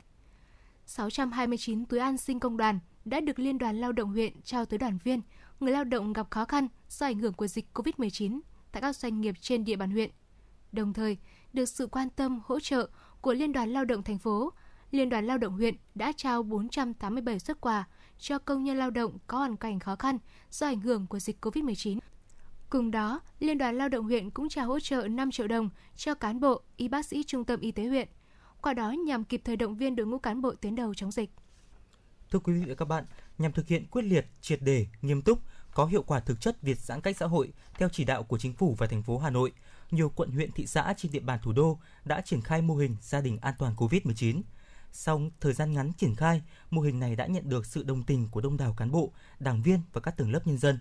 629 0.91 1.87
túi 1.87 2.01
an 2.01 2.19
sinh 2.19 2.41
công 2.41 2.57
đoàn 2.57 2.79
đã 3.05 3.21
được 3.21 3.39
Liên 3.39 3.59
đoàn 3.59 3.81
Lao 3.81 3.93
động 3.93 4.11
huyện 4.11 4.43
trao 4.43 4.65
tới 4.65 4.79
đoàn 4.79 4.99
viên, 5.05 5.21
người 5.61 5.73
lao 5.73 5.85
động 5.85 6.13
gặp 6.13 6.27
khó 6.31 6.45
khăn 6.45 6.69
do 6.89 7.07
ảnh 7.07 7.19
hưởng 7.19 7.33
của 7.33 7.47
dịch 7.47 7.67
COVID-19 7.75 8.41
tại 8.73 8.83
các 8.83 8.97
doanh 8.97 9.21
nghiệp 9.21 9.35
trên 9.41 9.65
địa 9.65 9.77
bàn 9.77 9.91
huyện. 9.91 10.11
Đồng 10.73 10.93
thời, 10.93 11.17
được 11.53 11.65
sự 11.65 11.87
quan 11.87 12.11
tâm 12.11 12.41
hỗ 12.45 12.61
trợ 12.61 12.89
của 13.21 13.33
Liên 13.33 13.53
đoàn 13.53 13.73
Lao 13.73 13.85
động 13.85 14.03
thành 14.03 14.19
phố, 14.19 14.53
Liên 14.91 15.09
đoàn 15.09 15.27
Lao 15.27 15.39
động 15.39 15.53
huyện 15.53 15.75
đã 15.95 16.13
trao 16.17 16.43
487 16.43 17.39
xuất 17.39 17.61
quà 17.61 17.89
cho 18.19 18.39
công 18.39 18.65
nhân 18.65 18.77
lao 18.77 18.91
động 18.91 19.19
có 19.27 19.39
hoàn 19.39 19.57
cảnh 19.57 19.79
khó 19.81 19.97
khăn 19.97 20.19
do 20.51 20.67
ảnh 20.67 20.81
hưởng 20.81 21.07
của 21.07 21.19
dịch 21.19 21.45
COVID-19. 21.45 21.99
Cùng 22.71 22.91
đó, 22.91 23.21
Liên 23.39 23.59
đoàn 23.59 23.79
Lao 23.79 23.89
động 23.89 24.05
huyện 24.05 24.31
cũng 24.31 24.49
trao 24.49 24.67
hỗ 24.67 24.81
trợ 24.81 25.09
5 25.09 25.31
triệu 25.31 25.49
đồng 25.49 25.71
cho 25.97 26.15
cán 26.15 26.41
bộ, 26.41 26.63
y 26.77 26.89
bác 26.89 27.07
sĩ 27.07 27.23
trung 27.23 27.45
tâm 27.45 27.61
y 27.61 27.73
tế 27.73 27.87
huyện– 27.87 28.09
qua 28.63 28.75
đó 28.75 28.91
nhằm 28.91 29.25
kịp 29.25 29.41
thời 29.45 29.57
động 29.57 29.77
viên 29.77 29.97
đội 29.97 30.07
ngũ 30.07 30.19
cán 30.19 30.43
bộ 30.43 30.55
tuyến 30.55 30.75
đầu 30.75 30.95
chống 30.95 31.11
dịch. 31.11 31.31
Thưa 32.31 32.39
quý 32.39 32.53
vị 32.53 32.69
và 32.69 32.75
các 32.75 32.85
bạn, 32.85 33.05
nhằm 33.39 33.53
thực 33.53 33.67
hiện 33.67 33.87
quyết 33.87 34.03
liệt, 34.03 34.27
triệt 34.41 34.63
đề, 34.63 34.87
nghiêm 35.03 35.23
túc, 35.23 35.39
có 35.75 35.87
hiệu 35.87 36.03
quả 36.03 36.21
thực 36.21 36.41
chất 36.41 36.63
việc 36.63 36.81
giãn 36.81 37.01
cách 37.01 37.17
xã 37.17 37.27
hội 37.27 37.53
theo 37.79 37.89
chỉ 37.93 38.05
đạo 38.05 38.23
của 38.23 38.39
chính 38.39 38.53
phủ 38.53 38.75
và 38.79 38.87
thành 38.87 39.03
phố 39.03 39.19
Hà 39.19 39.31
Nội, 39.31 39.53
nhiều 39.91 40.13
quận 40.17 40.31
huyện 40.31 40.53
thị 40.53 40.67
xã 40.67 40.95
trên 40.97 41.13
địa 41.13 41.21
bàn 41.21 41.39
thủ 41.43 41.53
đô 41.53 41.79
đã 42.05 42.21
triển 42.21 42.41
khai 42.41 42.63
mô 42.63 42.77
hình 42.77 42.97
gia 43.01 43.21
đình 43.21 43.39
an 43.41 43.55
toàn 43.59 43.75
COVID-19. 43.77 44.43
Sau 44.93 45.23
thời 45.41 45.53
gian 45.53 45.73
ngắn 45.73 45.93
triển 45.93 46.15
khai, 46.17 46.43
mô 46.71 46.83
hình 46.83 47.01
này 47.01 47.17
đã 47.17 47.27
nhận 47.27 47.49
được 47.49 47.67
sự 47.67 47.83
đồng 47.83 48.03
tình 48.03 48.29
của 48.31 48.41
đông 48.41 48.57
đảo 48.57 48.75
cán 48.77 48.91
bộ, 48.91 49.13
đảng 49.39 49.63
viên 49.63 49.81
và 49.93 50.01
các 50.01 50.17
tầng 50.17 50.33
lớp 50.33 50.47
nhân 50.47 50.59
dân 50.59 50.79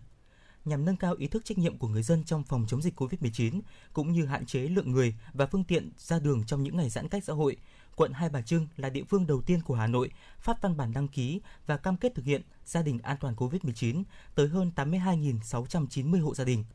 nhằm 0.66 0.86
nâng 0.86 0.96
cao 0.96 1.16
ý 1.18 1.28
thức 1.28 1.46
trách 1.46 1.58
nhiệm 1.58 1.78
của 1.78 1.88
người 1.88 2.04
dân 2.04 2.24
trong 2.24 2.44
phòng 2.44 2.66
chống 2.68 2.82
dịch 2.82 3.02
COVID-19 3.02 3.62
cũng 3.94 4.12
như 4.12 4.26
hạn 4.26 4.46
chế 4.46 4.60
lượng 4.60 4.92
người 4.92 5.16
và 5.34 5.46
phương 5.46 5.64
tiện 5.64 5.92
ra 5.98 6.20
đường 6.20 6.44
trong 6.46 6.64
những 6.64 6.78
ngày 6.78 6.90
giãn 6.90 7.10
cách 7.10 7.24
xã 7.24 7.34
hội. 7.34 7.58
Quận 7.96 8.14
Hai 8.14 8.30
Bà 8.30 8.42
Trưng 8.42 8.68
là 8.78 8.90
địa 8.90 9.04
phương 9.04 9.28
đầu 9.28 9.42
tiên 9.42 9.62
của 9.62 9.76
Hà 9.76 9.88
Nội 9.88 10.12
phát 10.40 10.62
văn 10.62 10.78
bản 10.78 10.94
đăng 10.94 11.08
ký 11.08 11.42
và 11.66 11.78
cam 11.78 11.98
kết 11.98 12.16
thực 12.16 12.26
hiện 12.26 12.42
gia 12.66 12.82
đình 12.82 13.00
an 13.04 13.18
toàn 13.20 13.36
COVID-19 13.36 14.04
tới 14.36 14.48
hơn 14.48 14.72
82.690 14.76 16.24
hộ 16.24 16.36
gia 16.36 16.44
đình. 16.44 16.66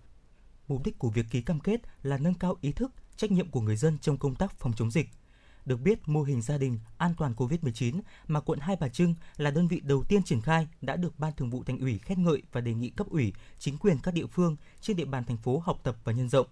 Mục 0.68 0.85
đích 0.85 0.99
của 0.99 1.11
việc 1.11 1.26
ký 1.30 1.43
cam 1.43 1.61
kết 1.61 1.80
là 2.03 2.18
nâng 2.18 2.35
cao 2.35 2.57
ý 2.61 2.72
thức, 2.72 2.93
trách 3.16 3.30
nhiệm 3.30 3.51
của 3.51 3.61
người 3.61 3.76
dân 3.76 3.99
trong 3.99 4.18
công 4.18 4.35
tác 4.35 4.59
phòng 4.59 4.72
chống 4.76 4.91
dịch– 4.91 5.09
được 5.66 5.80
biết, 5.80 6.08
mô 6.08 6.22
hình 6.22 6.42
gia 6.42 6.58
đình 6.58 6.78
an 6.98 7.14
toàn 7.18 7.34
COVID-19 7.36 8.00
mà 8.26 8.40
quận 8.40 8.58
Hai 8.58 8.76
Bà 8.80 8.88
Trưng 8.88 9.14
là 9.36 9.50
đơn 9.50 9.68
vị 9.68 9.80
đầu 9.80 10.04
tiên 10.08 10.22
triển 10.22 10.40
khai 10.40 10.68
đã 10.80 10.96
được 10.96 11.18
Ban 11.18 11.32
Thường 11.36 11.50
vụ 11.50 11.62
Thành 11.64 11.78
ủy 11.78 11.98
khen 11.98 12.24
ngợi 12.24 12.42
và 12.52 12.60
đề 12.60 12.74
nghị 12.74 12.90
cấp 12.90 13.06
ủy, 13.10 13.32
chính 13.58 13.78
quyền 13.78 13.98
các 13.98 14.14
địa 14.14 14.26
phương 14.26 14.56
trên 14.80 14.96
địa 14.96 15.04
bàn 15.04 15.24
thành 15.24 15.36
phố 15.36 15.58
học 15.58 15.80
tập 15.82 15.96
và 16.04 16.12
nhân 16.12 16.28
rộng. 16.28 16.46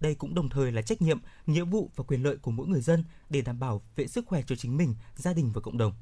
Đây 0.00 0.14
cũng 0.14 0.34
đồng 0.34 0.48
thời 0.48 0.72
là 0.72 0.82
trách 0.82 1.02
nhiệm, 1.02 1.18
nghĩa 1.46 1.64
vụ 1.64 1.90
và 1.96 2.04
quyền 2.04 2.22
lợi 2.22 2.36
của 2.36 2.50
mỗi 2.50 2.66
người 2.66 2.80
dân 2.80 3.04
để 3.30 3.40
đảm 3.40 3.60
bảo 3.60 3.82
vệ 3.96 4.06
sức 4.06 4.26
khỏe 4.26 4.42
cho 4.46 4.56
chính 4.56 4.76
mình, 4.76 4.94
gia 5.16 5.32
đình 5.32 5.50
và 5.54 5.60
cộng 5.60 5.78
đồng. 5.78 5.92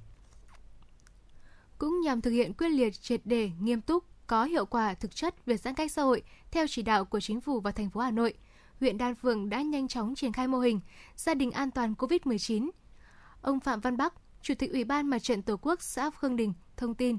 Cũng 1.79 2.01
nhằm 2.05 2.21
thực 2.21 2.31
hiện 2.31 2.53
quyết 2.53 2.69
liệt, 2.69 3.03
triệt 3.03 3.27
đề, 3.27 3.51
nghiêm 3.61 3.81
túc, 3.81 4.05
có 4.27 4.45
hiệu 4.45 4.67
quả 4.67 4.95
thực 4.95 5.17
chất 5.17 5.47
việc 5.47 5.61
giãn 5.61 5.75
cách 5.75 5.93
xã 5.93 6.03
hội 6.03 6.23
theo 6.51 6.67
chỉ 6.69 6.83
đạo 6.83 7.05
của 7.05 7.21
chính 7.21 7.41
phủ 7.41 7.61
và 7.61 7.71
thành 7.71 7.91
phố 7.91 8.01
Hà 8.01 8.11
Nội– 8.11 8.35
huyện 8.81 8.99
Đan 8.99 9.15
Phượng 9.15 9.49
đã 9.49 9.63
nhanh 9.63 9.89
chóng 9.89 10.15
triển 10.15 10.33
khai 10.33 10.49
mô 10.49 10.59
hình 10.59 10.81
gia 11.17 11.35
đình 11.35 11.51
an 11.51 11.71
toàn 11.71 11.95
COVID-19. 11.99 12.71
Ông 13.43 13.61
Phạm 13.61 13.81
Văn 13.81 13.97
Bắc, 13.97 14.15
Chủ 14.43 14.55
tịch 14.59 14.73
Ủy 14.73 14.85
ban 14.85 15.11
Mặt 15.11 15.19
trận 15.19 15.43
Tổ 15.43 15.57
quốc 15.57 15.83
xã 15.83 16.11
Khương 16.11 16.37
Đình 16.37 16.53
thông 16.77 16.95
tin, 16.95 17.19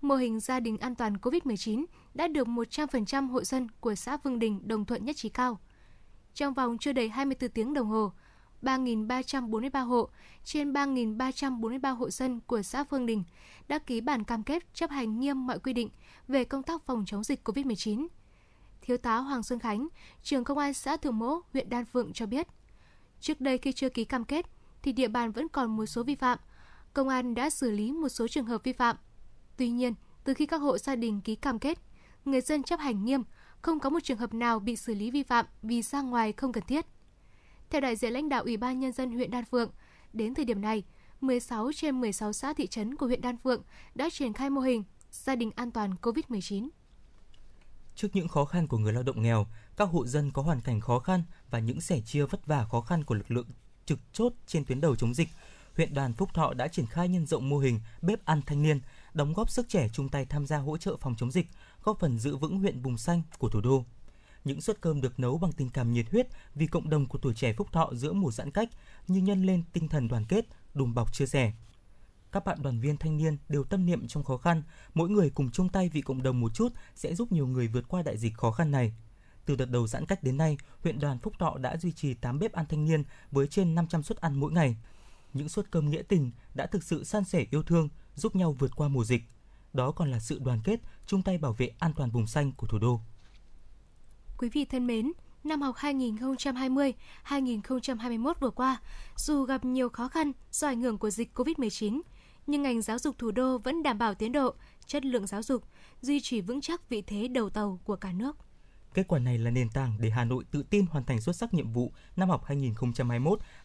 mô 0.00 0.14
hình 0.14 0.40
gia 0.40 0.60
đình 0.60 0.78
an 0.78 0.94
toàn 0.94 1.16
COVID-19 1.16 1.84
đã 2.14 2.28
được 2.28 2.46
100% 2.46 3.28
hội 3.28 3.44
dân 3.44 3.68
của 3.80 3.94
xã 3.94 4.16
Vương 4.16 4.38
Đình 4.38 4.68
đồng 4.68 4.84
thuận 4.84 5.04
nhất 5.04 5.16
trí 5.16 5.28
cao. 5.28 5.60
Trong 6.34 6.54
vòng 6.54 6.78
chưa 6.78 6.92
đầy 6.92 7.08
24 7.08 7.50
tiếng 7.50 7.74
đồng 7.74 7.88
hồ, 7.88 8.12
3.343 8.62 9.84
hộ 9.84 10.08
trên 10.44 10.72
3.343 10.72 11.94
hộ 11.94 12.10
dân 12.10 12.40
của 12.40 12.62
xã 12.62 12.84
Phương 12.84 13.06
Đình 13.06 13.24
đã 13.68 13.78
ký 13.78 14.00
bản 14.00 14.24
cam 14.24 14.42
kết 14.42 14.74
chấp 14.74 14.90
hành 14.90 15.20
nghiêm 15.20 15.46
mọi 15.46 15.58
quy 15.58 15.72
định 15.72 15.88
về 16.28 16.44
công 16.44 16.62
tác 16.62 16.82
phòng 16.86 17.04
chống 17.06 17.24
dịch 17.24 17.48
COVID-19 17.48 18.06
Thiếu 18.84 18.96
tá 18.96 19.16
Hoàng 19.16 19.42
Xuân 19.42 19.58
Khánh, 19.58 19.88
trưởng 20.22 20.44
công 20.44 20.58
an 20.58 20.74
xã 20.74 20.96
Thường 20.96 21.18
Mỗ, 21.18 21.40
huyện 21.52 21.68
Đan 21.68 21.84
Phượng 21.84 22.12
cho 22.12 22.26
biết, 22.26 22.46
trước 23.20 23.40
đây 23.40 23.58
khi 23.58 23.72
chưa 23.72 23.88
ký 23.88 24.04
cam 24.04 24.24
kết 24.24 24.46
thì 24.82 24.92
địa 24.92 25.08
bàn 25.08 25.32
vẫn 25.32 25.48
còn 25.48 25.76
một 25.76 25.86
số 25.86 26.02
vi 26.02 26.14
phạm. 26.14 26.38
Công 26.92 27.08
an 27.08 27.34
đã 27.34 27.50
xử 27.50 27.70
lý 27.70 27.92
một 27.92 28.08
số 28.08 28.28
trường 28.28 28.44
hợp 28.44 28.64
vi 28.64 28.72
phạm. 28.72 28.96
Tuy 29.56 29.68
nhiên, 29.68 29.94
từ 30.24 30.34
khi 30.34 30.46
các 30.46 30.56
hộ 30.56 30.78
gia 30.78 30.96
đình 30.96 31.20
ký 31.20 31.34
cam 31.34 31.58
kết, 31.58 31.78
người 32.24 32.40
dân 32.40 32.62
chấp 32.62 32.80
hành 32.80 33.04
nghiêm, 33.04 33.22
không 33.62 33.80
có 33.80 33.90
một 33.90 34.00
trường 34.02 34.18
hợp 34.18 34.34
nào 34.34 34.60
bị 34.60 34.76
xử 34.76 34.94
lý 34.94 35.10
vi 35.10 35.22
phạm 35.22 35.46
vì 35.62 35.82
ra 35.82 36.02
ngoài 36.02 36.32
không 36.32 36.52
cần 36.52 36.64
thiết. 36.66 36.86
Theo 37.70 37.80
đại 37.80 37.96
diện 37.96 38.12
lãnh 38.12 38.28
đạo 38.28 38.42
Ủy 38.42 38.56
ban 38.56 38.80
Nhân 38.80 38.92
dân 38.92 39.10
huyện 39.12 39.30
Đan 39.30 39.44
Phượng, 39.44 39.70
đến 40.12 40.34
thời 40.34 40.44
điểm 40.44 40.60
này, 40.60 40.84
16 41.20 41.72
trên 41.72 42.00
16 42.00 42.32
xã 42.32 42.52
thị 42.52 42.66
trấn 42.66 42.96
của 42.96 43.06
huyện 43.06 43.20
Đan 43.20 43.36
Phượng 43.36 43.62
đã 43.94 44.10
triển 44.10 44.32
khai 44.32 44.50
mô 44.50 44.60
hình 44.60 44.84
gia 45.10 45.36
đình 45.36 45.50
an 45.56 45.70
toàn 45.70 45.94
COVID-19. 46.02 46.68
Trước 47.94 48.08
những 48.12 48.28
khó 48.28 48.44
khăn 48.44 48.66
của 48.66 48.78
người 48.78 48.92
lao 48.92 49.02
động 49.02 49.22
nghèo, 49.22 49.46
các 49.76 49.88
hộ 49.88 50.06
dân 50.06 50.30
có 50.30 50.42
hoàn 50.42 50.60
cảnh 50.60 50.80
khó 50.80 50.98
khăn 50.98 51.22
và 51.50 51.58
những 51.58 51.80
sẻ 51.80 52.00
chia 52.00 52.26
vất 52.26 52.46
vả 52.46 52.64
khó 52.64 52.80
khăn 52.80 53.04
của 53.04 53.14
lực 53.14 53.30
lượng 53.30 53.46
trực 53.86 53.98
chốt 54.12 54.32
trên 54.46 54.64
tuyến 54.64 54.80
đầu 54.80 54.96
chống 54.96 55.14
dịch, 55.14 55.28
huyện 55.76 55.94
đoàn 55.94 56.14
Phúc 56.14 56.34
Thọ 56.34 56.54
đã 56.54 56.68
triển 56.68 56.86
khai 56.86 57.08
nhân 57.08 57.26
rộng 57.26 57.48
mô 57.48 57.58
hình 57.58 57.80
bếp 58.02 58.24
ăn 58.24 58.42
thanh 58.46 58.62
niên, 58.62 58.80
đóng 59.14 59.32
góp 59.32 59.50
sức 59.50 59.68
trẻ 59.68 59.88
chung 59.92 60.08
tay 60.08 60.24
tham 60.24 60.46
gia 60.46 60.58
hỗ 60.58 60.76
trợ 60.76 60.96
phòng 61.00 61.14
chống 61.18 61.30
dịch, 61.30 61.46
góp 61.82 61.98
phần 62.00 62.18
giữ 62.18 62.36
vững 62.36 62.58
huyện 62.58 62.80
vùng 62.80 62.98
xanh 62.98 63.22
của 63.38 63.48
thủ 63.48 63.60
đô. 63.60 63.84
Những 64.44 64.60
suất 64.60 64.80
cơm 64.80 65.00
được 65.00 65.20
nấu 65.20 65.38
bằng 65.38 65.52
tình 65.52 65.70
cảm 65.70 65.92
nhiệt 65.92 66.06
huyết 66.10 66.28
vì 66.54 66.66
cộng 66.66 66.90
đồng 66.90 67.06
của 67.06 67.18
tuổi 67.18 67.34
trẻ 67.34 67.52
Phúc 67.52 67.72
Thọ 67.72 67.90
giữa 67.94 68.12
mùa 68.12 68.30
giãn 68.30 68.50
cách 68.50 68.68
như 69.08 69.20
nhân 69.20 69.46
lên 69.46 69.62
tinh 69.72 69.88
thần 69.88 70.08
đoàn 70.08 70.24
kết, 70.24 70.44
đùm 70.74 70.94
bọc 70.94 71.12
chia 71.12 71.26
sẻ 71.26 71.52
các 72.34 72.44
bạn 72.44 72.62
đoàn 72.62 72.80
viên 72.80 72.96
thanh 72.96 73.16
niên 73.16 73.36
đều 73.48 73.64
tâm 73.64 73.86
niệm 73.86 74.08
trong 74.08 74.24
khó 74.24 74.36
khăn, 74.36 74.62
mỗi 74.94 75.08
người 75.08 75.30
cùng 75.30 75.50
chung 75.50 75.68
tay 75.68 75.88
vì 75.88 76.00
cộng 76.00 76.22
đồng 76.22 76.40
một 76.40 76.54
chút 76.54 76.68
sẽ 76.94 77.14
giúp 77.14 77.32
nhiều 77.32 77.46
người 77.46 77.68
vượt 77.68 77.84
qua 77.88 78.02
đại 78.02 78.16
dịch 78.16 78.34
khó 78.34 78.50
khăn 78.50 78.70
này. 78.70 78.94
Từ 79.46 79.56
đợt 79.56 79.70
đầu 79.70 79.86
giãn 79.86 80.06
cách 80.06 80.22
đến 80.22 80.36
nay, 80.36 80.58
huyện 80.82 81.00
đoàn 81.00 81.18
Phúc 81.18 81.34
Thọ 81.38 81.58
đã 81.58 81.76
duy 81.76 81.92
trì 81.92 82.14
8 82.14 82.38
bếp 82.38 82.52
ăn 82.52 82.66
thanh 82.68 82.84
niên 82.84 83.04
với 83.30 83.46
trên 83.46 83.74
500 83.74 84.02
suất 84.02 84.20
ăn 84.20 84.40
mỗi 84.40 84.52
ngày. 84.52 84.76
Những 85.32 85.48
suất 85.48 85.70
cơm 85.70 85.90
nghĩa 85.90 86.02
tình 86.02 86.32
đã 86.54 86.66
thực 86.66 86.82
sự 86.82 87.04
san 87.04 87.24
sẻ 87.24 87.46
yêu 87.50 87.62
thương, 87.62 87.88
giúp 88.14 88.36
nhau 88.36 88.52
vượt 88.52 88.76
qua 88.76 88.88
mùa 88.88 89.04
dịch. 89.04 89.22
Đó 89.72 89.90
còn 89.90 90.10
là 90.10 90.20
sự 90.20 90.38
đoàn 90.38 90.60
kết, 90.64 90.80
chung 91.06 91.22
tay 91.22 91.38
bảo 91.38 91.52
vệ 91.52 91.70
an 91.78 91.92
toàn 91.96 92.10
vùng 92.10 92.26
xanh 92.26 92.52
của 92.52 92.66
thủ 92.66 92.78
đô. 92.78 93.00
Quý 94.38 94.48
vị 94.48 94.64
thân 94.64 94.86
mến, 94.86 95.12
năm 95.44 95.62
học 95.62 95.76
2020-2021 95.78 98.34
vừa 98.40 98.50
qua, 98.50 98.80
dù 99.16 99.44
gặp 99.44 99.64
nhiều 99.64 99.88
khó 99.88 100.08
khăn 100.08 100.32
do 100.50 100.68
ảnh 100.68 100.80
hưởng 100.80 100.98
của 100.98 101.10
dịch 101.10 101.38
COVID-19, 101.38 102.00
nhưng 102.46 102.62
ngành 102.62 102.82
giáo 102.82 102.98
dục 102.98 103.18
thủ 103.18 103.30
đô 103.30 103.58
vẫn 103.58 103.82
đảm 103.82 103.98
bảo 103.98 104.14
tiến 104.14 104.32
độ, 104.32 104.54
chất 104.86 105.04
lượng 105.04 105.26
giáo 105.26 105.42
dục, 105.42 105.62
duy 106.00 106.20
trì 106.20 106.40
vững 106.40 106.60
chắc 106.60 106.88
vị 106.88 107.02
thế 107.02 107.28
đầu 107.28 107.50
tàu 107.50 107.78
của 107.84 107.96
cả 107.96 108.12
nước. 108.12 108.36
Kết 108.94 109.08
quả 109.08 109.18
này 109.18 109.38
là 109.38 109.50
nền 109.50 109.70
tảng 109.70 109.96
để 110.00 110.10
Hà 110.10 110.24
Nội 110.24 110.44
tự 110.50 110.62
tin 110.62 110.86
hoàn 110.86 111.04
thành 111.04 111.20
xuất 111.20 111.36
sắc 111.36 111.54
nhiệm 111.54 111.72
vụ 111.72 111.92
năm 112.16 112.30
học 112.30 112.44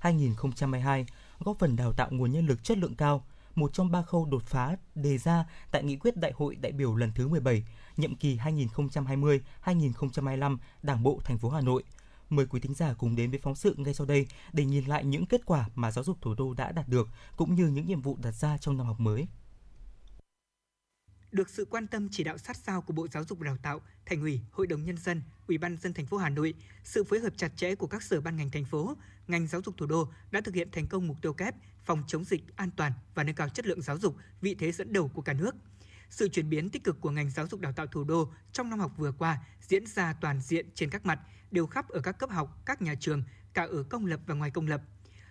2021-2022, 0.01 1.05
góp 1.39 1.59
phần 1.59 1.75
đào 1.75 1.93
tạo 1.93 2.07
nguồn 2.11 2.31
nhân 2.31 2.47
lực 2.47 2.63
chất 2.63 2.77
lượng 2.77 2.95
cao, 2.95 3.25
một 3.55 3.73
trong 3.73 3.91
ba 3.91 4.01
khâu 4.01 4.25
đột 4.25 4.43
phá 4.43 4.75
đề 4.95 5.17
ra 5.17 5.45
tại 5.71 5.83
nghị 5.83 5.95
quyết 5.95 6.17
Đại 6.17 6.31
hội 6.35 6.55
đại 6.55 6.71
biểu 6.71 6.95
lần 6.95 7.11
thứ 7.15 7.27
17, 7.27 7.63
nhiệm 7.97 8.15
kỳ 8.15 8.37
2020-2025 8.37 10.57
Đảng 10.83 11.03
bộ 11.03 11.19
thành 11.23 11.37
phố 11.37 11.49
Hà 11.49 11.61
Nội. 11.61 11.83
Mời 12.29 12.45
quý 12.45 12.59
thính 12.59 12.73
giả 12.73 12.93
cùng 12.93 13.15
đến 13.15 13.31
với 13.31 13.39
phóng 13.43 13.55
sự 13.55 13.75
ngay 13.77 13.93
sau 13.93 14.07
đây 14.07 14.27
để 14.53 14.65
nhìn 14.65 14.85
lại 14.85 15.05
những 15.05 15.25
kết 15.25 15.45
quả 15.45 15.69
mà 15.75 15.91
giáo 15.91 16.03
dục 16.03 16.17
thủ 16.21 16.35
đô 16.35 16.53
đã 16.53 16.71
đạt 16.71 16.87
được 16.87 17.07
cũng 17.35 17.55
như 17.55 17.67
những 17.67 17.85
nhiệm 17.85 18.01
vụ 18.01 18.17
đặt 18.21 18.31
ra 18.31 18.57
trong 18.57 18.77
năm 18.77 18.87
học 18.87 18.99
mới. 18.99 19.27
Được 21.31 21.49
sự 21.49 21.65
quan 21.69 21.87
tâm 21.87 22.09
chỉ 22.11 22.23
đạo 22.23 22.37
sát 22.37 22.57
sao 22.57 22.81
của 22.81 22.93
Bộ 22.93 23.07
Giáo 23.07 23.23
dục 23.23 23.39
và 23.39 23.45
Đào 23.45 23.57
tạo, 23.61 23.81
Thành 24.05 24.21
ủy, 24.21 24.39
Hội 24.51 24.67
đồng 24.67 24.85
nhân 24.85 24.97
dân, 24.97 25.21
Ủy 25.47 25.57
ban 25.57 25.77
dân 25.77 25.93
thành 25.93 26.05
phố 26.05 26.17
Hà 26.17 26.29
Nội, 26.29 26.53
sự 26.83 27.03
phối 27.03 27.19
hợp 27.19 27.33
chặt 27.37 27.51
chẽ 27.55 27.75
của 27.75 27.87
các 27.87 28.03
sở 28.03 28.21
ban 28.21 28.35
ngành 28.35 28.51
thành 28.51 28.65
phố, 28.65 28.95
ngành 29.27 29.47
giáo 29.47 29.61
dục 29.65 29.77
thủ 29.77 29.85
đô 29.85 30.09
đã 30.31 30.41
thực 30.41 30.55
hiện 30.55 30.71
thành 30.71 30.87
công 30.87 31.07
mục 31.07 31.17
tiêu 31.21 31.33
kép 31.33 31.55
phòng 31.85 32.03
chống 32.07 32.23
dịch 32.23 32.43
an 32.55 32.69
toàn 32.77 32.91
và 33.15 33.23
nâng 33.23 33.35
cao 33.35 33.49
chất 33.49 33.65
lượng 33.65 33.81
giáo 33.81 33.97
dục, 33.97 34.15
vị 34.41 34.55
thế 34.59 34.71
dẫn 34.71 34.93
đầu 34.93 35.07
của 35.13 35.21
cả 35.21 35.33
nước. 35.33 35.55
Sự 36.09 36.29
chuyển 36.29 36.49
biến 36.49 36.69
tích 36.69 36.83
cực 36.83 37.01
của 37.01 37.11
ngành 37.11 37.29
giáo 37.29 37.47
dục 37.47 37.59
đào 37.59 37.71
tạo 37.71 37.87
thủ 37.87 38.03
đô 38.03 38.33
trong 38.51 38.69
năm 38.69 38.79
học 38.79 38.91
vừa 38.97 39.11
qua 39.11 39.39
diễn 39.61 39.85
ra 39.85 40.13
toàn 40.13 40.41
diện 40.41 40.69
trên 40.75 40.89
các 40.89 41.05
mặt, 41.05 41.19
đều 41.51 41.67
khắp 41.67 41.89
ở 41.89 42.01
các 42.01 42.11
cấp 42.11 42.29
học, 42.29 42.61
các 42.65 42.81
nhà 42.81 42.95
trường, 42.99 43.23
cả 43.53 43.63
ở 43.63 43.83
công 43.83 44.05
lập 44.05 44.19
và 44.25 44.35
ngoài 44.35 44.51
công 44.51 44.67
lập. 44.67 44.81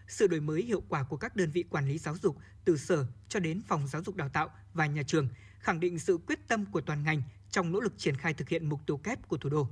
Sự 0.08 0.26
đổi 0.26 0.40
mới 0.40 0.62
hiệu 0.62 0.82
quả 0.88 1.02
của 1.02 1.16
các 1.16 1.36
đơn 1.36 1.50
vị 1.50 1.64
quản 1.70 1.88
lý 1.88 1.98
giáo 1.98 2.16
dục 2.22 2.36
từ 2.64 2.76
sở 2.76 3.06
cho 3.28 3.40
đến 3.40 3.62
phòng 3.68 3.88
giáo 3.88 4.02
dục 4.02 4.16
đào 4.16 4.28
tạo 4.28 4.50
và 4.74 4.86
nhà 4.86 5.02
trường 5.02 5.28
khẳng 5.58 5.80
định 5.80 5.98
sự 5.98 6.18
quyết 6.26 6.48
tâm 6.48 6.66
của 6.66 6.80
toàn 6.80 7.02
ngành 7.02 7.22
trong 7.50 7.72
nỗ 7.72 7.80
lực 7.80 7.98
triển 7.98 8.16
khai 8.16 8.34
thực 8.34 8.48
hiện 8.48 8.68
mục 8.68 8.80
tiêu 8.86 8.96
kép 8.96 9.28
của 9.28 9.36
thủ 9.36 9.50
đô. 9.50 9.68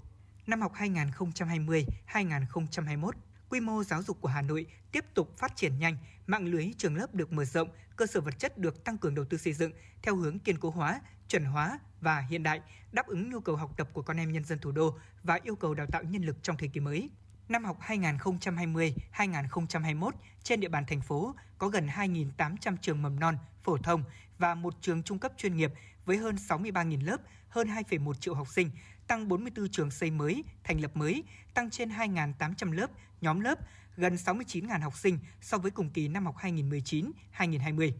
Năm 0.46 0.60
học 0.60 0.72
2020-2021, 0.74 3.10
quy 3.48 3.60
mô 3.60 3.84
giáo 3.84 4.02
dục 4.02 4.20
của 4.20 4.28
Hà 4.28 4.42
Nội 4.42 4.66
tiếp 4.92 5.04
tục 5.14 5.38
phát 5.38 5.56
triển 5.56 5.78
nhanh, 5.78 5.96
mạng 6.26 6.46
lưới 6.46 6.70
trường 6.78 6.96
lớp 6.96 7.14
được 7.14 7.32
mở 7.32 7.44
rộng, 7.44 7.68
cơ 7.96 8.06
sở 8.06 8.20
vật 8.20 8.38
chất 8.38 8.58
được 8.58 8.84
tăng 8.84 8.98
cường 8.98 9.14
đầu 9.14 9.24
tư 9.24 9.38
xây 9.38 9.52
dựng 9.52 9.72
theo 10.02 10.16
hướng 10.16 10.38
kiên 10.38 10.58
cố 10.58 10.70
hóa, 10.70 11.00
chuẩn 11.28 11.44
hóa 11.44 11.78
và 12.00 12.20
hiện 12.20 12.42
đại, 12.42 12.60
đáp 12.92 13.06
ứng 13.06 13.30
nhu 13.30 13.40
cầu 13.40 13.56
học 13.56 13.70
tập 13.76 13.88
của 13.92 14.02
con 14.02 14.16
em 14.16 14.32
nhân 14.32 14.44
dân 14.44 14.58
thủ 14.58 14.72
đô 14.72 14.98
và 15.22 15.40
yêu 15.42 15.56
cầu 15.56 15.74
đào 15.74 15.86
tạo 15.86 16.02
nhân 16.02 16.22
lực 16.22 16.36
trong 16.42 16.56
thời 16.56 16.68
kỳ 16.68 16.80
mới. 16.80 17.10
Năm 17.48 17.64
học 17.64 17.78
2020-2021, 17.80 20.10
trên 20.42 20.60
địa 20.60 20.68
bàn 20.68 20.84
thành 20.86 21.00
phố 21.00 21.34
có 21.58 21.68
gần 21.68 21.86
2.800 21.86 22.76
trường 22.80 23.02
mầm 23.02 23.20
non, 23.20 23.38
phổ 23.64 23.78
thông 23.78 24.02
và 24.38 24.54
một 24.54 24.74
trường 24.80 25.02
trung 25.02 25.18
cấp 25.18 25.32
chuyên 25.36 25.56
nghiệp 25.56 25.72
với 26.04 26.16
hơn 26.16 26.36
63.000 26.48 27.04
lớp, 27.04 27.20
hơn 27.48 27.68
2,1 27.68 28.14
triệu 28.14 28.34
học 28.34 28.48
sinh, 28.48 28.70
tăng 29.06 29.28
44 29.28 29.68
trường 29.68 29.90
xây 29.90 30.10
mới, 30.10 30.44
thành 30.64 30.80
lập 30.80 30.96
mới, 30.96 31.24
tăng 31.54 31.70
trên 31.70 31.88
2.800 31.88 32.72
lớp, 32.72 32.90
nhóm 33.20 33.40
lớp, 33.40 33.58
gần 33.96 34.14
69.000 34.14 34.80
học 34.80 34.96
sinh 34.96 35.18
so 35.40 35.58
với 35.58 35.70
cùng 35.70 35.90
kỳ 35.90 36.08
năm 36.08 36.26
học 36.26 36.36
2019-2020. 36.38 37.92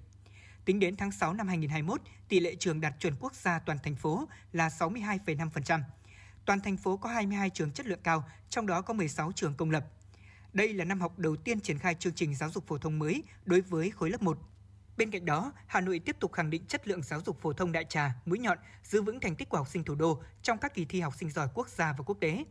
Tính 0.65 0.81
đến 0.81 0.97
tháng 0.97 1.13
6 1.13 1.33
năm 1.33 1.49
2021, 1.49 2.01
tỷ 2.29 2.41
lệ 2.41 2.55
trường 2.59 2.81
đạt 2.81 2.95
chuẩn 3.01 3.15
quốc 3.21 3.35
gia 3.35 3.59
toàn 3.59 3.79
thành 3.83 3.97
phố 3.97 4.29
là 4.53 4.69
62,5%. 4.69 5.81
Toàn 6.45 6.61
thành 6.61 6.77
phố 6.77 6.97
có 6.97 7.09
22 7.09 7.51
trường 7.51 7.73
chất 7.73 7.87
lượng 7.87 8.01
cao, 8.03 8.25
trong 8.49 8.67
đó 8.67 8.83
có 8.83 8.95
16 8.95 9.33
trường 9.33 9.55
công 9.55 9.71
lập. 9.71 9.85
Đây 10.53 10.75
là 10.75 10.85
năm 10.85 11.01
học 11.01 11.19
đầu 11.19 11.37
tiên 11.37 11.61
triển 11.61 11.79
khai 11.79 11.95
chương 11.95 12.13
trình 12.13 12.35
giáo 12.35 12.51
dục 12.51 12.67
phổ 12.67 12.79
thông 12.79 12.99
mới 12.99 13.23
đối 13.45 13.61
với 13.61 13.91
khối 13.91 14.11
lớp 14.11 14.23
1. 14.23 14.39
Bên 14.97 15.11
cạnh 15.11 15.25
đó, 15.25 15.53
Hà 15.67 15.81
Nội 15.81 15.99
tiếp 15.99 16.17
tục 16.21 16.33
khẳng 16.33 16.51
định 16.51 16.67
chất 16.67 16.89
lượng 16.89 17.03
giáo 17.03 17.21
dục 17.21 17.41
phổ 17.41 17.53
thông 17.53 17.73
đại 17.73 17.85
trà, 17.85 18.15
mũi 18.27 18.39
nhọn, 18.39 18.59
giữ 18.83 19.03
vững 19.03 19.21
thành 19.21 19.37
tích 19.37 19.49
của 19.49 19.57
học 19.57 19.69
sinh 19.69 19.85
thủ 19.85 19.95
đô 19.95 20.23
trong 20.43 20.59
các 20.59 20.75
kỳ 20.75 20.85
thi 20.85 21.01
học 21.01 21.15
sinh 21.15 21.31
giỏi 21.31 21.49
quốc 21.55 21.69
gia 21.69 21.93
và 21.93 22.05
quốc 22.07 22.17
tế. 22.21 22.45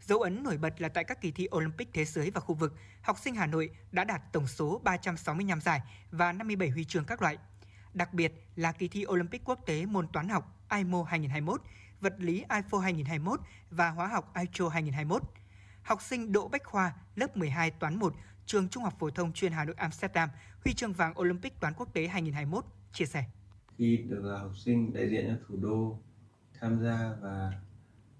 Dấu 0.00 0.20
ấn 0.20 0.42
nổi 0.42 0.58
bật 0.58 0.80
là 0.80 0.88
tại 0.88 1.04
các 1.04 1.20
kỳ 1.20 1.30
thi 1.30 1.48
Olympic 1.56 1.88
thế 1.92 2.04
giới 2.04 2.30
và 2.30 2.40
khu 2.40 2.54
vực, 2.54 2.74
học 3.02 3.18
sinh 3.18 3.34
Hà 3.34 3.46
Nội 3.46 3.70
đã 3.92 4.04
đạt 4.04 4.22
tổng 4.32 4.46
số 4.46 4.80
365 4.84 5.60
giải 5.60 5.80
và 6.10 6.32
57 6.32 6.68
huy 6.68 6.84
chương 6.84 7.04
các 7.04 7.22
loại. 7.22 7.38
Đặc 7.94 8.14
biệt 8.14 8.32
là 8.56 8.72
kỳ 8.72 8.88
thi 8.88 9.04
Olympic 9.08 9.44
quốc 9.44 9.58
tế 9.66 9.86
môn 9.86 10.08
toán 10.08 10.28
học 10.28 10.66
IMO 10.76 11.02
2021, 11.02 11.62
vật 12.00 12.14
lý 12.18 12.44
IFO 12.48 12.78
2021 12.78 13.40
và 13.70 13.90
hóa 13.90 14.06
học 14.06 14.32
ICHO 14.34 14.68
2021. 14.68 15.22
Học 15.82 16.02
sinh 16.02 16.32
Đỗ 16.32 16.48
Bách 16.48 16.64
Khoa, 16.64 16.92
lớp 17.14 17.36
12 17.36 17.70
toán 17.70 17.98
1, 17.98 18.14
trường 18.46 18.68
Trung 18.68 18.82
học 18.82 18.94
phổ 18.98 19.10
thông 19.10 19.32
chuyên 19.32 19.52
Hà 19.52 19.64
Nội 19.64 19.74
Amsterdam, 19.78 20.28
huy 20.64 20.74
chương 20.74 20.92
vàng 20.92 21.14
Olympic 21.20 21.60
toán 21.60 21.74
quốc 21.76 21.94
tế 21.94 22.06
2021, 22.06 22.64
chia 22.92 23.04
sẻ. 23.04 23.24
Khi 23.76 23.96
được 23.96 24.24
là 24.24 24.38
học 24.38 24.56
sinh 24.56 24.92
đại 24.92 25.10
diện 25.10 25.24
cho 25.28 25.44
thủ 25.48 25.56
đô 25.56 25.98
tham 26.60 26.82
gia 26.82 27.16
và 27.20 27.52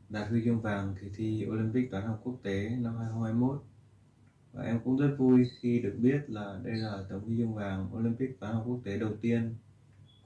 đạt 0.09 0.28
huy 0.28 0.44
chương 0.44 0.60
vàng 0.60 0.94
kỳ 1.01 1.06
thi 1.16 1.47
Olympic 1.48 1.90
toán 1.90 2.06
học 2.06 2.20
quốc 2.24 2.39
tế 2.43 2.70
năm 2.70 2.97
2021 2.97 3.62
và 4.52 4.62
em 4.62 4.81
cũng 4.85 4.97
rất 4.97 5.14
vui 5.19 5.51
khi 5.60 5.81
được 5.81 5.97
biết 5.98 6.31
là 6.31 6.60
đây 6.64 6.74
là 6.74 7.05
tấm 7.09 7.20
huy 7.20 7.36
chương 7.39 7.55
vàng 7.55 7.97
Olympic 7.97 8.40
toán 8.40 8.55
học 8.55 8.64
quốc 8.66 8.81
tế 8.85 8.98
đầu 8.98 9.12
tiên 9.20 9.55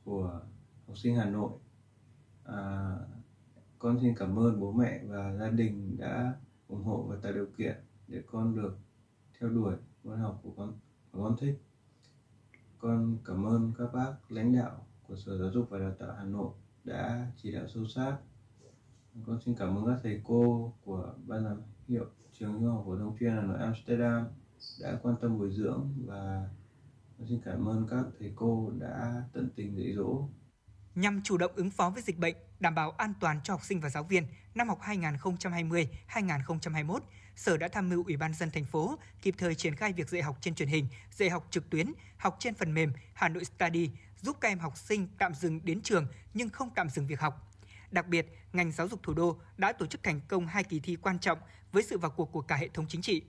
của 0.04 0.40
học 0.86 0.98
sinh 0.98 1.16
Hà 1.16 1.24
Nội. 1.24 1.50
À, 2.44 2.92
con 3.78 3.98
xin 4.02 4.14
cảm 4.14 4.38
ơn 4.38 4.60
bố 4.60 4.72
mẹ 4.72 5.00
và 5.06 5.36
gia 5.40 5.50
đình 5.50 5.96
đã 5.98 6.34
ủng 6.68 6.84
hộ 6.84 7.02
và 7.02 7.16
tạo 7.22 7.32
điều 7.32 7.46
kiện 7.58 7.76
để 8.08 8.22
con 8.26 8.56
được 8.56 8.78
theo 9.40 9.50
đuổi 9.50 9.74
môn 10.04 10.18
học 10.18 10.40
của 10.42 10.50
con 10.56 10.78
của 11.12 11.22
con 11.24 11.36
thích. 11.40 11.65
Con 12.86 13.18
cảm 13.24 13.46
ơn 13.46 13.72
các 13.78 13.92
bác 13.92 14.12
lãnh 14.28 14.56
đạo 14.56 14.86
của 15.02 15.16
Sở 15.16 15.38
Giáo 15.38 15.50
dục 15.50 15.66
và 15.70 15.78
Đào 15.78 15.92
tạo 15.98 16.14
Hà 16.18 16.24
Nội 16.24 16.50
đã 16.84 17.26
chỉ 17.42 17.52
đạo 17.52 17.64
sâu 17.74 17.86
sát. 17.86 18.16
Con 19.26 19.40
xin 19.44 19.54
cảm 19.54 19.76
ơn 19.76 19.86
các 19.86 20.00
thầy 20.02 20.20
cô 20.24 20.72
của 20.84 21.14
ban 21.26 21.44
giám 21.44 21.62
hiệu 21.88 22.04
trường 22.32 22.52
trung 22.52 22.70
học 22.70 22.82
phổ 22.86 22.98
thông 22.98 23.16
chuyên 23.20 23.32
Hà 23.32 23.42
Nội 23.42 23.58
Amsterdam 23.58 24.26
đã 24.80 24.98
quan 25.02 25.16
tâm 25.20 25.38
bồi 25.38 25.52
dưỡng 25.52 25.92
và 26.06 26.48
con 27.18 27.28
xin 27.28 27.40
cảm 27.44 27.68
ơn 27.68 27.86
các 27.90 28.04
thầy 28.18 28.32
cô 28.36 28.72
đã 28.78 29.24
tận 29.32 29.48
tình 29.56 29.76
dạy 29.76 29.92
dỗ 29.96 30.28
nhằm 30.94 31.22
chủ 31.22 31.38
động 31.38 31.52
ứng 31.54 31.70
phó 31.70 31.90
với 31.90 32.02
dịch 32.02 32.18
bệnh, 32.18 32.36
đảm 32.60 32.74
bảo 32.74 32.90
an 32.90 33.12
toàn 33.20 33.40
cho 33.44 33.54
học 33.54 33.64
sinh 33.64 33.80
và 33.80 33.88
giáo 33.88 34.04
viên 34.04 34.24
năm 34.54 34.68
học 34.68 34.78
2020-2021, 34.82 37.00
Sở 37.36 37.56
đã 37.56 37.68
tham 37.68 37.88
mưu 37.88 38.04
Ủy 38.04 38.16
ban 38.16 38.34
dân 38.34 38.50
thành 38.50 38.64
phố 38.64 38.98
kịp 39.22 39.34
thời 39.38 39.54
triển 39.54 39.76
khai 39.76 39.92
việc 39.92 40.08
dạy 40.08 40.22
học 40.22 40.36
trên 40.40 40.54
truyền 40.54 40.68
hình, 40.68 40.86
dạy 41.10 41.30
học 41.30 41.46
trực 41.50 41.70
tuyến, 41.70 41.92
học 42.16 42.36
trên 42.38 42.54
phần 42.54 42.74
mềm 42.74 42.92
Hà 43.14 43.28
Nội 43.28 43.44
Study, 43.44 43.90
giúp 44.22 44.36
các 44.40 44.48
em 44.48 44.58
học 44.58 44.76
sinh 44.76 45.08
tạm 45.18 45.34
dừng 45.34 45.60
đến 45.64 45.80
trường 45.80 46.06
nhưng 46.34 46.48
không 46.48 46.70
tạm 46.74 46.88
dừng 46.90 47.06
việc 47.06 47.20
học. 47.20 47.52
Đặc 47.90 48.06
biệt, 48.06 48.26
ngành 48.52 48.72
giáo 48.72 48.88
dục 48.88 49.02
thủ 49.02 49.14
đô 49.14 49.38
đã 49.56 49.72
tổ 49.72 49.86
chức 49.86 50.02
thành 50.02 50.20
công 50.28 50.46
hai 50.46 50.64
kỳ 50.64 50.80
thi 50.80 50.96
quan 50.96 51.18
trọng 51.18 51.38
với 51.72 51.82
sự 51.82 51.98
vào 51.98 52.10
cuộc 52.10 52.32
của 52.32 52.42
cả 52.42 52.56
hệ 52.56 52.68
thống 52.68 52.86
chính 52.88 53.02
trị. 53.02 53.22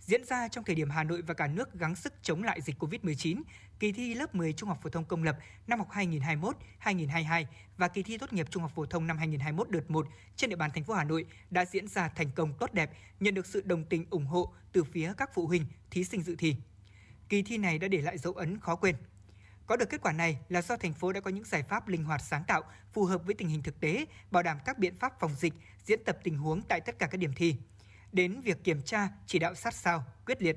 Diễn 0.00 0.24
ra 0.24 0.48
trong 0.48 0.64
thời 0.64 0.74
điểm 0.74 0.90
Hà 0.90 1.04
Nội 1.04 1.22
và 1.22 1.34
cả 1.34 1.46
nước 1.46 1.74
gắng 1.74 1.96
sức 1.96 2.12
chống 2.22 2.42
lại 2.42 2.60
dịch 2.60 2.82
COVID-19, 2.82 3.42
kỳ 3.78 3.92
thi 3.92 4.14
lớp 4.14 4.34
10 4.34 4.52
trung 4.52 4.68
học 4.68 4.78
phổ 4.82 4.90
thông 4.90 5.04
công 5.04 5.22
lập 5.22 5.38
năm 5.66 5.78
học 5.78 5.88
2021-2022 5.92 7.44
và 7.76 7.88
kỳ 7.88 8.02
thi 8.02 8.18
tốt 8.18 8.32
nghiệp 8.32 8.46
trung 8.50 8.62
học 8.62 8.72
phổ 8.74 8.86
thông 8.86 9.06
năm 9.06 9.18
2021 9.18 9.70
đợt 9.70 9.90
1 9.90 10.06
trên 10.36 10.50
địa 10.50 10.56
bàn 10.56 10.70
thành 10.74 10.84
phố 10.84 10.94
Hà 10.94 11.04
Nội 11.04 11.26
đã 11.50 11.64
diễn 11.64 11.88
ra 11.88 12.08
thành 12.08 12.30
công 12.30 12.52
tốt 12.58 12.72
đẹp, 12.72 12.90
nhận 13.20 13.34
được 13.34 13.46
sự 13.46 13.62
đồng 13.64 13.84
tình 13.84 14.06
ủng 14.10 14.26
hộ 14.26 14.52
từ 14.72 14.84
phía 14.84 15.12
các 15.16 15.30
phụ 15.34 15.46
huynh, 15.46 15.66
thí 15.90 16.04
sinh 16.04 16.22
dự 16.22 16.36
thi. 16.38 16.56
Kỳ 17.28 17.42
thi 17.42 17.58
này 17.58 17.78
đã 17.78 17.88
để 17.88 18.02
lại 18.02 18.18
dấu 18.18 18.32
ấn 18.32 18.60
khó 18.60 18.76
quên. 18.76 18.96
Có 19.66 19.76
được 19.76 19.90
kết 19.90 20.00
quả 20.02 20.12
này 20.12 20.38
là 20.48 20.62
do 20.62 20.76
thành 20.76 20.94
phố 20.94 21.12
đã 21.12 21.20
có 21.20 21.30
những 21.30 21.44
giải 21.44 21.62
pháp 21.62 21.88
linh 21.88 22.04
hoạt 22.04 22.22
sáng 22.22 22.44
tạo, 22.44 22.62
phù 22.92 23.04
hợp 23.04 23.22
với 23.24 23.34
tình 23.34 23.48
hình 23.48 23.62
thực 23.62 23.80
tế, 23.80 24.04
bảo 24.30 24.42
đảm 24.42 24.58
các 24.64 24.78
biện 24.78 24.96
pháp 24.96 25.20
phòng 25.20 25.34
dịch, 25.34 25.54
diễn 25.84 26.04
tập 26.04 26.18
tình 26.24 26.38
huống 26.38 26.62
tại 26.62 26.80
tất 26.80 26.98
cả 26.98 27.06
các 27.06 27.18
điểm 27.18 27.32
thi. 27.36 27.56
Đến 28.12 28.40
việc 28.40 28.64
kiểm 28.64 28.82
tra, 28.82 29.08
chỉ 29.26 29.38
đạo 29.38 29.54
sát 29.54 29.74
sao, 29.74 30.04
quyết 30.26 30.42
liệt, 30.42 30.56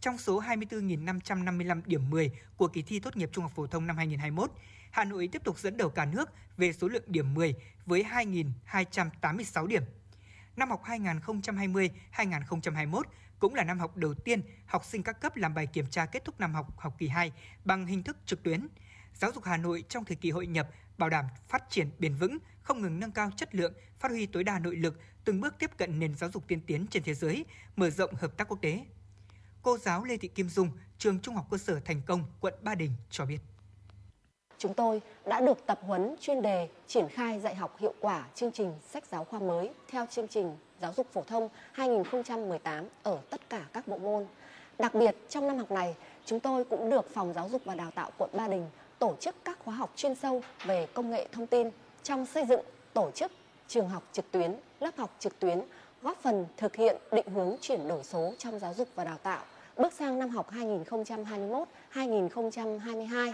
trong 0.00 0.18
số 0.18 0.42
24.555 0.42 1.82
điểm 1.86 2.10
10 2.10 2.30
của 2.56 2.68
kỳ 2.68 2.82
thi 2.82 3.00
tốt 3.00 3.16
nghiệp 3.16 3.30
trung 3.32 3.42
học 3.42 3.52
phổ 3.54 3.66
thông 3.66 3.86
năm 3.86 3.96
2021, 3.96 4.52
Hà 4.90 5.04
Nội 5.04 5.28
tiếp 5.32 5.44
tục 5.44 5.58
dẫn 5.58 5.76
đầu 5.76 5.90
cả 5.90 6.04
nước 6.04 6.30
về 6.56 6.72
số 6.72 6.88
lượng 6.88 7.02
điểm 7.06 7.34
10 7.34 7.54
với 7.86 8.04
2.286 8.04 9.66
điểm. 9.66 9.82
Năm 10.56 10.70
học 10.70 10.82
2020-2021 10.84 13.02
cũng 13.38 13.54
là 13.54 13.64
năm 13.64 13.78
học 13.78 13.96
đầu 13.96 14.14
tiên 14.14 14.42
học 14.66 14.84
sinh 14.84 15.02
các 15.02 15.20
cấp 15.20 15.36
làm 15.36 15.54
bài 15.54 15.66
kiểm 15.66 15.86
tra 15.86 16.06
kết 16.06 16.24
thúc 16.24 16.40
năm 16.40 16.54
học 16.54 16.78
học 16.78 16.94
kỳ 16.98 17.08
2 17.08 17.32
bằng 17.64 17.86
hình 17.86 18.02
thức 18.02 18.16
trực 18.26 18.42
tuyến. 18.42 18.68
Giáo 19.14 19.32
dục 19.34 19.44
Hà 19.44 19.56
Nội 19.56 19.84
trong 19.88 20.04
thời 20.04 20.16
kỳ 20.16 20.30
hội 20.30 20.46
nhập 20.46 20.68
bảo 20.98 21.10
đảm 21.10 21.24
phát 21.48 21.62
triển 21.70 21.90
bền 21.98 22.14
vững, 22.14 22.38
không 22.62 22.82
ngừng 22.82 23.00
nâng 23.00 23.12
cao 23.12 23.30
chất 23.36 23.54
lượng, 23.54 23.72
phát 23.98 24.10
huy 24.10 24.26
tối 24.26 24.44
đa 24.44 24.58
nội 24.58 24.76
lực, 24.76 25.00
từng 25.24 25.40
bước 25.40 25.54
tiếp 25.58 25.70
cận 25.76 26.00
nền 26.00 26.14
giáo 26.16 26.30
dục 26.30 26.42
tiên 26.48 26.60
tiến 26.66 26.86
trên 26.90 27.02
thế 27.02 27.14
giới, 27.14 27.44
mở 27.76 27.90
rộng 27.90 28.14
hợp 28.14 28.36
tác 28.36 28.48
quốc 28.48 28.58
tế 28.62 28.84
cô 29.62 29.78
giáo 29.78 30.04
Lê 30.04 30.16
Thị 30.16 30.28
Kim 30.28 30.48
Dung, 30.48 30.68
trường 30.98 31.20
Trung 31.20 31.34
học 31.34 31.46
cơ 31.50 31.58
sở 31.58 31.80
Thành 31.84 32.02
Công, 32.06 32.24
quận 32.40 32.54
Ba 32.62 32.74
Đình 32.74 32.90
cho 33.10 33.24
biết. 33.24 33.38
chúng 34.58 34.74
tôi 34.74 35.02
đã 35.26 35.40
được 35.40 35.66
tập 35.66 35.80
huấn 35.82 36.16
chuyên 36.20 36.42
đề 36.42 36.68
triển 36.86 37.08
khai 37.08 37.40
dạy 37.40 37.54
học 37.54 37.76
hiệu 37.80 37.94
quả 38.00 38.26
chương 38.34 38.52
trình 38.52 38.74
sách 38.92 39.04
giáo 39.06 39.24
khoa 39.24 39.40
mới 39.40 39.70
theo 39.88 40.06
chương 40.10 40.28
trình 40.28 40.56
giáo 40.80 40.92
dục 40.96 41.06
phổ 41.12 41.22
thông 41.22 41.48
2018 41.72 42.88
ở 43.02 43.20
tất 43.30 43.50
cả 43.50 43.66
các 43.72 43.88
bộ 43.88 43.98
môn. 43.98 44.26
Đặc 44.78 44.94
biệt 44.94 45.16
trong 45.28 45.46
năm 45.46 45.58
học 45.58 45.70
này, 45.70 45.94
chúng 46.24 46.40
tôi 46.40 46.64
cũng 46.64 46.90
được 46.90 47.14
Phòng 47.14 47.32
Giáo 47.32 47.48
dục 47.48 47.62
và 47.64 47.74
Đào 47.74 47.90
tạo 47.90 48.10
quận 48.18 48.30
Ba 48.32 48.48
Đình 48.48 48.66
tổ 48.98 49.16
chức 49.20 49.34
các 49.44 49.58
khóa 49.64 49.74
học 49.74 49.92
chuyên 49.96 50.14
sâu 50.14 50.42
về 50.64 50.86
công 50.86 51.10
nghệ 51.10 51.28
thông 51.32 51.46
tin 51.46 51.70
trong 52.02 52.26
xây 52.26 52.44
dựng 52.48 52.60
tổ 52.94 53.10
chức 53.10 53.32
trường 53.68 53.88
học 53.88 54.08
trực 54.12 54.30
tuyến, 54.30 54.54
lớp 54.80 54.96
học 54.96 55.16
trực 55.18 55.38
tuyến, 55.38 55.60
góp 56.02 56.18
phần 56.22 56.46
thực 56.56 56.76
hiện 56.76 56.96
định 57.12 57.28
hướng 57.28 57.56
chuyển 57.60 57.88
đổi 57.88 58.04
số 58.04 58.34
trong 58.38 58.58
giáo 58.58 58.74
dục 58.74 58.88
và 58.94 59.04
đào 59.04 59.18
tạo 59.18 59.44
bước 59.76 59.92
sang 59.92 60.18
năm 60.18 60.28
học 60.28 60.50
2021-2022. 61.94 63.32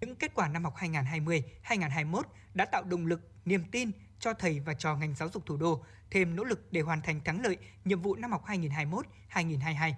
Những 0.00 0.16
kết 0.16 0.34
quả 0.34 0.48
năm 0.48 0.64
học 0.64 0.74
2020-2021 0.76 2.22
đã 2.54 2.64
tạo 2.64 2.82
động 2.82 3.06
lực, 3.06 3.20
niềm 3.44 3.64
tin 3.72 3.90
cho 4.20 4.34
thầy 4.34 4.60
và 4.60 4.74
trò 4.74 4.96
ngành 4.96 5.14
giáo 5.14 5.28
dục 5.28 5.46
thủ 5.46 5.56
đô 5.56 5.84
thêm 6.10 6.36
nỗ 6.36 6.44
lực 6.44 6.72
để 6.72 6.80
hoàn 6.80 7.00
thành 7.00 7.20
thắng 7.24 7.42
lợi 7.42 7.56
nhiệm 7.84 8.02
vụ 8.02 8.14
năm 8.14 8.32
học 8.32 8.44
2021-2022. 8.46 9.92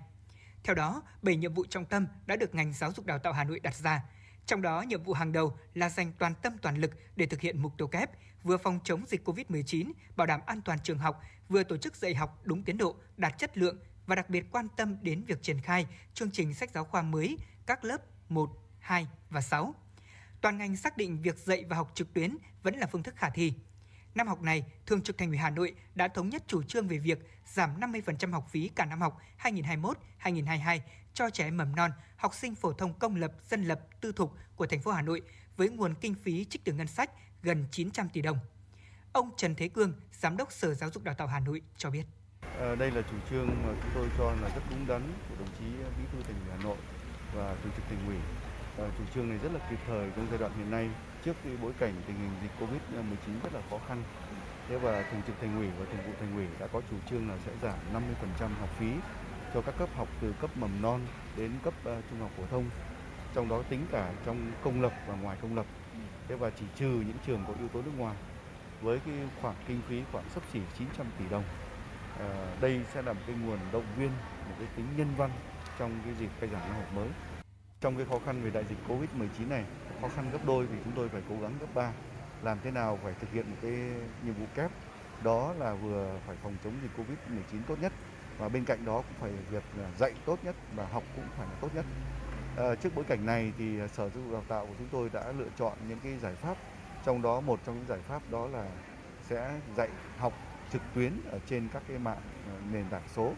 Theo 0.64 0.74
đó, 0.74 1.02
7 1.22 1.36
nhiệm 1.36 1.54
vụ 1.54 1.64
trọng 1.68 1.84
tâm 1.84 2.06
đã 2.26 2.36
được 2.36 2.54
ngành 2.54 2.72
giáo 2.72 2.92
dục 2.92 3.06
đào 3.06 3.18
tạo 3.18 3.32
Hà 3.32 3.44
Nội 3.44 3.60
đặt 3.60 3.74
ra. 3.74 4.02
Trong 4.46 4.62
đó, 4.62 4.82
nhiệm 4.82 5.02
vụ 5.02 5.12
hàng 5.12 5.32
đầu 5.32 5.56
là 5.74 5.88
dành 5.88 6.12
toàn 6.18 6.34
tâm 6.42 6.58
toàn 6.62 6.76
lực 6.76 6.90
để 7.16 7.26
thực 7.26 7.40
hiện 7.40 7.62
mục 7.62 7.72
tiêu 7.78 7.88
kép, 7.88 8.10
vừa 8.44 8.56
phòng 8.56 8.78
chống 8.84 9.04
dịch 9.06 9.28
COVID-19, 9.28 9.92
bảo 10.16 10.26
đảm 10.26 10.40
an 10.46 10.60
toàn 10.64 10.78
trường 10.82 10.98
học, 10.98 11.22
vừa 11.48 11.62
tổ 11.62 11.76
chức 11.76 11.96
dạy 11.96 12.14
học 12.14 12.40
đúng 12.44 12.62
tiến 12.62 12.78
độ, 12.78 12.96
đạt 13.16 13.38
chất 13.38 13.58
lượng 13.58 13.78
và 14.06 14.14
đặc 14.14 14.30
biệt 14.30 14.44
quan 14.50 14.68
tâm 14.76 14.96
đến 15.02 15.24
việc 15.24 15.42
triển 15.42 15.60
khai 15.60 15.86
chương 16.14 16.30
trình 16.30 16.54
sách 16.54 16.70
giáo 16.70 16.84
khoa 16.84 17.02
mới 17.02 17.38
các 17.66 17.84
lớp 17.84 18.02
1, 18.28 18.50
2 18.78 19.06
và 19.30 19.40
6. 19.40 19.74
Toàn 20.40 20.58
ngành 20.58 20.76
xác 20.76 20.96
định 20.96 21.22
việc 21.22 21.38
dạy 21.38 21.64
và 21.68 21.76
học 21.76 21.90
trực 21.94 22.14
tuyến 22.14 22.36
vẫn 22.62 22.76
là 22.76 22.86
phương 22.86 23.02
thức 23.02 23.16
khả 23.16 23.30
thi. 23.30 23.52
Năm 24.14 24.28
học 24.28 24.42
này, 24.42 24.64
Thường 24.86 25.02
trực 25.02 25.18
Thành 25.18 25.28
ủy 25.28 25.36
Hà 25.36 25.50
Nội 25.50 25.74
đã 25.94 26.08
thống 26.08 26.28
nhất 26.28 26.44
chủ 26.46 26.62
trương 26.62 26.88
về 26.88 26.98
việc 26.98 27.18
giảm 27.46 27.80
50% 27.80 28.32
học 28.32 28.48
phí 28.50 28.68
cả 28.68 28.84
năm 28.84 29.00
học 29.00 29.20
2021-2022 30.22 30.80
cho 31.14 31.30
trẻ 31.30 31.50
mầm 31.50 31.76
non, 31.76 31.90
học 32.16 32.34
sinh 32.34 32.54
phổ 32.54 32.72
thông 32.72 32.98
công 32.98 33.16
lập, 33.16 33.32
dân 33.48 33.64
lập, 33.64 33.80
tư 34.00 34.12
thục 34.12 34.34
của 34.56 34.66
thành 34.66 34.80
phố 34.80 34.90
Hà 34.90 35.02
Nội 35.02 35.22
với 35.56 35.68
nguồn 35.68 35.94
kinh 35.94 36.14
phí 36.14 36.44
trích 36.44 36.64
từ 36.64 36.72
ngân 36.72 36.86
sách 36.86 37.10
gần 37.44 37.64
900 37.70 38.08
tỷ 38.08 38.22
đồng. 38.22 38.38
Ông 39.12 39.30
Trần 39.36 39.54
Thế 39.54 39.68
Cương, 39.68 39.92
Giám 40.12 40.36
đốc 40.36 40.52
Sở 40.52 40.74
Giáo 40.74 40.90
dục 40.90 41.04
Đào 41.04 41.14
tạo 41.14 41.26
Hà 41.26 41.40
Nội 41.40 41.62
cho 41.76 41.90
biết. 41.90 42.04
À, 42.60 42.74
đây 42.74 42.90
là 42.90 43.02
chủ 43.10 43.16
trương 43.30 43.46
mà 43.46 43.74
chúng 43.82 43.90
tôi 43.94 44.08
cho 44.18 44.24
là 44.24 44.48
rất 44.54 44.62
đúng 44.70 44.86
đắn 44.86 45.02
của 45.28 45.34
đồng 45.38 45.48
chí 45.58 45.64
Bí 45.98 46.04
thư 46.12 46.22
Thành 46.22 46.36
ủy 46.40 46.50
Hà 46.56 46.64
Nội 46.64 46.76
và 47.34 47.56
Thường 47.62 47.72
trực 47.76 47.84
Thành 47.88 48.06
ủy. 48.06 48.16
À, 48.78 48.84
chủ 48.98 49.04
trương 49.14 49.28
này 49.28 49.38
rất 49.42 49.52
là 49.52 49.60
kịp 49.70 49.78
thời 49.86 50.10
trong 50.16 50.26
giai 50.30 50.38
đoạn 50.38 50.52
hiện 50.58 50.70
nay 50.70 50.90
trước 51.24 51.36
cái 51.44 51.52
bối 51.62 51.72
cảnh 51.78 51.94
tình 52.06 52.16
hình 52.16 52.30
dịch 52.42 52.50
Covid-19 52.60 53.40
rất 53.42 53.52
là 53.54 53.60
khó 53.70 53.78
khăn. 53.88 54.02
Thế 54.68 54.78
và 54.78 55.02
Thường 55.10 55.22
trực 55.26 55.36
Thành 55.40 55.56
ủy 55.56 55.66
và 55.78 55.84
Thường 55.84 56.06
vụ 56.06 56.12
Thành 56.20 56.36
ủy 56.36 56.46
đã 56.60 56.66
có 56.66 56.80
chủ 56.90 56.96
trương 57.10 57.28
là 57.28 57.38
sẽ 57.46 57.52
giảm 57.62 57.78
50% 58.40 58.48
học 58.60 58.70
phí 58.78 58.90
cho 59.54 59.62
các 59.62 59.74
cấp 59.78 59.88
học 59.94 60.08
từ 60.20 60.34
cấp 60.40 60.50
mầm 60.56 60.82
non 60.82 61.00
đến 61.36 61.50
cấp 61.64 61.74
uh, 61.80 62.04
trung 62.10 62.20
học 62.20 62.30
phổ 62.36 62.42
thông 62.50 62.64
trong 63.34 63.48
đó 63.48 63.62
tính 63.68 63.86
cả 63.92 64.12
trong 64.26 64.52
công 64.64 64.82
lập 64.82 64.92
và 65.06 65.14
ngoài 65.14 65.38
công 65.42 65.56
lập 65.56 65.66
thế 66.28 66.34
và 66.34 66.50
chỉ 66.50 66.64
trừ 66.76 66.86
những 66.86 67.16
trường 67.26 67.44
có 67.48 67.54
yếu 67.58 67.68
tố 67.68 67.82
nước 67.82 67.92
ngoài 67.98 68.16
với 68.82 69.00
cái 69.06 69.14
khoản 69.42 69.54
kinh 69.68 69.80
phí 69.88 70.02
khoảng 70.12 70.24
sấp 70.28 70.42
xỉ 70.52 70.60
900 70.78 71.06
tỷ 71.18 71.24
đồng. 71.30 71.44
À, 72.20 72.56
đây 72.60 72.80
sẽ 72.94 73.02
là 73.02 73.12
một 73.12 73.20
cái 73.26 73.36
nguồn 73.36 73.58
động 73.72 73.84
viên 73.98 74.10
một 74.48 74.54
cái 74.58 74.68
tính 74.76 74.86
nhân 74.96 75.08
văn 75.16 75.30
trong 75.78 75.90
cái 76.04 76.14
dịp 76.20 76.28
khai 76.40 76.48
giảng 76.52 76.68
năm 76.68 76.76
học 76.76 76.92
mới. 76.94 77.08
Trong 77.80 77.96
cái 77.96 78.06
khó 78.10 78.18
khăn 78.26 78.42
về 78.42 78.50
đại 78.50 78.64
dịch 78.68 78.78
Covid-19 78.88 79.48
này 79.48 79.64
khó 80.00 80.08
khăn 80.08 80.30
gấp 80.32 80.38
đôi 80.46 80.66
thì 80.70 80.76
chúng 80.84 80.92
tôi 80.96 81.08
phải 81.08 81.22
cố 81.28 81.34
gắng 81.42 81.52
gấp 81.60 81.66
ba. 81.74 81.92
Làm 82.42 82.58
thế 82.64 82.70
nào 82.70 82.98
phải 83.02 83.14
thực 83.20 83.32
hiện 83.32 83.50
một 83.50 83.56
cái 83.62 83.72
nhiệm 84.24 84.34
vụ 84.34 84.46
kép? 84.54 84.70
Đó 85.24 85.52
là 85.58 85.74
vừa 85.74 86.18
phải 86.26 86.36
phòng 86.42 86.56
chống 86.64 86.72
dịch 86.82 86.90
Covid-19 86.96 87.58
tốt 87.66 87.78
nhất 87.80 87.92
và 88.38 88.48
bên 88.48 88.64
cạnh 88.64 88.84
đó 88.84 88.96
cũng 88.96 89.16
phải 89.20 89.30
việc 89.50 89.64
à, 89.78 89.86
dạy 89.98 90.12
tốt 90.26 90.38
nhất 90.42 90.56
và 90.74 90.86
học 90.86 91.02
cũng 91.16 91.24
phải 91.36 91.46
là 91.46 91.54
tốt 91.60 91.68
nhất. 91.74 91.84
À, 92.58 92.74
trước 92.74 92.94
bối 92.94 93.04
cảnh 93.04 93.26
này 93.26 93.52
thì 93.58 93.78
ờ, 93.78 93.88
Sở 93.88 94.08
Giáo 94.08 94.22
dục 94.24 94.32
Đào 94.32 94.42
tạo 94.48 94.66
của 94.66 94.74
chúng 94.78 94.88
tôi 94.92 95.10
đã 95.12 95.32
lựa 95.38 95.48
chọn 95.58 95.72
những 95.88 95.98
cái 96.02 96.18
giải 96.22 96.34
pháp, 96.34 96.56
trong 97.04 97.22
đó 97.22 97.40
một 97.40 97.60
trong 97.66 97.74
những 97.74 97.86
giải 97.88 97.98
pháp 98.08 98.22
đó 98.30 98.46
là 98.46 98.66
sẽ 99.28 99.60
dạy 99.76 99.88
học 100.18 100.32
trực 100.72 100.82
tuyến 100.94 101.12
ở 101.30 101.38
trên 101.46 101.68
các 101.72 101.82
cái 101.88 101.98
mạng 101.98 102.18
ờ, 102.48 102.52
nền 102.72 102.84
tảng 102.90 103.02
số 103.16 103.32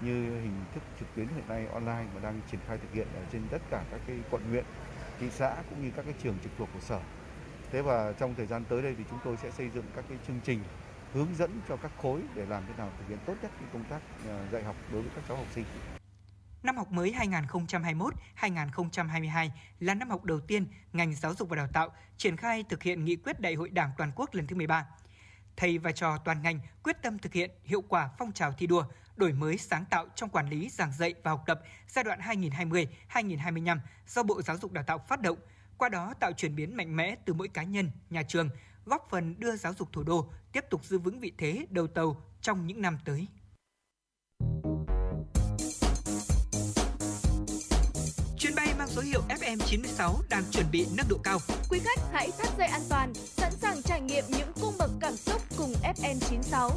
như 0.00 0.40
hình 0.40 0.64
thức 0.74 0.82
trực 0.98 1.08
tuyến 1.16 1.26
hiện 1.28 1.44
nay 1.48 1.66
online 1.72 2.04
mà 2.14 2.20
đang 2.22 2.40
triển 2.50 2.60
khai 2.66 2.78
thực 2.78 2.92
hiện 2.92 3.06
ở 3.14 3.22
trên 3.32 3.42
tất 3.50 3.62
cả 3.70 3.84
các 3.90 4.00
cái 4.06 4.16
quận 4.30 4.42
huyện, 4.50 4.64
thị 5.20 5.30
xã 5.30 5.56
cũng 5.70 5.82
như 5.82 5.90
các 5.96 6.04
cái 6.04 6.14
trường 6.22 6.34
trực 6.42 6.52
thuộc 6.58 6.68
của 6.74 6.80
sở. 6.80 7.00
Thế 7.72 7.82
và 7.82 8.12
trong 8.12 8.34
thời 8.34 8.46
gian 8.46 8.64
tới 8.64 8.82
đây 8.82 8.94
thì 8.98 9.04
chúng 9.10 9.18
tôi 9.24 9.36
sẽ 9.36 9.50
xây 9.50 9.70
dựng 9.74 9.84
các 9.96 10.04
cái 10.08 10.18
chương 10.26 10.40
trình 10.44 10.60
hướng 11.14 11.28
dẫn 11.38 11.50
cho 11.68 11.76
các 11.76 11.92
khối 12.02 12.20
để 12.34 12.46
làm 12.46 12.62
thế 12.68 12.74
nào 12.78 12.90
thực 12.98 13.08
hiện 13.08 13.18
tốt 13.26 13.34
nhất 13.42 13.50
cái 13.60 13.68
công 13.72 13.84
tác 13.84 14.00
dạy 14.52 14.62
học 14.62 14.76
đối 14.92 15.02
với 15.02 15.10
các 15.14 15.24
cháu 15.28 15.36
học 15.36 15.46
sinh. 15.54 15.64
Năm 16.62 16.76
học 16.76 16.92
mới 16.92 17.14
2021-2022 18.40 19.50
là 19.80 19.94
năm 19.94 20.10
học 20.10 20.24
đầu 20.24 20.40
tiên 20.40 20.66
ngành 20.92 21.14
giáo 21.14 21.34
dục 21.34 21.48
và 21.48 21.56
đào 21.56 21.68
tạo 21.72 21.92
triển 22.16 22.36
khai 22.36 22.64
thực 22.68 22.82
hiện 22.82 23.04
nghị 23.04 23.16
quyết 23.16 23.40
Đại 23.40 23.54
hội 23.54 23.68
Đảng 23.68 23.90
toàn 23.98 24.12
quốc 24.14 24.34
lần 24.34 24.46
thứ 24.46 24.56
13. 24.56 24.86
Thầy 25.56 25.78
và 25.78 25.92
trò 25.92 26.16
toàn 26.24 26.42
ngành 26.42 26.60
quyết 26.82 27.02
tâm 27.02 27.18
thực 27.18 27.32
hiện 27.32 27.50
hiệu 27.64 27.80
quả 27.88 28.10
phong 28.18 28.32
trào 28.32 28.52
thi 28.52 28.66
đua, 28.66 28.84
đổi 29.16 29.32
mới 29.32 29.58
sáng 29.58 29.84
tạo 29.90 30.06
trong 30.14 30.28
quản 30.28 30.48
lý 30.48 30.68
giảng 30.68 30.92
dạy 30.92 31.14
và 31.22 31.30
học 31.30 31.42
tập 31.46 31.60
giai 31.88 32.04
đoạn 32.04 32.20
2020-2025 32.20 33.78
do 34.06 34.22
Bộ 34.22 34.42
Giáo 34.42 34.56
dục 34.58 34.72
Đào 34.72 34.84
tạo 34.84 34.98
phát 35.08 35.20
động, 35.20 35.38
qua 35.78 35.88
đó 35.88 36.14
tạo 36.20 36.32
chuyển 36.32 36.56
biến 36.56 36.76
mạnh 36.76 36.96
mẽ 36.96 37.16
từ 37.24 37.34
mỗi 37.34 37.48
cá 37.48 37.62
nhân, 37.62 37.90
nhà 38.10 38.22
trường, 38.22 38.48
góp 38.84 39.06
phần 39.10 39.40
đưa 39.40 39.56
giáo 39.56 39.74
dục 39.74 39.92
thủ 39.92 40.02
đô 40.02 40.30
tiếp 40.52 40.64
tục 40.70 40.84
giữ 40.84 40.98
vững 40.98 41.20
vị 41.20 41.32
thế 41.38 41.66
đầu 41.70 41.86
tàu 41.86 42.22
trong 42.40 42.66
những 42.66 42.82
năm 42.82 42.98
tới. 43.04 43.26
Số 48.90 49.02
hiệu 49.02 49.20
FM96 49.28 50.14
đang 50.30 50.42
chuẩn 50.50 50.66
bị 50.72 50.86
nâng 50.96 51.06
độ 51.08 51.16
cao. 51.24 51.38
Quý 51.70 51.78
khách 51.78 52.00
hãy 52.12 52.30
thắt 52.38 52.48
dây 52.58 52.66
an 52.66 52.80
toàn, 52.88 53.14
sẵn 53.14 53.52
sàng 53.52 53.82
trải 53.82 54.00
nghiệm 54.00 54.24
những 54.28 54.48
cung 54.60 54.74
bậc 54.78 54.90
cảm 55.00 55.16
xúc 55.16 55.42
cùng 55.58 55.72
FN96. 55.82 56.70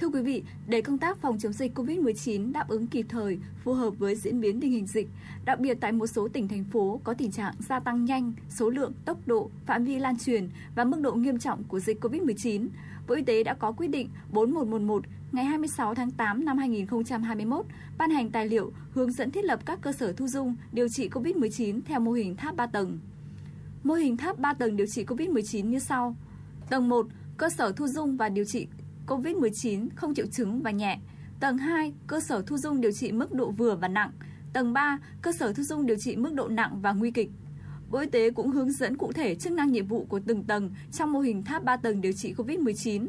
Thưa 0.00 0.08
quý 0.08 0.22
vị, 0.22 0.42
để 0.68 0.80
công 0.80 0.98
tác 0.98 1.18
phòng 1.20 1.38
chống 1.38 1.52
dịch 1.52 1.78
COVID-19 1.78 2.52
đáp 2.52 2.68
ứng 2.68 2.86
kịp 2.86 3.06
thời, 3.08 3.38
phù 3.64 3.72
hợp 3.72 3.90
với 3.98 4.14
diễn 4.14 4.40
biến 4.40 4.60
tình 4.60 4.72
hình 4.72 4.86
dịch, 4.86 5.08
đặc 5.44 5.60
biệt 5.60 5.78
tại 5.80 5.92
một 5.92 6.06
số 6.06 6.28
tỉnh 6.28 6.48
thành 6.48 6.64
phố 6.64 7.00
có 7.04 7.14
tình 7.14 7.32
trạng 7.32 7.54
gia 7.68 7.80
tăng 7.80 8.04
nhanh 8.04 8.32
số 8.50 8.70
lượng, 8.70 8.92
tốc 9.04 9.18
độ, 9.26 9.50
phạm 9.66 9.84
vi 9.84 9.98
lan 9.98 10.18
truyền 10.18 10.48
và 10.74 10.84
mức 10.84 11.00
độ 11.00 11.12
nghiêm 11.12 11.38
trọng 11.38 11.64
của 11.64 11.80
dịch 11.80 12.04
COVID-19, 12.04 12.68
Bộ 13.08 13.14
Y 13.14 13.22
tế 13.22 13.42
đã 13.42 13.54
có 13.54 13.72
quyết 13.72 13.88
định 13.88 14.08
4111 14.32 15.02
ngày 15.32 15.44
26 15.44 15.94
tháng 15.94 16.10
8 16.10 16.44
năm 16.44 16.58
2021 16.58 17.66
ban 17.98 18.10
hành 18.10 18.30
tài 18.30 18.48
liệu 18.48 18.72
hướng 18.90 19.12
dẫn 19.12 19.30
thiết 19.30 19.44
lập 19.44 19.60
các 19.66 19.78
cơ 19.82 19.92
sở 19.92 20.12
thu 20.12 20.28
dung 20.28 20.56
điều 20.72 20.88
trị 20.88 21.08
COVID-19 21.08 21.80
theo 21.86 22.00
mô 22.00 22.12
hình 22.12 22.36
tháp 22.36 22.56
3 22.56 22.66
tầng. 22.66 22.98
Mô 23.84 23.94
hình 23.94 24.16
tháp 24.16 24.38
3 24.38 24.54
tầng 24.54 24.76
điều 24.76 24.86
trị 24.86 25.04
COVID-19 25.04 25.66
như 25.66 25.78
sau. 25.78 26.16
Tầng 26.70 26.88
1, 26.88 27.06
cơ 27.36 27.48
sở 27.50 27.72
thu 27.72 27.86
dung 27.86 28.16
và 28.16 28.28
điều 28.28 28.44
trị 28.44 28.66
COVID-19 29.06 29.88
không 29.94 30.14
triệu 30.14 30.26
chứng 30.26 30.62
và 30.62 30.70
nhẹ. 30.70 30.98
Tầng 31.40 31.58
2, 31.58 31.92
cơ 32.06 32.20
sở 32.20 32.42
thu 32.46 32.56
dung 32.58 32.80
điều 32.80 32.92
trị 32.92 33.12
mức 33.12 33.32
độ 33.32 33.50
vừa 33.50 33.76
và 33.76 33.88
nặng. 33.88 34.10
Tầng 34.52 34.72
3, 34.72 34.98
cơ 35.22 35.32
sở 35.32 35.52
thu 35.52 35.62
dung 35.62 35.86
điều 35.86 35.96
trị 35.96 36.16
mức 36.16 36.34
độ 36.34 36.48
nặng 36.48 36.80
và 36.82 36.92
nguy 36.92 37.10
kịch. 37.10 37.30
Bộ 37.90 37.98
Y 37.98 38.06
tế 38.06 38.30
cũng 38.30 38.50
hướng 38.50 38.72
dẫn 38.72 38.96
cụ 38.96 39.12
thể 39.12 39.34
chức 39.34 39.52
năng 39.52 39.72
nhiệm 39.72 39.86
vụ 39.86 40.04
của 40.08 40.20
từng 40.26 40.44
tầng 40.44 40.70
trong 40.92 41.12
mô 41.12 41.20
hình 41.20 41.44
tháp 41.44 41.64
3 41.64 41.76
tầng 41.76 42.00
điều 42.00 42.12
trị 42.12 42.34
COVID-19. 42.36 43.06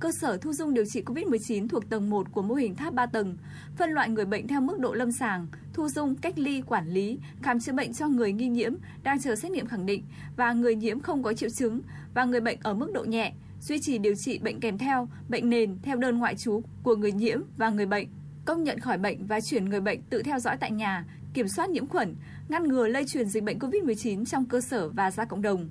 Cơ 0.00 0.12
sở 0.12 0.36
thu 0.36 0.52
dung 0.52 0.74
điều 0.74 0.84
trị 0.84 1.02
COVID-19 1.02 1.68
thuộc 1.68 1.90
tầng 1.90 2.10
1 2.10 2.32
của 2.32 2.42
mô 2.42 2.54
hình 2.54 2.74
tháp 2.74 2.94
3 2.94 3.06
tầng, 3.06 3.36
phân 3.76 3.90
loại 3.90 4.08
người 4.08 4.24
bệnh 4.24 4.48
theo 4.48 4.60
mức 4.60 4.78
độ 4.78 4.94
lâm 4.94 5.12
sàng, 5.12 5.46
thu 5.72 5.88
dung, 5.88 6.14
cách 6.14 6.38
ly, 6.38 6.62
quản 6.66 6.88
lý, 6.88 7.18
khám 7.42 7.60
chữa 7.60 7.72
bệnh 7.72 7.92
cho 7.92 8.08
người 8.08 8.32
nghi 8.32 8.48
nhiễm 8.48 8.74
đang 9.02 9.20
chờ 9.20 9.36
xét 9.36 9.52
nghiệm 9.52 9.66
khẳng 9.66 9.86
định 9.86 10.04
và 10.36 10.52
người 10.52 10.74
nhiễm 10.74 11.00
không 11.00 11.22
có 11.22 11.32
triệu 11.34 11.50
chứng 11.50 11.80
và 12.14 12.24
người 12.24 12.40
bệnh 12.40 12.58
ở 12.62 12.74
mức 12.74 12.92
độ 12.92 13.04
nhẹ, 13.04 13.32
duy 13.60 13.78
trì 13.80 13.98
điều 13.98 14.14
trị 14.14 14.38
bệnh 14.38 14.60
kèm 14.60 14.78
theo, 14.78 15.08
bệnh 15.28 15.50
nền 15.50 15.78
theo 15.82 15.96
đơn 15.96 16.18
ngoại 16.18 16.34
trú 16.36 16.62
của 16.82 16.96
người 16.96 17.12
nhiễm 17.12 17.40
và 17.56 17.70
người 17.70 17.86
bệnh, 17.86 18.08
công 18.44 18.64
nhận 18.64 18.80
khỏi 18.80 18.98
bệnh 18.98 19.26
và 19.26 19.40
chuyển 19.40 19.64
người 19.64 19.80
bệnh 19.80 20.02
tự 20.02 20.22
theo 20.22 20.38
dõi 20.38 20.56
tại 20.60 20.70
nhà, 20.70 21.04
kiểm 21.34 21.48
soát 21.48 21.70
nhiễm 21.70 21.86
khuẩn, 21.86 22.16
ngăn 22.48 22.68
ngừa 22.68 22.88
lây 22.88 23.04
truyền 23.04 23.28
dịch 23.28 23.42
bệnh 23.42 23.58
COVID-19 23.58 24.24
trong 24.24 24.44
cơ 24.44 24.60
sở 24.60 24.88
và 24.88 25.10
ra 25.10 25.24
cộng 25.24 25.42
đồng. 25.42 25.68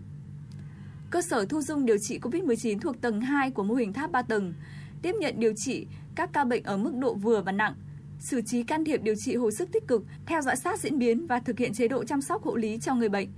Cơ 1.16 1.22
sở 1.22 1.46
thu 1.46 1.62
dung 1.62 1.86
điều 1.86 1.98
trị 1.98 2.20
COVID-19 2.20 2.80
thuộc 2.80 3.02
tầng 3.02 3.22
2 3.22 3.52
của 3.52 3.64
mô 3.64 3.74
hình 3.74 3.94
tháp 3.94 4.12
3 4.12 4.22
tầng, 4.22 4.54
tiếp 5.02 5.16
nhận 5.20 5.40
điều 5.40 5.54
trị 5.54 5.88
các 6.16 6.30
ca 6.34 6.44
bệnh 6.44 6.64
ở 6.64 6.78
mức 6.78 6.92
độ 6.96 7.14
vừa 7.14 7.42
và 7.42 7.52
nặng, 7.52 7.76
xử 8.20 8.42
trí 8.42 8.64
can 8.64 8.86
thiệp 8.86 9.02
điều 9.04 9.16
trị 9.16 9.36
hồi 9.36 9.52
sức 9.52 9.72
tích 9.72 9.88
cực, 9.88 10.04
theo 10.26 10.42
dõi 10.42 10.56
sát 10.56 10.80
diễn 10.80 11.00
biến 11.00 11.28
và 11.28 11.40
thực 11.40 11.60
hiện 11.60 11.74
chế 11.74 11.88
độ 11.88 12.04
chăm 12.04 12.22
sóc 12.22 12.44
hộ 12.44 12.56
lý 12.56 12.78
cho 12.78 12.96
người 12.96 13.10
bệnh. 13.10 13.30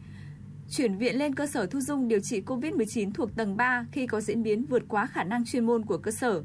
Chuyển 0.69 0.97
viện 0.97 1.17
lên 1.17 1.35
cơ 1.35 1.47
sở 1.47 1.65
thu 1.65 1.79
dung 1.79 2.07
điều 2.07 2.19
trị 2.19 2.41
COVID-19 2.41 3.11
thuộc 3.11 3.35
tầng 3.35 3.57
3 3.57 3.85
khi 3.91 4.07
có 4.07 4.21
diễn 4.21 4.43
biến 4.43 4.65
vượt 4.65 4.83
quá 4.87 5.05
khả 5.05 5.23
năng 5.23 5.45
chuyên 5.45 5.65
môn 5.65 5.85
của 5.85 5.97
cơ 5.97 6.11
sở. 6.11 6.43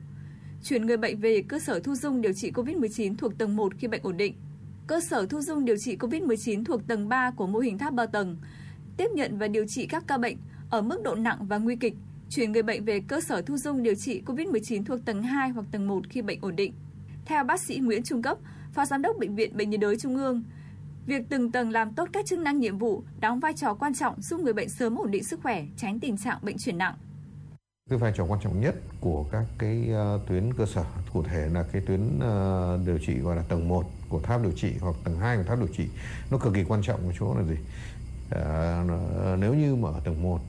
Chuyển 0.64 0.86
người 0.86 0.96
bệnh 0.96 1.20
về 1.20 1.42
cơ 1.48 1.58
sở 1.58 1.80
thu 1.80 1.94
dung 1.94 2.20
điều 2.20 2.32
trị 2.32 2.50
COVID-19 2.50 3.16
thuộc 3.16 3.38
tầng 3.38 3.56
1 3.56 3.72
khi 3.78 3.88
bệnh 3.88 4.02
ổn 4.02 4.16
định. 4.16 4.34
cơ 4.86 5.00
sở 5.00 5.26
thu 5.26 5.40
dung 5.40 5.64
điều 5.64 5.76
trị 5.76 5.96
COVID-19 5.96 6.64
thuộc 6.64 6.86
tầng 6.88 7.08
3 7.08 7.30
của 7.30 7.46
mô 7.46 7.58
hình 7.58 7.78
tháp 7.78 7.94
3 7.94 8.06
tầng, 8.06 8.36
tiếp 8.96 9.10
nhận 9.14 9.38
và 9.38 9.48
điều 9.48 9.66
trị 9.66 9.86
các 9.86 10.04
ca 10.06 10.18
bệnh 10.18 10.36
ở 10.72 10.82
mức 10.82 11.02
độ 11.02 11.14
nặng 11.14 11.38
và 11.40 11.58
nguy 11.58 11.76
kịch, 11.76 11.94
chuyển 12.28 12.52
người 12.52 12.62
bệnh 12.62 12.84
về 12.84 13.00
cơ 13.08 13.20
sở 13.20 13.42
thu 13.42 13.56
dung 13.56 13.82
điều 13.82 13.94
trị 13.94 14.22
COVID-19 14.26 14.84
thuộc 14.84 15.00
tầng 15.04 15.22
2 15.22 15.50
hoặc 15.50 15.66
tầng 15.70 15.88
1 15.88 16.00
khi 16.10 16.22
bệnh 16.22 16.38
ổn 16.40 16.56
định. 16.56 16.74
Theo 17.26 17.44
bác 17.44 17.60
sĩ 17.60 17.78
Nguyễn 17.78 18.02
Trung 18.02 18.22
Cấp, 18.22 18.38
Phó 18.74 18.84
Giám 18.84 19.02
đốc 19.02 19.16
Bệnh 19.18 19.34
viện 19.34 19.56
Bệnh 19.56 19.70
nhiệt 19.70 19.80
đới 19.80 19.96
Trung 19.98 20.16
ương, 20.16 20.42
việc 21.06 21.22
từng 21.28 21.52
tầng 21.52 21.70
làm 21.70 21.94
tốt 21.94 22.08
các 22.12 22.26
chức 22.26 22.38
năng 22.38 22.60
nhiệm 22.60 22.78
vụ 22.78 23.02
đóng 23.20 23.40
vai 23.40 23.52
trò 23.56 23.74
quan 23.74 23.94
trọng 23.94 24.22
giúp 24.22 24.40
người 24.40 24.52
bệnh 24.52 24.68
sớm 24.68 24.96
ổn 24.96 25.10
định 25.10 25.24
sức 25.24 25.40
khỏe, 25.42 25.64
tránh 25.76 26.00
tình 26.00 26.16
trạng 26.16 26.38
bệnh 26.42 26.56
chuyển 26.58 26.78
nặng. 26.78 26.94
Cái 27.90 27.98
vai 27.98 28.12
trò 28.16 28.24
quan 28.24 28.40
trọng 28.42 28.60
nhất 28.60 28.74
của 29.00 29.24
các 29.32 29.44
cái 29.58 29.88
uh, 30.16 30.28
tuyến 30.28 30.54
cơ 30.54 30.66
sở, 30.66 30.84
cụ 31.12 31.22
thể 31.22 31.48
là 31.52 31.64
cái 31.72 31.82
tuyến 31.86 32.00
uh, 32.16 32.86
điều 32.86 32.98
trị 33.06 33.14
gọi 33.14 33.36
là 33.36 33.42
tầng 33.48 33.68
1 33.68 33.86
của 34.08 34.20
tháp 34.20 34.42
điều 34.42 34.52
trị 34.52 34.72
hoặc 34.80 34.96
tầng 35.04 35.18
2 35.18 35.36
của 35.36 35.42
tháp 35.42 35.58
điều 35.58 35.68
trị, 35.76 35.84
nó 36.30 36.38
cực 36.38 36.54
kỳ 36.54 36.64
quan 36.64 36.82
trọng 36.82 37.06
ở 37.06 37.12
chỗ 37.18 37.34
là 37.34 37.42
gì? 37.42 37.56
Uh, 38.34 39.38
nếu 39.38 39.54
như 39.54 39.76
mà 39.76 39.88
ở 39.88 40.00
tầng 40.04 40.22
1 40.22 40.40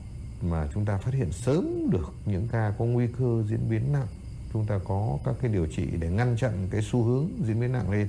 mà 0.50 0.68
chúng 0.74 0.84
ta 0.84 0.98
phát 0.98 1.14
hiện 1.14 1.32
sớm 1.32 1.90
được 1.90 2.12
những 2.26 2.48
ca 2.52 2.72
có 2.78 2.84
nguy 2.84 3.06
cơ 3.18 3.44
diễn 3.48 3.68
biến 3.68 3.92
nặng 3.92 4.06
chúng 4.52 4.66
ta 4.66 4.78
có 4.84 5.18
các 5.24 5.34
cái 5.40 5.50
điều 5.50 5.66
trị 5.66 5.86
để 6.00 6.10
ngăn 6.10 6.36
chặn 6.36 6.68
cái 6.70 6.82
xu 6.82 7.02
hướng 7.02 7.28
diễn 7.46 7.60
biến 7.60 7.72
nặng 7.72 7.90
lên 7.90 8.08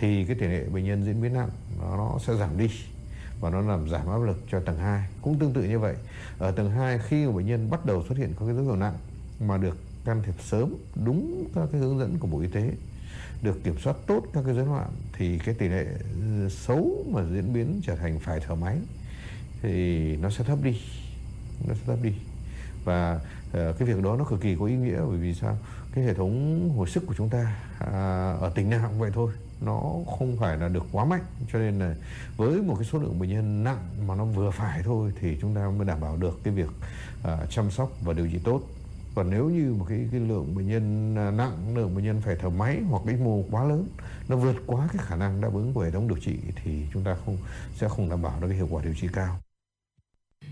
thì 0.00 0.24
cái 0.24 0.36
tỷ 0.36 0.46
lệ 0.46 0.64
bệnh 0.64 0.84
nhân 0.84 1.04
diễn 1.04 1.22
biến 1.22 1.34
nặng 1.34 1.50
nó, 1.80 1.96
nó 1.96 2.18
sẽ 2.26 2.34
giảm 2.34 2.58
đi 2.58 2.68
và 3.40 3.50
nó 3.50 3.60
làm 3.60 3.90
giảm 3.90 4.06
áp 4.06 4.18
lực 4.18 4.44
cho 4.50 4.60
tầng 4.60 4.78
2 4.78 5.08
cũng 5.22 5.38
tương 5.38 5.52
tự 5.52 5.62
như 5.62 5.78
vậy 5.78 5.94
ở 6.38 6.50
tầng 6.50 6.70
2 6.70 6.98
khi 6.98 7.26
mà 7.26 7.32
bệnh 7.32 7.46
nhân 7.46 7.70
bắt 7.70 7.86
đầu 7.86 8.04
xuất 8.08 8.18
hiện 8.18 8.32
có 8.36 8.46
cái 8.46 8.54
dấu 8.54 8.64
hiệu 8.64 8.76
nặng 8.76 8.94
mà 9.40 9.56
được 9.56 9.76
can 10.04 10.22
thiệp 10.26 10.34
sớm 10.40 10.74
đúng 11.04 11.44
các 11.54 11.68
cái 11.72 11.80
hướng 11.80 11.98
dẫn 11.98 12.18
của 12.18 12.26
bộ 12.26 12.40
y 12.40 12.48
tế 12.48 12.70
được 13.42 13.64
kiểm 13.64 13.78
soát 13.78 13.96
tốt 14.06 14.22
các 14.32 14.42
cái 14.46 14.54
rối 14.54 14.66
loạn 14.66 14.90
thì 15.12 15.38
cái 15.38 15.54
tỷ 15.54 15.68
lệ 15.68 15.86
ừ, 16.14 16.48
xấu 16.48 17.04
mà 17.10 17.22
diễn 17.32 17.52
biến 17.52 17.80
trở 17.84 17.96
thành 17.96 18.18
phải 18.18 18.40
thở 18.40 18.54
máy 18.54 18.78
thì 19.62 20.16
nó 20.16 20.30
sẽ 20.30 20.44
thấp 20.44 20.58
đi 20.62 20.80
nó 21.68 21.74
sẽ 21.74 21.80
thấp 21.86 21.98
đi. 22.02 22.12
Và 22.84 23.20
ờ, 23.52 23.72
cái 23.78 23.88
việc 23.88 24.02
đó 24.02 24.16
nó 24.16 24.24
cực 24.24 24.40
kỳ 24.40 24.56
có 24.56 24.66
ý 24.66 24.76
nghĩa 24.76 25.00
bởi 25.08 25.18
vì 25.18 25.34
sao? 25.34 25.58
Cái 25.94 26.04
hệ 26.04 26.14
thống 26.14 26.70
hồi 26.76 26.88
sức 26.88 27.06
của 27.06 27.14
chúng 27.14 27.28
ta 27.28 27.56
à, 27.78 28.32
ở 28.40 28.52
tỉnh 28.54 28.70
nào 28.70 28.88
cũng 28.88 29.00
vậy 29.00 29.10
thôi 29.14 29.32
nó 29.60 29.82
không 30.18 30.36
phải 30.40 30.56
là 30.56 30.68
được 30.68 30.84
quá 30.92 31.04
mạnh. 31.04 31.24
Cho 31.52 31.58
nên 31.58 31.78
là 31.78 31.94
với 32.36 32.62
một 32.62 32.74
cái 32.78 32.84
số 32.92 32.98
lượng 32.98 33.18
bệnh 33.18 33.30
nhân 33.30 33.64
nặng 33.64 33.78
mà 34.06 34.14
nó 34.14 34.24
vừa 34.24 34.50
phải 34.50 34.82
thôi 34.84 35.12
thì 35.20 35.38
chúng 35.40 35.54
ta 35.54 35.70
mới 35.76 35.86
đảm 35.86 36.00
bảo 36.00 36.16
được 36.16 36.40
cái 36.44 36.54
việc 36.54 36.70
à, 37.24 37.46
chăm 37.50 37.70
sóc 37.70 37.90
và 38.04 38.12
điều 38.12 38.28
trị 38.28 38.38
tốt. 38.44 38.62
Còn 39.14 39.30
nếu 39.30 39.50
như 39.50 39.74
một 39.78 39.84
cái, 39.88 40.08
cái 40.10 40.20
lượng 40.20 40.54
bệnh 40.54 40.68
nhân 40.68 41.16
à, 41.16 41.30
nặng 41.30 41.76
lượng 41.76 41.94
bệnh 41.94 42.04
nhân 42.04 42.20
phải 42.20 42.36
thở 42.40 42.50
máy 42.50 42.80
hoặc 42.90 43.02
cái 43.06 43.16
mô 43.16 43.42
quá 43.50 43.64
lớn 43.64 43.88
nó 44.28 44.36
vượt 44.36 44.56
quá 44.66 44.88
cái 44.92 45.02
khả 45.06 45.16
năng 45.16 45.40
đáp 45.40 45.50
ứng 45.54 45.74
của 45.74 45.82
hệ 45.82 45.90
thống 45.90 46.08
điều 46.08 46.18
trị 46.18 46.38
thì 46.64 46.86
chúng 46.92 47.04
ta 47.04 47.16
không 47.24 47.36
sẽ 47.76 47.88
không 47.88 48.08
đảm 48.08 48.22
bảo 48.22 48.40
được 48.40 48.48
cái 48.48 48.56
hiệu 48.56 48.68
quả 48.70 48.82
điều 48.84 48.94
trị 48.94 49.08
cao. 49.12 49.38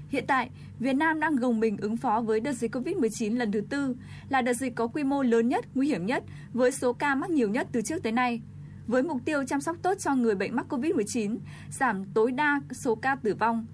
Hiện 0.09 0.25
tại, 0.27 0.51
Việt 0.79 0.93
Nam 0.93 1.21
đang 1.21 1.37
gồng 1.37 1.61
mình 1.61 1.77
ứng 1.77 1.97
phó 1.97 2.21
với 2.21 2.41
đợt 2.41 2.53
dịch 2.53 2.75
COVID-19 2.75 3.37
lần 3.37 3.53
thứ 3.53 3.61
tư, 3.61 3.97
là 4.29 4.43
đợt 4.43 4.53
dịch 4.53 4.75
có 4.75 4.87
quy 4.87 5.05
mô 5.05 5.23
lớn 5.23 5.49
nhất, 5.49 5.65
nguy 5.75 5.89
hiểm 5.89 6.07
nhất, 6.07 6.25
với 6.53 6.73
số 6.73 6.93
ca 6.93 7.15
mắc 7.15 7.31
nhiều 7.31 7.49
nhất 7.49 7.69
từ 7.73 7.83
trước 7.83 8.03
tới 8.03 8.13
nay. 8.13 8.41
Với 8.87 9.03
mục 9.03 9.21
tiêu 9.25 9.45
chăm 9.47 9.61
sóc 9.61 9.77
tốt 9.83 9.95
cho 9.99 10.15
người 10.15 10.35
bệnh 10.35 10.57
mắc 10.57 10.67
COVID-19, 10.69 11.37
giảm 11.71 12.05
tối 12.15 12.33
đa 12.33 12.61
số 12.73 12.95
ca 12.95 13.17
tử 13.17 13.35
vong. 13.35 13.67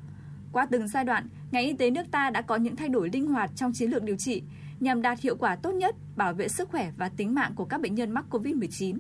Qua 0.52 0.66
từng 0.70 0.88
giai 0.88 1.04
đoạn, 1.04 1.28
ngành 1.50 1.64
y 1.64 1.72
tế 1.72 1.90
nước 1.90 2.10
ta 2.10 2.30
đã 2.30 2.42
có 2.42 2.56
những 2.56 2.76
thay 2.76 2.88
đổi 2.88 3.10
linh 3.12 3.26
hoạt 3.26 3.50
trong 3.56 3.72
chiến 3.72 3.90
lược 3.90 4.02
điều 4.02 4.16
trị 4.16 4.42
nhằm 4.80 5.02
đạt 5.02 5.20
hiệu 5.20 5.36
quả 5.36 5.56
tốt 5.56 5.72
nhất, 5.72 5.96
bảo 6.16 6.34
vệ 6.34 6.48
sức 6.48 6.68
khỏe 6.68 6.92
và 6.96 7.08
tính 7.08 7.34
mạng 7.34 7.52
của 7.56 7.64
các 7.64 7.80
bệnh 7.80 7.94
nhân 7.94 8.10
mắc 8.10 8.24
COVID-19. 8.30 8.98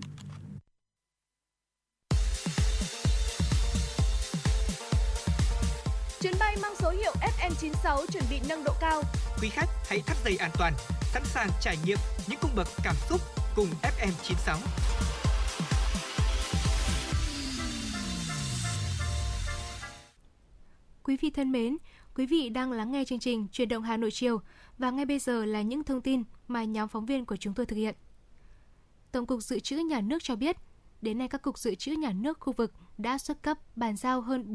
Chuyến 6.20 6.32
bay 6.40 6.56
mang 6.62 6.74
số 6.78 6.90
hiệu 6.90 7.12
FN96 7.38 8.06
chuẩn 8.06 8.24
bị 8.30 8.40
nâng 8.48 8.64
độ 8.64 8.72
cao. 8.80 9.02
Quý 9.42 9.48
khách 9.48 9.68
hãy 9.88 10.00
thắt 10.06 10.16
dây 10.24 10.36
an 10.36 10.50
toàn, 10.58 10.72
sẵn 11.12 11.22
sàng 11.24 11.48
trải 11.60 11.76
nghiệm 11.84 11.98
những 12.28 12.38
cung 12.42 12.50
bậc 12.56 12.68
cảm 12.84 12.94
xúc 13.08 13.20
cùng 13.56 13.68
FN96. 13.82 14.56
Quý 21.02 21.16
vị 21.20 21.30
thân 21.30 21.52
mến, 21.52 21.76
quý 22.14 22.26
vị 22.26 22.48
đang 22.48 22.72
lắng 22.72 22.92
nghe 22.92 23.04
chương 23.04 23.18
trình 23.18 23.48
Truyền 23.52 23.68
động 23.68 23.82
Hà 23.82 23.96
Nội 23.96 24.10
chiều 24.10 24.40
và 24.78 24.90
ngay 24.90 25.04
bây 25.04 25.18
giờ 25.18 25.44
là 25.44 25.62
những 25.62 25.84
thông 25.84 26.00
tin 26.00 26.22
mà 26.48 26.64
nhóm 26.64 26.88
phóng 26.88 27.06
viên 27.06 27.26
của 27.26 27.36
chúng 27.36 27.54
tôi 27.54 27.66
thực 27.66 27.76
hiện. 27.76 27.94
Tổng 29.12 29.26
cục 29.26 29.42
Dự 29.42 29.60
trữ 29.60 29.76
Nhà 29.76 30.00
nước 30.00 30.18
cho 30.22 30.36
biết, 30.36 30.56
đến 31.02 31.18
nay 31.18 31.28
các 31.28 31.42
cục 31.42 31.58
dự 31.58 31.74
trữ 31.74 31.92
nhà 31.92 32.12
nước 32.12 32.40
khu 32.40 32.52
vực 32.52 32.72
đã 32.98 33.18
xuất 33.18 33.42
cấp 33.42 33.58
bàn 33.76 33.96
giao 33.96 34.20
hơn 34.20 34.52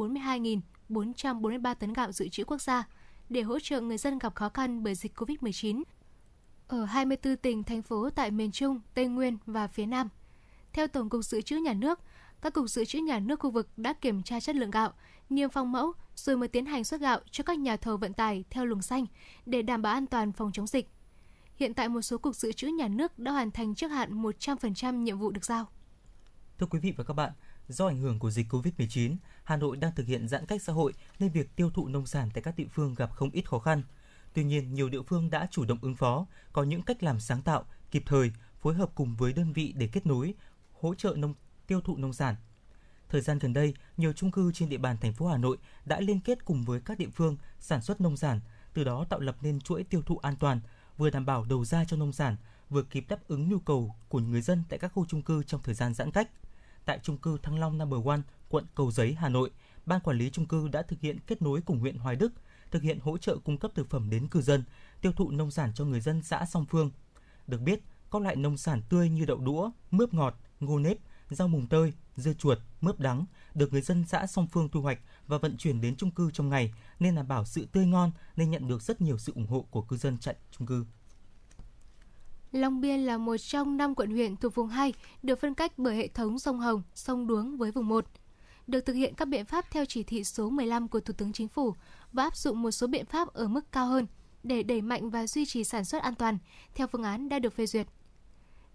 443 0.92 1.74
tấn 1.74 1.94
gạo 1.94 2.12
dự 2.12 2.30
trữ 2.30 2.44
quốc 2.44 2.62
gia 2.62 2.88
để 3.30 3.42
hỗ 3.42 3.60
trợ 3.60 3.82
người 3.82 3.98
dân 3.98 4.20
gặp 4.20 4.36
khó 4.36 4.50
khăn 4.50 4.84
bởi 4.84 4.96
dịch 4.96 5.20
COVID-19 5.20 5.84
ở 6.68 6.86
24 6.86 7.38
tỉnh, 7.38 7.64
thành 7.64 7.82
phố 7.82 8.10
tại 8.10 8.32
miền 8.32 8.52
Trung, 8.52 8.80
Tây 8.94 9.08
Nguyên 9.08 9.38
và 9.46 9.68
phía 9.68 9.86
Nam. 9.86 10.10
Theo 10.74 10.88
Tổng 10.88 11.10
cục 11.10 11.26
Dự 11.26 11.42
trữ 11.42 11.58
Nhà 11.58 11.74
nước, 11.74 12.00
các 12.42 12.54
cục 12.54 12.70
dự 12.70 12.86
trữ 12.86 13.00
nhà 13.00 13.20
nước 13.20 13.40
khu 13.40 13.52
vực 13.52 13.68
đã 13.78 13.94
kiểm 13.94 14.24
tra 14.24 14.40
chất 14.40 14.56
lượng 14.56 14.72
gạo, 14.72 14.94
niêm 15.30 15.50
phong 15.50 15.72
mẫu 15.72 15.94
rồi 16.16 16.38
mới 16.38 16.48
tiến 16.48 16.66
hành 16.66 16.84
xuất 16.84 17.02
gạo 17.02 17.20
cho 17.32 17.44
các 17.44 17.60
nhà 17.60 17.78
thầu 17.78 17.98
vận 17.98 18.14
tải 18.14 18.44
theo 18.50 18.66
luồng 18.66 18.82
xanh 18.82 19.06
để 19.46 19.62
đảm 19.62 19.82
bảo 19.82 19.94
an 19.94 20.08
toàn 20.08 20.32
phòng 20.32 20.52
chống 20.52 20.68
dịch. 20.68 20.90
Hiện 21.56 21.74
tại 21.74 21.90
một 21.90 22.02
số 22.02 22.18
cục 22.18 22.36
dự 22.36 22.52
trữ 22.52 22.68
nhà 22.68 22.88
nước 22.88 23.20
đã 23.20 23.32
hoàn 23.32 23.52
thành 23.52 23.76
trước 23.76 23.88
hạn 23.88 24.24
100% 24.24 24.96
nhiệm 24.96 25.20
vụ 25.20 25.32
được 25.32 25.46
giao. 25.46 25.68
Thưa 26.58 26.66
quý 26.70 26.80
vị 26.80 26.94
và 26.98 27.04
các 27.04 27.14
bạn, 27.14 27.32
do 27.72 27.88
ảnh 27.88 28.00
hưởng 28.00 28.20
của 28.20 28.32
dịch 28.32 28.54
Covid-19, 28.54 29.16
Hà 29.44 29.58
Nội 29.58 29.78
đang 29.78 29.96
thực 29.96 30.08
hiện 30.08 30.28
giãn 30.28 30.46
cách 30.46 30.62
xã 30.62 30.74
hội 30.74 30.94
nên 31.20 31.32
việc 31.32 31.56
tiêu 31.56 31.70
thụ 31.70 31.88
nông 31.88 32.06
sản 32.06 32.30
tại 32.34 32.44
các 32.44 32.58
địa 32.58 32.68
phương 32.72 32.96
gặp 32.96 33.12
không 33.12 33.32
ít 33.32 33.50
khó 33.50 33.60
khăn. 33.60 33.84
Tuy 34.34 34.44
nhiên, 34.44 34.74
nhiều 34.74 34.90
địa 34.90 35.02
phương 35.02 35.30
đã 35.30 35.48
chủ 35.52 35.66
động 35.66 35.78
ứng 35.82 35.96
phó, 35.96 36.26
có 36.54 36.64
những 36.64 36.82
cách 36.82 37.04
làm 37.04 37.20
sáng 37.20 37.42
tạo, 37.42 37.66
kịp 37.92 38.04
thời, 38.06 38.32
phối 38.62 38.74
hợp 38.74 38.92
cùng 38.96 39.16
với 39.16 39.34
đơn 39.34 39.54
vị 39.54 39.74
để 39.78 39.88
kết 39.88 40.06
nối, 40.06 40.34
hỗ 40.80 40.96
trợ 40.96 41.16
nông 41.18 41.34
tiêu 41.68 41.82
thụ 41.82 41.98
nông 41.98 42.14
sản. 42.14 42.36
Thời 43.10 43.22
gian 43.22 43.40
gần 43.40 43.54
đây, 43.54 43.74
nhiều 43.98 44.14
chung 44.14 44.32
cư 44.32 44.52
trên 44.54 44.70
địa 44.70 44.78
bàn 44.78 44.98
thành 45.02 45.14
phố 45.14 45.28
Hà 45.28 45.38
Nội 45.38 45.58
đã 45.86 46.00
liên 46.00 46.20
kết 46.20 46.46
cùng 46.46 46.64
với 46.64 46.82
các 46.82 46.98
địa 46.98 47.10
phương 47.10 47.38
sản 47.60 47.82
xuất 47.82 48.02
nông 48.02 48.18
sản, 48.18 48.40
từ 48.74 48.84
đó 48.84 49.06
tạo 49.10 49.20
lập 49.20 49.36
nên 49.42 49.62
chuỗi 49.62 49.84
tiêu 49.84 50.02
thụ 50.02 50.18
an 50.18 50.36
toàn, 50.36 50.60
vừa 50.98 51.10
đảm 51.10 51.26
bảo 51.26 51.46
đầu 51.46 51.66
ra 51.66 51.86
cho 51.86 51.98
nông 51.98 52.14
sản, 52.14 52.36
vừa 52.70 52.84
kịp 52.84 53.06
đáp 53.10 53.28
ứng 53.28 53.50
nhu 53.50 53.60
cầu 53.60 53.96
của 54.10 54.20
người 54.20 54.42
dân 54.42 54.64
tại 54.70 54.80
các 54.80 54.88
khu 54.88 55.06
chung 55.06 55.22
cư 55.22 55.44
trong 55.44 55.62
thời 55.64 55.76
gian 55.76 55.94
giãn 55.94 56.12
cách. 56.12 56.30
Tại 56.86 57.00
chung 57.04 57.18
cư 57.18 57.38
Thăng 57.38 57.60
Long 57.60 57.78
No. 57.78 57.86
1, 57.86 58.16
quận 58.50 58.66
Cầu 58.76 58.92
Giấy, 58.92 59.14
Hà 59.14 59.30
Nội, 59.30 59.52
ban 59.86 60.02
quản 60.02 60.18
lý 60.18 60.30
chung 60.30 60.46
cư 60.46 60.68
đã 60.68 60.82
thực 60.82 61.00
hiện 61.00 61.20
kết 61.28 61.42
nối 61.42 61.62
cùng 61.62 61.80
huyện 61.80 61.98
Hoài 61.98 62.16
Đức, 62.16 62.34
thực 62.72 62.82
hiện 62.82 63.00
hỗ 63.00 63.18
trợ 63.18 63.38
cung 63.46 63.58
cấp 63.58 63.72
thực 63.76 63.90
phẩm 63.90 64.10
đến 64.10 64.28
cư 64.28 64.42
dân, 64.42 64.64
tiêu 65.02 65.12
thụ 65.12 65.32
nông 65.32 65.52
sản 65.52 65.72
cho 65.76 65.86
người 65.86 66.00
dân 66.02 66.24
xã 66.24 66.46
Song 66.46 66.66
Phương. 66.66 66.92
Được 67.48 67.62
biết, 67.62 67.82
các 68.12 68.22
loại 68.22 68.36
nông 68.36 68.58
sản 68.58 68.82
tươi 68.90 69.10
như 69.10 69.26
đậu 69.26 69.38
đũa, 69.38 69.72
mướp 69.92 70.14
ngọt, 70.14 70.36
ngô 70.60 70.80
nếp, 70.80 70.98
rau 71.30 71.48
mùng 71.48 71.68
tơi, 71.68 71.94
dưa 72.16 72.34
chuột, 72.34 72.58
mướp 72.82 73.00
đắng 73.00 73.26
được 73.54 73.72
người 73.72 73.82
dân 73.82 74.06
xã 74.08 74.28
Song 74.28 74.48
Phương 74.48 74.70
thu 74.70 74.82
hoạch 74.82 75.00
và 75.28 75.38
vận 75.38 75.58
chuyển 75.58 75.82
đến 75.82 75.96
chung 75.96 76.12
cư 76.12 76.32
trong 76.32 76.50
ngày 76.50 76.74
nên 77.00 77.16
đảm 77.16 77.28
bảo 77.28 77.46
sự 77.46 77.68
tươi 77.72 77.86
ngon 77.86 78.12
nên 78.36 78.52
nhận 78.52 78.68
được 78.68 78.82
rất 78.82 79.02
nhiều 79.02 79.18
sự 79.18 79.34
ủng 79.36 79.48
hộ 79.48 79.66
của 79.72 79.82
cư 79.82 79.98
dân 79.98 80.18
chạy 80.18 80.36
chung 80.52 80.68
cư. 80.68 80.86
Long 82.52 82.82
Biên 82.82 83.00
là 83.00 83.18
một 83.18 83.38
trong 83.38 83.78
năm 83.78 83.96
quận 83.96 84.12
huyện 84.12 84.36
thuộc 84.36 84.56
vùng 84.56 84.68
2 84.68 84.94
được 85.24 85.40
phân 85.40 85.54
cách 85.54 85.72
bởi 85.78 85.96
hệ 85.96 86.08
thống 86.08 86.40
sông 86.40 86.60
Hồng, 86.60 86.84
sông 86.96 87.28
Đuống 87.28 87.58
với 87.58 87.72
vùng 87.72 87.88
1. 87.88 88.06
Được 88.68 88.82
thực 88.82 88.94
hiện 88.94 89.14
các 89.16 89.28
biện 89.28 89.46
pháp 89.46 89.72
theo 89.72 89.86
chỉ 89.86 90.04
thị 90.04 90.24
số 90.24 90.50
15 90.50 90.88
của 90.88 91.00
Thủ 91.00 91.14
tướng 91.18 91.34
Chính 91.34 91.48
phủ 91.48 91.74
và 92.14 92.24
áp 92.24 92.38
dụng 92.38 92.62
một 92.62 92.72
số 92.72 92.88
biện 92.88 93.06
pháp 93.06 93.34
ở 93.34 93.48
mức 93.48 93.72
cao 93.72 93.88
hơn 93.88 94.08
để 94.44 94.64
đẩy 94.64 94.82
mạnh 94.82 95.10
và 95.10 95.28
duy 95.28 95.46
trì 95.46 95.64
sản 95.64 95.86
xuất 95.86 96.02
an 96.02 96.16
toàn 96.16 96.38
theo 96.76 96.88
phương 96.88 97.04
án 97.04 97.30
đã 97.30 97.40
được 97.40 97.54
phê 97.54 97.66
duyệt. 97.66 97.88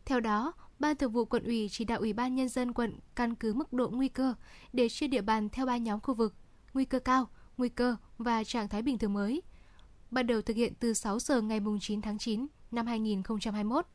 Theo 0.04 0.20
đó, 0.20 0.52
Ban 0.78 0.96
Thường 0.96 1.12
vụ 1.12 1.24
quận 1.24 1.44
ủy 1.44 1.68
chỉ 1.70 1.84
đạo 1.84 1.98
Ủy 1.98 2.12
ban 2.12 2.34
nhân 2.34 2.48
dân 2.48 2.72
quận 2.72 2.98
căn 3.14 3.34
cứ 3.34 3.54
mức 3.54 3.72
độ 3.72 3.88
nguy 3.88 4.08
cơ 4.08 4.34
để 4.72 4.88
chia 4.88 5.08
địa 5.08 5.22
bàn 5.22 5.48
theo 5.48 5.66
ba 5.66 5.76
nhóm 5.76 6.00
khu 6.00 6.14
vực: 6.14 6.34
nguy 6.74 6.84
cơ 6.84 6.98
cao, 6.98 7.28
nguy 7.56 7.68
cơ 7.68 7.96
và 8.18 8.44
trạng 8.44 8.68
thái 8.68 8.82
bình 8.82 8.98
thường 8.98 9.12
mới. 9.12 9.42
Bắt 10.10 10.22
đầu 10.22 10.42
thực 10.42 10.56
hiện 10.56 10.72
từ 10.80 10.94
6 10.94 11.18
giờ 11.18 11.40
ngày 11.40 11.60
9 11.80 12.02
tháng 12.02 12.18
9 12.18 12.46
năm 12.76 12.86
2021. 12.86 13.86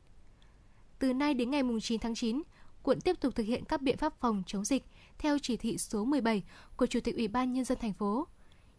Từ 0.98 1.12
nay 1.12 1.34
đến 1.34 1.50
ngày 1.50 1.62
9 1.82 2.00
tháng 2.00 2.14
9, 2.14 2.42
quận 2.82 3.00
tiếp 3.00 3.20
tục 3.20 3.34
thực 3.34 3.46
hiện 3.46 3.64
các 3.64 3.82
biện 3.82 3.96
pháp 3.96 4.20
phòng 4.20 4.42
chống 4.46 4.64
dịch 4.64 4.84
theo 5.18 5.38
chỉ 5.38 5.56
thị 5.56 5.78
số 5.78 6.04
17 6.04 6.42
của 6.76 6.86
Chủ 6.86 7.00
tịch 7.00 7.16
Ủy 7.16 7.28
ban 7.28 7.52
nhân 7.52 7.64
dân 7.64 7.78
thành 7.80 7.92
phố. 7.92 8.26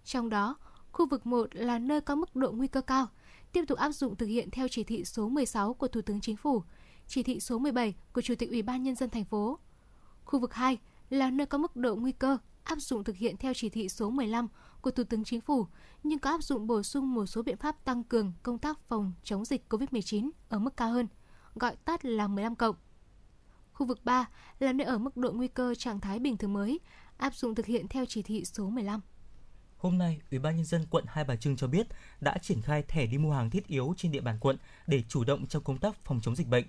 Trong 0.06 0.30
đó, 0.30 0.56
khu 0.92 1.06
vực 1.06 1.26
1 1.26 1.56
là 1.56 1.80
nơi 1.80 2.02
có 2.02 2.16
mức 2.16 2.36
độ 2.36 2.52
nguy 2.52 2.68
cơ 2.68 2.82
cao, 2.82 3.08
tiếp 3.52 3.64
tục 3.68 3.78
áp 3.78 3.92
dụng 3.92 4.16
thực 4.16 4.26
hiện 4.26 4.50
theo 4.52 4.68
chỉ 4.68 4.84
thị 4.84 5.06
số 5.06 5.30
16 5.30 5.74
của 5.74 5.88
Thủ 5.88 6.02
tướng 6.02 6.22
Chính 6.22 6.38
phủ 6.38 6.64
chỉ 7.08 7.24
thị 7.24 7.40
số 7.40 7.60
17 7.60 7.96
của 8.14 8.22
Chủ 8.22 8.36
tịch 8.36 8.50
Ủy 8.50 8.62
ban 8.62 8.84
nhân 8.84 8.96
dân 8.96 9.10
thành 9.10 9.26
phố. 9.26 9.60
Khu 10.26 10.40
vực 10.40 10.54
2 10.54 10.78
là 11.10 11.30
nơi 11.30 11.48
có 11.48 11.58
mức 11.58 11.76
độ 11.76 11.96
nguy 11.96 12.12
cơ 12.12 12.38
áp 12.64 12.80
dụng 12.80 13.04
thực 13.04 13.16
hiện 13.16 13.38
theo 13.38 13.54
chỉ 13.54 13.70
thị 13.70 13.90
số 13.90 14.10
15 14.10 14.48
của 14.84 14.92
Thủ 14.92 15.04
tướng 15.04 15.24
Chính 15.24 15.42
phủ, 15.42 15.68
nhưng 16.04 16.20
có 16.20 16.30
áp 16.30 16.44
dụng 16.44 16.68
bổ 16.68 16.84
sung 16.84 17.14
một 17.14 17.26
số 17.26 17.44
biện 17.44 17.58
pháp 17.58 17.86
tăng 17.86 18.04
cường 18.04 18.34
công 18.44 18.58
tác 18.58 18.80
phòng 18.88 19.14
chống 19.24 19.46
dịch 19.46 19.66
COVID-19 19.70 20.30
ở 20.50 20.60
mức 20.60 20.78
cao 20.78 20.92
hơn, 20.92 21.08
gọi 21.56 21.76
tắt 21.76 22.06
là 22.06 22.28
15 22.28 22.56
cộng. 22.56 22.76
Khu 23.74 23.86
vực 23.86 24.06
3 24.06 24.26
là 24.60 24.74
nơi 24.74 24.88
ở 24.88 24.98
mức 24.98 25.18
độ 25.18 25.32
nguy 25.32 25.48
cơ 25.48 25.76
trạng 25.76 26.00
thái 26.00 26.20
bình 26.20 26.38
thường 26.38 26.54
mới, 26.54 26.80
áp 27.18 27.36
dụng 27.36 27.56
thực 27.56 27.66
hiện 27.66 27.88
theo 27.88 28.06
chỉ 28.06 28.22
thị 28.22 28.46
số 28.46 28.70
15. 28.70 29.02
Hôm 29.78 29.98
nay, 29.98 30.22
Ủy 30.32 30.40
ban 30.40 30.56
nhân 30.56 30.66
dân 30.66 30.86
quận 30.90 31.06
Hai 31.08 31.24
Bà 31.24 31.36
Trưng 31.36 31.56
cho 31.56 31.68
biết 31.68 31.88
đã 32.22 32.38
triển 32.38 32.62
khai 32.62 32.84
thẻ 32.88 33.06
đi 33.06 33.18
mua 33.18 33.34
hàng 33.34 33.50
thiết 33.50 33.68
yếu 33.68 33.94
trên 33.98 34.12
địa 34.12 34.22
bàn 34.22 34.38
quận 34.40 34.58
để 34.88 35.04
chủ 35.10 35.24
động 35.24 35.48
trong 35.48 35.64
công 35.64 35.78
tác 35.78 35.96
phòng 35.96 36.20
chống 36.22 36.36
dịch 36.36 36.48
bệnh. 36.48 36.66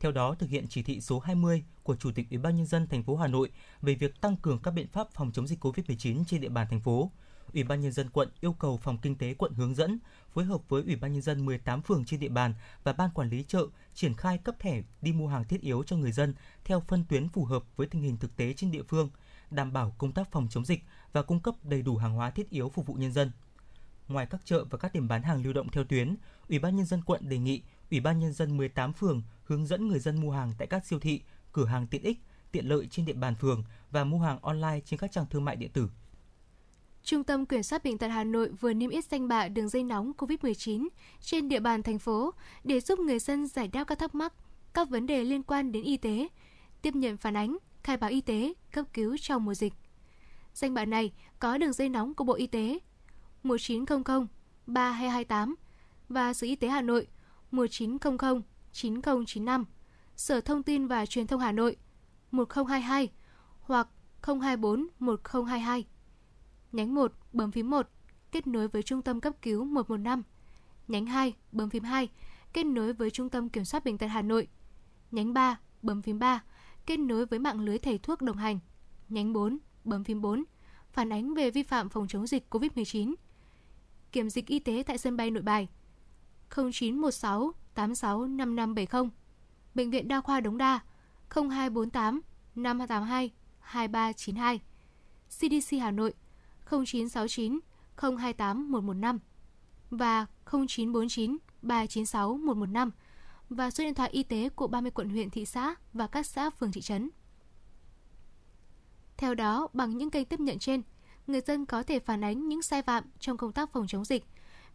Theo 0.00 0.12
đó, 0.12 0.34
thực 0.38 0.50
hiện 0.50 0.66
chỉ 0.68 0.82
thị 0.82 1.00
số 1.00 1.18
20 1.18 1.64
của 1.82 1.96
Chủ 1.96 2.12
tịch 2.14 2.26
Ủy 2.30 2.38
ban 2.38 2.56
nhân 2.56 2.66
dân 2.66 2.86
thành 2.86 3.02
phố 3.02 3.16
Hà 3.16 3.26
Nội 3.26 3.50
về 3.82 3.94
việc 3.94 4.20
tăng 4.20 4.36
cường 4.36 4.58
các 4.62 4.70
biện 4.70 4.88
pháp 4.88 5.08
phòng 5.12 5.32
chống 5.32 5.46
dịch 5.46 5.64
COVID-19 5.64 6.24
trên 6.24 6.40
địa 6.40 6.48
bàn 6.48 6.66
thành 6.70 6.80
phố. 6.80 7.10
Ủy 7.54 7.64
ban 7.64 7.80
nhân 7.80 7.92
dân 7.92 8.10
quận 8.10 8.28
yêu 8.40 8.52
cầu 8.52 8.76
phòng 8.76 8.98
kinh 9.02 9.18
tế 9.18 9.34
quận 9.34 9.52
hướng 9.52 9.74
dẫn 9.74 9.98
phối 10.34 10.44
hợp 10.44 10.60
với 10.68 10.82
Ủy 10.82 10.96
ban 10.96 11.12
nhân 11.12 11.22
dân 11.22 11.44
18 11.44 11.82
phường 11.82 12.04
trên 12.04 12.20
địa 12.20 12.28
bàn 12.28 12.54
và 12.84 12.92
ban 12.92 13.10
quản 13.10 13.28
lý 13.28 13.44
chợ 13.48 13.66
triển 13.94 14.14
khai 14.14 14.38
cấp 14.38 14.54
thẻ 14.58 14.82
đi 15.00 15.12
mua 15.12 15.28
hàng 15.28 15.44
thiết 15.44 15.60
yếu 15.60 15.82
cho 15.82 15.96
người 15.96 16.12
dân 16.12 16.34
theo 16.64 16.80
phân 16.80 17.04
tuyến 17.08 17.28
phù 17.28 17.44
hợp 17.44 17.64
với 17.76 17.86
tình 17.86 18.02
hình 18.02 18.16
thực 18.16 18.36
tế 18.36 18.52
trên 18.52 18.70
địa 18.70 18.82
phương, 18.82 19.10
đảm 19.50 19.72
bảo 19.72 19.94
công 19.98 20.12
tác 20.12 20.30
phòng 20.32 20.48
chống 20.50 20.64
dịch 20.64 20.84
và 21.12 21.22
cung 21.22 21.40
cấp 21.40 21.54
đầy 21.62 21.82
đủ 21.82 21.96
hàng 21.96 22.14
hóa 22.14 22.30
thiết 22.30 22.50
yếu 22.50 22.68
phục 22.68 22.86
vụ 22.86 22.94
nhân 22.94 23.12
dân. 23.12 23.30
Ngoài 24.08 24.26
các 24.26 24.40
chợ 24.44 24.64
và 24.70 24.78
các 24.78 24.92
điểm 24.94 25.08
bán 25.08 25.22
hàng 25.22 25.42
lưu 25.42 25.52
động 25.52 25.68
theo 25.68 25.84
tuyến, 25.84 26.16
Ủy 26.48 26.58
ban 26.58 26.76
nhân 26.76 26.86
dân 26.86 27.02
quận 27.02 27.28
đề 27.28 27.38
nghị 27.38 27.62
Ủy 27.90 28.00
ban 28.00 28.18
nhân 28.18 28.32
dân 28.32 28.56
18 28.56 28.92
phường 28.92 29.22
hướng 29.44 29.66
dẫn 29.66 29.88
người 29.88 29.98
dân 29.98 30.20
mua 30.20 30.30
hàng 30.30 30.52
tại 30.58 30.66
các 30.66 30.86
siêu 30.86 31.00
thị, 31.00 31.22
cửa 31.52 31.66
hàng 31.66 31.86
tiện 31.86 32.02
ích, 32.02 32.18
tiện 32.52 32.66
lợi 32.66 32.86
trên 32.90 33.06
địa 33.06 33.12
bàn 33.12 33.34
phường 33.34 33.64
và 33.90 34.04
mua 34.04 34.18
hàng 34.18 34.38
online 34.42 34.80
trên 34.84 34.98
các 34.98 35.12
trang 35.12 35.26
thương 35.30 35.44
mại 35.44 35.56
điện 35.56 35.70
tử. 35.72 35.88
Trung 37.04 37.24
tâm 37.24 37.46
Kiểm 37.46 37.62
soát 37.62 37.84
Bệnh 37.84 37.98
tật 37.98 38.08
Hà 38.08 38.24
Nội 38.24 38.48
vừa 38.48 38.72
niêm 38.72 38.90
yết 38.90 39.04
danh 39.04 39.28
bạ 39.28 39.48
đường 39.48 39.68
dây 39.68 39.82
nóng 39.82 40.12
COVID-19 40.18 40.88
trên 41.20 41.48
địa 41.48 41.60
bàn 41.60 41.82
thành 41.82 41.98
phố 41.98 42.34
để 42.64 42.80
giúp 42.80 42.98
người 42.98 43.18
dân 43.18 43.46
giải 43.46 43.68
đáp 43.68 43.84
các 43.84 43.98
thắc 43.98 44.14
mắc, 44.14 44.32
các 44.74 44.88
vấn 44.88 45.06
đề 45.06 45.24
liên 45.24 45.42
quan 45.42 45.72
đến 45.72 45.84
y 45.84 45.96
tế, 45.96 46.28
tiếp 46.82 46.94
nhận 46.94 47.16
phản 47.16 47.36
ánh, 47.36 47.58
khai 47.82 47.96
báo 47.96 48.10
y 48.10 48.20
tế, 48.20 48.52
cấp 48.72 48.84
cứu 48.92 49.16
trong 49.20 49.44
mùa 49.44 49.54
dịch. 49.54 49.72
Danh 50.54 50.74
bạ 50.74 50.84
này 50.84 51.12
có 51.38 51.58
đường 51.58 51.72
dây 51.72 51.88
nóng 51.88 52.14
của 52.14 52.24
Bộ 52.24 52.34
Y 52.34 52.46
tế 52.46 52.78
1900 53.42 54.26
3228 54.66 55.54
và 56.08 56.32
Sở 56.32 56.46
Y 56.46 56.56
tế 56.56 56.68
Hà 56.68 56.80
Nội 56.80 57.06
1900 57.50 58.42
9095, 58.72 59.64
Sở 60.16 60.40
Thông 60.40 60.62
tin 60.62 60.86
và 60.86 61.06
Truyền 61.06 61.26
thông 61.26 61.40
Hà 61.40 61.52
Nội 61.52 61.76
1022 62.30 63.08
hoặc 63.60 63.88
024 64.22 64.86
1022. 64.98 65.84
Nhánh 66.72 66.94
1 66.94 67.12
bấm 67.32 67.52
phím 67.52 67.70
1 67.70 67.88
kết 68.32 68.46
nối 68.46 68.68
với 68.68 68.82
Trung 68.82 69.02
tâm 69.02 69.20
cấp 69.20 69.34
cứu 69.42 69.64
115. 69.64 70.22
Nhánh 70.88 71.06
2 71.06 71.34
bấm 71.52 71.70
phím 71.70 71.84
2 71.84 72.08
kết 72.52 72.66
nối 72.66 72.92
với 72.92 73.10
Trung 73.10 73.28
tâm 73.28 73.48
Kiểm 73.48 73.64
soát 73.64 73.84
Bệnh 73.84 73.98
tật 73.98 74.06
Hà 74.06 74.22
Nội. 74.22 74.48
Nhánh 75.10 75.34
3 75.34 75.58
bấm 75.82 76.02
phím 76.02 76.18
3 76.18 76.42
kết 76.86 76.96
nối 76.96 77.26
với 77.26 77.38
mạng 77.38 77.60
lưới 77.60 77.78
thầy 77.78 77.98
thuốc 77.98 78.22
đồng 78.22 78.36
hành. 78.36 78.58
Nhánh 79.08 79.32
4 79.32 79.58
bấm 79.84 80.04
phím 80.04 80.20
4 80.20 80.44
phản 80.92 81.12
ánh 81.12 81.34
về 81.34 81.50
vi 81.50 81.62
phạm 81.62 81.88
phòng 81.88 82.08
chống 82.08 82.26
dịch 82.26 82.54
COVID-19. 82.54 83.14
Kiểm 84.12 84.30
dịch 84.30 84.46
y 84.46 84.58
tế 84.58 84.82
tại 84.86 84.98
sân 84.98 85.16
bay 85.16 85.30
Nội 85.30 85.42
Bài 85.42 85.68
0916 86.50 87.52
86 87.74 88.26
5570. 88.26 89.10
Bệnh 89.74 89.90
viện 89.90 90.08
Đa 90.08 90.20
khoa 90.20 90.40
Đống 90.40 90.58
Đa 90.58 90.80
0248 91.30 92.20
582 92.54 93.30
2392. 93.60 94.60
CDC 95.28 95.76
Hà 95.80 95.90
Nội 95.90 96.14
0969 96.72 97.60
028 97.96 98.72
115 98.72 99.18
và 99.90 100.26
0949 100.44 101.36
396 101.62 102.36
115 102.36 102.90
và 103.50 103.70
số 103.70 103.84
điện 103.84 103.94
thoại 103.94 104.10
y 104.10 104.22
tế 104.22 104.48
của 104.48 104.66
30 104.66 104.90
quận 104.90 105.08
huyện 105.08 105.30
thị 105.30 105.44
xã 105.44 105.74
và 105.92 106.06
các 106.06 106.26
xã 106.26 106.50
phường 106.50 106.72
thị 106.72 106.80
trấn. 106.80 107.10
Theo 109.16 109.34
đó, 109.34 109.68
bằng 109.72 109.98
những 109.98 110.10
kênh 110.10 110.24
tiếp 110.24 110.40
nhận 110.40 110.58
trên, 110.58 110.82
người 111.26 111.40
dân 111.40 111.66
có 111.66 111.82
thể 111.82 111.98
phản 111.98 112.24
ánh 112.24 112.48
những 112.48 112.62
sai 112.62 112.82
phạm 112.82 113.04
trong 113.20 113.36
công 113.36 113.52
tác 113.52 113.72
phòng 113.72 113.86
chống 113.86 114.04
dịch, 114.04 114.24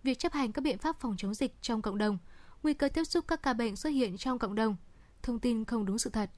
việc 0.04 0.20
chấp 0.20 0.34
hành 0.34 0.52
các 0.52 0.62
biện 0.62 0.78
pháp 0.78 1.00
phòng 1.00 1.16
chống 1.18 1.34
dịch 1.34 1.56
trong 1.62 1.82
cộng 1.82 1.98
đồng, 1.98 2.18
nguy 2.64 2.74
cơ 2.74 2.90
tiếp 2.90 3.04
xúc 3.04 3.26
các 3.28 3.42
ca 3.42 3.54
bệnh 3.54 3.76
xuất 3.76 3.90
hiện 3.90 4.18
trong 4.18 4.40
cộng 4.40 4.56
đồng, 4.56 4.76
thông 5.24 5.40
tin 5.40 5.66
không 5.66 5.86
đúng 5.86 5.98
sự 5.98 6.10
thật. 6.10 6.30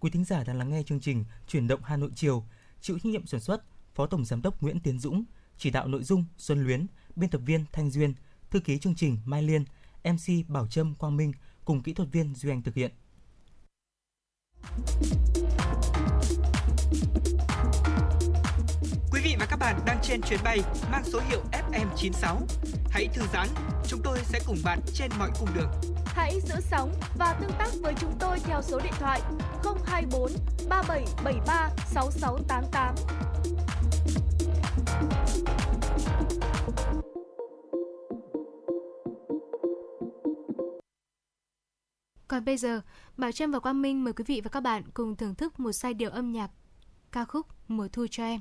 Quý 0.00 0.10
thính 0.10 0.24
giả 0.24 0.44
đang 0.44 0.58
lắng 0.58 0.70
nghe 0.70 0.82
chương 0.86 1.00
trình 1.00 1.24
Chuyển 1.46 1.68
động 1.68 1.80
Hà 1.82 1.96
Nội 1.96 2.10
chiều, 2.14 2.44
chịu 2.80 2.98
trách 2.98 3.10
nhiệm 3.10 3.26
sản 3.26 3.40
xuất 3.40 3.62
Phó 3.98 4.06
Tổng 4.06 4.24
Giám 4.24 4.42
đốc 4.42 4.62
Nguyễn 4.62 4.80
Tiến 4.80 4.98
Dũng, 4.98 5.24
chỉ 5.56 5.70
đạo 5.70 5.88
nội 5.88 6.02
dung 6.02 6.24
Xuân 6.36 6.64
Luyến, 6.64 6.86
biên 7.16 7.30
tập 7.30 7.40
viên 7.46 7.64
Thanh 7.72 7.90
Duyên, 7.90 8.14
thư 8.50 8.60
ký 8.60 8.78
chương 8.78 8.94
trình 8.94 9.18
Mai 9.24 9.42
Liên, 9.42 9.64
MC 10.04 10.48
Bảo 10.48 10.66
Trâm 10.66 10.94
Quang 10.94 11.16
Minh 11.16 11.32
cùng 11.64 11.82
kỹ 11.82 11.92
thuật 11.92 12.08
viên 12.12 12.34
Duy 12.34 12.50
Anh 12.50 12.62
thực 12.62 12.74
hiện. 12.74 12.90
Quý 19.10 19.20
vị 19.24 19.36
và 19.38 19.46
các 19.50 19.56
bạn 19.56 19.80
đang 19.86 19.98
trên 20.02 20.20
chuyến 20.22 20.40
bay 20.44 20.58
mang 20.92 21.04
số 21.04 21.20
hiệu 21.28 21.42
FM96. 21.52 22.36
Hãy 22.90 23.08
thư 23.14 23.22
giãn, 23.32 23.48
chúng 23.86 24.00
tôi 24.04 24.18
sẽ 24.22 24.40
cùng 24.46 24.58
bạn 24.64 24.80
trên 24.94 25.10
mọi 25.18 25.30
cung 25.40 25.48
đường. 25.54 25.70
Hãy 26.04 26.40
giữ 26.40 26.54
sóng 26.60 26.94
và 27.18 27.38
tương 27.40 27.52
tác 27.58 27.68
với 27.82 27.94
chúng 28.00 28.12
tôi 28.20 28.38
theo 28.40 28.62
số 28.62 28.80
điện 28.84 28.94
thoại 28.98 29.20
024 29.86 30.32
3773 30.68 31.70
6688. 31.86 33.57
Còn 42.28 42.44
bây 42.44 42.56
giờ, 42.56 42.80
Bảo 43.16 43.32
Trâm 43.32 43.50
và 43.50 43.58
Quang 43.58 43.82
Minh 43.82 44.04
mời 44.04 44.12
quý 44.12 44.24
vị 44.26 44.40
và 44.44 44.48
các 44.48 44.60
bạn 44.60 44.82
cùng 44.94 45.16
thưởng 45.16 45.34
thức 45.34 45.60
một 45.60 45.72
giai 45.72 45.94
điệu 45.94 46.10
âm 46.10 46.32
nhạc 46.32 46.50
ca 47.12 47.24
khúc 47.24 47.46
Mùa 47.68 47.88
thu 47.88 48.06
cho 48.10 48.24
em. 48.24 48.40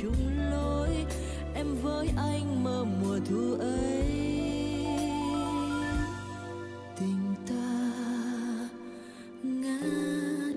Chung 0.00 0.38
lối 0.50 1.06
em 1.54 1.74
với 1.82 2.10
anh 2.16 2.64
mơ 2.64 2.84
mùa 2.84 3.18
thu 3.28 3.56
ấy. 3.60 4.02
Tình 7.00 7.34
ta 7.48 8.68
ngát 9.42 10.56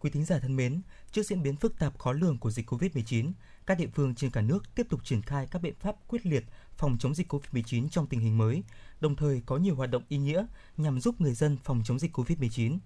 Quý 0.00 0.10
thính 0.10 0.24
giả 0.24 0.38
thân 0.38 0.56
mến, 0.56 0.80
trước 1.12 1.22
diễn 1.22 1.42
biến 1.42 1.56
phức 1.56 1.78
tạp 1.78 1.98
khó 1.98 2.12
lường 2.12 2.38
của 2.38 2.50
dịch 2.50 2.70
COVID-19, 2.70 3.32
các 3.66 3.78
địa 3.78 3.88
phương 3.94 4.14
trên 4.14 4.30
cả 4.30 4.40
nước 4.40 4.74
tiếp 4.74 4.86
tục 4.90 5.04
triển 5.04 5.22
khai 5.22 5.46
các 5.50 5.62
biện 5.62 5.74
pháp 5.80 5.96
quyết 6.08 6.26
liệt 6.26 6.44
phòng 6.76 6.96
chống 7.00 7.14
dịch 7.14 7.32
COVID-19 7.32 7.88
trong 7.88 8.06
tình 8.06 8.20
hình 8.20 8.38
mới, 8.38 8.64
đồng 9.00 9.16
thời 9.16 9.42
có 9.46 9.56
nhiều 9.56 9.74
hoạt 9.74 9.90
động 9.90 10.02
ý 10.08 10.18
nghĩa 10.18 10.46
nhằm 10.76 11.00
giúp 11.00 11.20
người 11.20 11.34
dân 11.34 11.56
phòng 11.64 11.82
chống 11.84 11.98
dịch 11.98 12.16
COVID-19. 12.16 12.78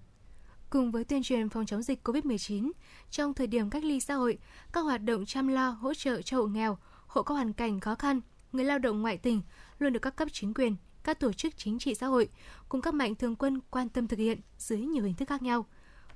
Cùng 0.69 0.91
với 0.91 1.03
tuyên 1.03 1.23
truyền 1.23 1.49
phòng 1.49 1.65
chống 1.65 1.81
dịch 1.81 2.07
COVID-19, 2.07 2.71
trong 3.09 3.33
thời 3.33 3.47
điểm 3.47 3.69
cách 3.69 3.83
ly 3.83 3.99
xã 3.99 4.13
hội, 4.13 4.37
các 4.71 4.81
hoạt 4.81 5.03
động 5.03 5.25
chăm 5.25 5.47
lo 5.47 5.69
hỗ 5.69 5.93
trợ 5.93 6.21
cho 6.21 6.37
hộ 6.37 6.47
nghèo, 6.47 6.77
hộ 7.07 7.23
có 7.23 7.35
hoàn 7.35 7.53
cảnh 7.53 7.79
khó 7.79 7.95
khăn, 7.95 8.21
người 8.51 8.65
lao 8.65 8.79
động 8.79 9.01
ngoại 9.01 9.17
tỉnh 9.17 9.41
luôn 9.79 9.93
được 9.93 9.99
các 9.99 10.15
cấp 10.15 10.27
chính 10.31 10.53
quyền, 10.53 10.75
các 11.03 11.19
tổ 11.19 11.33
chức 11.33 11.57
chính 11.57 11.79
trị 11.79 11.95
xã 11.95 12.07
hội 12.07 12.29
cùng 12.69 12.81
các 12.81 12.93
mạnh 12.93 13.15
thường 13.15 13.35
quân 13.35 13.59
quan 13.69 13.89
tâm 13.89 14.07
thực 14.07 14.19
hiện 14.19 14.41
dưới 14.57 14.79
nhiều 14.79 15.03
hình 15.03 15.15
thức 15.15 15.29
khác 15.29 15.41
nhau. 15.41 15.65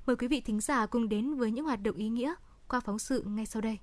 Mời 0.05 0.15
quý 0.15 0.27
vị 0.27 0.41
thính 0.41 0.59
giả 0.59 0.85
cùng 0.85 1.09
đến 1.09 1.35
với 1.35 1.51
những 1.51 1.65
hoạt 1.65 1.81
động 1.81 1.95
ý 1.95 2.09
nghĩa 2.09 2.33
qua 2.67 2.79
phóng 2.79 2.99
sự 2.99 3.23
ngay 3.27 3.45
sau 3.45 3.61
đây. 3.61 3.79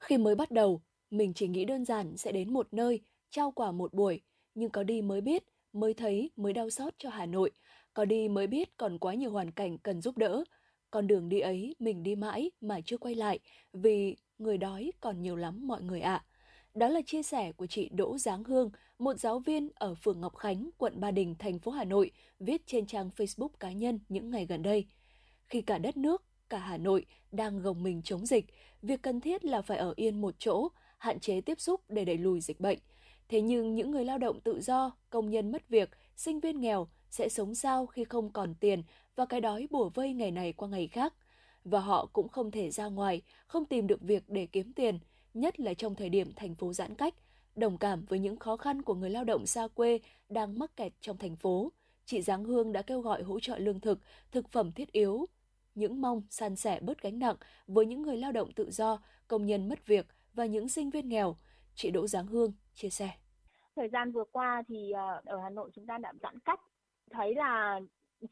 Khi 0.00 0.18
mới 0.18 0.34
bắt 0.34 0.50
đầu, 0.50 0.80
mình 1.10 1.34
chỉ 1.34 1.48
nghĩ 1.48 1.64
đơn 1.64 1.84
giản 1.84 2.16
sẽ 2.16 2.32
đến 2.32 2.52
một 2.52 2.68
nơi, 2.72 3.00
trao 3.30 3.50
quà 3.50 3.72
một 3.72 3.94
buổi, 3.94 4.20
nhưng 4.54 4.70
có 4.70 4.82
đi 4.82 5.02
mới 5.02 5.20
biết, 5.20 5.44
mới 5.72 5.94
thấy, 5.94 6.30
mới 6.36 6.52
đau 6.52 6.70
xót 6.70 6.94
cho 6.98 7.10
Hà 7.10 7.26
Nội. 7.26 7.50
Có 7.94 8.04
đi 8.04 8.28
mới 8.28 8.46
biết 8.46 8.76
còn 8.76 8.98
quá 8.98 9.14
nhiều 9.14 9.30
hoàn 9.30 9.50
cảnh 9.50 9.78
cần 9.78 10.00
giúp 10.00 10.18
đỡ. 10.18 10.44
Con 10.90 11.06
đường 11.06 11.28
đi 11.28 11.40
ấy 11.40 11.74
mình 11.78 12.02
đi 12.02 12.14
mãi 12.14 12.50
mà 12.60 12.80
chưa 12.84 12.96
quay 12.96 13.14
lại 13.14 13.38
vì 13.72 14.16
người 14.38 14.58
đói 14.58 14.92
còn 15.00 15.22
nhiều 15.22 15.36
lắm 15.36 15.66
mọi 15.66 15.82
người 15.82 16.00
ạ. 16.00 16.24
Đó 16.74 16.88
là 16.88 17.00
chia 17.06 17.22
sẻ 17.22 17.52
của 17.52 17.66
chị 17.66 17.88
Đỗ 17.92 18.18
Giáng 18.18 18.44
Hương, 18.44 18.70
một 18.98 19.20
giáo 19.20 19.38
viên 19.38 19.68
ở 19.74 19.94
phường 19.94 20.20
Ngọc 20.20 20.36
Khánh, 20.36 20.70
quận 20.78 21.00
Ba 21.00 21.10
Đình, 21.10 21.34
thành 21.38 21.58
phố 21.58 21.70
Hà 21.70 21.84
Nội, 21.84 22.10
viết 22.40 22.66
trên 22.66 22.86
trang 22.86 23.10
Facebook 23.16 23.48
cá 23.60 23.72
nhân 23.72 23.98
những 24.08 24.30
ngày 24.30 24.46
gần 24.46 24.62
đây. 24.62 24.86
Khi 25.46 25.62
cả 25.62 25.78
đất 25.78 25.96
nước, 25.96 26.24
cả 26.50 26.58
Hà 26.58 26.76
Nội 26.76 27.06
đang 27.32 27.62
gồng 27.62 27.82
mình 27.82 28.02
chống 28.04 28.26
dịch, 28.26 28.46
việc 28.82 29.02
cần 29.02 29.20
thiết 29.20 29.44
là 29.44 29.62
phải 29.62 29.78
ở 29.78 29.92
yên 29.96 30.20
một 30.20 30.34
chỗ, 30.38 30.68
hạn 30.98 31.20
chế 31.20 31.40
tiếp 31.40 31.60
xúc 31.60 31.80
để 31.88 32.04
đẩy 32.04 32.18
lùi 32.18 32.40
dịch 32.40 32.60
bệnh. 32.60 32.78
Thế 33.28 33.40
nhưng 33.40 33.74
những 33.74 33.90
người 33.90 34.04
lao 34.04 34.18
động 34.18 34.40
tự 34.40 34.60
do, 34.60 34.92
công 35.10 35.30
nhân 35.30 35.52
mất 35.52 35.68
việc, 35.68 35.90
sinh 36.16 36.40
viên 36.40 36.60
nghèo 36.60 36.88
sẽ 37.10 37.28
sống 37.28 37.54
sao 37.54 37.86
khi 37.86 38.04
không 38.04 38.32
còn 38.32 38.54
tiền 38.54 38.82
và 39.16 39.26
cái 39.26 39.40
đói 39.40 39.68
bùa 39.70 39.88
vây 39.88 40.12
ngày 40.12 40.30
này 40.30 40.52
qua 40.52 40.68
ngày 40.68 40.88
khác. 40.88 41.14
Và 41.64 41.80
họ 41.80 42.06
cũng 42.12 42.28
không 42.28 42.50
thể 42.50 42.70
ra 42.70 42.86
ngoài, 42.86 43.22
không 43.46 43.64
tìm 43.64 43.86
được 43.86 44.00
việc 44.00 44.22
để 44.28 44.46
kiếm 44.46 44.72
tiền, 44.72 44.98
nhất 45.34 45.60
là 45.60 45.74
trong 45.74 45.94
thời 45.94 46.08
điểm 46.08 46.32
thành 46.36 46.54
phố 46.54 46.72
giãn 46.72 46.94
cách. 46.94 47.14
Đồng 47.56 47.78
cảm 47.78 48.04
với 48.04 48.18
những 48.18 48.38
khó 48.38 48.56
khăn 48.56 48.82
của 48.82 48.94
người 48.94 49.10
lao 49.10 49.24
động 49.24 49.46
xa 49.46 49.68
quê 49.68 49.98
đang 50.28 50.58
mắc 50.58 50.76
kẹt 50.76 50.92
trong 51.00 51.16
thành 51.16 51.36
phố, 51.36 51.72
chị 52.04 52.22
Giáng 52.22 52.44
Hương 52.44 52.72
đã 52.72 52.82
kêu 52.82 53.00
gọi 53.00 53.22
hỗ 53.22 53.40
trợ 53.40 53.58
lương 53.58 53.80
thực, 53.80 53.98
thực 54.32 54.48
phẩm 54.48 54.72
thiết 54.72 54.92
yếu, 54.92 55.26
những 55.74 56.00
mong 56.00 56.22
san 56.30 56.56
sẻ 56.56 56.80
bớt 56.80 57.02
gánh 57.02 57.18
nặng 57.18 57.36
với 57.66 57.86
những 57.86 58.02
người 58.02 58.16
lao 58.16 58.32
động 58.32 58.52
tự 58.52 58.70
do, 58.70 58.98
công 59.28 59.46
nhân 59.46 59.68
mất 59.68 59.86
việc 59.86 60.06
và 60.34 60.46
những 60.46 60.68
sinh 60.68 60.90
viên 60.90 61.08
nghèo. 61.08 61.36
Chị 61.74 61.90
Đỗ 61.90 62.06
Giáng 62.06 62.26
Hương 62.26 62.52
chia 62.74 62.90
sẻ. 62.90 63.10
Thời 63.76 63.88
gian 63.88 64.12
vừa 64.12 64.24
qua 64.32 64.62
thì 64.68 64.90
ờ, 64.90 65.22
ở 65.24 65.40
Hà 65.42 65.50
Nội 65.50 65.70
chúng 65.74 65.86
ta 65.86 65.98
đã 65.98 66.12
giãn 66.22 66.38
cách. 66.38 66.60
Thấy 67.10 67.34
là 67.34 67.80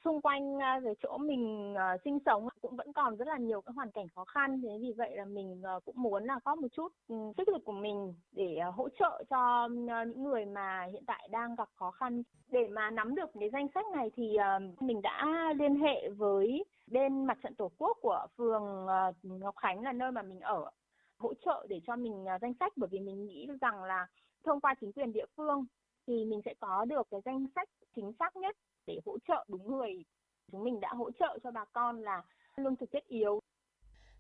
xung 0.04 0.20
quanh 0.20 0.58
về 0.58 0.80
cái 0.84 0.94
chỗ 1.02 1.18
mình 1.18 1.74
à, 1.74 1.96
sinh 2.04 2.18
sống 2.26 2.48
cũng 2.60 2.76
vẫn 2.76 2.92
còn 2.92 3.16
rất 3.16 3.28
là 3.28 3.38
nhiều 3.38 3.60
các 3.60 3.74
hoàn 3.76 3.90
cảnh 3.90 4.06
khó 4.14 4.24
khăn. 4.24 4.60
Thế 4.62 4.78
vì 4.80 4.92
vậy 4.92 5.16
là 5.16 5.24
mình 5.24 5.62
à, 5.64 5.72
cũng 5.84 6.02
muốn 6.02 6.24
là 6.24 6.38
góp 6.44 6.58
một 6.58 6.68
chút 6.72 6.92
ừ, 7.08 7.14
sức 7.36 7.48
lực 7.48 7.64
của 7.64 7.72
mình 7.72 8.14
để 8.32 8.60
hỗ 8.74 8.88
trợ 8.88 9.24
cho 9.30 9.68
những 9.68 10.24
người 10.24 10.44
mà 10.44 10.86
hiện 10.92 11.04
tại 11.06 11.28
đang 11.30 11.54
gặp 11.54 11.68
khó 11.74 11.90
khăn. 11.90 12.22
Để 12.48 12.68
mà 12.70 12.90
nắm 12.90 13.14
được 13.14 13.30
cái 13.40 13.50
danh 13.50 13.68
sách 13.74 13.86
này 13.96 14.10
thì 14.16 14.36
mình 14.80 15.02
đã 15.02 15.26
liên 15.58 15.76
hệ 15.76 16.08
với 16.08 16.64
bên 16.86 17.24
mặt 17.24 17.38
trận 17.42 17.54
tổ 17.54 17.70
quốc 17.78 17.98
của 18.00 18.26
phường 18.36 18.86
Ngọc 19.22 19.56
Khánh 19.56 19.82
là 19.82 19.92
nơi 19.92 20.12
mà 20.12 20.22
mình 20.22 20.40
ở, 20.40 20.70
hỗ 21.18 21.34
trợ 21.34 21.66
để 21.68 21.80
cho 21.86 21.96
mình 21.96 22.24
danh 22.40 22.54
sách. 22.60 22.72
Bởi 22.76 22.88
vì 22.92 22.98
mình 22.98 23.26
nghĩ 23.26 23.48
rằng 23.60 23.84
là 23.84 24.06
thông 24.44 24.60
qua 24.60 24.74
chính 24.80 24.92
quyền 24.92 25.12
địa 25.12 25.26
phương 25.36 25.66
thì 26.06 26.24
mình 26.24 26.40
sẽ 26.44 26.54
có 26.60 26.84
được 26.84 27.06
cái 27.10 27.20
danh 27.24 27.46
sách 27.54 27.68
chính 27.96 28.12
xác 28.18 28.36
nhất 28.36 28.56
để 28.88 29.00
hỗ 29.06 29.18
trợ 29.28 29.44
đúng 29.48 29.70
người. 29.70 30.04
Chúng 30.52 30.64
mình 30.64 30.80
đã 30.80 30.94
hỗ 30.94 31.10
trợ 31.10 31.38
cho 31.44 31.50
bà 31.50 31.64
con 31.64 32.02
là 32.02 32.22
lương 32.56 32.76
thực 32.76 32.92
thiết 32.92 33.08
yếu. 33.08 33.40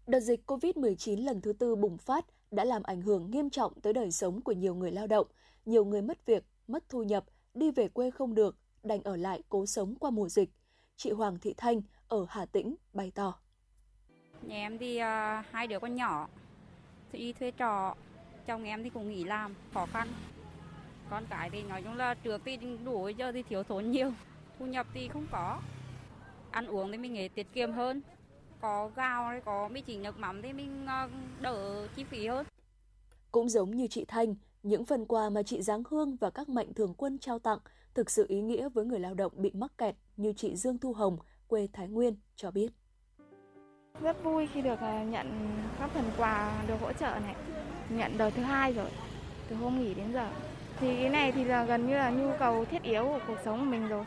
Đợt 0.06 0.20
dịch 0.20 0.40
COVID-19 0.46 1.24
lần 1.24 1.40
thứ 1.40 1.52
tư 1.52 1.76
bùng 1.76 1.98
phát 1.98 2.24
đã 2.50 2.64
làm 2.64 2.82
ảnh 2.82 3.00
hưởng 3.00 3.30
nghiêm 3.30 3.50
trọng 3.50 3.80
tới 3.80 3.92
đời 3.92 4.10
sống 4.10 4.40
của 4.40 4.52
nhiều 4.52 4.74
người 4.74 4.92
lao 4.92 5.06
động. 5.06 5.26
Nhiều 5.64 5.84
người 5.84 6.02
mất 6.02 6.26
việc, 6.26 6.44
mất 6.66 6.88
thu 6.88 7.02
nhập, 7.02 7.24
đi 7.54 7.70
về 7.70 7.88
quê 7.88 8.10
không 8.10 8.34
được, 8.34 8.56
đành 8.82 9.02
ở 9.02 9.16
lại 9.16 9.42
cố 9.48 9.66
sống 9.66 9.94
qua 10.00 10.10
mùa 10.10 10.28
dịch. 10.28 10.50
Chị 10.96 11.10
Hoàng 11.10 11.38
Thị 11.38 11.54
Thanh 11.56 11.82
ở 12.08 12.26
Hà 12.28 12.46
Tĩnh 12.46 12.74
bày 12.92 13.12
tỏ. 13.14 13.34
Nhà 14.42 14.56
em 14.56 14.78
thì 14.78 14.96
à, 14.96 15.44
hai 15.50 15.66
đứa 15.66 15.78
con 15.78 15.94
nhỏ 15.94 16.28
thì 17.12 17.18
đi 17.18 17.32
thuê 17.32 17.52
trọ 17.58 17.94
chồng 18.46 18.64
em 18.64 18.82
thì 18.84 18.90
cũng 18.90 19.08
nghỉ 19.08 19.24
làm 19.24 19.54
khó 19.74 19.86
khăn 19.86 20.08
con 21.10 21.24
cái 21.30 21.50
thì 21.50 21.62
nói 21.62 21.82
chung 21.82 21.96
là 21.96 22.14
trước 22.14 22.42
thì 22.44 22.58
đủ 22.84 23.08
giờ 23.08 23.32
thì 23.32 23.42
thiếu 23.42 23.62
thốn 23.62 23.90
nhiều 23.90 24.12
thu 24.58 24.66
nhập 24.66 24.86
thì 24.94 25.08
không 25.08 25.26
có 25.30 25.60
ăn 26.50 26.66
uống 26.66 26.92
thì 26.92 26.98
mình 26.98 27.12
nghĩ 27.12 27.28
tiết 27.28 27.52
kiệm 27.52 27.72
hơn 27.72 28.02
có 28.60 28.90
gạo 28.96 29.24
hay 29.24 29.40
có 29.40 29.68
mì 29.68 29.80
chính 29.80 30.02
nước 30.02 30.18
mắm 30.18 30.42
thì 30.42 30.52
mình 30.52 30.86
à, 30.86 31.08
đỡ 31.40 31.88
chi 31.96 32.04
phí 32.04 32.26
hơn 32.26 32.46
Cũng 33.32 33.48
giống 33.48 33.70
như 33.70 33.86
chị 33.86 34.04
Thanh, 34.08 34.34
những 34.62 34.84
phần 34.84 35.06
quà 35.06 35.30
mà 35.30 35.42
chị 35.42 35.62
Giáng 35.62 35.82
Hương 35.90 36.16
và 36.16 36.30
các 36.30 36.48
mạnh 36.48 36.74
thường 36.74 36.94
quân 36.94 37.18
trao 37.18 37.38
tặng 37.38 37.58
thực 37.94 38.10
sự 38.10 38.26
ý 38.28 38.40
nghĩa 38.40 38.68
với 38.68 38.84
người 38.84 39.00
lao 39.00 39.14
động 39.14 39.32
bị 39.36 39.50
mắc 39.54 39.72
kẹt 39.78 39.94
như 40.16 40.32
chị 40.36 40.56
Dương 40.56 40.78
Thu 40.78 40.92
Hồng, 40.92 41.18
quê 41.46 41.68
Thái 41.72 41.88
Nguyên, 41.88 42.16
cho 42.36 42.50
biết. 42.50 42.68
Rất 44.00 44.24
vui 44.24 44.48
khi 44.54 44.62
được 44.62 44.80
à, 44.80 45.04
nhận 45.04 45.50
các 45.78 45.90
phần 45.94 46.10
quà 46.18 46.62
được 46.68 46.80
hỗ 46.80 46.92
trợ 46.92 47.18
này. 47.22 47.34
Nhận 47.88 48.18
đợt 48.18 48.30
thứ 48.30 48.42
hai 48.42 48.72
rồi, 48.72 48.90
từ 49.48 49.56
hôm 49.56 49.80
nghỉ 49.80 49.94
đến 49.94 50.12
giờ. 50.12 50.30
Thì 50.80 50.96
cái 50.96 51.08
này 51.08 51.32
thì 51.32 51.44
là 51.44 51.64
gần 51.64 51.86
như 51.86 51.94
là 51.94 52.10
nhu 52.10 52.30
cầu 52.38 52.64
thiết 52.64 52.82
yếu 52.82 53.04
của 53.04 53.20
cuộc 53.26 53.38
sống 53.44 53.58
của 53.58 53.64
mình 53.64 53.88
rồi. 53.88 54.04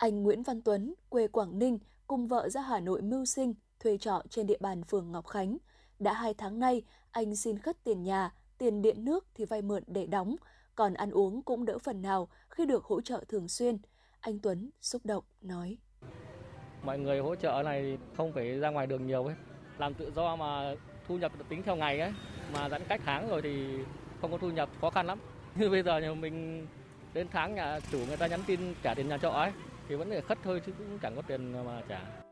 Anh 0.00 0.22
Nguyễn 0.22 0.42
Văn 0.42 0.62
Tuấn, 0.62 0.94
quê 1.08 1.28
Quảng 1.28 1.58
Ninh, 1.58 1.78
cùng 2.06 2.28
vợ 2.28 2.48
ra 2.48 2.60
Hà 2.60 2.80
Nội 2.80 3.02
mưu 3.02 3.24
sinh, 3.24 3.54
thuê 3.80 3.98
trọ 3.98 4.22
trên 4.30 4.46
địa 4.46 4.56
bàn 4.60 4.82
phường 4.84 5.12
Ngọc 5.12 5.26
Khánh. 5.26 5.56
Đã 5.98 6.12
hai 6.12 6.34
tháng 6.34 6.58
nay, 6.58 6.82
anh 7.10 7.36
xin 7.36 7.58
khất 7.58 7.84
tiền 7.84 8.02
nhà, 8.02 8.32
tiền 8.58 8.82
điện 8.82 9.04
nước 9.04 9.26
thì 9.34 9.44
vay 9.44 9.62
mượn 9.62 9.82
để 9.86 10.06
đóng, 10.06 10.36
còn 10.74 10.94
ăn 10.94 11.10
uống 11.10 11.42
cũng 11.42 11.64
đỡ 11.64 11.78
phần 11.78 12.02
nào 12.02 12.28
khi 12.48 12.66
được 12.66 12.84
hỗ 12.84 13.00
trợ 13.00 13.24
thường 13.28 13.48
xuyên. 13.48 13.78
Anh 14.20 14.38
Tuấn 14.38 14.70
xúc 14.80 15.02
động 15.04 15.24
nói. 15.40 15.78
mọi 16.82 16.98
người 16.98 17.18
hỗ 17.20 17.34
trợ 17.34 17.62
này 17.64 17.98
không 18.16 18.32
phải 18.32 18.58
ra 18.58 18.70
ngoài 18.70 18.86
đường 18.86 19.06
nhiều 19.06 19.24
ấy 19.24 19.34
làm 19.78 19.94
tự 19.94 20.12
do 20.16 20.36
mà 20.36 20.74
thu 21.08 21.18
nhập 21.18 21.32
được 21.38 21.44
tính 21.48 21.62
theo 21.62 21.76
ngày 21.76 22.00
ấy 22.00 22.12
mà 22.54 22.68
giãn 22.68 22.82
cách 22.88 23.00
tháng 23.04 23.28
rồi 23.28 23.42
thì 23.42 23.78
không 24.20 24.32
có 24.32 24.38
thu 24.38 24.50
nhập 24.50 24.68
khó 24.80 24.90
khăn 24.90 25.06
lắm 25.06 25.18
như 25.54 25.70
bây 25.70 25.82
giờ 25.82 25.98
nhà 25.98 26.14
mình 26.14 26.66
đến 27.14 27.26
tháng 27.30 27.54
nhà 27.54 27.80
chủ 27.92 27.98
người 28.08 28.16
ta 28.16 28.26
nhắn 28.26 28.40
tin 28.46 28.60
trả 28.82 28.94
tiền 28.94 29.08
nhà 29.08 29.18
trọ 29.18 29.30
ấy 29.30 29.52
thì 29.90 29.96
vẫn 29.96 30.10
phải 30.10 30.20
khất 30.20 30.38
thôi 30.44 30.62
chứ 30.66 30.72
cũng 30.78 30.98
chẳng 31.02 31.16
có 31.16 31.22
tiền 31.22 31.52
mà 31.66 31.82
trả 31.88 32.22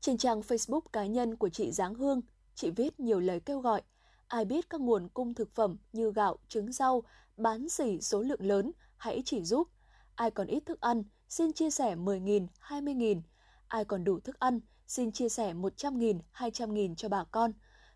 Trên 0.00 0.16
trang 0.16 0.40
Facebook 0.40 0.80
cá 0.92 1.06
nhân 1.06 1.36
của 1.36 1.48
chị 1.48 1.72
Giáng 1.72 1.94
Hương, 1.94 2.20
chị 2.54 2.70
viết 2.70 3.00
nhiều 3.00 3.20
lời 3.20 3.40
kêu 3.40 3.60
gọi. 3.60 3.82
Ai 4.28 4.44
biết 4.44 4.70
các 4.70 4.80
nguồn 4.80 5.08
cung 5.08 5.34
thực 5.34 5.50
phẩm 5.50 5.76
như 5.92 6.12
gạo, 6.12 6.36
trứng 6.48 6.72
rau, 6.72 7.02
bán 7.36 7.68
xỉ 7.68 8.00
số 8.00 8.22
lượng 8.22 8.42
lớn, 8.42 8.72
hãy 8.96 9.22
chỉ 9.24 9.44
giúp. 9.44 9.68
Ai 10.14 10.30
còn 10.30 10.46
ít 10.46 10.62
thức 10.66 10.80
ăn, 10.80 11.02
xin 11.28 11.52
chia 11.52 11.70
sẻ 11.70 11.94
10.000, 11.96 12.46
20.000. 12.68 13.20
Ai 13.68 13.84
còn 13.84 14.04
đủ 14.04 14.20
thức 14.20 14.38
ăn, 14.38 14.60
xin 14.86 15.12
chia 15.12 15.28
sẻ 15.28 15.54
100.000, 15.54 16.20
200.000 16.34 16.94
cho 16.94 17.08
bà 17.08 17.24
con. 17.24 17.52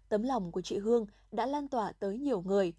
Tấm 0.08 0.22
lòng 0.22 0.52
của 0.52 0.62
chị 0.62 0.78
Hương 0.78 1.06
đã 1.32 1.46
lan 1.46 1.68
tỏa 1.68 1.92
tới 1.92 2.18
nhiều 2.18 2.42
người. 2.42 2.72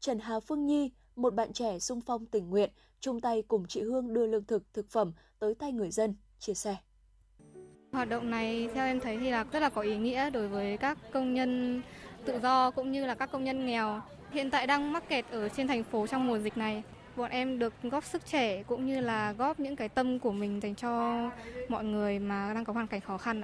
Trần 0.00 0.18
Hà 0.18 0.40
Phương 0.40 0.66
Nhi, 0.66 0.90
một 1.18 1.34
bạn 1.34 1.52
trẻ 1.52 1.78
sung 1.78 2.00
phong 2.00 2.26
tình 2.26 2.50
nguyện, 2.50 2.70
chung 3.00 3.20
tay 3.20 3.42
cùng 3.48 3.66
chị 3.68 3.82
Hương 3.82 4.14
đưa 4.14 4.26
lương 4.26 4.44
thực, 4.44 4.74
thực 4.74 4.90
phẩm 4.90 5.12
tới 5.38 5.54
tay 5.54 5.72
người 5.72 5.90
dân, 5.90 6.14
chia 6.38 6.54
sẻ. 6.54 6.76
Hoạt 7.92 8.08
động 8.08 8.30
này 8.30 8.68
theo 8.74 8.86
em 8.86 9.00
thấy 9.00 9.18
thì 9.18 9.30
là 9.30 9.44
rất 9.44 9.60
là 9.60 9.68
có 9.68 9.82
ý 9.82 9.96
nghĩa 9.96 10.30
đối 10.30 10.48
với 10.48 10.76
các 10.76 10.98
công 11.12 11.34
nhân 11.34 11.82
tự 12.24 12.40
do 12.40 12.70
cũng 12.70 12.92
như 12.92 13.06
là 13.06 13.14
các 13.14 13.30
công 13.32 13.44
nhân 13.44 13.66
nghèo 13.66 14.00
hiện 14.30 14.50
tại 14.50 14.66
đang 14.66 14.92
mắc 14.92 15.08
kẹt 15.08 15.24
ở 15.30 15.48
trên 15.48 15.66
thành 15.66 15.84
phố 15.84 16.06
trong 16.06 16.26
mùa 16.26 16.38
dịch 16.38 16.56
này. 16.56 16.82
Bọn 17.16 17.30
em 17.30 17.58
được 17.58 17.74
góp 17.82 18.04
sức 18.04 18.26
trẻ 18.26 18.62
cũng 18.62 18.86
như 18.86 19.00
là 19.00 19.32
góp 19.32 19.60
những 19.60 19.76
cái 19.76 19.88
tâm 19.88 20.18
của 20.18 20.32
mình 20.32 20.60
dành 20.62 20.74
cho 20.74 21.22
mọi 21.68 21.84
người 21.84 22.18
mà 22.18 22.54
đang 22.54 22.64
có 22.64 22.72
hoàn 22.72 22.86
cảnh 22.86 23.00
khó 23.00 23.18
khăn. 23.18 23.42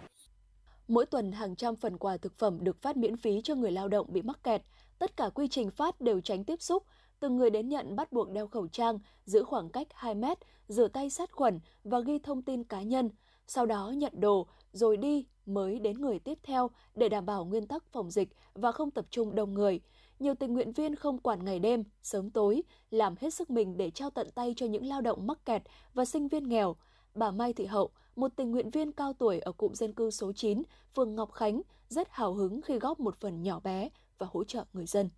Mỗi 0.88 1.06
tuần 1.06 1.32
hàng 1.32 1.56
trăm 1.56 1.76
phần 1.76 1.98
quà 1.98 2.16
thực 2.16 2.34
phẩm 2.34 2.58
được 2.64 2.82
phát 2.82 2.96
miễn 2.96 3.16
phí 3.16 3.40
cho 3.44 3.54
người 3.54 3.72
lao 3.72 3.88
động 3.88 4.06
bị 4.10 4.22
mắc 4.22 4.42
kẹt. 4.42 4.62
Tất 4.98 5.16
cả 5.16 5.28
quy 5.34 5.48
trình 5.48 5.70
phát 5.70 6.00
đều 6.00 6.20
tránh 6.20 6.44
tiếp 6.44 6.62
xúc. 6.62 6.82
Từng 7.24 7.36
người 7.36 7.50
đến 7.50 7.68
nhận 7.68 7.96
bắt 7.96 8.12
buộc 8.12 8.30
đeo 8.30 8.46
khẩu 8.46 8.68
trang, 8.68 8.98
giữ 9.24 9.44
khoảng 9.44 9.68
cách 9.68 9.86
2 9.94 10.14
mét, 10.14 10.38
rửa 10.68 10.88
tay 10.88 11.10
sát 11.10 11.32
khuẩn 11.32 11.60
và 11.84 12.00
ghi 12.00 12.18
thông 12.18 12.42
tin 12.42 12.64
cá 12.64 12.82
nhân. 12.82 13.10
Sau 13.46 13.66
đó 13.66 13.92
nhận 13.96 14.12
đồ, 14.20 14.46
rồi 14.72 14.96
đi 14.96 15.26
mới 15.46 15.78
đến 15.78 16.00
người 16.00 16.18
tiếp 16.18 16.38
theo 16.42 16.70
để 16.94 17.08
đảm 17.08 17.26
bảo 17.26 17.44
nguyên 17.44 17.66
tắc 17.66 17.84
phòng 17.92 18.10
dịch 18.10 18.28
và 18.54 18.72
không 18.72 18.90
tập 18.90 19.06
trung 19.10 19.34
đông 19.34 19.54
người. 19.54 19.80
Nhiều 20.18 20.34
tình 20.34 20.54
nguyện 20.54 20.72
viên 20.72 20.96
không 20.96 21.18
quản 21.18 21.44
ngày 21.44 21.58
đêm, 21.58 21.84
sớm 22.02 22.30
tối, 22.30 22.62
làm 22.90 23.14
hết 23.20 23.34
sức 23.34 23.50
mình 23.50 23.76
để 23.76 23.90
trao 23.90 24.10
tận 24.10 24.30
tay 24.34 24.54
cho 24.56 24.66
những 24.66 24.86
lao 24.86 25.00
động 25.00 25.26
mắc 25.26 25.44
kẹt 25.44 25.62
và 25.94 26.04
sinh 26.04 26.28
viên 26.28 26.48
nghèo. 26.48 26.76
Bà 27.14 27.30
Mai 27.30 27.52
Thị 27.52 27.66
Hậu, 27.66 27.90
một 28.16 28.30
tình 28.36 28.50
nguyện 28.50 28.70
viên 28.70 28.92
cao 28.92 29.12
tuổi 29.12 29.38
ở 29.38 29.52
cụm 29.52 29.72
dân 29.72 29.92
cư 29.92 30.10
số 30.10 30.32
9, 30.32 30.62
phường 30.94 31.14
Ngọc 31.14 31.32
Khánh, 31.32 31.62
rất 31.88 32.08
hào 32.10 32.34
hứng 32.34 32.62
khi 32.62 32.78
góp 32.78 33.00
một 33.00 33.16
phần 33.16 33.42
nhỏ 33.42 33.60
bé 33.60 33.88
và 34.18 34.26
hỗ 34.30 34.44
trợ 34.44 34.64
người 34.72 34.86
dân. 34.86 35.10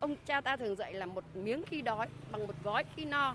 Ông 0.00 0.16
cha 0.26 0.40
ta 0.40 0.56
thường 0.56 0.76
dạy 0.76 0.94
là 0.94 1.06
một 1.06 1.24
miếng 1.34 1.62
khi 1.66 1.82
đói 1.82 2.08
bằng 2.32 2.46
một 2.46 2.54
gói 2.64 2.84
khi 2.96 3.04
no. 3.04 3.34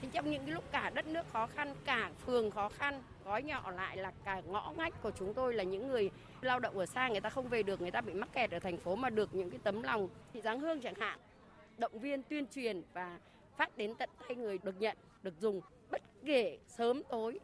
Thì 0.00 0.08
trong 0.12 0.30
những 0.30 0.42
cái 0.46 0.54
lúc 0.54 0.64
cả 0.72 0.90
đất 0.94 1.06
nước 1.06 1.22
khó 1.32 1.46
khăn, 1.46 1.74
cả 1.84 2.10
phường 2.26 2.50
khó 2.50 2.68
khăn, 2.68 3.02
gói 3.24 3.42
nhỏ 3.42 3.70
lại 3.70 3.96
là 3.96 4.12
cả 4.24 4.42
ngõ 4.46 4.72
ngách 4.76 5.02
của 5.02 5.10
chúng 5.18 5.34
tôi 5.34 5.54
là 5.54 5.62
những 5.62 5.88
người 5.88 6.10
lao 6.40 6.60
động 6.60 6.78
ở 6.78 6.86
xa 6.86 7.08
người 7.08 7.20
ta 7.20 7.30
không 7.30 7.48
về 7.48 7.62
được, 7.62 7.80
người 7.80 7.90
ta 7.90 8.00
bị 8.00 8.14
mắc 8.14 8.28
kẹt 8.32 8.50
ở 8.50 8.58
thành 8.58 8.78
phố 8.78 8.96
mà 8.96 9.10
được 9.10 9.34
những 9.34 9.50
cái 9.50 9.60
tấm 9.62 9.82
lòng 9.82 10.08
thị 10.32 10.40
giáng 10.40 10.60
hương 10.60 10.80
chẳng 10.80 10.94
hạn, 10.94 11.18
động 11.78 11.98
viên 11.98 12.22
tuyên 12.22 12.46
truyền 12.54 12.82
và 12.92 13.18
phát 13.56 13.76
đến 13.76 13.94
tận 13.98 14.10
tay 14.28 14.36
người 14.36 14.58
được 14.62 14.80
nhận, 14.80 14.96
được 15.22 15.34
dùng 15.40 15.60
bất 15.90 16.02
kể 16.24 16.58
sớm 16.66 17.02
tối. 17.10 17.38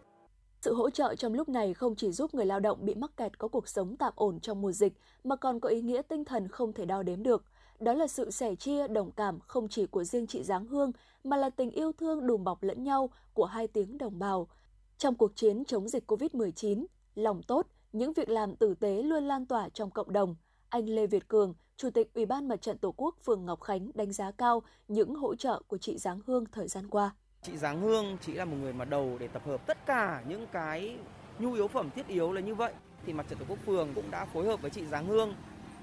Sự 0.61 0.75
hỗ 0.75 0.91
trợ 0.91 1.15
trong 1.15 1.35
lúc 1.35 1.49
này 1.49 1.75
không 1.75 1.95
chỉ 1.97 2.11
giúp 2.11 2.35
người 2.35 2.47
lao 2.47 2.61
động 2.61 2.79
bị 2.83 2.95
mắc 2.95 3.11
kẹt 3.17 3.39
có 3.39 3.49
cuộc 3.49 3.69
sống 3.69 3.97
tạm 3.97 4.13
ổn 4.17 4.41
trong 4.41 4.61
mùa 4.61 4.73
dịch, 4.73 4.93
mà 5.25 5.37
còn 5.37 5.61
có 5.61 5.69
ý 5.69 5.81
nghĩa 5.81 6.03
tinh 6.09 6.25
thần 6.25 6.49
không 6.49 6.73
thể 6.73 6.85
đo 6.85 7.03
đếm 7.03 7.23
được. 7.23 7.45
Đó 7.81 7.93
là 7.93 8.07
sự 8.07 8.31
sẻ 8.31 8.55
chia, 8.55 8.89
đồng 8.89 9.11
cảm 9.11 9.39
không 9.41 9.69
chỉ 9.69 9.87
của 9.87 10.05
riêng 10.05 10.27
chị 10.27 10.43
Giáng 10.43 10.67
Hương, 10.67 10.93
mà 11.25 11.37
là 11.37 11.51
tình 11.51 11.71
yêu 11.71 11.93
thương 11.93 12.27
đùm 12.27 12.45
bọc 12.45 12.63
lẫn 12.63 12.85
nhau 12.85 13.11
của 13.35 13.45
hai 13.45 13.69
tiếng 13.69 13.99
đồng 13.99 14.19
bào. 14.19 14.49
Trong 14.99 15.15
cuộc 15.15 15.37
chiến 15.37 15.65
chống 15.65 15.89
dịch 15.89 16.11
COVID-19, 16.11 16.87
lòng 17.15 17.43
tốt, 17.43 17.67
những 17.93 18.13
việc 18.13 18.29
làm 18.29 18.57
tử 18.57 18.75
tế 18.75 19.03
luôn 19.03 19.25
lan 19.25 19.47
tỏa 19.47 19.69
trong 19.69 19.91
cộng 19.91 20.13
đồng. 20.13 20.35
Anh 20.69 20.89
Lê 20.89 21.07
Việt 21.07 21.29
Cường, 21.29 21.55
Chủ 21.77 21.91
tịch 21.91 22.15
Ủy 22.15 22.27
ban 22.27 22.49
Mặt 22.49 22.63
trận 22.63 22.79
Tổ 22.79 22.95
quốc 22.97 23.17
phường 23.25 23.47
Ngọc 23.47 23.61
Khánh 23.61 23.91
đánh 23.95 24.13
giá 24.13 24.31
cao 24.31 24.63
những 24.89 25.15
hỗ 25.15 25.35
trợ 25.35 25.63
của 25.67 25.79
chị 25.79 25.99
Giáng 25.99 26.21
Hương 26.27 26.45
thời 26.53 26.69
gian 26.69 26.89
qua. 26.89 27.11
Chị 27.43 27.57
Giáng 27.57 27.81
Hương 27.81 28.17
chỉ 28.21 28.33
là 28.33 28.45
một 28.45 28.57
người 28.61 28.73
mà 28.73 28.85
đầu 28.85 29.17
để 29.19 29.29
tập 29.29 29.43
hợp 29.47 29.67
tất 29.67 29.87
cả 29.87 30.25
những 30.29 30.47
cái 30.53 30.97
nhu 31.39 31.53
yếu 31.53 31.69
phẩm 31.69 31.91
thiết 31.91 32.09
yếu 32.09 32.33
là 32.33 32.41
như 32.41 32.55
vậy. 32.55 32.73
Thì 33.07 33.13
Mặt 33.13 33.27
trận 33.29 33.39
Tổ 33.39 33.45
quốc 33.49 33.59
phường 33.67 33.89
cũng 33.95 34.11
đã 34.11 34.25
phối 34.25 34.47
hợp 34.47 34.63
với 34.63 34.71
chị 34.71 34.87
Giáng 34.87 35.07
Hương 35.07 35.35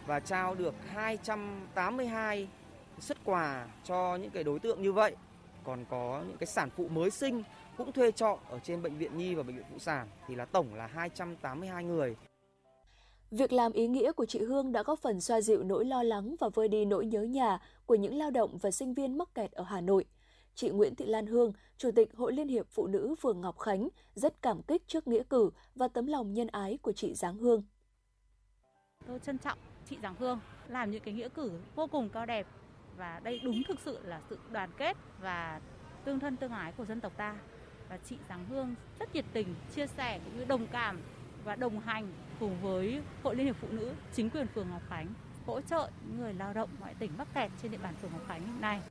và 0.05 0.19
trao 0.19 0.55
được 0.55 0.73
282 0.87 2.47
xuất 2.99 3.17
quà 3.25 3.67
cho 3.83 4.15
những 4.15 4.31
cái 4.31 4.43
đối 4.43 4.59
tượng 4.59 4.81
như 4.81 4.93
vậy. 4.93 5.15
Còn 5.63 5.85
có 5.89 6.23
những 6.27 6.37
cái 6.37 6.47
sản 6.47 6.69
phụ 6.75 6.87
mới 6.87 7.09
sinh 7.09 7.43
cũng 7.77 7.91
thuê 7.91 8.11
trọ 8.11 8.37
ở 8.49 8.59
trên 8.59 8.81
bệnh 8.81 8.97
viện 8.97 9.17
Nhi 9.17 9.35
và 9.35 9.43
bệnh 9.43 9.55
viện 9.55 9.65
Phụ 9.71 9.79
sản 9.79 10.07
thì 10.27 10.35
là 10.35 10.45
tổng 10.45 10.75
là 10.75 10.87
282 10.87 11.83
người. 11.83 12.15
Việc 13.31 13.53
làm 13.53 13.71
ý 13.71 13.87
nghĩa 13.87 14.11
của 14.11 14.25
chị 14.25 14.39
Hương 14.39 14.71
đã 14.71 14.83
góp 14.83 14.99
phần 14.99 15.21
xoa 15.21 15.41
dịu 15.41 15.63
nỗi 15.63 15.85
lo 15.85 16.03
lắng 16.03 16.35
và 16.39 16.49
vơi 16.49 16.67
đi 16.67 16.85
nỗi 16.85 17.05
nhớ 17.05 17.23
nhà 17.23 17.59
của 17.85 17.95
những 17.95 18.17
lao 18.17 18.31
động 18.31 18.57
và 18.61 18.71
sinh 18.71 18.93
viên 18.93 19.17
mắc 19.17 19.35
kẹt 19.35 19.51
ở 19.51 19.63
Hà 19.63 19.81
Nội. 19.81 20.05
Chị 20.55 20.69
Nguyễn 20.69 20.95
Thị 20.95 21.05
Lan 21.05 21.27
Hương, 21.27 21.53
Chủ 21.77 21.91
tịch 21.95 22.15
Hội 22.15 22.33
Liên 22.33 22.47
hiệp 22.47 22.67
Phụ 22.69 22.87
nữ 22.87 23.15
phường 23.21 23.41
Ngọc 23.41 23.59
Khánh, 23.59 23.89
rất 24.15 24.41
cảm 24.41 24.61
kích 24.61 24.87
trước 24.87 25.07
nghĩa 25.07 25.23
cử 25.29 25.49
và 25.75 25.87
tấm 25.87 26.07
lòng 26.07 26.33
nhân 26.33 26.47
ái 26.47 26.77
của 26.81 26.91
chị 26.91 27.13
Giáng 27.13 27.37
Hương. 27.37 27.63
Tôi 29.07 29.19
trân 29.19 29.37
trọng 29.37 29.57
chị 29.89 29.97
Giáng 30.03 30.15
Hương 30.19 30.39
làm 30.67 30.91
những 30.91 31.03
cái 31.03 31.13
nghĩa 31.13 31.29
cử 31.29 31.51
vô 31.75 31.87
cùng 31.87 32.09
cao 32.09 32.25
đẹp 32.25 32.47
và 32.97 33.21
đây 33.23 33.39
đúng 33.43 33.63
thực 33.67 33.79
sự 33.79 33.99
là 34.03 34.21
sự 34.29 34.39
đoàn 34.51 34.69
kết 34.77 34.97
và 35.21 35.61
tương 36.05 36.19
thân 36.19 36.37
tương 36.37 36.51
ái 36.51 36.71
của 36.71 36.85
dân 36.85 37.01
tộc 37.01 37.13
ta 37.17 37.35
và 37.89 37.99
chị 38.09 38.17
Giáng 38.29 38.45
Hương 38.49 38.75
rất 38.99 39.15
nhiệt 39.15 39.25
tình 39.33 39.55
chia 39.75 39.87
sẻ 39.87 40.19
cũng 40.25 40.37
như 40.37 40.45
đồng 40.45 40.67
cảm 40.67 41.01
và 41.43 41.55
đồng 41.55 41.79
hành 41.79 42.13
cùng 42.39 42.61
với 42.61 43.01
Hội 43.23 43.35
Liên 43.35 43.45
hiệp 43.45 43.55
Phụ 43.61 43.67
nữ, 43.71 43.93
chính 44.13 44.29
quyền 44.29 44.47
phường 44.47 44.69
Ngọc 44.69 44.81
Khánh 44.89 45.07
hỗ 45.45 45.61
trợ 45.61 45.89
những 46.07 46.19
người 46.19 46.33
lao 46.33 46.53
động 46.53 46.69
ngoại 46.79 46.95
tỉnh 46.99 47.11
mắc 47.17 47.27
kẹt 47.33 47.51
trên 47.61 47.71
địa 47.71 47.77
bàn 47.77 47.93
phường 48.01 48.11
Ngọc 48.11 48.21
Khánh 48.27 48.61
này. 48.61 48.81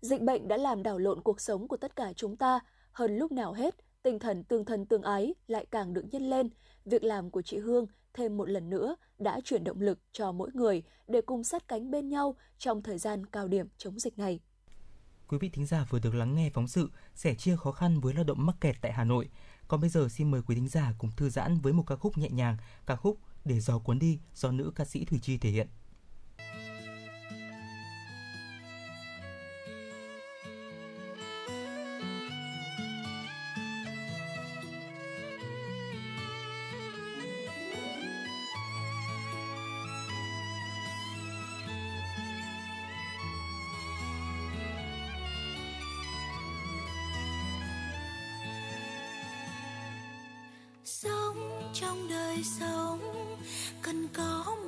Dịch 0.00 0.20
bệnh 0.20 0.48
đã 0.48 0.56
làm 0.56 0.82
đảo 0.82 0.98
lộn 0.98 1.22
cuộc 1.22 1.40
sống 1.40 1.68
của 1.68 1.76
tất 1.76 1.96
cả 1.96 2.12
chúng 2.16 2.36
ta. 2.36 2.60
Hơn 2.92 3.16
lúc 3.16 3.32
nào 3.32 3.52
hết, 3.52 3.74
tinh 4.02 4.18
thần 4.18 4.44
tương 4.44 4.64
thân 4.64 4.86
tương 4.86 5.02
ái 5.02 5.34
lại 5.46 5.66
càng 5.70 5.94
được 5.94 6.04
nhân 6.10 6.30
lên. 6.30 6.48
Việc 6.84 7.04
làm 7.04 7.30
của 7.30 7.42
chị 7.42 7.58
Hương 7.58 7.86
thêm 8.14 8.36
một 8.36 8.48
lần 8.48 8.70
nữa 8.70 8.96
đã 9.18 9.40
chuyển 9.44 9.64
động 9.64 9.80
lực 9.80 9.98
cho 10.12 10.32
mỗi 10.32 10.50
người 10.54 10.82
để 11.08 11.20
cùng 11.20 11.44
sát 11.44 11.68
cánh 11.68 11.90
bên 11.90 12.08
nhau 12.08 12.36
trong 12.58 12.82
thời 12.82 12.98
gian 12.98 13.26
cao 13.26 13.48
điểm 13.48 13.66
chống 13.78 13.98
dịch 13.98 14.18
này. 14.18 14.40
Quý 15.28 15.38
vị 15.38 15.48
thính 15.48 15.66
giả 15.66 15.86
vừa 15.90 15.98
được 15.98 16.14
lắng 16.14 16.34
nghe 16.34 16.50
phóng 16.54 16.68
sự 16.68 16.90
sẻ 17.14 17.34
chia 17.34 17.56
khó 17.56 17.72
khăn 17.72 18.00
với 18.00 18.14
lao 18.14 18.24
động 18.24 18.46
mắc 18.46 18.56
kẹt 18.60 18.76
tại 18.80 18.92
Hà 18.92 19.04
Nội. 19.04 19.28
Còn 19.68 19.80
bây 19.80 19.90
giờ 19.90 20.08
xin 20.08 20.30
mời 20.30 20.42
quý 20.46 20.54
thính 20.54 20.68
giả 20.68 20.92
cùng 20.98 21.10
thư 21.16 21.30
giãn 21.30 21.60
với 21.60 21.72
một 21.72 21.84
ca 21.86 21.96
khúc 21.96 22.18
nhẹ 22.18 22.28
nhàng, 22.30 22.56
ca 22.86 22.96
khúc 22.96 23.18
Để 23.44 23.60
gió 23.60 23.78
cuốn 23.78 23.98
đi 23.98 24.20
do 24.34 24.50
nữ 24.50 24.72
ca 24.74 24.84
sĩ 24.84 25.04
Thủy 25.04 25.18
Chi 25.22 25.38
thể 25.38 25.50
hiện. 25.50 25.68
Trong 51.80 52.08
đời 52.08 52.42
sống 52.42 53.00
cần 53.82 54.08
có 54.16 54.56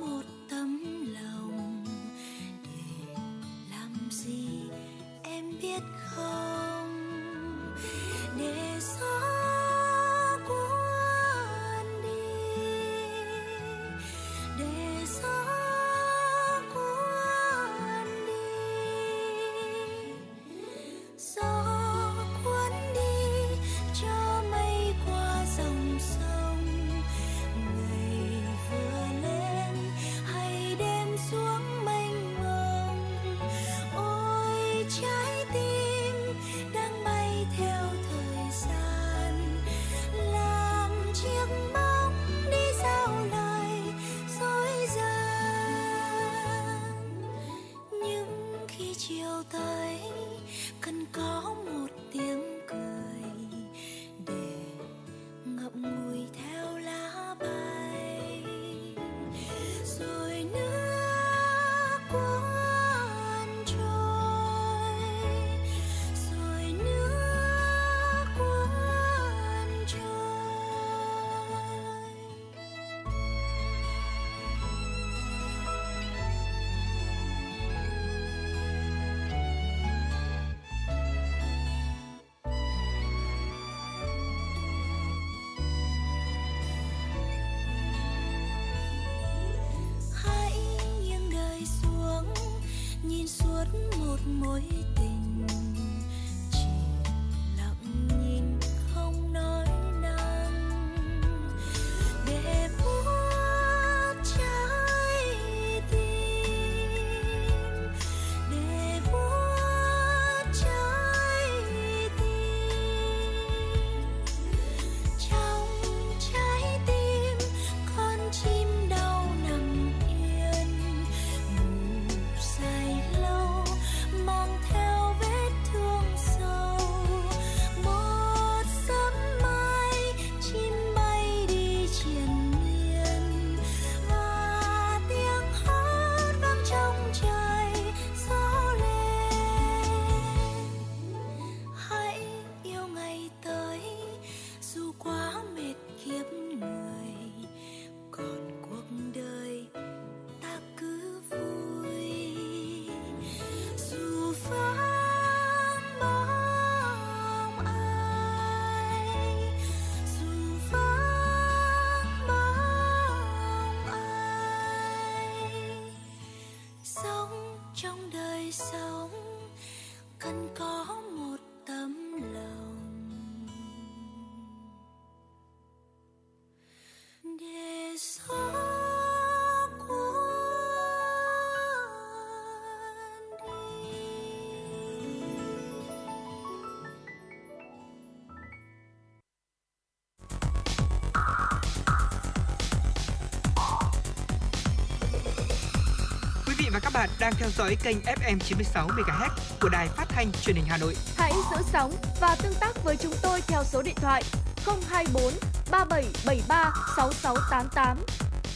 các 196.93 196.99
bạn 196.99 197.09
đang 197.19 197.33
theo 197.35 197.49
dõi 197.49 197.75
kênh 197.83 197.97
FM 197.97 198.39
96 198.39 198.87
MHz 198.87 199.29
của 199.61 199.69
đài 199.69 199.87
phát 199.87 200.05
thanh 200.09 200.31
truyền 200.31 200.55
hình 200.55 200.65
Hà 200.67 200.77
Nội. 200.77 200.95
Hãy 201.15 201.31
giữ 201.51 201.57
sóng 201.71 201.91
và 202.21 202.35
tương 202.43 202.53
tác 202.59 202.83
với 202.83 202.97
chúng 202.97 203.13
tôi 203.21 203.41
theo 203.47 203.63
số 203.63 203.81
điện 203.81 203.95
thoại 203.95 204.23
024 204.65 205.33
3773 205.71 206.73
6688. 206.97 207.97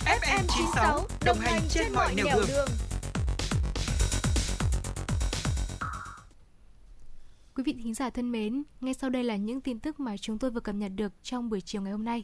FM 0.05 0.43
96 0.55 1.07
đồng 1.25 1.37
hành 1.39 1.61
trên 1.69 1.93
mọi 1.93 2.15
nẻo 2.15 2.25
đường. 2.47 2.67
Quý 7.55 7.63
vị 7.65 7.75
thính 7.83 7.93
giả 7.93 8.09
thân 8.09 8.31
mến, 8.31 8.63
ngay 8.81 8.93
sau 8.93 9.09
đây 9.09 9.23
là 9.23 9.35
những 9.35 9.61
tin 9.61 9.79
tức 9.79 9.99
mà 9.99 10.17
chúng 10.17 10.39
tôi 10.39 10.51
vừa 10.51 10.59
cập 10.59 10.75
nhật 10.75 10.91
được 10.95 11.13
trong 11.23 11.49
buổi 11.49 11.61
chiều 11.61 11.81
ngày 11.81 11.91
hôm 11.91 12.05
nay. 12.05 12.23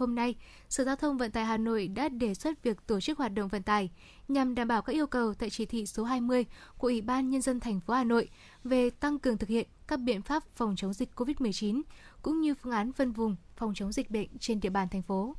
Hôm 0.00 0.14
nay, 0.14 0.34
Sở 0.68 0.84
Giao 0.84 0.96
thông 0.96 1.18
Vận 1.18 1.30
tải 1.30 1.44
Hà 1.44 1.56
Nội 1.56 1.88
đã 1.88 2.08
đề 2.08 2.34
xuất 2.34 2.62
việc 2.62 2.86
tổ 2.86 3.00
chức 3.00 3.18
hoạt 3.18 3.34
động 3.34 3.48
vận 3.48 3.62
tải 3.62 3.90
nhằm 4.28 4.54
đảm 4.54 4.68
bảo 4.68 4.82
các 4.82 4.92
yêu 4.92 5.06
cầu 5.06 5.34
tại 5.34 5.50
chỉ 5.50 5.66
thị 5.66 5.86
số 5.86 6.04
20 6.04 6.44
của 6.78 6.88
Ủy 6.88 7.00
ban 7.00 7.30
Nhân 7.30 7.42
dân 7.42 7.60
thành 7.60 7.80
phố 7.80 7.94
Hà 7.94 8.04
Nội 8.04 8.28
về 8.64 8.90
tăng 8.90 9.18
cường 9.18 9.38
thực 9.38 9.48
hiện 9.48 9.66
các 9.88 9.96
biện 9.96 10.22
pháp 10.22 10.42
phòng 10.54 10.76
chống 10.76 10.92
dịch 10.92 11.10
COVID-19 11.16 11.82
cũng 12.22 12.40
như 12.40 12.54
phương 12.54 12.72
án 12.72 12.92
phân 12.92 13.12
vùng 13.12 13.36
phòng 13.56 13.74
chống 13.74 13.92
dịch 13.92 14.10
bệnh 14.10 14.38
trên 14.38 14.60
địa 14.60 14.70
bàn 14.70 14.88
thành 14.88 15.02
phố. 15.02 15.36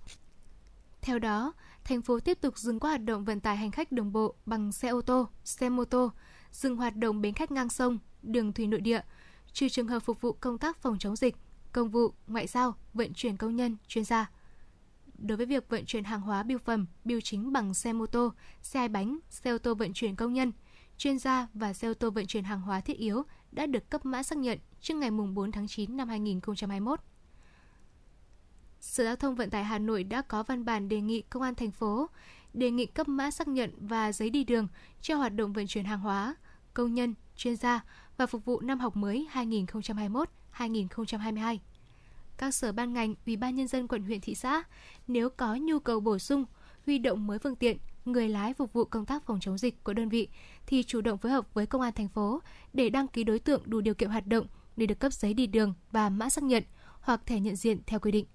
Theo 1.02 1.20
đó, 1.20 1.54
thành 1.84 2.02
phố 2.02 2.20
tiếp 2.20 2.38
tục 2.42 2.58
dừng 2.58 2.80
các 2.80 2.88
hoạt 2.88 3.04
động 3.04 3.26
vận 3.26 3.40
tải 3.40 3.58
hành 3.58 3.72
khách 3.72 3.92
đường 3.92 4.14
bộ 4.14 4.36
bằng 4.46 4.72
xe 4.72 4.90
ô 4.90 5.02
tô, 5.02 5.28
xe 5.44 5.70
mô 5.70 5.86
tô, 5.86 6.12
dừng 6.52 6.78
hoạt 6.78 6.96
động 6.96 7.22
bến 7.22 7.34
khách 7.34 7.52
ngang 7.52 7.70
sông, 7.70 8.00
đường 8.22 8.54
thủy 8.54 8.68
nội 8.68 8.82
địa, 8.82 9.02
trừ 9.54 9.70
trường 9.70 9.88
hợp 9.88 10.00
phục 10.00 10.22
vụ 10.22 10.34
công 10.34 10.58
tác 10.58 10.78
phòng 10.78 10.98
chống 11.00 11.16
dịch, 11.16 11.36
công 11.72 11.90
vụ, 11.90 12.14
ngoại 12.28 12.48
giao, 12.48 12.76
vận 12.94 13.14
chuyển 13.14 13.38
công 13.38 13.56
nhân, 13.56 13.78
chuyên 13.88 14.04
gia. 14.04 14.32
Đối 15.22 15.38
với 15.38 15.46
việc 15.46 15.70
vận 15.70 15.86
chuyển 15.86 16.04
hàng 16.04 16.22
hóa 16.22 16.44
biêu 16.44 16.58
phẩm, 16.58 16.86
biêu 17.06 17.22
chính 17.22 17.54
bằng 17.54 17.74
xe 17.74 17.94
mô 17.94 18.06
tô, 18.06 18.34
xe 18.62 18.88
bánh, 18.88 19.20
xe 19.30 19.52
ô 19.52 19.58
tô 19.58 19.76
vận 19.76 19.94
chuyển 19.94 20.16
công 20.16 20.34
nhân, 20.34 20.52
chuyên 20.98 21.20
gia 21.20 21.48
và 21.54 21.74
xe 21.74 21.88
ô 21.88 21.94
tô 21.94 22.10
vận 22.10 22.28
chuyển 22.28 22.44
hàng 22.44 22.62
hóa 22.62 22.82
thiết 22.82 22.98
yếu 22.98 23.24
đã 23.52 23.66
được 23.66 23.90
cấp 23.90 24.06
mã 24.06 24.24
xác 24.24 24.38
nhận 24.38 24.60
trước 24.82 24.96
ngày 24.96 25.12
4 25.12 25.52
tháng 25.52 25.68
9 25.68 25.98
năm 25.98 26.10
2021. 26.10 27.00
Sở 28.80 29.04
Giao 29.04 29.16
thông 29.16 29.36
Vận 29.36 29.50
tải 29.50 29.64
Hà 29.64 29.80
Nội 29.80 30.04
đã 30.04 30.22
có 30.22 30.44
văn 30.44 30.66
bản 30.66 30.90
đề 30.90 31.02
nghị 31.02 31.22
Công 31.22 31.44
an 31.44 31.56
thành 31.56 31.72
phố 31.72 32.10
đề 32.54 32.72
nghị 32.72 32.86
cấp 32.86 33.08
mã 33.08 33.32
xác 33.32 33.48
nhận 33.48 33.72
và 33.78 34.12
giấy 34.12 34.30
đi 34.30 34.44
đường 34.44 34.68
cho 35.02 35.16
hoạt 35.16 35.36
động 35.36 35.54
vận 35.54 35.68
chuyển 35.68 35.86
hàng 35.86 36.00
hóa, 36.00 36.36
công 36.74 36.94
nhân, 36.94 37.14
chuyên 37.36 37.56
gia 37.56 37.82
và 38.18 38.26
phục 38.26 38.46
vụ 38.46 38.62
năm 38.62 38.80
học 38.80 38.96
mới 38.96 39.28
2021-2022. 39.34 41.58
Các 42.42 42.54
sở 42.54 42.72
ban 42.72 42.94
ngành, 42.94 43.16
Ủy 43.26 43.38
ban 43.38 43.56
nhân 43.56 43.68
dân 43.68 43.88
quận 43.88 44.04
huyện 44.04 44.22
thị 44.22 44.36
xã 44.36 44.64
nếu 45.08 45.30
có 45.30 45.56
nhu 45.56 45.80
cầu 45.80 46.00
bổ 46.00 46.20
sung, 46.20 46.46
huy 46.86 46.98
động 46.98 47.28
mới 47.28 47.40
phương 47.40 47.56
tiện, 47.56 47.78
người 48.06 48.30
lái 48.30 48.54
phục 48.54 48.74
vụ 48.74 48.86
công 48.86 49.06
tác 49.06 49.26
phòng 49.26 49.40
chống 49.40 49.58
dịch 49.58 49.84
của 49.84 49.94
đơn 49.94 50.10
vị 50.10 50.28
thì 50.66 50.84
chủ 50.84 51.02
động 51.02 51.18
phối 51.18 51.32
hợp 51.32 51.54
với 51.54 51.66
công 51.66 51.82
an 51.82 51.94
thành 51.94 52.08
phố 52.08 52.42
để 52.74 52.90
đăng 52.90 53.08
ký 53.08 53.24
đối 53.24 53.40
tượng 53.40 53.62
đủ 53.66 53.82
điều 53.82 53.94
kiện 53.94 54.10
hoạt 54.10 54.28
động 54.28 54.48
để 54.78 54.86
được 54.86 55.00
cấp 55.00 55.14
giấy 55.14 55.34
đi 55.34 55.48
đường 55.48 55.74
và 55.92 56.10
mã 56.10 56.30
xác 56.30 56.44
nhận 56.44 56.64
hoặc 57.02 57.22
thẻ 57.26 57.40
nhận 57.40 57.56
diện 57.56 57.80
theo 57.88 58.00
quy 58.00 58.12
định. 58.12 58.26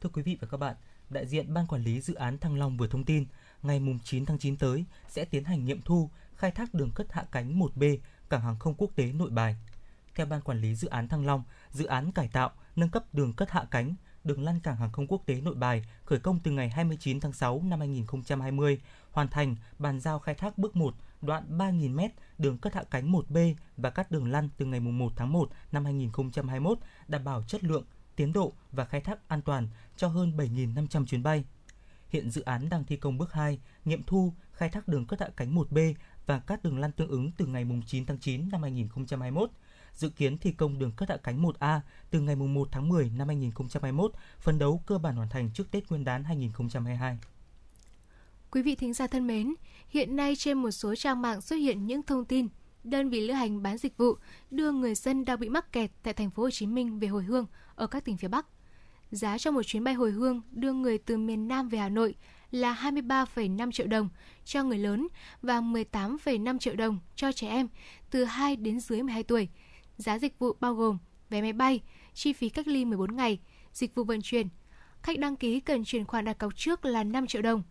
Thưa 0.00 0.10
quý 0.12 0.22
vị 0.22 0.36
và 0.40 0.48
các 0.50 0.56
bạn, 0.56 0.76
đại 1.08 1.26
diện 1.26 1.54
Ban 1.54 1.66
Quản 1.66 1.82
lý 1.82 2.00
Dự 2.00 2.14
án 2.14 2.38
Thăng 2.38 2.58
Long 2.58 2.76
vừa 2.76 2.86
thông 2.86 3.04
tin, 3.04 3.26
ngày 3.62 3.80
mùng 3.80 3.98
9 4.04 4.26
tháng 4.26 4.38
9 4.38 4.56
tới 4.56 4.84
sẽ 5.08 5.24
tiến 5.24 5.44
hành 5.44 5.64
nghiệm 5.64 5.80
thu 5.82 6.10
khai 6.36 6.50
thác 6.50 6.74
đường 6.74 6.90
cất 6.94 7.12
hạ 7.12 7.24
cánh 7.32 7.60
1B 7.60 7.98
cảng 8.28 8.40
hàng 8.40 8.58
không 8.58 8.74
quốc 8.74 8.90
tế 8.96 9.12
Nội 9.12 9.30
Bài. 9.30 9.56
Theo 10.14 10.26
Ban 10.26 10.40
Quản 10.40 10.60
lý 10.60 10.74
Dự 10.74 10.88
án 10.88 11.08
Thăng 11.08 11.26
Long, 11.26 11.42
dự 11.70 11.84
án 11.84 12.12
cải 12.12 12.28
tạo, 12.28 12.50
nâng 12.76 12.90
cấp 12.90 13.04
đường 13.12 13.32
cất 13.32 13.50
hạ 13.50 13.64
cánh, 13.70 13.94
đường 14.24 14.42
lăn 14.42 14.60
cảng 14.60 14.76
hàng 14.76 14.92
không 14.92 15.06
quốc 15.06 15.22
tế 15.26 15.40
Nội 15.40 15.54
Bài 15.54 15.84
khởi 16.04 16.18
công 16.18 16.38
từ 16.38 16.50
ngày 16.50 16.68
29 16.68 17.20
tháng 17.20 17.32
6 17.32 17.62
năm 17.64 17.78
2020, 17.78 18.80
hoàn 19.10 19.28
thành 19.28 19.56
bàn 19.78 20.00
giao 20.00 20.18
khai 20.18 20.34
thác 20.34 20.58
bước 20.58 20.76
1 20.76 20.94
đoạn 21.22 21.58
3.000m 21.58 22.08
đường 22.38 22.58
cất 22.58 22.74
hạ 22.74 22.84
cánh 22.90 23.12
1B 23.12 23.54
và 23.76 23.90
các 23.90 24.10
đường 24.10 24.30
lăn 24.30 24.48
từ 24.56 24.66
ngày 24.66 24.80
1 24.80 25.12
tháng 25.16 25.32
1 25.32 25.50
năm 25.72 25.84
2021 25.84 26.78
đảm 27.08 27.24
bảo 27.24 27.42
chất 27.42 27.64
lượng, 27.64 27.84
tiến 28.16 28.32
độ 28.32 28.52
và 28.72 28.84
khai 28.84 29.00
thác 29.00 29.28
an 29.28 29.42
toàn 29.42 29.68
cho 29.96 30.08
hơn 30.08 30.36
7.500 30.36 31.06
chuyến 31.06 31.22
bay. 31.22 31.44
Hiện 32.08 32.30
dự 32.30 32.42
án 32.42 32.68
đang 32.68 32.84
thi 32.84 32.96
công 32.96 33.18
bước 33.18 33.32
2, 33.32 33.60
nghiệm 33.84 34.02
thu, 34.02 34.34
khai 34.52 34.68
thác 34.68 34.88
đường 34.88 35.06
cất 35.06 35.20
hạ 35.20 35.28
cánh 35.36 35.54
1B 35.54 35.94
và 36.26 36.38
các 36.38 36.64
đường 36.64 36.78
lăn 36.78 36.92
tương 36.92 37.08
ứng 37.08 37.30
từ 37.32 37.46
ngày 37.46 37.66
9 37.86 38.06
tháng 38.06 38.18
9 38.18 38.48
năm 38.52 38.62
2021. 38.62 39.50
Dự 39.94 40.08
kiến 40.08 40.38
thi 40.38 40.52
công 40.52 40.78
đường 40.78 40.92
cất 40.92 41.08
hạ 41.08 41.16
cánh 41.16 41.42
1A 41.42 41.80
từ 42.10 42.20
ngày 42.20 42.36
1 42.36 42.68
tháng 42.72 42.88
10 42.88 43.10
năm 43.10 43.28
2021, 43.28 44.12
phấn 44.40 44.58
đấu 44.58 44.82
cơ 44.86 44.98
bản 44.98 45.16
hoàn 45.16 45.28
thành 45.28 45.50
trước 45.54 45.70
Tết 45.70 45.90
Nguyên 45.90 46.04
đán 46.04 46.24
2022. 46.24 47.18
Quý 48.50 48.62
vị 48.62 48.74
thính 48.74 48.94
giả 48.94 49.06
thân 49.06 49.26
mến, 49.26 49.54
hiện 49.88 50.16
nay 50.16 50.36
trên 50.36 50.58
một 50.58 50.70
số 50.70 50.94
trang 50.94 51.22
mạng 51.22 51.40
xuất 51.40 51.56
hiện 51.56 51.86
những 51.86 52.02
thông 52.02 52.24
tin 52.24 52.48
đơn 52.84 53.10
vị 53.10 53.20
lữ 53.20 53.32
hành 53.32 53.62
bán 53.62 53.78
dịch 53.78 53.96
vụ 53.96 54.14
đưa 54.50 54.72
người 54.72 54.94
dân 54.94 55.24
đang 55.24 55.40
bị 55.40 55.48
mắc 55.48 55.72
kẹt 55.72 55.90
tại 56.02 56.14
thành 56.14 56.30
phố 56.30 56.42
Hồ 56.42 56.50
Chí 56.50 56.66
Minh 56.66 56.98
về 56.98 57.08
hồi 57.08 57.24
hương 57.24 57.46
ở 57.74 57.86
các 57.86 58.04
tỉnh 58.04 58.16
phía 58.16 58.28
Bắc. 58.28 58.46
Giá 59.10 59.38
cho 59.38 59.50
một 59.50 59.62
chuyến 59.62 59.84
bay 59.84 59.94
hồi 59.94 60.10
hương 60.10 60.40
đưa 60.50 60.72
người 60.72 60.98
từ 60.98 61.16
miền 61.16 61.48
Nam 61.48 61.68
về 61.68 61.78
Hà 61.78 61.88
Nội 61.88 62.14
là 62.50 62.74
23,5 62.74 63.72
triệu 63.72 63.86
đồng 63.86 64.08
cho 64.44 64.64
người 64.64 64.78
lớn 64.78 65.08
và 65.42 65.60
18,5 65.60 66.58
triệu 66.58 66.74
đồng 66.74 66.98
cho 67.16 67.32
trẻ 67.32 67.48
em 67.48 67.68
từ 68.10 68.24
2 68.24 68.56
đến 68.56 68.80
dưới 68.80 69.02
12 69.02 69.22
tuổi. 69.22 69.48
Giá 70.00 70.18
dịch 70.18 70.38
vụ 70.38 70.52
bao 70.60 70.74
gồm 70.74 70.98
vé 71.30 71.42
máy 71.42 71.52
bay, 71.52 71.80
chi 72.14 72.32
phí 72.32 72.48
cách 72.48 72.68
ly 72.68 72.84
14 72.84 73.16
ngày, 73.16 73.38
dịch 73.72 73.94
vụ 73.94 74.04
vận 74.04 74.22
chuyển. 74.22 74.48
Khách 75.02 75.18
đăng 75.18 75.36
ký 75.36 75.60
cần 75.60 75.84
chuyển 75.84 76.04
khoản 76.04 76.24
đặt 76.24 76.38
cọc 76.38 76.56
trước 76.56 76.84
là 76.84 77.04
5 77.04 77.26
triệu 77.26 77.42
đồng. 77.42 77.62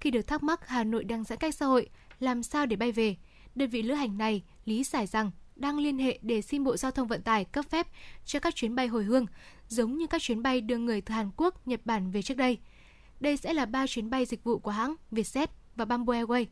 Khi 0.00 0.10
được 0.10 0.26
thắc 0.26 0.42
mắc 0.42 0.68
Hà 0.68 0.84
Nội 0.84 1.04
đang 1.04 1.24
giãn 1.24 1.38
cách 1.38 1.54
xã 1.54 1.66
hội, 1.66 1.88
làm 2.20 2.42
sao 2.42 2.66
để 2.66 2.76
bay 2.76 2.92
về, 2.92 3.16
đơn 3.54 3.70
vị 3.70 3.82
lữ 3.82 3.94
hành 3.94 4.18
này 4.18 4.42
lý 4.64 4.84
giải 4.84 5.06
rằng 5.06 5.30
đang 5.56 5.78
liên 5.78 5.98
hệ 5.98 6.18
để 6.22 6.42
xin 6.42 6.64
Bộ 6.64 6.76
Giao 6.76 6.90
thông 6.90 7.08
Vận 7.08 7.22
tải 7.22 7.44
cấp 7.44 7.64
phép 7.68 7.86
cho 8.24 8.40
các 8.40 8.54
chuyến 8.54 8.74
bay 8.74 8.86
hồi 8.86 9.04
hương, 9.04 9.26
giống 9.68 9.96
như 9.96 10.06
các 10.06 10.22
chuyến 10.22 10.42
bay 10.42 10.60
đưa 10.60 10.78
người 10.78 11.00
từ 11.00 11.14
Hàn 11.14 11.30
Quốc, 11.36 11.68
Nhật 11.68 11.80
Bản 11.84 12.10
về 12.10 12.22
trước 12.22 12.36
đây. 12.36 12.58
Đây 13.20 13.36
sẽ 13.36 13.52
là 13.52 13.66
3 13.66 13.86
chuyến 13.86 14.10
bay 14.10 14.26
dịch 14.26 14.44
vụ 14.44 14.58
của 14.58 14.70
hãng 14.70 14.94
Vietjet 15.12 15.46
và 15.76 15.84
Bamboo 15.84 16.14
Airways. 16.14 16.46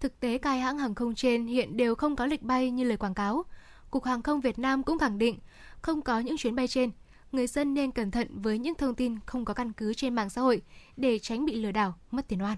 Thực 0.00 0.20
tế, 0.20 0.38
các 0.38 0.50
hãng 0.50 0.78
hàng 0.78 0.94
không 0.94 1.14
trên 1.14 1.46
hiện 1.46 1.76
đều 1.76 1.94
không 1.94 2.16
có 2.16 2.26
lịch 2.26 2.42
bay 2.42 2.70
như 2.70 2.84
lời 2.84 2.96
quảng 2.96 3.14
cáo. 3.14 3.44
Cục 3.90 4.04
Hàng 4.04 4.22
không 4.22 4.40
Việt 4.40 4.58
Nam 4.58 4.82
cũng 4.82 4.98
khẳng 4.98 5.18
định 5.18 5.38
không 5.82 6.02
có 6.02 6.20
những 6.20 6.36
chuyến 6.38 6.54
bay 6.54 6.68
trên. 6.68 6.90
Người 7.32 7.46
dân 7.46 7.74
nên 7.74 7.90
cẩn 7.90 8.10
thận 8.10 8.42
với 8.42 8.58
những 8.58 8.74
thông 8.74 8.94
tin 8.94 9.20
không 9.26 9.44
có 9.44 9.54
căn 9.54 9.72
cứ 9.72 9.94
trên 9.94 10.14
mạng 10.14 10.30
xã 10.30 10.40
hội 10.40 10.62
để 10.96 11.18
tránh 11.18 11.44
bị 11.44 11.54
lừa 11.54 11.72
đảo, 11.72 11.94
mất 12.10 12.28
tiền 12.28 12.42
oan. 12.42 12.56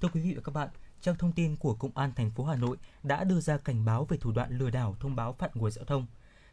Thưa 0.00 0.08
quý 0.12 0.20
vị 0.20 0.34
và 0.34 0.42
các 0.44 0.52
bạn, 0.52 0.68
trang 1.00 1.16
thông 1.18 1.32
tin 1.32 1.56
của 1.56 1.74
Công 1.74 1.90
an 1.94 2.12
thành 2.16 2.30
phố 2.30 2.44
Hà 2.44 2.56
Nội 2.56 2.76
đã 3.02 3.24
đưa 3.24 3.40
ra 3.40 3.56
cảnh 3.56 3.84
báo 3.84 4.04
về 4.04 4.16
thủ 4.16 4.32
đoạn 4.32 4.58
lừa 4.58 4.70
đảo 4.70 4.96
thông 5.00 5.16
báo 5.16 5.32
phạt 5.32 5.56
nguội 5.56 5.70
giao 5.70 5.84
thông. 5.84 6.06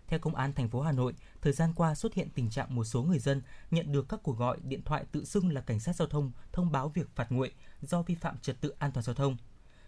Theo 0.08 0.20
Công 0.20 0.36
an 0.36 0.54
thành 0.54 0.70
phố 0.70 0.82
Hà 0.82 0.92
Nội, 0.92 1.14
thời 1.42 1.54
gian 1.54 1.74
qua 1.76 1.96
xuất 1.96 2.14
hiện 2.14 2.30
tình 2.36 2.50
trạng 2.50 2.76
một 2.76 2.84
số 2.84 3.04
người 3.04 3.20
dân 3.20 3.42
nhận 3.72 3.92
được 3.92 4.10
các 4.10 4.20
cuộc 4.24 4.38
gọi 4.38 4.58
điện 4.64 4.82
thoại 4.86 5.06
tự 5.12 5.26
xưng 5.26 5.54
là 5.54 5.62
cảnh 5.62 5.80
sát 5.80 5.96
giao 5.96 6.08
thông 6.08 6.32
thông 6.52 6.72
báo 6.72 6.90
việc 6.90 7.16
phạt 7.16 7.32
nguội 7.32 7.52
do 7.82 8.02
vi 8.02 8.16
phạm 8.16 8.38
trật 8.38 8.62
tự 8.62 8.74
an 8.80 8.92
toàn 8.92 9.04
giao 9.04 9.16
thông. 9.16 9.38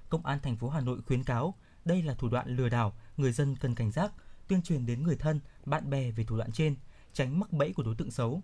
Công 0.09 0.25
an 0.25 0.39
thành 0.39 0.57
phố 0.57 0.69
Hà 0.69 0.81
Nội 0.81 1.01
khuyến 1.07 1.23
cáo 1.23 1.53
đây 1.85 2.01
là 2.01 2.13
thủ 2.13 2.29
đoạn 2.29 2.55
lừa 2.55 2.69
đảo, 2.69 2.93
người 3.17 3.31
dân 3.31 3.55
cần 3.55 3.75
cảnh 3.75 3.91
giác, 3.91 4.13
tuyên 4.47 4.61
truyền 4.61 4.85
đến 4.85 5.03
người 5.03 5.15
thân, 5.15 5.39
bạn 5.65 5.89
bè 5.89 6.11
về 6.11 6.23
thủ 6.23 6.37
đoạn 6.37 6.51
trên, 6.51 6.75
tránh 7.13 7.39
mắc 7.39 7.53
bẫy 7.53 7.73
của 7.73 7.83
đối 7.83 7.95
tượng 7.95 8.11
xấu. 8.11 8.41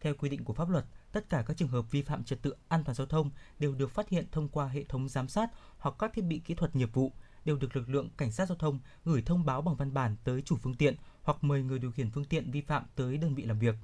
Theo 0.00 0.14
quy 0.14 0.28
định 0.28 0.44
của 0.44 0.52
pháp 0.52 0.68
luật, 0.68 0.84
tất 1.12 1.28
cả 1.28 1.44
các 1.46 1.56
trường 1.56 1.68
hợp 1.68 1.90
vi 1.90 2.02
phạm 2.02 2.24
trật 2.24 2.42
tự 2.42 2.54
an 2.68 2.84
toàn 2.84 2.94
giao 2.94 3.06
thông 3.06 3.30
đều 3.58 3.74
được 3.74 3.90
phát 3.90 4.08
hiện 4.08 4.26
thông 4.32 4.48
qua 4.48 4.66
hệ 4.66 4.84
thống 4.84 5.08
giám 5.08 5.28
sát 5.28 5.50
hoặc 5.78 5.94
các 5.98 6.12
thiết 6.12 6.24
bị 6.24 6.38
kỹ 6.38 6.54
thuật 6.54 6.76
nghiệp 6.76 6.90
vụ, 6.92 7.12
đều 7.44 7.56
được 7.56 7.76
lực 7.76 7.88
lượng 7.88 8.08
cảnh 8.16 8.32
sát 8.32 8.48
giao 8.48 8.58
thông 8.58 8.78
gửi 9.04 9.22
thông 9.22 9.44
báo 9.44 9.62
bằng 9.62 9.76
văn 9.76 9.94
bản 9.94 10.16
tới 10.24 10.42
chủ 10.42 10.56
phương 10.56 10.74
tiện 10.74 10.96
hoặc 11.22 11.44
mời 11.44 11.62
người 11.62 11.78
điều 11.78 11.92
khiển 11.92 12.10
phương 12.10 12.24
tiện 12.24 12.50
vi 12.50 12.60
phạm 12.60 12.84
tới 12.96 13.16
đơn 13.16 13.34
vị 13.34 13.42
làm 13.42 13.58
việc. 13.58 13.74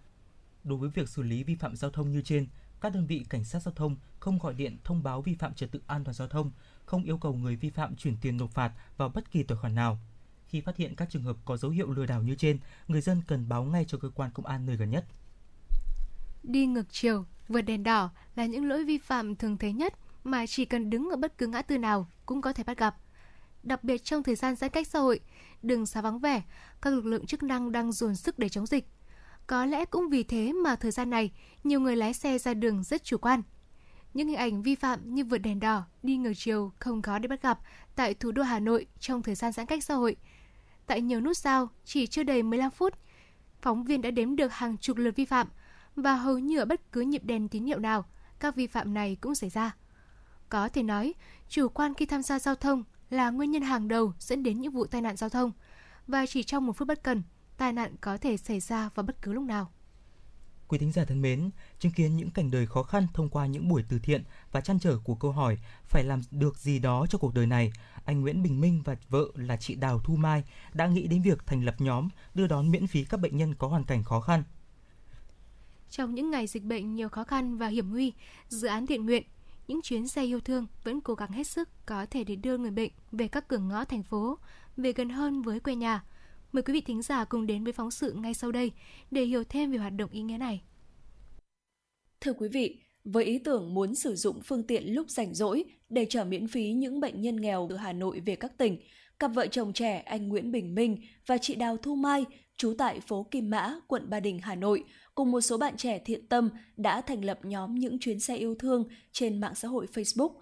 Đối 0.65 0.79
với 0.79 0.89
việc 0.89 1.09
xử 1.09 1.23
lý 1.23 1.45
vi 1.45 1.55
phạm 1.55 1.77
giao 1.77 1.91
thông 1.91 2.13
như 2.13 2.23
trên, 2.23 2.49
các 2.81 2.93
đơn 2.95 3.07
vị 3.07 3.27
cảnh 3.29 3.45
sát 3.45 3.63
giao 3.63 3.75
thông 3.75 3.97
không 4.21 4.39
gọi 4.39 4.55
điện 4.55 4.79
thông 4.85 5.03
báo 5.03 5.23
vi 5.23 5.35
phạm 5.35 5.55
trật 5.55 5.73
tự 5.73 5.81
an 5.87 6.05
toàn 6.05 6.15
giao 6.15 6.29
thông, 6.29 6.51
không 6.87 7.05
yêu 7.05 7.19
cầu 7.19 7.35
người 7.35 7.57
vi 7.57 7.71
phạm 7.71 7.97
chuyển 7.97 8.17
tiền 8.21 8.37
nộp 8.37 8.51
phạt 8.51 8.73
vào 8.97 9.09
bất 9.09 9.31
kỳ 9.31 9.43
tài 9.43 9.59
khoản 9.59 9.75
nào. 9.75 9.99
Khi 10.51 10.61
phát 10.61 10.77
hiện 10.77 10.95
các 10.97 11.11
trường 11.11 11.23
hợp 11.23 11.37
có 11.45 11.57
dấu 11.57 11.71
hiệu 11.71 11.93
lừa 11.93 12.07
đảo 12.07 12.23
như 12.23 12.35
trên, 12.35 12.59
người 12.89 13.01
dân 13.01 13.23
cần 13.27 13.49
báo 13.49 13.65
ngay 13.65 13.85
cho 13.89 13.99
cơ 13.99 14.11
quan 14.15 14.31
công 14.35 14.47
an 14.47 14.67
nơi 14.67 14.77
gần 14.77 14.91
nhất. 14.91 15.05
Đi 16.43 16.67
ngược 16.67 16.87
chiều, 16.91 17.25
vượt 17.49 17.61
đèn 17.61 17.83
đỏ 17.83 18.11
là 18.37 18.47
những 18.47 18.69
lỗi 18.69 18.85
vi 18.85 18.99
phạm 18.99 19.37
thường 19.37 19.57
thấy 19.57 19.73
nhất 19.73 19.95
mà 20.25 20.47
chỉ 20.47 20.65
cần 20.65 20.91
đứng 20.91 21.11
ở 21.11 21.17
bất 21.17 21.39
cứ 21.39 21.47
ngã 21.47 21.63
tư 21.63 21.79
nào 21.79 22.09
cũng 22.27 22.41
có 22.41 22.53
thể 22.53 22.65
bắt 22.65 22.79
gặp. 22.79 22.97
Đặc 23.63 23.85
biệt 23.85 24.05
trong 24.05 24.23
thời 24.23 24.35
gian 24.35 24.57
giãn 24.57 24.71
cách 24.71 24.87
xã 24.87 24.99
hội, 24.99 25.21
đường 25.63 25.87
xá 25.87 26.01
vắng 26.03 26.19
vẻ, 26.19 26.43
các 26.83 26.95
lực 26.95 27.07
lượng 27.07 27.27
chức 27.27 27.43
năng 27.43 27.73
đang 27.73 27.93
dồn 27.93 28.17
sức 28.17 28.39
để 28.39 28.49
chống 28.49 28.67
dịch. 28.67 28.87
Có 29.47 29.67
lẽ 29.67 29.85
cũng 29.85 30.09
vì 30.09 30.23
thế 30.23 30.53
mà 30.53 30.77
thời 30.77 30.91
gian 30.91 31.11
này, 31.11 31.31
nhiều 31.65 31.81
người 31.81 31.97
lái 31.97 32.15
xe 32.15 32.39
ra 32.39 32.55
đường 32.55 32.83
rất 32.83 33.05
chủ 33.05 33.19
quan. 33.19 33.43
Những 34.15 34.29
hình 34.29 34.37
ảnh 34.37 34.63
vi 34.63 34.75
phạm 34.75 35.15
như 35.15 35.25
vượt 35.25 35.39
đèn 35.39 35.61
đỏ, 35.61 35.85
đi 36.03 36.17
ngược 36.17 36.33
chiều 36.37 36.73
không 36.79 37.03
có 37.03 37.19
để 37.19 37.29
bắt 37.29 37.43
gặp 37.43 37.59
tại 37.97 38.15
thủ 38.15 38.33
đô 38.33 38.43
Hà 38.43 38.61
Nội 38.61 38.87
trong 39.01 39.23
thời 39.23 39.35
gian 39.35 39.53
giãn 39.53 39.67
cách 39.67 39.85
xã 39.85 39.95
hội. 39.95 40.17
Tại 40.91 41.03
nhiều 41.03 41.21
nút 41.21 41.37
giao, 41.37 41.69
chỉ 41.85 42.07
chưa 42.07 42.23
đầy 42.23 42.43
15 42.43 42.71
phút, 42.71 42.95
phóng 43.63 43.85
viên 43.85 44.03
đã 44.03 44.11
đếm 44.11 44.37
được 44.37 44.53
hàng 44.53 44.77
chục 44.77 44.97
lượt 44.97 45.17
vi 45.17 45.25
phạm 45.25 45.49
và 45.97 46.15
hầu 46.15 46.39
như 46.39 46.59
ở 46.59 46.65
bất 46.65 46.93
cứ 46.93 47.01
nhịp 47.01 47.25
đèn 47.25 47.49
tín 47.49 47.65
hiệu 47.65 47.79
nào, 47.79 48.05
các 48.41 48.57
vi 48.57 48.67
phạm 48.67 48.95
này 48.95 49.17
cũng 49.21 49.35
xảy 49.35 49.51
ra. 49.51 49.77
Có 50.49 50.69
thể 50.69 50.83
nói, 50.83 51.15
chủ 51.49 51.69
quan 51.69 51.95
khi 51.95 52.07
tham 52.07 52.23
gia 52.23 52.39
giao 52.39 52.55
thông 52.55 52.85
là 53.11 53.31
nguyên 53.31 53.51
nhân 53.51 53.63
hàng 53.63 53.89
đầu 53.89 54.13
dẫn 54.19 54.43
đến 54.43 54.61
những 54.61 54.73
vụ 54.73 54.87
tai 54.87 55.01
nạn 55.01 55.17
giao 55.17 55.31
thông. 55.31 55.53
Và 56.07 56.27
chỉ 56.27 56.43
trong 56.43 56.67
một 56.67 56.73
phút 56.73 56.89
bất 56.89 57.03
cần, 57.03 57.23
tai 57.57 57.73
nạn 57.73 57.95
có 58.01 58.17
thể 58.17 58.37
xảy 58.37 58.61
ra 58.61 58.91
vào 58.95 59.05
bất 59.07 59.23
cứ 59.23 59.33
lúc 59.33 59.45
nào. 59.45 59.73
Quý 60.69 60.79
thính 60.79 60.93
giả 60.93 61.05
thân 61.05 61.23
mến, 61.23 61.51
chứng 61.81 61.93
kiến 61.93 62.17
những 62.17 62.31
cảnh 62.31 62.51
đời 62.51 62.67
khó 62.67 62.83
khăn 62.83 63.07
thông 63.15 63.29
qua 63.29 63.47
những 63.47 63.69
buổi 63.69 63.85
từ 63.89 63.99
thiện 63.99 64.25
và 64.53 64.61
chăn 64.61 64.79
trở 64.79 64.99
của 64.99 65.15
câu 65.15 65.33
hỏi 65.33 65.59
phải 65.85 66.05
làm 66.05 66.21
được 66.31 66.59
gì 66.59 66.79
đó 66.79 67.07
cho 67.07 67.19
cuộc 67.19 67.35
đời 67.35 67.47
này, 67.47 67.73
anh 68.05 68.21
Nguyễn 68.21 68.43
Bình 68.43 68.61
Minh 68.61 68.83
và 68.85 68.97
vợ 69.09 69.25
là 69.35 69.57
chị 69.57 69.75
Đào 69.75 70.01
Thu 70.01 70.17
Mai 70.17 70.45
đã 70.75 70.87
nghĩ 70.87 71.07
đến 71.07 71.23
việc 71.23 71.47
thành 71.47 71.65
lập 71.65 71.75
nhóm 71.79 72.09
đưa 72.35 72.47
đón 72.47 72.71
miễn 72.71 72.87
phí 72.87 73.05
các 73.05 73.21
bệnh 73.21 73.37
nhân 73.37 73.55
có 73.55 73.69
hoàn 73.69 73.85
cảnh 73.85 74.05
khó 74.05 74.21
khăn. 74.21 74.43
Trong 75.91 76.15
những 76.15 76.31
ngày 76.31 76.47
dịch 76.47 76.65
bệnh 76.65 76.95
nhiều 76.95 77.09
khó 77.09 77.25
khăn 77.25 77.59
và 77.59 77.69
hiểm 77.69 77.91
nguy, 77.91 78.13
dự 78.49 78.69
án 78.69 78.87
thiện 78.87 79.07
nguyện 79.07 79.23
những 79.69 79.83
chuyến 79.83 80.09
xe 80.09 80.25
yêu 80.25 80.41
thương 80.41 80.67
vẫn 80.85 81.01
cố 81.01 81.15
gắng 81.15 81.33
hết 81.33 81.47
sức 81.47 81.69
có 81.87 82.07
thể 82.11 82.25
để 82.25 82.37
đưa 82.37 82.59
người 82.59 82.71
bệnh 82.71 82.91
về 83.13 83.29
các 83.29 83.49
cửa 83.49 83.59
ngõ 83.59 83.85
thành 83.85 84.03
phố, 84.03 84.39
về 84.77 84.93
gần 84.93 85.11
hơn 85.11 85.43
với 85.43 85.61
quê 85.61 85.75
nhà. 85.75 86.05
Mời 86.53 86.63
quý 86.63 86.73
vị 86.73 86.81
thính 86.81 87.03
giả 87.03 87.25
cùng 87.25 87.47
đến 87.47 87.65
với 87.65 87.73
phóng 87.73 87.91
sự 87.91 88.13
ngay 88.13 88.35
sau 88.35 88.53
đây 88.53 88.73
để 89.11 89.25
hiểu 89.25 89.45
thêm 89.45 89.73
về 89.73 89.79
hoạt 89.79 89.93
động 89.93 90.11
ý 90.11 90.23
nghĩa 90.23 90.39
này. 90.39 90.63
Thưa 92.21 92.33
quý 92.33 92.49
vị, 92.49 92.77
với 93.05 93.25
ý 93.25 93.39
tưởng 93.39 93.75
muốn 93.75 93.95
sử 93.95 94.15
dụng 94.15 94.41
phương 94.45 94.63
tiện 94.63 94.95
lúc 94.95 95.11
rảnh 95.11 95.35
rỗi 95.35 95.65
để 95.89 96.07
chở 96.09 96.25
miễn 96.25 96.49
phí 96.49 96.73
những 96.73 97.01
bệnh 97.01 97.21
nhân 97.21 97.41
nghèo 97.41 97.67
từ 97.71 97.77
Hà 97.77 97.93
Nội 97.93 98.21
về 98.21 98.37
các 98.37 98.59
tỉnh, 98.59 98.79
cặp 99.19 99.31
vợ 99.35 99.47
chồng 99.47 99.73
trẻ 99.73 99.99
anh 99.99 100.29
Nguyễn 100.29 100.53
Bình 100.53 100.75
Minh 100.75 100.97
và 101.27 101.39
chị 101.39 101.55
Đào 101.55 101.77
Thu 101.77 101.95
Mai, 101.95 102.25
trú 102.57 102.75
tại 102.79 103.01
phố 103.01 103.27
Kim 103.31 103.51
Mã, 103.51 103.75
quận 103.87 104.11
Ba 104.11 104.21
Đình, 104.21 104.39
Hà 104.39 104.55
Nội, 104.55 104.85
cùng 105.15 105.31
một 105.31 105.41
số 105.41 105.59
bạn 105.59 105.77
trẻ 105.77 105.99
thiện 105.99 106.27
tâm 106.27 106.51
đã 106.77 107.01
thành 107.01 107.25
lập 107.25 107.39
nhóm 107.43 107.75
những 107.75 107.99
chuyến 107.99 108.21
xe 108.21 108.37
yêu 108.37 108.55
thương 108.55 108.85
trên 109.13 109.41
mạng 109.41 109.55
xã 109.55 109.69
hội 109.69 109.87
Facebook. 109.95 110.33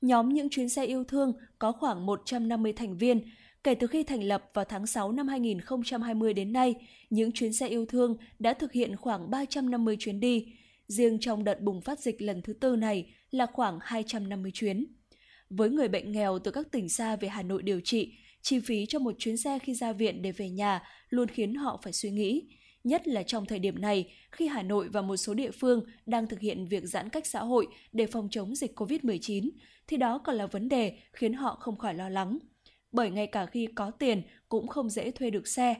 Nhóm 0.00 0.28
những 0.28 0.48
chuyến 0.48 0.68
xe 0.68 0.84
yêu 0.84 1.04
thương 1.04 1.32
có 1.58 1.72
khoảng 1.72 2.06
150 2.06 2.72
thành 2.72 2.98
viên. 2.98 3.20
Kể 3.64 3.74
từ 3.74 3.86
khi 3.86 4.02
thành 4.02 4.24
lập 4.24 4.50
vào 4.54 4.64
tháng 4.64 4.86
6 4.86 5.12
năm 5.12 5.28
2020 5.28 6.34
đến 6.34 6.52
nay, 6.52 6.74
những 7.10 7.32
chuyến 7.32 7.52
xe 7.52 7.68
yêu 7.68 7.86
thương 7.86 8.16
đã 8.38 8.54
thực 8.54 8.72
hiện 8.72 8.96
khoảng 8.96 9.30
350 9.30 9.96
chuyến 10.00 10.20
đi. 10.20 10.46
Riêng 10.90 11.18
trong 11.20 11.44
đợt 11.44 11.60
bùng 11.60 11.80
phát 11.80 12.00
dịch 12.00 12.22
lần 12.22 12.42
thứ 12.42 12.52
tư 12.52 12.76
này 12.76 13.14
là 13.30 13.46
khoảng 13.46 13.78
250 13.82 14.50
chuyến. 14.54 14.86
Với 15.50 15.70
người 15.70 15.88
bệnh 15.88 16.12
nghèo 16.12 16.38
từ 16.38 16.50
các 16.50 16.66
tỉnh 16.72 16.88
xa 16.88 17.16
về 17.16 17.28
Hà 17.28 17.42
Nội 17.42 17.62
điều 17.62 17.80
trị, 17.80 18.14
chi 18.42 18.60
phí 18.60 18.86
cho 18.86 18.98
một 18.98 19.14
chuyến 19.18 19.36
xe 19.36 19.58
khi 19.58 19.74
ra 19.74 19.92
viện 19.92 20.22
để 20.22 20.32
về 20.32 20.50
nhà 20.50 20.82
luôn 21.08 21.28
khiến 21.28 21.54
họ 21.54 21.80
phải 21.82 21.92
suy 21.92 22.10
nghĩ 22.10 22.42
nhất 22.84 23.08
là 23.08 23.22
trong 23.22 23.46
thời 23.46 23.58
điểm 23.58 23.80
này 23.80 24.12
khi 24.32 24.46
Hà 24.46 24.62
Nội 24.62 24.88
và 24.88 25.02
một 25.02 25.16
số 25.16 25.34
địa 25.34 25.50
phương 25.50 25.84
đang 26.06 26.26
thực 26.26 26.40
hiện 26.40 26.66
việc 26.66 26.84
giãn 26.84 27.08
cách 27.08 27.26
xã 27.26 27.40
hội 27.40 27.66
để 27.92 28.06
phòng 28.06 28.28
chống 28.30 28.54
dịch 28.54 28.80
COVID-19, 28.80 29.50
thì 29.86 29.96
đó 29.96 30.18
còn 30.18 30.36
là 30.36 30.46
vấn 30.46 30.68
đề 30.68 30.98
khiến 31.12 31.32
họ 31.32 31.56
không 31.60 31.78
khỏi 31.78 31.94
lo 31.94 32.08
lắng. 32.08 32.38
Bởi 32.92 33.10
ngay 33.10 33.26
cả 33.26 33.46
khi 33.46 33.66
có 33.74 33.90
tiền 33.90 34.22
cũng 34.48 34.68
không 34.68 34.90
dễ 34.90 35.10
thuê 35.10 35.30
được 35.30 35.48
xe. 35.48 35.74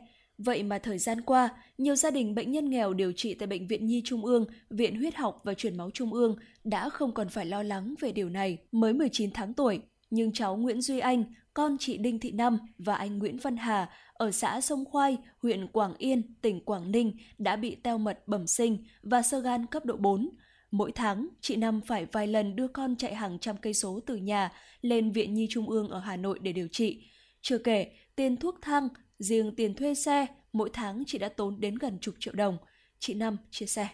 Vậy 0.44 0.62
mà 0.62 0.78
thời 0.78 0.98
gian 0.98 1.20
qua, 1.20 1.48
nhiều 1.78 1.94
gia 1.94 2.10
đình 2.10 2.34
bệnh 2.34 2.52
nhân 2.52 2.70
nghèo 2.70 2.94
điều 2.94 3.12
trị 3.12 3.34
tại 3.34 3.46
Bệnh 3.46 3.66
viện 3.66 3.86
Nhi 3.86 4.02
Trung 4.04 4.24
ương, 4.24 4.44
Viện 4.70 4.96
Huyết 4.96 5.14
học 5.14 5.40
và 5.44 5.54
Truyền 5.54 5.76
máu 5.76 5.90
Trung 5.90 6.12
ương 6.12 6.36
đã 6.64 6.88
không 6.88 7.14
còn 7.14 7.28
phải 7.28 7.46
lo 7.46 7.62
lắng 7.62 7.94
về 8.00 8.12
điều 8.12 8.28
này. 8.28 8.58
Mới 8.72 8.92
19 8.92 9.30
tháng 9.30 9.54
tuổi, 9.54 9.80
nhưng 10.10 10.32
cháu 10.32 10.56
Nguyễn 10.56 10.80
Duy 10.80 10.98
Anh, 10.98 11.24
con 11.54 11.76
chị 11.80 11.98
Đinh 11.98 12.18
Thị 12.18 12.30
Năm 12.30 12.58
và 12.78 12.94
anh 12.94 13.18
Nguyễn 13.18 13.38
Văn 13.42 13.56
Hà 13.56 13.88
ở 14.12 14.30
xã 14.30 14.60
Sông 14.60 14.84
Khoai, 14.84 15.16
huyện 15.38 15.66
Quảng 15.66 15.94
Yên, 15.98 16.34
tỉnh 16.42 16.64
Quảng 16.64 16.92
Ninh 16.92 17.16
đã 17.38 17.56
bị 17.56 17.74
teo 17.74 17.98
mật 17.98 18.22
bẩm 18.26 18.46
sinh 18.46 18.84
và 19.02 19.22
sơ 19.22 19.40
gan 19.40 19.66
cấp 19.66 19.84
độ 19.84 19.96
4. 19.96 20.28
Mỗi 20.70 20.92
tháng, 20.92 21.28
chị 21.40 21.56
Năm 21.56 21.80
phải 21.86 22.06
vài 22.12 22.26
lần 22.26 22.56
đưa 22.56 22.68
con 22.68 22.96
chạy 22.96 23.14
hàng 23.14 23.38
trăm 23.38 23.56
cây 23.56 23.74
số 23.74 24.00
từ 24.06 24.16
nhà 24.16 24.52
lên 24.82 25.12
Viện 25.12 25.34
Nhi 25.34 25.46
Trung 25.50 25.70
ương 25.70 25.88
ở 25.88 25.98
Hà 25.98 26.16
Nội 26.16 26.38
để 26.38 26.52
điều 26.52 26.68
trị. 26.68 27.02
Chưa 27.40 27.58
kể, 27.58 27.92
tiền 28.16 28.36
thuốc 28.36 28.58
thang, 28.62 28.88
riêng 29.20 29.54
tiền 29.56 29.74
thuê 29.74 29.94
xe, 29.94 30.26
mỗi 30.52 30.70
tháng 30.72 31.02
chị 31.06 31.18
đã 31.18 31.28
tốn 31.28 31.60
đến 31.60 31.74
gần 31.74 31.98
chục 32.00 32.14
triệu 32.18 32.34
đồng. 32.34 32.58
Chị 32.98 33.14
Năm 33.14 33.36
chia 33.50 33.66
sẻ. 33.66 33.88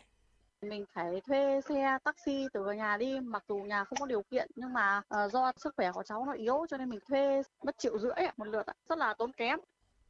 Mình 0.63 0.85
phải 0.95 1.21
thuê 1.27 1.61
xe 1.69 1.99
taxi 2.05 2.47
từ 2.53 2.61
nhà 2.77 2.97
đi, 2.97 3.21
mặc 3.21 3.45
dù 3.49 3.57
nhà 3.57 3.85
không 3.85 3.99
có 4.01 4.07
điều 4.07 4.23
kiện 4.31 4.51
nhưng 4.57 4.73
mà 4.73 4.99
uh, 4.99 5.33
do 5.33 5.53
sức 5.57 5.75
khỏe 5.77 5.93
của 5.93 6.03
cháu 6.03 6.25
nó 6.27 6.33
yếu 6.33 6.67
cho 6.71 6.77
nên 6.77 6.89
mình 6.89 7.01
thuê 7.09 7.43
mất 7.65 7.79
triệu 7.79 7.99
rưỡi 7.99 8.27
một 8.37 8.45
lượt, 8.45 8.67
rất 8.89 8.99
là 8.99 9.15
tốn 9.19 9.33
kém. 9.33 9.59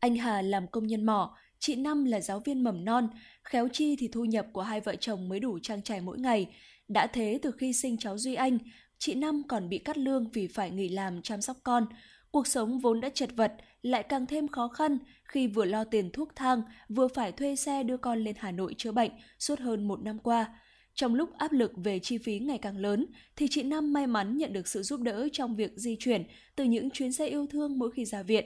Anh 0.00 0.16
Hà 0.16 0.42
làm 0.42 0.66
công 0.66 0.86
nhân 0.86 1.06
mỏ, 1.06 1.36
chị 1.58 1.74
Năm 1.74 2.04
là 2.04 2.20
giáo 2.20 2.40
viên 2.40 2.64
mầm 2.64 2.84
non, 2.84 3.08
khéo 3.44 3.68
chi 3.72 3.96
thì 3.98 4.08
thu 4.08 4.24
nhập 4.24 4.46
của 4.52 4.62
hai 4.62 4.80
vợ 4.80 4.96
chồng 4.96 5.28
mới 5.28 5.40
đủ 5.40 5.58
trang 5.62 5.82
trải 5.82 6.00
mỗi 6.00 6.18
ngày. 6.18 6.56
Đã 6.88 7.06
thế 7.06 7.38
từ 7.42 7.50
khi 7.50 7.72
sinh 7.72 7.96
cháu 7.98 8.18
Duy 8.18 8.34
Anh, 8.34 8.58
chị 8.98 9.14
Năm 9.14 9.42
còn 9.48 9.68
bị 9.68 9.78
cắt 9.78 9.98
lương 9.98 10.30
vì 10.30 10.46
phải 10.46 10.70
nghỉ 10.70 10.88
làm 10.88 11.22
chăm 11.22 11.42
sóc 11.42 11.56
con. 11.62 11.86
Cuộc 12.30 12.46
sống 12.46 12.78
vốn 12.78 13.00
đã 13.00 13.08
chật 13.08 13.30
vật, 13.36 13.52
lại 13.86 14.02
càng 14.02 14.26
thêm 14.26 14.48
khó 14.48 14.68
khăn 14.68 14.98
khi 15.24 15.46
vừa 15.46 15.64
lo 15.64 15.84
tiền 15.84 16.10
thuốc 16.10 16.36
thang, 16.36 16.62
vừa 16.88 17.08
phải 17.08 17.32
thuê 17.32 17.56
xe 17.56 17.82
đưa 17.82 17.96
con 17.96 18.24
lên 18.24 18.34
Hà 18.38 18.50
Nội 18.50 18.74
chữa 18.78 18.92
bệnh 18.92 19.10
suốt 19.38 19.58
hơn 19.60 19.88
một 19.88 20.02
năm 20.02 20.18
qua. 20.18 20.60
Trong 20.94 21.14
lúc 21.14 21.38
áp 21.38 21.52
lực 21.52 21.72
về 21.76 21.98
chi 21.98 22.18
phí 22.18 22.38
ngày 22.38 22.58
càng 22.58 22.78
lớn, 22.78 23.06
thì 23.36 23.46
chị 23.50 23.62
Năm 23.62 23.92
may 23.92 24.06
mắn 24.06 24.36
nhận 24.36 24.52
được 24.52 24.68
sự 24.68 24.82
giúp 24.82 25.00
đỡ 25.00 25.28
trong 25.32 25.56
việc 25.56 25.72
di 25.76 25.96
chuyển 26.00 26.24
từ 26.56 26.64
những 26.64 26.90
chuyến 26.90 27.12
xe 27.12 27.26
yêu 27.26 27.46
thương 27.46 27.78
mỗi 27.78 27.90
khi 27.90 28.04
ra 28.04 28.22
viện. 28.22 28.44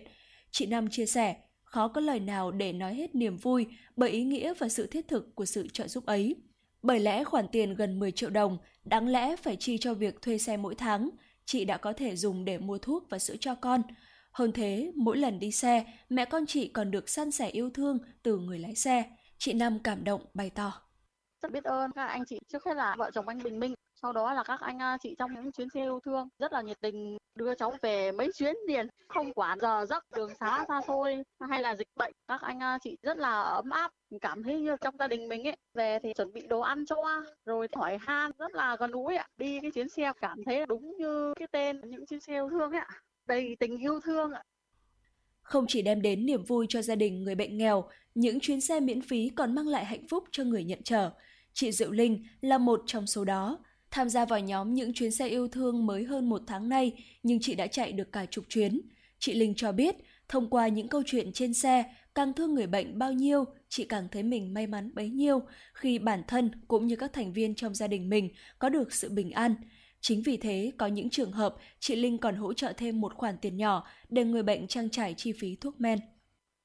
Chị 0.51 0.67
Năm 0.67 0.89
chia 0.89 1.07
sẻ, 1.07 1.37
khó 1.62 1.89
có 1.89 2.01
lời 2.01 2.21
nào 2.21 2.51
để 2.51 2.73
nói 2.73 2.95
hết 2.95 3.15
niềm 3.15 3.37
vui 3.37 3.67
bởi 3.97 4.11
ý 4.11 4.25
nghĩa 4.25 4.55
và 4.59 4.69
sự 4.69 4.87
thiết 4.87 5.09
thực 5.09 5.35
của 5.35 5.45
sự 5.45 5.69
trợ 5.69 5.89
giúp 5.89 6.07
ấy. 6.07 6.37
Bởi 6.83 7.01
lẽ 7.01 7.25
khoản 7.25 7.49
tiền 7.53 7.75
gần 7.75 7.99
10 7.99 8.12
triệu 8.12 8.31
đồng 8.31 8.59
đáng 8.85 9.09
lẽ 9.09 9.37
phải 9.37 9.57
chi 9.57 9.79
cho 9.79 9.95
việc 9.95 10.23
thuê 10.23 10.39
xe 10.39 10.57
mỗi 10.57 10.75
tháng, 10.75 11.11
chị 11.45 11.65
đã 11.65 11.77
có 11.77 11.93
thể 11.93 12.17
dùng 12.17 12.45
để 12.45 12.59
mua 12.59 12.79
thuốc 12.79 13.07
và 13.11 13.19
sữa 13.19 13.37
cho 13.41 13.55
con. 13.55 13.83
Hơn 14.32 14.52
thế, 14.52 14.93
mỗi 14.97 15.16
lần 15.16 15.39
đi 15.39 15.52
xe, 15.52 15.85
mẹ 16.09 16.24
con 16.24 16.47
chị 16.47 16.69
còn 16.69 16.90
được 16.90 17.09
săn 17.09 17.31
sẻ 17.31 17.48
yêu 17.48 17.70
thương 17.70 17.98
từ 18.23 18.39
người 18.39 18.59
lái 18.59 18.74
xe. 18.74 19.05
Chị 19.39 19.52
Năm 19.52 19.78
cảm 19.85 20.05
động 20.05 20.27
bày 20.35 20.51
tỏ. 20.51 20.73
Rất 21.43 21.52
biết 21.52 21.65
ơn 21.65 21.90
các 21.93 22.07
anh 22.07 22.24
chị, 22.24 22.39
trước 22.48 22.65
hết 22.65 22.74
là 22.74 22.94
vợ 22.98 23.11
chồng 23.15 23.28
anh 23.28 23.43
Bình 23.43 23.61
Minh, 23.61 23.74
sau 24.02 24.12
đó 24.12 24.32
là 24.32 24.43
các 24.43 24.61
anh 24.61 24.78
à, 24.78 24.98
chị 25.02 25.15
trong 25.19 25.35
những 25.35 25.52
chuyến 25.52 25.69
xe 25.74 25.81
yêu 25.81 26.01
thương. 26.05 26.28
Rất 26.39 26.52
là 26.52 26.62
nhiệt 26.62 26.81
tình 26.81 27.19
đưa 27.35 27.55
cháu 27.55 27.73
về 27.82 28.12
mấy 28.12 28.31
chuyến 28.35 28.55
liền. 28.69 28.89
Không 29.09 29.32
quản 29.35 29.59
giờ 29.61 29.86
giấc 29.89 30.05
đường 30.16 30.35
xá 30.40 30.65
xa 30.69 30.81
xôi 30.86 31.23
hay 31.51 31.62
là 31.62 31.77
dịch 31.77 31.89
bệnh. 31.97 32.12
Các 32.28 32.40
anh 32.40 32.62
à, 32.62 32.78
chị 32.82 32.97
rất 33.02 33.19
là 33.19 33.43
ấm 33.43 33.70
áp 33.70 33.90
cảm 34.20 34.43
thấy 34.43 34.61
như 34.61 34.77
trong 34.81 34.97
gia 34.98 35.09
đình 35.09 35.28
mình 35.28 35.48
ấy. 35.48 35.57
Về 35.74 35.98
thì 36.02 36.12
chuẩn 36.16 36.32
bị 36.32 36.47
đồ 36.47 36.61
ăn 36.61 36.86
cho 36.86 36.97
rồi 37.44 37.69
hỏi 37.77 37.98
han 38.01 38.31
rất 38.39 38.55
là 38.55 38.77
gần 38.77 38.90
gũi 38.90 39.16
ạ. 39.16 39.27
Đi 39.36 39.61
cái 39.62 39.70
chuyến 39.70 39.89
xe 39.89 40.12
cảm 40.20 40.39
thấy 40.47 40.66
đúng 40.66 40.97
như 40.98 41.35
cái 41.35 41.48
tên 41.52 41.81
những 41.85 42.07
chuyến 42.07 42.20
xe 42.20 42.32
yêu 42.32 42.48
thương 42.51 42.70
ấy 42.70 42.81
ạ 42.81 42.89
đầy 43.27 43.57
tình 43.61 43.79
yêu 43.79 44.01
thương 44.05 44.33
ạ 44.33 44.43
không 45.51 45.67
chỉ 45.69 45.83
đem 45.83 46.03
đến 46.03 46.27
niềm 46.27 46.45
vui 46.45 46.67
cho 46.69 46.83
gia 46.83 46.95
đình 46.95 47.25
người 47.25 47.35
bệnh 47.35 47.59
nghèo, 47.59 47.85
những 48.15 48.41
chuyến 48.41 48.61
xe 48.61 48.81
miễn 48.81 49.03
phí 49.03 49.29
còn 49.29 49.55
mang 49.55 49.69
lại 49.69 49.85
hạnh 49.85 50.09
phúc 50.09 50.25
cho 50.31 50.45
người 50.45 50.65
nhận 50.65 50.83
trở. 50.83 51.11
Chị 51.53 51.73
Diệu 51.73 51.91
Linh 51.91 52.25
là 52.41 52.59
một 52.59 52.83
trong 52.87 53.07
số 53.07 53.25
đó. 53.25 53.59
Tham 53.91 54.09
gia 54.09 54.25
vào 54.25 54.41
nhóm 54.41 54.75
những 54.75 54.93
chuyến 54.93 55.11
xe 55.11 55.29
yêu 55.29 55.49
thương 55.49 55.87
mới 55.87 56.05
hơn 56.05 56.29
một 56.29 56.43
tháng 56.47 56.69
nay, 56.69 56.93
nhưng 57.23 57.41
chị 57.41 57.55
đã 57.55 57.67
chạy 57.67 57.93
được 57.93 58.13
cả 58.13 58.27
chục 58.27 58.45
chuyến. 58.49 58.81
Chị 59.19 59.35
Linh 59.35 59.55
cho 59.55 59.73
biết, 59.73 59.97
thông 60.29 60.51
qua 60.51 60.69
những 60.69 60.89
câu 60.89 61.03
chuyện 61.07 61.33
trên 61.33 61.55
xe, 61.55 61.85
càng 62.15 62.33
thương 62.33 62.55
người 62.55 62.67
bệnh 62.67 62.99
bao 62.99 63.13
nhiêu, 63.13 63.45
chị 63.69 63.85
càng 63.85 64.09
thấy 64.11 64.23
mình 64.23 64.55
may 64.55 64.67
mắn 64.67 64.91
bấy 64.95 65.09
nhiêu 65.09 65.43
khi 65.75 65.99
bản 65.99 66.23
thân 66.29 66.51
cũng 66.69 66.87
như 66.87 66.97
các 66.97 67.13
thành 67.13 67.33
viên 67.33 67.55
trong 67.55 67.75
gia 67.75 67.87
đình 67.87 68.09
mình 68.09 68.31
có 68.59 68.69
được 68.69 68.93
sự 68.93 69.09
bình 69.09 69.31
an. 69.31 69.55
Chính 70.01 70.23
vì 70.27 70.37
thế, 70.37 70.73
có 70.79 70.87
những 70.87 71.11
trường 71.11 71.33
hợp, 71.33 71.55
chị 71.79 71.97
Linh 71.97 72.19
còn 72.19 72.35
hỗ 72.35 72.53
trợ 72.53 72.73
thêm 72.77 73.01
một 73.01 73.15
khoản 73.15 73.35
tiền 73.43 73.57
nhỏ 73.57 73.87
để 74.09 74.25
người 74.25 74.43
bệnh 74.43 74.67
trang 74.67 74.91
trải 74.91 75.15
chi 75.17 75.33
phí 75.41 75.57
thuốc 75.61 75.81
men. 75.81 75.99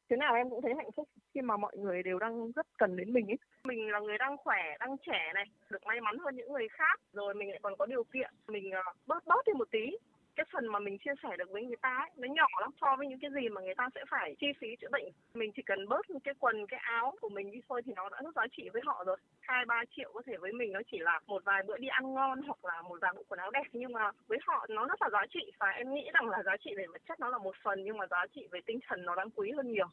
Thế 0.09 0.17
nào 0.17 0.33
em 0.35 0.49
cũng 0.49 0.61
thấy 0.61 0.73
hạnh 0.77 0.91
phúc 0.95 1.09
khi 1.33 1.41
mà 1.41 1.57
mọi 1.57 1.77
người 1.77 2.03
đều 2.03 2.19
đang 2.19 2.51
rất 2.51 2.67
cần 2.77 2.97
đến 2.97 3.13
mình 3.13 3.27
ấy. 3.27 3.37
Mình 3.63 3.89
là 3.91 3.99
người 3.99 4.17
đang 4.17 4.37
khỏe, 4.37 4.61
đang 4.79 4.95
trẻ 5.07 5.31
này, 5.33 5.45
được 5.69 5.83
may 5.85 6.01
mắn 6.01 6.17
hơn 6.19 6.35
những 6.35 6.53
người 6.53 6.67
khác, 6.71 6.99
rồi 7.13 7.33
mình 7.35 7.49
lại 7.49 7.59
còn 7.63 7.73
có 7.77 7.85
điều 7.85 8.03
kiện, 8.03 8.33
mình 8.47 8.71
ờ, 8.71 8.93
bớt 9.07 9.25
bớt 9.25 9.45
đi 9.45 9.53
một 9.53 9.67
tí. 9.71 9.97
Cái 10.35 10.45
phần 10.53 10.67
mà 10.67 10.79
mình 10.79 10.97
chia 10.97 11.11
sẻ 11.23 11.29
được 11.37 11.49
với 11.51 11.63
người 11.63 11.81
ta 11.81 11.97
ấy, 12.05 12.09
nó 12.17 12.27
nhỏ 12.33 12.47
lắm 12.61 12.71
so 12.81 12.95
với 12.97 13.07
những 13.07 13.19
cái 13.19 13.31
gì 13.35 13.49
mà 13.49 13.61
người 13.61 13.75
ta 13.75 13.89
sẽ 13.95 14.01
phải 14.09 14.35
chi 14.39 14.47
phí 14.59 14.67
chữa 14.81 14.89
bệnh 14.91 15.05
mình 15.33 15.51
chỉ 15.55 15.61
cần 15.65 15.89
bớt 15.89 16.05
cái 16.23 16.33
quần 16.39 16.67
cái 16.67 16.79
áo 16.83 17.15
của 17.21 17.29
mình 17.29 17.51
đi 17.51 17.59
thôi 17.69 17.81
thì 17.85 17.93
nó 17.95 18.09
đã 18.09 18.17
rất 18.23 18.35
giá 18.35 18.45
trị 18.57 18.69
với 18.73 18.81
họ 18.85 19.03
rồi 19.07 19.17
hai 19.39 19.65
ba 19.65 19.83
triệu 19.95 20.11
có 20.13 20.21
thể 20.25 20.37
với 20.37 20.51
mình 20.51 20.73
nó 20.73 20.79
chỉ 20.91 20.97
là 20.99 21.19
một 21.27 21.43
vài 21.45 21.63
bữa 21.67 21.77
đi 21.77 21.87
ăn 21.87 22.13
ngon 22.13 22.41
hoặc 22.41 22.65
là 22.65 22.81
một 22.81 22.97
vài 23.01 23.11
bộ 23.15 23.23
quần 23.27 23.39
áo 23.39 23.51
đẹp 23.51 23.67
nhưng 23.73 23.91
mà 23.93 24.11
với 24.27 24.37
họ 24.47 24.65
nó 24.69 24.87
rất 24.87 25.01
là 25.01 25.09
giá 25.13 25.25
trị 25.33 25.51
và 25.59 25.67
em 25.67 25.93
nghĩ 25.93 26.09
rằng 26.13 26.29
là 26.29 26.43
giá 26.45 26.57
trị 26.63 26.71
về 26.77 26.85
vật 26.91 27.01
chất 27.07 27.19
nó 27.19 27.29
là 27.29 27.37
một 27.37 27.55
phần 27.63 27.83
nhưng 27.83 27.97
mà 27.97 28.05
giá 28.11 28.25
trị 28.35 28.41
về 28.51 28.59
tinh 28.65 28.79
thần 28.87 29.05
nó 29.05 29.15
đáng 29.15 29.29
quý 29.35 29.51
hơn 29.51 29.71
nhiều 29.71 29.87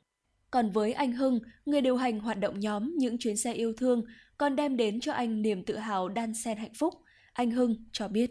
Còn 0.51 0.71
với 0.71 0.93
anh 0.93 1.13
Hưng, 1.13 1.41
người 1.67 1.81
điều 1.81 1.97
hành 1.97 2.21
hoạt 2.21 2.39
động 2.39 2.61
nhóm 2.61 2.93
những 2.99 3.17
chuyến 3.19 3.37
xe 3.37 3.53
yêu 3.53 3.73
thương 3.79 4.03
còn 4.39 4.57
đem 4.57 4.77
đến 4.77 5.01
cho 5.01 5.13
anh 5.13 5.43
niềm 5.43 5.65
tự 5.65 5.77
hào 5.77 6.09
đan 6.09 6.35
xen 6.35 6.59
hạnh 6.59 6.75
phúc. 6.79 6.95
Anh 7.33 7.51
Hưng 7.51 7.77
cho 7.93 8.09
biết 8.09 8.31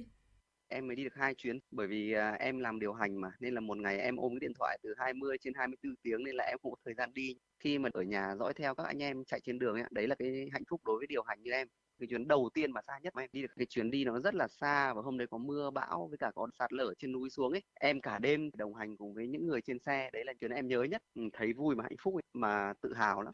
em 0.71 0.87
mới 0.87 0.95
đi 0.95 1.03
được 1.03 1.15
hai 1.15 1.35
chuyến. 1.35 1.59
Bởi 1.71 1.87
vì 1.87 2.11
à, 2.13 2.31
em 2.31 2.59
làm 2.59 2.79
điều 2.79 2.93
hành 2.93 3.21
mà 3.21 3.29
nên 3.39 3.53
là 3.53 3.59
một 3.61 3.77
ngày 3.77 3.99
em 3.99 4.15
ôm 4.17 4.31
cái 4.33 4.39
điện 4.39 4.51
thoại 4.59 4.77
từ 4.83 4.93
20 4.97 5.37
trên 5.41 5.53
24 5.53 5.95
tiếng 6.03 6.23
nên 6.23 6.35
là 6.35 6.43
em 6.43 6.57
không 6.63 6.71
có 6.71 6.77
thời 6.85 6.93
gian 6.93 7.13
đi. 7.13 7.35
Khi 7.59 7.79
mà 7.79 7.89
ở 7.93 8.01
nhà 8.01 8.35
dõi 8.39 8.53
theo 8.53 8.75
các 8.75 8.83
anh 8.83 8.99
em 9.03 9.25
chạy 9.25 9.39
trên 9.43 9.59
đường 9.59 9.75
ấy, 9.75 9.83
đấy 9.91 10.07
là 10.07 10.15
cái 10.15 10.49
hạnh 10.53 10.63
phúc 10.69 10.81
đối 10.85 10.97
với 10.97 11.07
điều 11.07 11.23
hành 11.23 11.43
như 11.43 11.51
em. 11.51 11.67
Cái 11.99 12.07
chuyến 12.07 12.27
đầu 12.27 12.49
tiên 12.53 12.71
mà 12.71 12.81
xa 12.87 12.93
nhất 13.03 13.15
mà 13.15 13.21
em 13.23 13.29
đi 13.33 13.41
được 13.41 13.47
cái 13.57 13.65
chuyến 13.69 13.91
đi 13.91 14.05
nó 14.05 14.19
rất 14.19 14.35
là 14.35 14.47
xa 14.47 14.93
và 14.93 15.01
hôm 15.01 15.17
đấy 15.17 15.27
có 15.31 15.37
mưa 15.37 15.71
bão 15.71 16.07
với 16.09 16.17
cả 16.17 16.31
có 16.35 16.47
sạt 16.59 16.73
lở 16.73 16.93
trên 16.97 17.11
núi 17.11 17.29
xuống 17.29 17.51
ấy. 17.51 17.61
Em 17.73 18.01
cả 18.01 18.19
đêm 18.19 18.49
đồng 18.57 18.75
hành 18.75 18.97
cùng 18.97 19.13
với 19.13 19.27
những 19.27 19.47
người 19.47 19.61
trên 19.61 19.79
xe 19.79 20.09
đấy 20.13 20.23
là 20.25 20.33
chuyến 20.39 20.51
em 20.51 20.67
nhớ 20.67 20.83
nhất. 20.83 21.01
Ừ, 21.15 21.21
thấy 21.33 21.53
vui 21.53 21.75
mà 21.75 21.83
hạnh 21.83 21.97
phúc 22.03 22.15
ấy, 22.15 22.23
mà 22.33 22.73
tự 22.81 22.93
hào 22.93 23.21
lắm. 23.21 23.33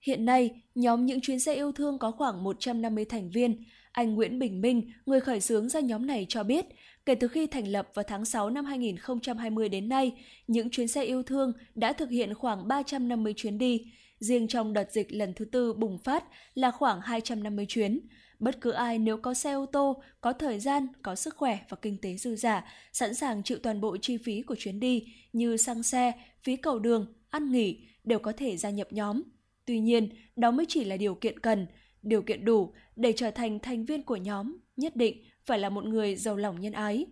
Hiện 0.00 0.24
nay, 0.24 0.62
nhóm 0.74 1.06
những 1.06 1.20
chuyến 1.20 1.40
xe 1.40 1.54
yêu 1.54 1.72
thương 1.72 1.98
có 1.98 2.10
khoảng 2.10 2.42
150 2.44 3.04
thành 3.04 3.30
viên. 3.30 3.64
Anh 3.92 4.14
Nguyễn 4.14 4.38
Bình 4.38 4.60
Minh, 4.60 4.90
người 5.06 5.20
khởi 5.20 5.40
xướng 5.40 5.68
ra 5.68 5.80
nhóm 5.80 6.06
này 6.06 6.26
cho 6.28 6.42
biết, 6.42 6.66
kể 7.06 7.14
từ 7.14 7.28
khi 7.28 7.46
thành 7.46 7.68
lập 7.68 7.88
vào 7.94 8.02
tháng 8.02 8.24
6 8.24 8.50
năm 8.50 8.64
2020 8.64 9.68
đến 9.68 9.88
nay, 9.88 10.12
những 10.46 10.70
chuyến 10.70 10.88
xe 10.88 11.04
yêu 11.04 11.22
thương 11.22 11.52
đã 11.74 11.92
thực 11.92 12.10
hiện 12.10 12.34
khoảng 12.34 12.68
350 12.68 13.34
chuyến 13.36 13.58
đi. 13.58 13.84
Riêng 14.18 14.48
trong 14.48 14.72
đợt 14.72 14.92
dịch 14.92 15.12
lần 15.12 15.34
thứ 15.34 15.44
tư 15.44 15.72
bùng 15.72 15.98
phát 15.98 16.24
là 16.54 16.70
khoảng 16.70 17.00
250 17.00 17.66
chuyến. 17.68 18.00
Bất 18.38 18.60
cứ 18.60 18.70
ai 18.70 18.98
nếu 18.98 19.16
có 19.16 19.34
xe 19.34 19.52
ô 19.52 19.66
tô, 19.66 20.02
có 20.20 20.32
thời 20.32 20.60
gian, 20.60 20.86
có 21.02 21.14
sức 21.14 21.36
khỏe 21.36 21.58
và 21.68 21.76
kinh 21.82 21.98
tế 21.98 22.16
dư 22.16 22.36
giả, 22.36 22.64
sẵn 22.92 23.14
sàng 23.14 23.42
chịu 23.42 23.58
toàn 23.62 23.80
bộ 23.80 23.96
chi 23.96 24.16
phí 24.16 24.42
của 24.42 24.54
chuyến 24.58 24.80
đi 24.80 25.14
như 25.32 25.56
xăng 25.56 25.82
xe, 25.82 26.12
phí 26.42 26.56
cầu 26.56 26.78
đường, 26.78 27.06
ăn 27.30 27.52
nghỉ 27.52 27.88
đều 28.04 28.18
có 28.18 28.32
thể 28.32 28.56
gia 28.56 28.70
nhập 28.70 28.88
nhóm. 28.90 29.22
Tuy 29.68 29.80
nhiên, 29.80 30.08
đó 30.36 30.50
mới 30.50 30.66
chỉ 30.68 30.84
là 30.84 30.96
điều 30.96 31.14
kiện 31.14 31.40
cần, 31.40 31.66
điều 32.02 32.22
kiện 32.22 32.44
đủ 32.44 32.72
để 32.96 33.12
trở 33.16 33.30
thành 33.30 33.58
thành 33.58 33.84
viên 33.84 34.02
của 34.02 34.16
nhóm, 34.16 34.56
nhất 34.76 34.96
định 34.96 35.24
phải 35.46 35.58
là 35.58 35.68
một 35.68 35.84
người 35.84 36.16
giàu 36.16 36.36
lòng 36.36 36.60
nhân 36.60 36.72
ái. 36.72 37.06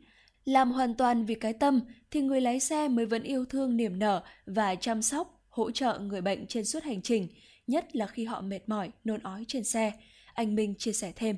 Làm 0.45 0.73
hoàn 0.73 0.95
toàn 0.95 1.25
vì 1.25 1.35
cái 1.35 1.53
tâm 1.53 1.81
thì 2.11 2.21
người 2.21 2.41
lái 2.41 2.61
xe 2.61 2.89
mới 2.89 3.07
vẫn 3.07 3.23
yêu 3.23 3.45
thương 3.45 3.77
niềm 3.77 3.99
nở 3.99 4.23
và 4.47 4.75
chăm 4.75 5.03
sóc, 5.03 5.41
hỗ 5.49 5.71
trợ 5.71 5.99
người 5.99 6.21
bệnh 6.21 6.47
trên 6.47 6.65
suốt 6.65 6.83
hành 6.83 7.03
trình, 7.03 7.29
nhất 7.67 7.97
là 7.97 8.07
khi 8.07 8.25
họ 8.25 8.41
mệt 8.41 8.69
mỏi, 8.69 8.91
nôn 9.05 9.21
ói 9.21 9.45
trên 9.49 9.65
xe. 9.65 9.93
Anh 10.35 10.55
Minh 10.55 10.75
chia 10.79 10.93
sẻ 10.93 11.13
thêm 11.17 11.37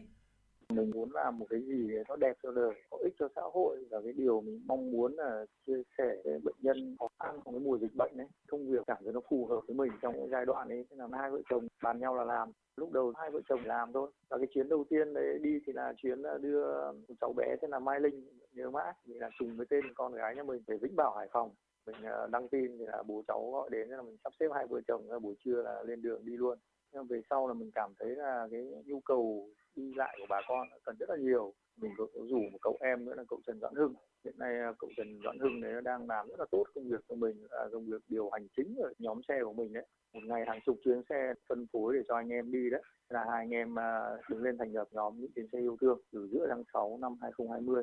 mình 0.75 0.91
muốn 0.91 1.13
làm 1.13 1.39
một 1.39 1.47
cái 1.51 1.61
gì 1.61 1.89
nó 2.09 2.17
đẹp 2.17 2.37
cho 2.43 2.51
đời 2.51 2.71
có 2.91 2.99
ích 3.03 3.15
cho 3.19 3.29
xã 3.37 3.43
hội. 3.55 3.85
Và 3.91 4.01
cái 4.05 4.13
điều 4.13 4.41
mình 4.41 4.61
mong 4.67 4.91
muốn 4.91 5.15
là 5.15 5.45
chia 5.67 5.83
sẻ 5.99 6.17
với 6.25 6.39
bệnh 6.45 6.55
nhân 6.59 6.97
khó 6.99 7.09
khăn 7.21 7.41
trong 7.45 7.55
cái 7.55 7.61
mùa 7.61 7.79
dịch 7.79 7.95
bệnh 7.97 8.17
đấy, 8.17 8.27
công 8.49 8.71
việc 8.71 8.87
cảm 8.87 8.97
thấy 9.05 9.13
nó 9.13 9.21
phù 9.31 9.47
hợp 9.47 9.61
với 9.67 9.77
mình 9.77 9.93
trong 10.03 10.15
cái 10.15 10.29
giai 10.31 10.47
đoạn 10.47 10.69
ấy. 10.69 10.85
Thế 10.91 10.97
là 10.97 11.09
hai 11.13 11.31
vợ 11.31 11.41
chồng 11.51 11.69
bàn 11.83 12.01
nhau 12.01 12.15
là 12.15 12.25
làm. 12.25 12.53
Lúc 12.77 12.93
đầu 12.93 13.13
hai 13.17 13.31
vợ 13.31 13.41
chồng 13.49 13.61
làm 13.65 13.93
thôi. 13.93 14.11
Và 14.31 14.39
cái 14.39 14.47
chuyến 14.51 14.69
đầu 14.69 14.85
tiên 14.91 15.15
đấy 15.15 15.39
đi 15.43 15.59
thì 15.67 15.73
là 15.73 15.93
chuyến 15.97 16.23
ờ, 16.23 16.39
đưa 16.39 16.93
một 16.93 17.15
cháu 17.21 17.33
bé 17.37 17.57
tên 17.61 17.71
là 17.71 17.79
Mai 17.79 18.01
Linh 18.01 18.29
nhớ 18.53 18.71
mãi. 18.71 18.93
Mình 19.07 19.19
là 19.19 19.31
trùng 19.39 19.57
với 19.57 19.67
tên 19.71 19.85
con 19.95 20.13
gái 20.15 20.37
nhà 20.37 20.43
mình 20.43 20.63
về 20.67 20.77
Vĩnh 20.77 20.97
Bảo 20.97 21.15
Hải 21.17 21.29
Phòng. 21.33 21.51
Mình 21.87 21.97
ờ, 22.03 22.29
đăng 22.33 22.49
tin 22.49 22.79
thì 22.79 22.87
là 22.87 23.03
bố 23.03 23.23
cháu 23.29 23.51
gọi 23.53 23.71
đến 23.71 23.89
thế 23.89 23.97
là 23.97 24.03
mình 24.03 24.17
sắp 24.25 24.33
xếp 24.41 24.47
hai 24.55 24.67
vợ 24.67 24.81
chồng 24.89 25.11
ờ, 25.11 25.19
buổi 25.19 25.35
trưa 25.45 25.63
là 25.63 25.83
lên 25.83 26.03
đường 26.03 26.25
đi 26.25 26.37
luôn. 26.37 26.59
Nhưng 26.93 27.07
về 27.07 27.21
sau 27.31 27.49
là 27.49 27.55
mình 27.55 27.71
cảm 27.75 27.93
thấy 27.99 28.09
là 28.09 28.49
cái 28.51 28.67
nhu 28.87 29.01
cầu 29.01 29.49
đi 29.79 29.95
lại 29.97 30.17
của 30.21 30.27
bà 30.29 30.41
con 30.49 30.69
cần 30.85 30.97
rất 30.99 31.11
là 31.11 31.17
nhiều. 31.17 31.53
Mình 31.77 31.93
có 31.99 32.07
có 32.15 32.21
rủ 32.31 32.39
một 32.53 32.59
cậu 32.63 32.77
em 32.81 33.05
nữa 33.05 33.15
là 33.17 33.25
cậu 33.29 33.41
Trần 33.47 33.61
Doãn 33.61 33.75
Hưng. 33.75 33.95
Hiện 34.25 34.39
nay 34.39 34.53
à, 34.59 34.73
cậu 34.79 34.91
Trần 34.97 35.21
Doãn 35.25 35.39
Hưng 35.39 35.61
đấy 35.61 35.83
đang 35.85 36.07
làm 36.07 36.29
rất 36.29 36.39
là 36.39 36.47
tốt 36.51 36.65
công 36.75 36.89
việc 36.89 37.01
của 37.07 37.15
mình 37.15 37.47
là 37.51 37.69
công 37.73 37.87
việc 37.87 38.03
điều 38.09 38.31
hành 38.31 38.47
chính 38.57 38.77
ở 38.77 38.93
nhóm 38.99 39.21
xe 39.29 39.35
của 39.45 39.53
mình 39.53 39.73
đấy. 39.73 39.87
Một 40.15 40.21
ngày 40.25 40.45
hàng 40.47 40.61
chục 40.67 40.77
chuyến 40.85 41.03
xe 41.09 41.35
phân 41.49 41.67
phối 41.73 41.95
để 41.95 42.03
cho 42.09 42.15
anh 42.17 42.29
em 42.29 42.53
đi 42.53 42.71
đấy. 42.71 42.83
Là 43.09 43.25
hai 43.31 43.39
anh 43.39 43.51
em 43.51 43.79
à, 43.79 44.01
đứng 44.31 44.43
lên 44.43 44.59
thành 44.59 44.73
lập 44.73 44.89
nhóm 44.91 45.21
những 45.21 45.31
chuyến 45.35 45.49
xe 45.53 45.59
yêu 45.59 45.77
thương 45.81 46.01
từ 46.13 46.29
giữa 46.33 46.47
tháng 46.51 46.63
6 46.73 46.99
năm 47.01 47.17
2020 47.23 47.83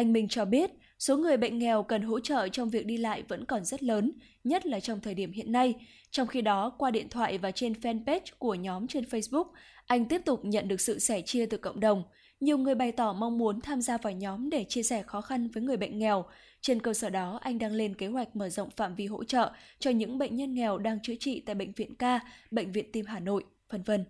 anh 0.00 0.12
Minh 0.12 0.28
cho 0.28 0.44
biết, 0.44 0.70
số 0.98 1.16
người 1.16 1.36
bệnh 1.36 1.58
nghèo 1.58 1.82
cần 1.82 2.02
hỗ 2.02 2.20
trợ 2.20 2.48
trong 2.48 2.70
việc 2.70 2.86
đi 2.86 2.96
lại 2.96 3.24
vẫn 3.28 3.44
còn 3.44 3.64
rất 3.64 3.82
lớn, 3.82 4.12
nhất 4.44 4.66
là 4.66 4.80
trong 4.80 5.00
thời 5.00 5.14
điểm 5.14 5.32
hiện 5.32 5.52
nay. 5.52 5.74
Trong 6.10 6.26
khi 6.26 6.40
đó, 6.40 6.70
qua 6.78 6.90
điện 6.90 7.08
thoại 7.08 7.38
và 7.38 7.50
trên 7.50 7.72
fanpage 7.72 8.20
của 8.38 8.54
nhóm 8.54 8.86
trên 8.86 9.04
Facebook, 9.04 9.44
anh 9.86 10.04
tiếp 10.08 10.22
tục 10.24 10.44
nhận 10.44 10.68
được 10.68 10.80
sự 10.80 10.98
sẻ 10.98 11.22
chia 11.22 11.46
từ 11.46 11.56
cộng 11.56 11.80
đồng. 11.80 12.02
Nhiều 12.40 12.58
người 12.58 12.74
bày 12.74 12.92
tỏ 12.92 13.12
mong 13.12 13.38
muốn 13.38 13.60
tham 13.60 13.80
gia 13.80 13.98
vào 13.98 14.12
nhóm 14.12 14.50
để 14.50 14.64
chia 14.64 14.82
sẻ 14.82 15.02
khó 15.02 15.20
khăn 15.20 15.48
với 15.48 15.62
người 15.62 15.76
bệnh 15.76 15.98
nghèo. 15.98 16.24
Trên 16.60 16.82
cơ 16.82 16.94
sở 16.94 17.10
đó, 17.10 17.38
anh 17.42 17.58
đang 17.58 17.72
lên 17.72 17.94
kế 17.94 18.06
hoạch 18.06 18.36
mở 18.36 18.48
rộng 18.48 18.70
phạm 18.70 18.94
vi 18.94 19.06
hỗ 19.06 19.24
trợ 19.24 19.52
cho 19.78 19.90
những 19.90 20.18
bệnh 20.18 20.36
nhân 20.36 20.54
nghèo 20.54 20.78
đang 20.78 20.98
chữa 21.02 21.14
trị 21.20 21.42
tại 21.46 21.54
Bệnh 21.54 21.72
viện 21.72 21.94
Ca, 21.94 22.20
Bệnh 22.50 22.72
viện 22.72 22.92
Tim 22.92 23.06
Hà 23.06 23.20
Nội, 23.20 23.44
vân 23.70 23.82
vân. 23.82 24.04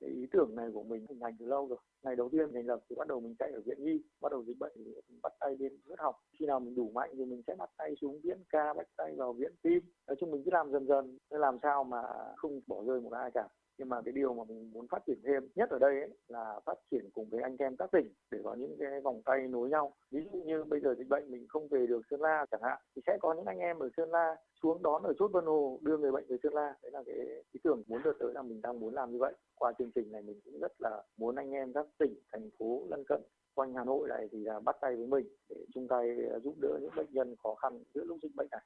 ý 0.00 0.26
tưởng 0.32 0.54
này 0.56 0.66
của 0.74 0.82
mình 0.82 1.06
hình 1.08 1.20
thành 1.20 1.36
từ 1.38 1.46
lâu 1.46 1.66
rồi 1.66 1.78
ngày 2.02 2.16
đầu 2.16 2.28
tiên 2.32 2.52
thành 2.54 2.66
lập 2.66 2.80
thì 2.90 2.96
bắt 2.96 3.08
đầu 3.08 3.20
mình 3.20 3.34
chạy 3.38 3.50
ở 3.52 3.60
viện 3.60 3.84
nhi, 3.84 4.00
bắt 4.20 4.32
đầu 4.32 4.44
dịch 4.44 4.58
bệnh 4.58 4.72
thì 4.74 4.84
mình 4.84 5.20
bắt 5.22 5.32
tay 5.40 5.56
lên 5.58 5.76
huyết 5.86 5.98
học. 5.98 6.16
Khi 6.38 6.46
nào 6.46 6.60
mình 6.60 6.74
đủ 6.74 6.90
mạnh 6.94 7.10
thì 7.16 7.24
mình 7.24 7.42
sẽ 7.46 7.54
bắt 7.54 7.70
tay 7.76 7.94
xuống 8.00 8.20
viện 8.24 8.38
ca, 8.48 8.74
bắt 8.74 8.86
tay 8.96 9.14
vào 9.16 9.32
viện 9.32 9.52
tim. 9.62 9.80
Nói 10.06 10.16
chung 10.20 10.30
mình 10.30 10.42
cứ 10.44 10.50
làm 10.50 10.72
dần 10.72 10.86
dần 10.86 11.18
để 11.30 11.38
làm 11.38 11.58
sao 11.62 11.84
mà 11.84 12.02
không 12.36 12.60
bỏ 12.66 12.84
rơi 12.86 13.00
một 13.00 13.12
ai 13.12 13.30
cả 13.34 13.48
nhưng 13.78 13.88
mà 13.88 14.00
cái 14.04 14.12
điều 14.12 14.34
mà 14.34 14.44
mình 14.48 14.72
muốn 14.72 14.86
phát 14.88 15.02
triển 15.06 15.18
thêm 15.24 15.48
nhất 15.54 15.70
ở 15.70 15.78
đây 15.78 16.00
ấy, 16.00 16.10
là 16.28 16.60
phát 16.66 16.78
triển 16.90 17.10
cùng 17.14 17.28
với 17.30 17.42
anh 17.42 17.56
em 17.58 17.76
các 17.76 17.90
tỉnh 17.92 18.12
để 18.30 18.38
có 18.44 18.54
những 18.54 18.76
cái 18.78 19.00
vòng 19.00 19.22
tay 19.24 19.48
nối 19.48 19.68
nhau. 19.68 19.94
Ví 20.10 20.20
dụ 20.32 20.38
như 20.38 20.64
bây 20.64 20.80
giờ 20.80 20.94
dịch 20.98 21.08
bệnh 21.08 21.30
mình 21.30 21.46
không 21.48 21.68
về 21.68 21.86
được 21.86 22.00
sơn 22.10 22.20
la 22.20 22.46
chẳng 22.50 22.62
hạn 22.62 22.78
thì 22.96 23.02
sẽ 23.06 23.18
có 23.20 23.34
những 23.34 23.44
anh 23.44 23.58
em 23.58 23.78
ở 23.78 23.88
sơn 23.96 24.10
la 24.10 24.36
xuống 24.62 24.82
đón 24.82 25.02
ở 25.02 25.12
chốt 25.18 25.28
vân 25.28 25.44
hồ 25.44 25.78
đưa 25.82 25.98
người 25.98 26.12
bệnh 26.12 26.24
về 26.28 26.36
sơn 26.42 26.54
la. 26.54 26.74
Đấy 26.82 26.92
là 26.92 27.02
cái 27.06 27.16
ý 27.52 27.60
tưởng 27.64 27.82
muốn 27.86 28.02
được 28.02 28.16
tới 28.20 28.32
là 28.34 28.42
mình 28.42 28.60
đang 28.62 28.80
muốn 28.80 28.94
làm 28.94 29.12
như 29.12 29.18
vậy. 29.18 29.34
Qua 29.54 29.72
chương 29.78 29.90
trình 29.94 30.12
này 30.12 30.22
mình 30.22 30.40
cũng 30.44 30.60
rất 30.60 30.72
là 30.78 31.02
muốn 31.16 31.36
anh 31.36 31.50
em 31.50 31.72
các 31.72 31.86
tỉnh 31.98 32.14
thành 32.32 32.50
phố 32.58 32.86
lân 32.90 33.04
cận 33.04 33.20
quanh 33.54 33.74
hà 33.74 33.84
nội 33.84 34.08
này 34.08 34.28
thì 34.32 34.38
là 34.38 34.60
bắt 34.60 34.76
tay 34.80 34.96
với 34.96 35.06
mình 35.06 35.26
để 35.48 35.56
chung 35.74 35.88
tay 35.88 36.16
giúp 36.44 36.54
đỡ 36.60 36.78
những 36.80 36.90
bệnh 36.96 37.12
nhân 37.12 37.34
khó 37.42 37.54
khăn 37.54 37.84
giữa 37.94 38.04
lúc 38.04 38.18
dịch 38.22 38.34
bệnh 38.34 38.48
này. 38.50 38.60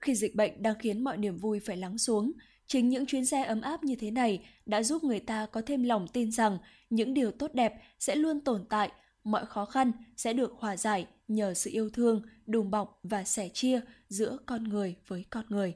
Khi 0.00 0.14
dịch 0.14 0.34
bệnh 0.36 0.62
đang 0.62 0.74
khiến 0.78 1.04
mọi 1.04 1.16
niềm 1.16 1.36
vui 1.36 1.60
phải 1.66 1.76
lắng 1.76 1.98
xuống, 1.98 2.32
chính 2.66 2.88
những 2.88 3.06
chuyến 3.06 3.26
xe 3.26 3.44
ấm 3.44 3.60
áp 3.60 3.84
như 3.84 3.94
thế 3.96 4.10
này 4.10 4.46
đã 4.66 4.82
giúp 4.82 5.04
người 5.04 5.20
ta 5.20 5.46
có 5.46 5.62
thêm 5.66 5.82
lòng 5.82 6.08
tin 6.08 6.32
rằng 6.32 6.58
những 6.90 7.14
điều 7.14 7.30
tốt 7.30 7.54
đẹp 7.54 7.82
sẽ 7.98 8.16
luôn 8.16 8.40
tồn 8.40 8.64
tại, 8.68 8.92
mọi 9.24 9.46
khó 9.46 9.64
khăn 9.64 9.92
sẽ 10.16 10.32
được 10.32 10.52
hòa 10.58 10.76
giải 10.76 11.06
nhờ 11.28 11.54
sự 11.54 11.70
yêu 11.72 11.90
thương, 11.90 12.22
đùm 12.46 12.70
bọc 12.70 13.00
và 13.02 13.24
sẻ 13.24 13.48
chia 13.48 13.80
giữa 14.08 14.38
con 14.46 14.64
người 14.64 14.96
với 15.06 15.24
con 15.30 15.44
người. 15.48 15.74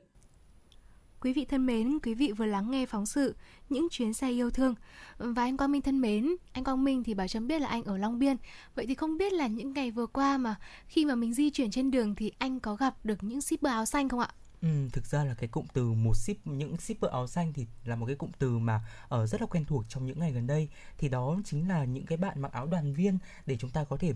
Quý 1.21 1.33
vị 1.33 1.45
thân 1.45 1.67
mến, 1.67 1.99
quý 2.03 2.15
vị 2.15 2.33
vừa 2.33 2.47
lắng 2.47 2.71
nghe 2.71 2.87
phóng 2.87 3.07
sự 3.07 3.35
Những 3.69 3.89
chuyến 3.91 4.13
xe 4.13 4.31
yêu 4.31 4.51
thương 4.51 4.75
Và 5.19 5.43
anh 5.43 5.57
Quang 5.57 5.73
Minh 5.73 5.83
thân 5.83 6.01
mến, 6.01 6.37
anh 6.53 6.65
Quang 6.65 6.85
Minh 6.85 7.05
thì 7.05 7.15
bảo 7.15 7.29
chấm 7.29 7.47
biết 7.47 7.61
là 7.61 7.69
anh 7.69 7.85
ở 7.85 7.99
Long 7.99 8.19
Biên 8.19 8.37
Vậy 8.75 8.87
thì 8.87 8.95
không 8.95 9.19
biết 9.19 9.33
là 9.33 9.47
những 9.47 9.73
ngày 9.73 9.91
vừa 9.91 10.07
qua 10.07 10.39
mà 10.39 10.55
khi 10.87 11.05
mà 11.05 11.15
mình 11.15 11.35
di 11.35 11.51
chuyển 11.51 11.71
trên 11.71 11.91
đường 11.91 12.15
thì 12.15 12.33
anh 12.39 12.61
có 12.61 12.77
gặp 12.77 13.07
được 13.07 13.23
những 13.23 13.41
shipper 13.41 13.73
áo 13.73 13.85
xanh 13.85 14.09
không 14.09 14.21
ạ? 14.21 14.31
Ừ, 14.63 14.69
thực 14.93 15.07
ra 15.07 15.25
là 15.25 15.35
cái 15.35 15.49
cụm 15.49 15.67
từ 15.73 15.93
một 15.93 16.15
ship 16.17 16.47
những 16.47 16.77
shipper 16.77 17.11
áo 17.11 17.27
xanh 17.27 17.53
thì 17.53 17.67
là 17.85 17.97
một 17.97 18.07
cái 18.07 18.17
cụm 18.17 18.31
từ 18.39 18.59
mà 18.59 18.81
ở 19.09 19.27
rất 19.27 19.41
là 19.41 19.47
quen 19.47 19.65
thuộc 19.65 19.85
trong 19.89 20.07
những 20.07 20.19
ngày 20.19 20.33
gần 20.33 20.47
đây. 20.47 20.69
Thì 20.99 21.09
đó 21.09 21.37
chính 21.45 21.69
là 21.69 21.85
những 21.85 22.07
cái 22.07 22.19
bạn 22.19 22.41
mặc 22.41 22.53
áo 22.53 22.67
đoàn 22.67 22.95
viên 22.95 23.19
để 23.47 23.57
chúng 23.57 23.71
ta 23.71 23.85
có 23.85 23.97
thể 23.97 24.13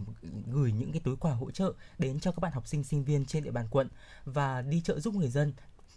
gửi 0.47 0.73
những 0.73 0.93
cái 0.93 1.01
túi 1.05 1.17
quà 1.17 1.33
hỗ 1.33 1.51
trợ 1.51 1.73
đến 1.99 2.21
cho 2.21 2.33
các 2.33 2.41
bạn 2.41 2.53
học 2.53 2.67
sinh 2.67 2.85
sinh 2.85 3.05
viên 3.05 3.27
trên 3.27 3.45
địa 3.45 3.51
bàn 3.51 3.67
quận 3.71 3.89
và 4.25 4.63
đi 4.63 4.81
chợ 4.81 5.01
giúp 5.01 5.15
người 5.15 5.29
dân 5.29 5.53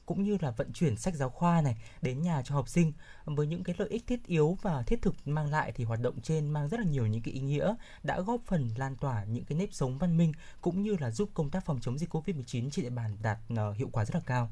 cũng 0.06 0.24
như 0.24 0.38
là 0.42 0.52
vận 0.52 0.74
chuyển 0.74 0.98
sách 0.98 1.16
giáo 1.16 1.30
khoa 1.30 1.62
này 1.62 1.76
đến 2.02 2.22
nhà 2.22 2.42
cho 2.46 2.56
học 2.56 2.70
sinh 2.70 2.94
với 3.26 3.48
những 3.48 3.64
cái 3.64 3.76
lợi 3.78 3.90
ích 3.90 4.08
thiết 4.08 4.26
yếu 4.28 4.58
và 4.62 4.84
thiết 4.84 5.02
thực 5.02 5.28
mang 5.28 5.50
lại 5.52 5.72
thì 5.76 5.84
hoạt 5.84 6.02
động 6.02 6.22
trên 6.22 6.50
mang 6.50 6.70
rất 6.70 6.80
là 6.80 6.86
nhiều 6.86 7.08
những 7.08 7.22
cái 7.22 7.34
ý 7.34 7.40
nghĩa 7.40 7.76
đã 8.04 8.22
góp 8.22 8.42
phần 8.46 8.70
lan 8.78 8.96
tỏa 8.96 9.24
những 9.24 9.46
cái 9.46 9.58
nếp 9.58 9.74
sống 9.74 9.98
văn 9.98 10.18
minh 10.18 10.32
cũng 10.62 10.82
như 10.82 10.96
là 11.00 11.12
giúp 11.12 11.30
công 11.34 11.50
tác 11.50 11.66
phòng 11.66 11.80
chống 11.82 11.98
dịch 11.98 12.16
Covid-19 12.16 12.70
trên 12.70 12.84
địa 12.84 12.90
bàn 12.90 13.18
đạt 13.22 13.38
ờ, 13.56 13.72
hiệu 13.72 13.90
quả 13.92 14.06
rất 14.06 14.16
là 14.16 14.22
cao. 14.26 14.50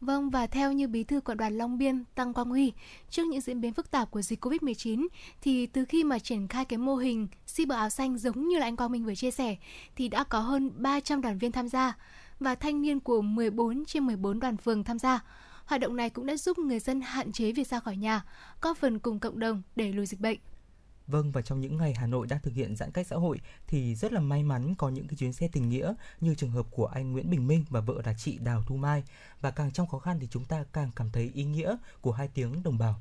Vâng 0.00 0.30
và 0.30 0.46
theo 0.46 0.72
như 0.72 0.88
bí 0.88 1.04
thư 1.04 1.20
quận 1.20 1.36
đoàn 1.36 1.58
Long 1.58 1.78
Biên 1.78 2.04
Tăng 2.14 2.34
Quang 2.34 2.48
Huy, 2.48 2.72
trước 3.10 3.26
những 3.26 3.40
diễn 3.40 3.60
biến 3.60 3.72
phức 3.72 3.90
tạp 3.90 4.10
của 4.10 4.22
dịch 4.22 4.44
Covid-19 4.44 5.06
thì 5.40 5.66
từ 5.66 5.84
khi 5.84 6.04
mà 6.04 6.18
triển 6.18 6.48
khai 6.48 6.64
cái 6.64 6.78
mô 6.78 6.96
hình 6.96 7.28
shipper 7.46 7.78
áo 7.78 7.90
xanh 7.90 8.18
giống 8.18 8.48
như 8.48 8.58
là 8.58 8.66
anh 8.66 8.76
Quang 8.76 8.92
Minh 8.92 9.04
vừa 9.04 9.14
chia 9.14 9.30
sẻ 9.30 9.56
thì 9.96 10.08
đã 10.08 10.24
có 10.24 10.40
hơn 10.40 10.70
300 10.76 11.20
đoàn 11.20 11.38
viên 11.38 11.52
tham 11.52 11.68
gia 11.68 11.96
và 12.40 12.54
thanh 12.54 12.82
niên 12.82 13.00
của 13.00 13.22
14 13.22 13.84
trên 13.84 14.06
14 14.06 14.40
đoàn 14.40 14.56
phường 14.56 14.84
tham 14.84 14.98
gia. 14.98 15.24
Hoạt 15.64 15.80
động 15.80 15.96
này 15.96 16.10
cũng 16.10 16.26
đã 16.26 16.36
giúp 16.36 16.58
người 16.58 16.78
dân 16.78 17.00
hạn 17.00 17.32
chế 17.32 17.52
việc 17.52 17.68
ra 17.68 17.80
khỏi 17.80 17.96
nhà, 17.96 18.24
góp 18.60 18.76
phần 18.76 18.98
cùng 18.98 19.18
cộng 19.18 19.38
đồng 19.38 19.62
đẩy 19.76 19.92
lùi 19.92 20.06
dịch 20.06 20.20
bệnh. 20.20 20.38
Vâng 21.06 21.32
và 21.32 21.42
trong 21.42 21.60
những 21.60 21.76
ngày 21.76 21.94
Hà 21.94 22.06
Nội 22.06 22.26
đang 22.26 22.40
thực 22.42 22.54
hiện 22.54 22.76
giãn 22.76 22.90
cách 22.90 23.06
xã 23.06 23.16
hội 23.16 23.40
thì 23.66 23.94
rất 23.94 24.12
là 24.12 24.20
may 24.20 24.42
mắn 24.42 24.74
có 24.74 24.88
những 24.88 25.06
cái 25.08 25.16
chuyến 25.16 25.32
xe 25.32 25.48
tình 25.52 25.68
nghĩa 25.68 25.94
như 26.20 26.34
trường 26.34 26.50
hợp 26.50 26.66
của 26.70 26.86
anh 26.86 27.12
Nguyễn 27.12 27.30
Bình 27.30 27.46
Minh 27.46 27.64
và 27.70 27.80
vợ 27.80 27.94
là 28.04 28.14
chị 28.18 28.38
Đào 28.38 28.62
Thu 28.66 28.76
Mai 28.76 29.04
và 29.40 29.50
càng 29.50 29.72
trong 29.72 29.86
khó 29.86 29.98
khăn 29.98 30.18
thì 30.20 30.28
chúng 30.30 30.44
ta 30.44 30.64
càng 30.72 30.90
cảm 30.96 31.10
thấy 31.12 31.30
ý 31.34 31.44
nghĩa 31.44 31.76
của 32.00 32.12
hai 32.12 32.28
tiếng 32.28 32.62
đồng 32.62 32.78
bào. 32.78 33.00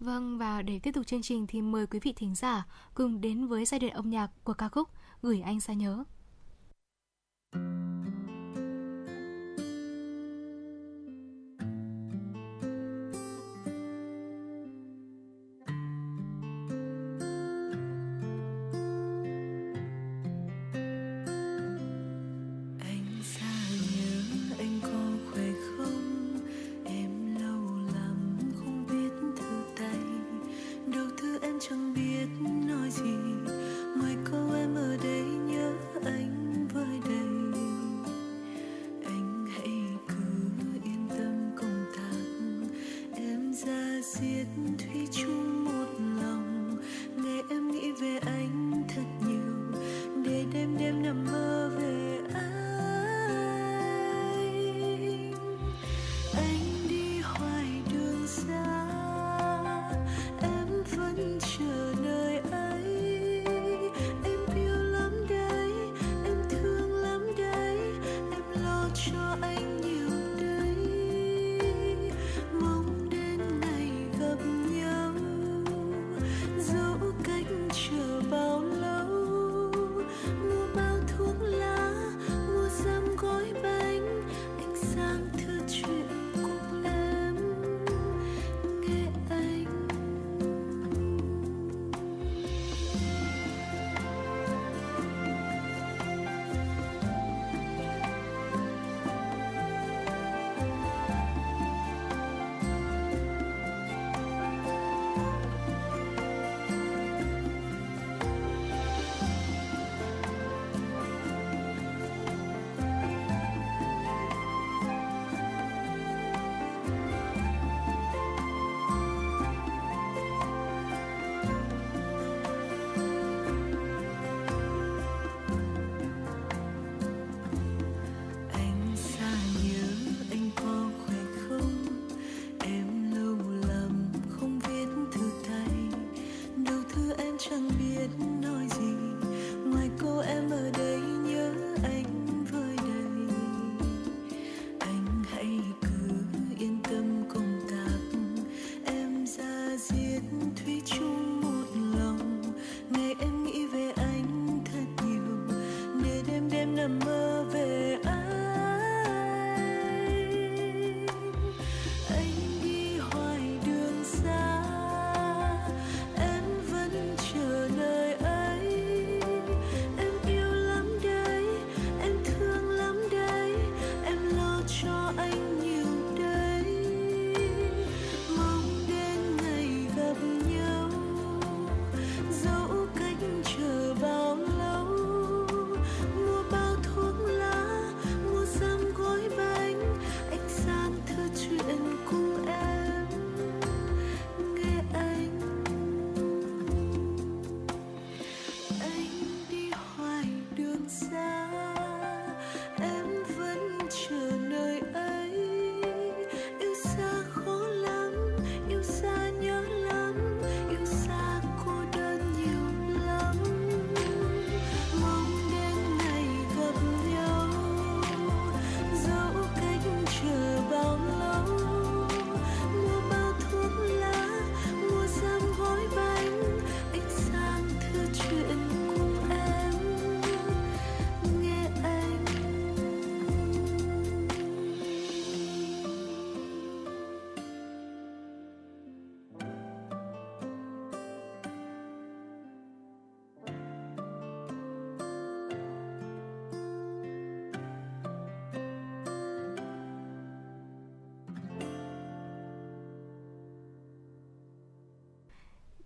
Vâng 0.00 0.38
và 0.38 0.62
để 0.62 0.78
tiếp 0.78 0.90
tục 0.94 1.06
chương 1.06 1.22
trình 1.22 1.46
thì 1.46 1.62
mời 1.62 1.86
quý 1.86 2.00
vị 2.02 2.12
thính 2.16 2.34
giả 2.34 2.66
cùng 2.94 3.20
đến 3.20 3.46
với 3.46 3.64
giai 3.64 3.80
đoạn 3.80 3.92
âm 3.92 4.10
nhạc 4.10 4.30
của 4.44 4.54
ca 4.54 4.68
khúc 4.68 4.88
Gửi 5.22 5.40
anh 5.40 5.60
xa 5.60 5.72
nhớ. 5.72 6.04
Thank 7.52 7.64
you. 8.28 8.31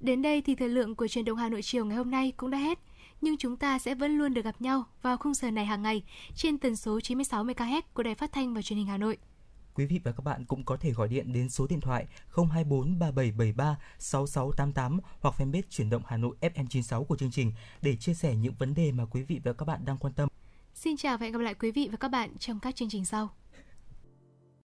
Đến 0.07 0.23
đây 0.23 0.43
thì 0.43 0.55
thời 0.55 0.69
lượng 0.69 0.95
của 0.95 1.09
truyền 1.09 1.25
động 1.25 1.39
Hà 1.39 1.49
Nội 1.49 1.63
chiều 1.63 1.85
ngày 1.85 1.97
hôm 1.97 2.11
nay 2.11 2.33
cũng 2.37 2.51
đã 2.51 2.59
hết. 2.59 2.79
Nhưng 3.21 3.37
chúng 3.37 3.57
ta 3.57 3.79
sẽ 3.79 3.95
vẫn 3.95 4.19
luôn 4.19 4.35
được 4.35 4.45
gặp 4.45 4.61
nhau 4.61 4.85
vào 5.03 5.17
khung 5.17 5.35
giờ 5.35 5.51
này 5.51 5.67
hàng 5.67 5.83
ngày 5.83 6.03
trên 6.35 6.59
tần 6.59 6.77
số 6.77 7.01
96 7.01 7.45
MHz 7.45 7.83
của 7.95 8.03
Đài 8.03 8.15
Phát 8.15 8.33
thanh 8.33 8.55
và 8.55 8.63
Truyền 8.63 8.77
hình 8.77 8.87
Hà 8.87 8.99
Nội. 8.99 9.17
Quý 9.75 9.87
vị 9.87 10.01
và 10.05 10.13
các 10.13 10.25
bạn 10.25 10.45
cũng 10.45 10.65
có 10.65 10.77
thể 10.77 10.93
gọi 10.93 11.09
điện 11.09 11.33
đến 11.33 11.49
số 11.49 11.67
điện 11.67 11.81
thoại 11.81 12.07
024 12.37 12.99
3773 12.99 13.77
6688 13.99 15.01
hoặc 15.21 15.35
fanpage 15.39 15.63
chuyển 15.71 15.91
động 15.91 16.03
Hà 16.07 16.17
Nội 16.17 16.37
FM96 16.41 17.05
của 17.05 17.17
chương 17.17 17.31
trình 17.31 17.53
để 17.83 17.97
chia 17.97 18.15
sẻ 18.15 18.37
những 18.37 18.55
vấn 18.59 18.75
đề 18.75 18.93
mà 18.93 19.05
quý 19.05 19.23
vị 19.23 19.41
và 19.45 19.53
các 19.53 19.65
bạn 19.65 19.85
đang 19.85 19.99
quan 19.99 20.13
tâm. 20.13 20.29
Xin 20.75 20.97
chào 20.97 21.19
và 21.19 21.25
hẹn 21.25 21.33
gặp 21.33 21.39
lại 21.39 21.55
quý 21.55 21.71
vị 21.71 21.89
và 21.91 21.97
các 21.97 22.09
bạn 22.09 22.39
trong 22.39 22.61
các 22.61 22.77
chương 22.77 22.89
trình 22.89 23.05
sau. 23.05 23.31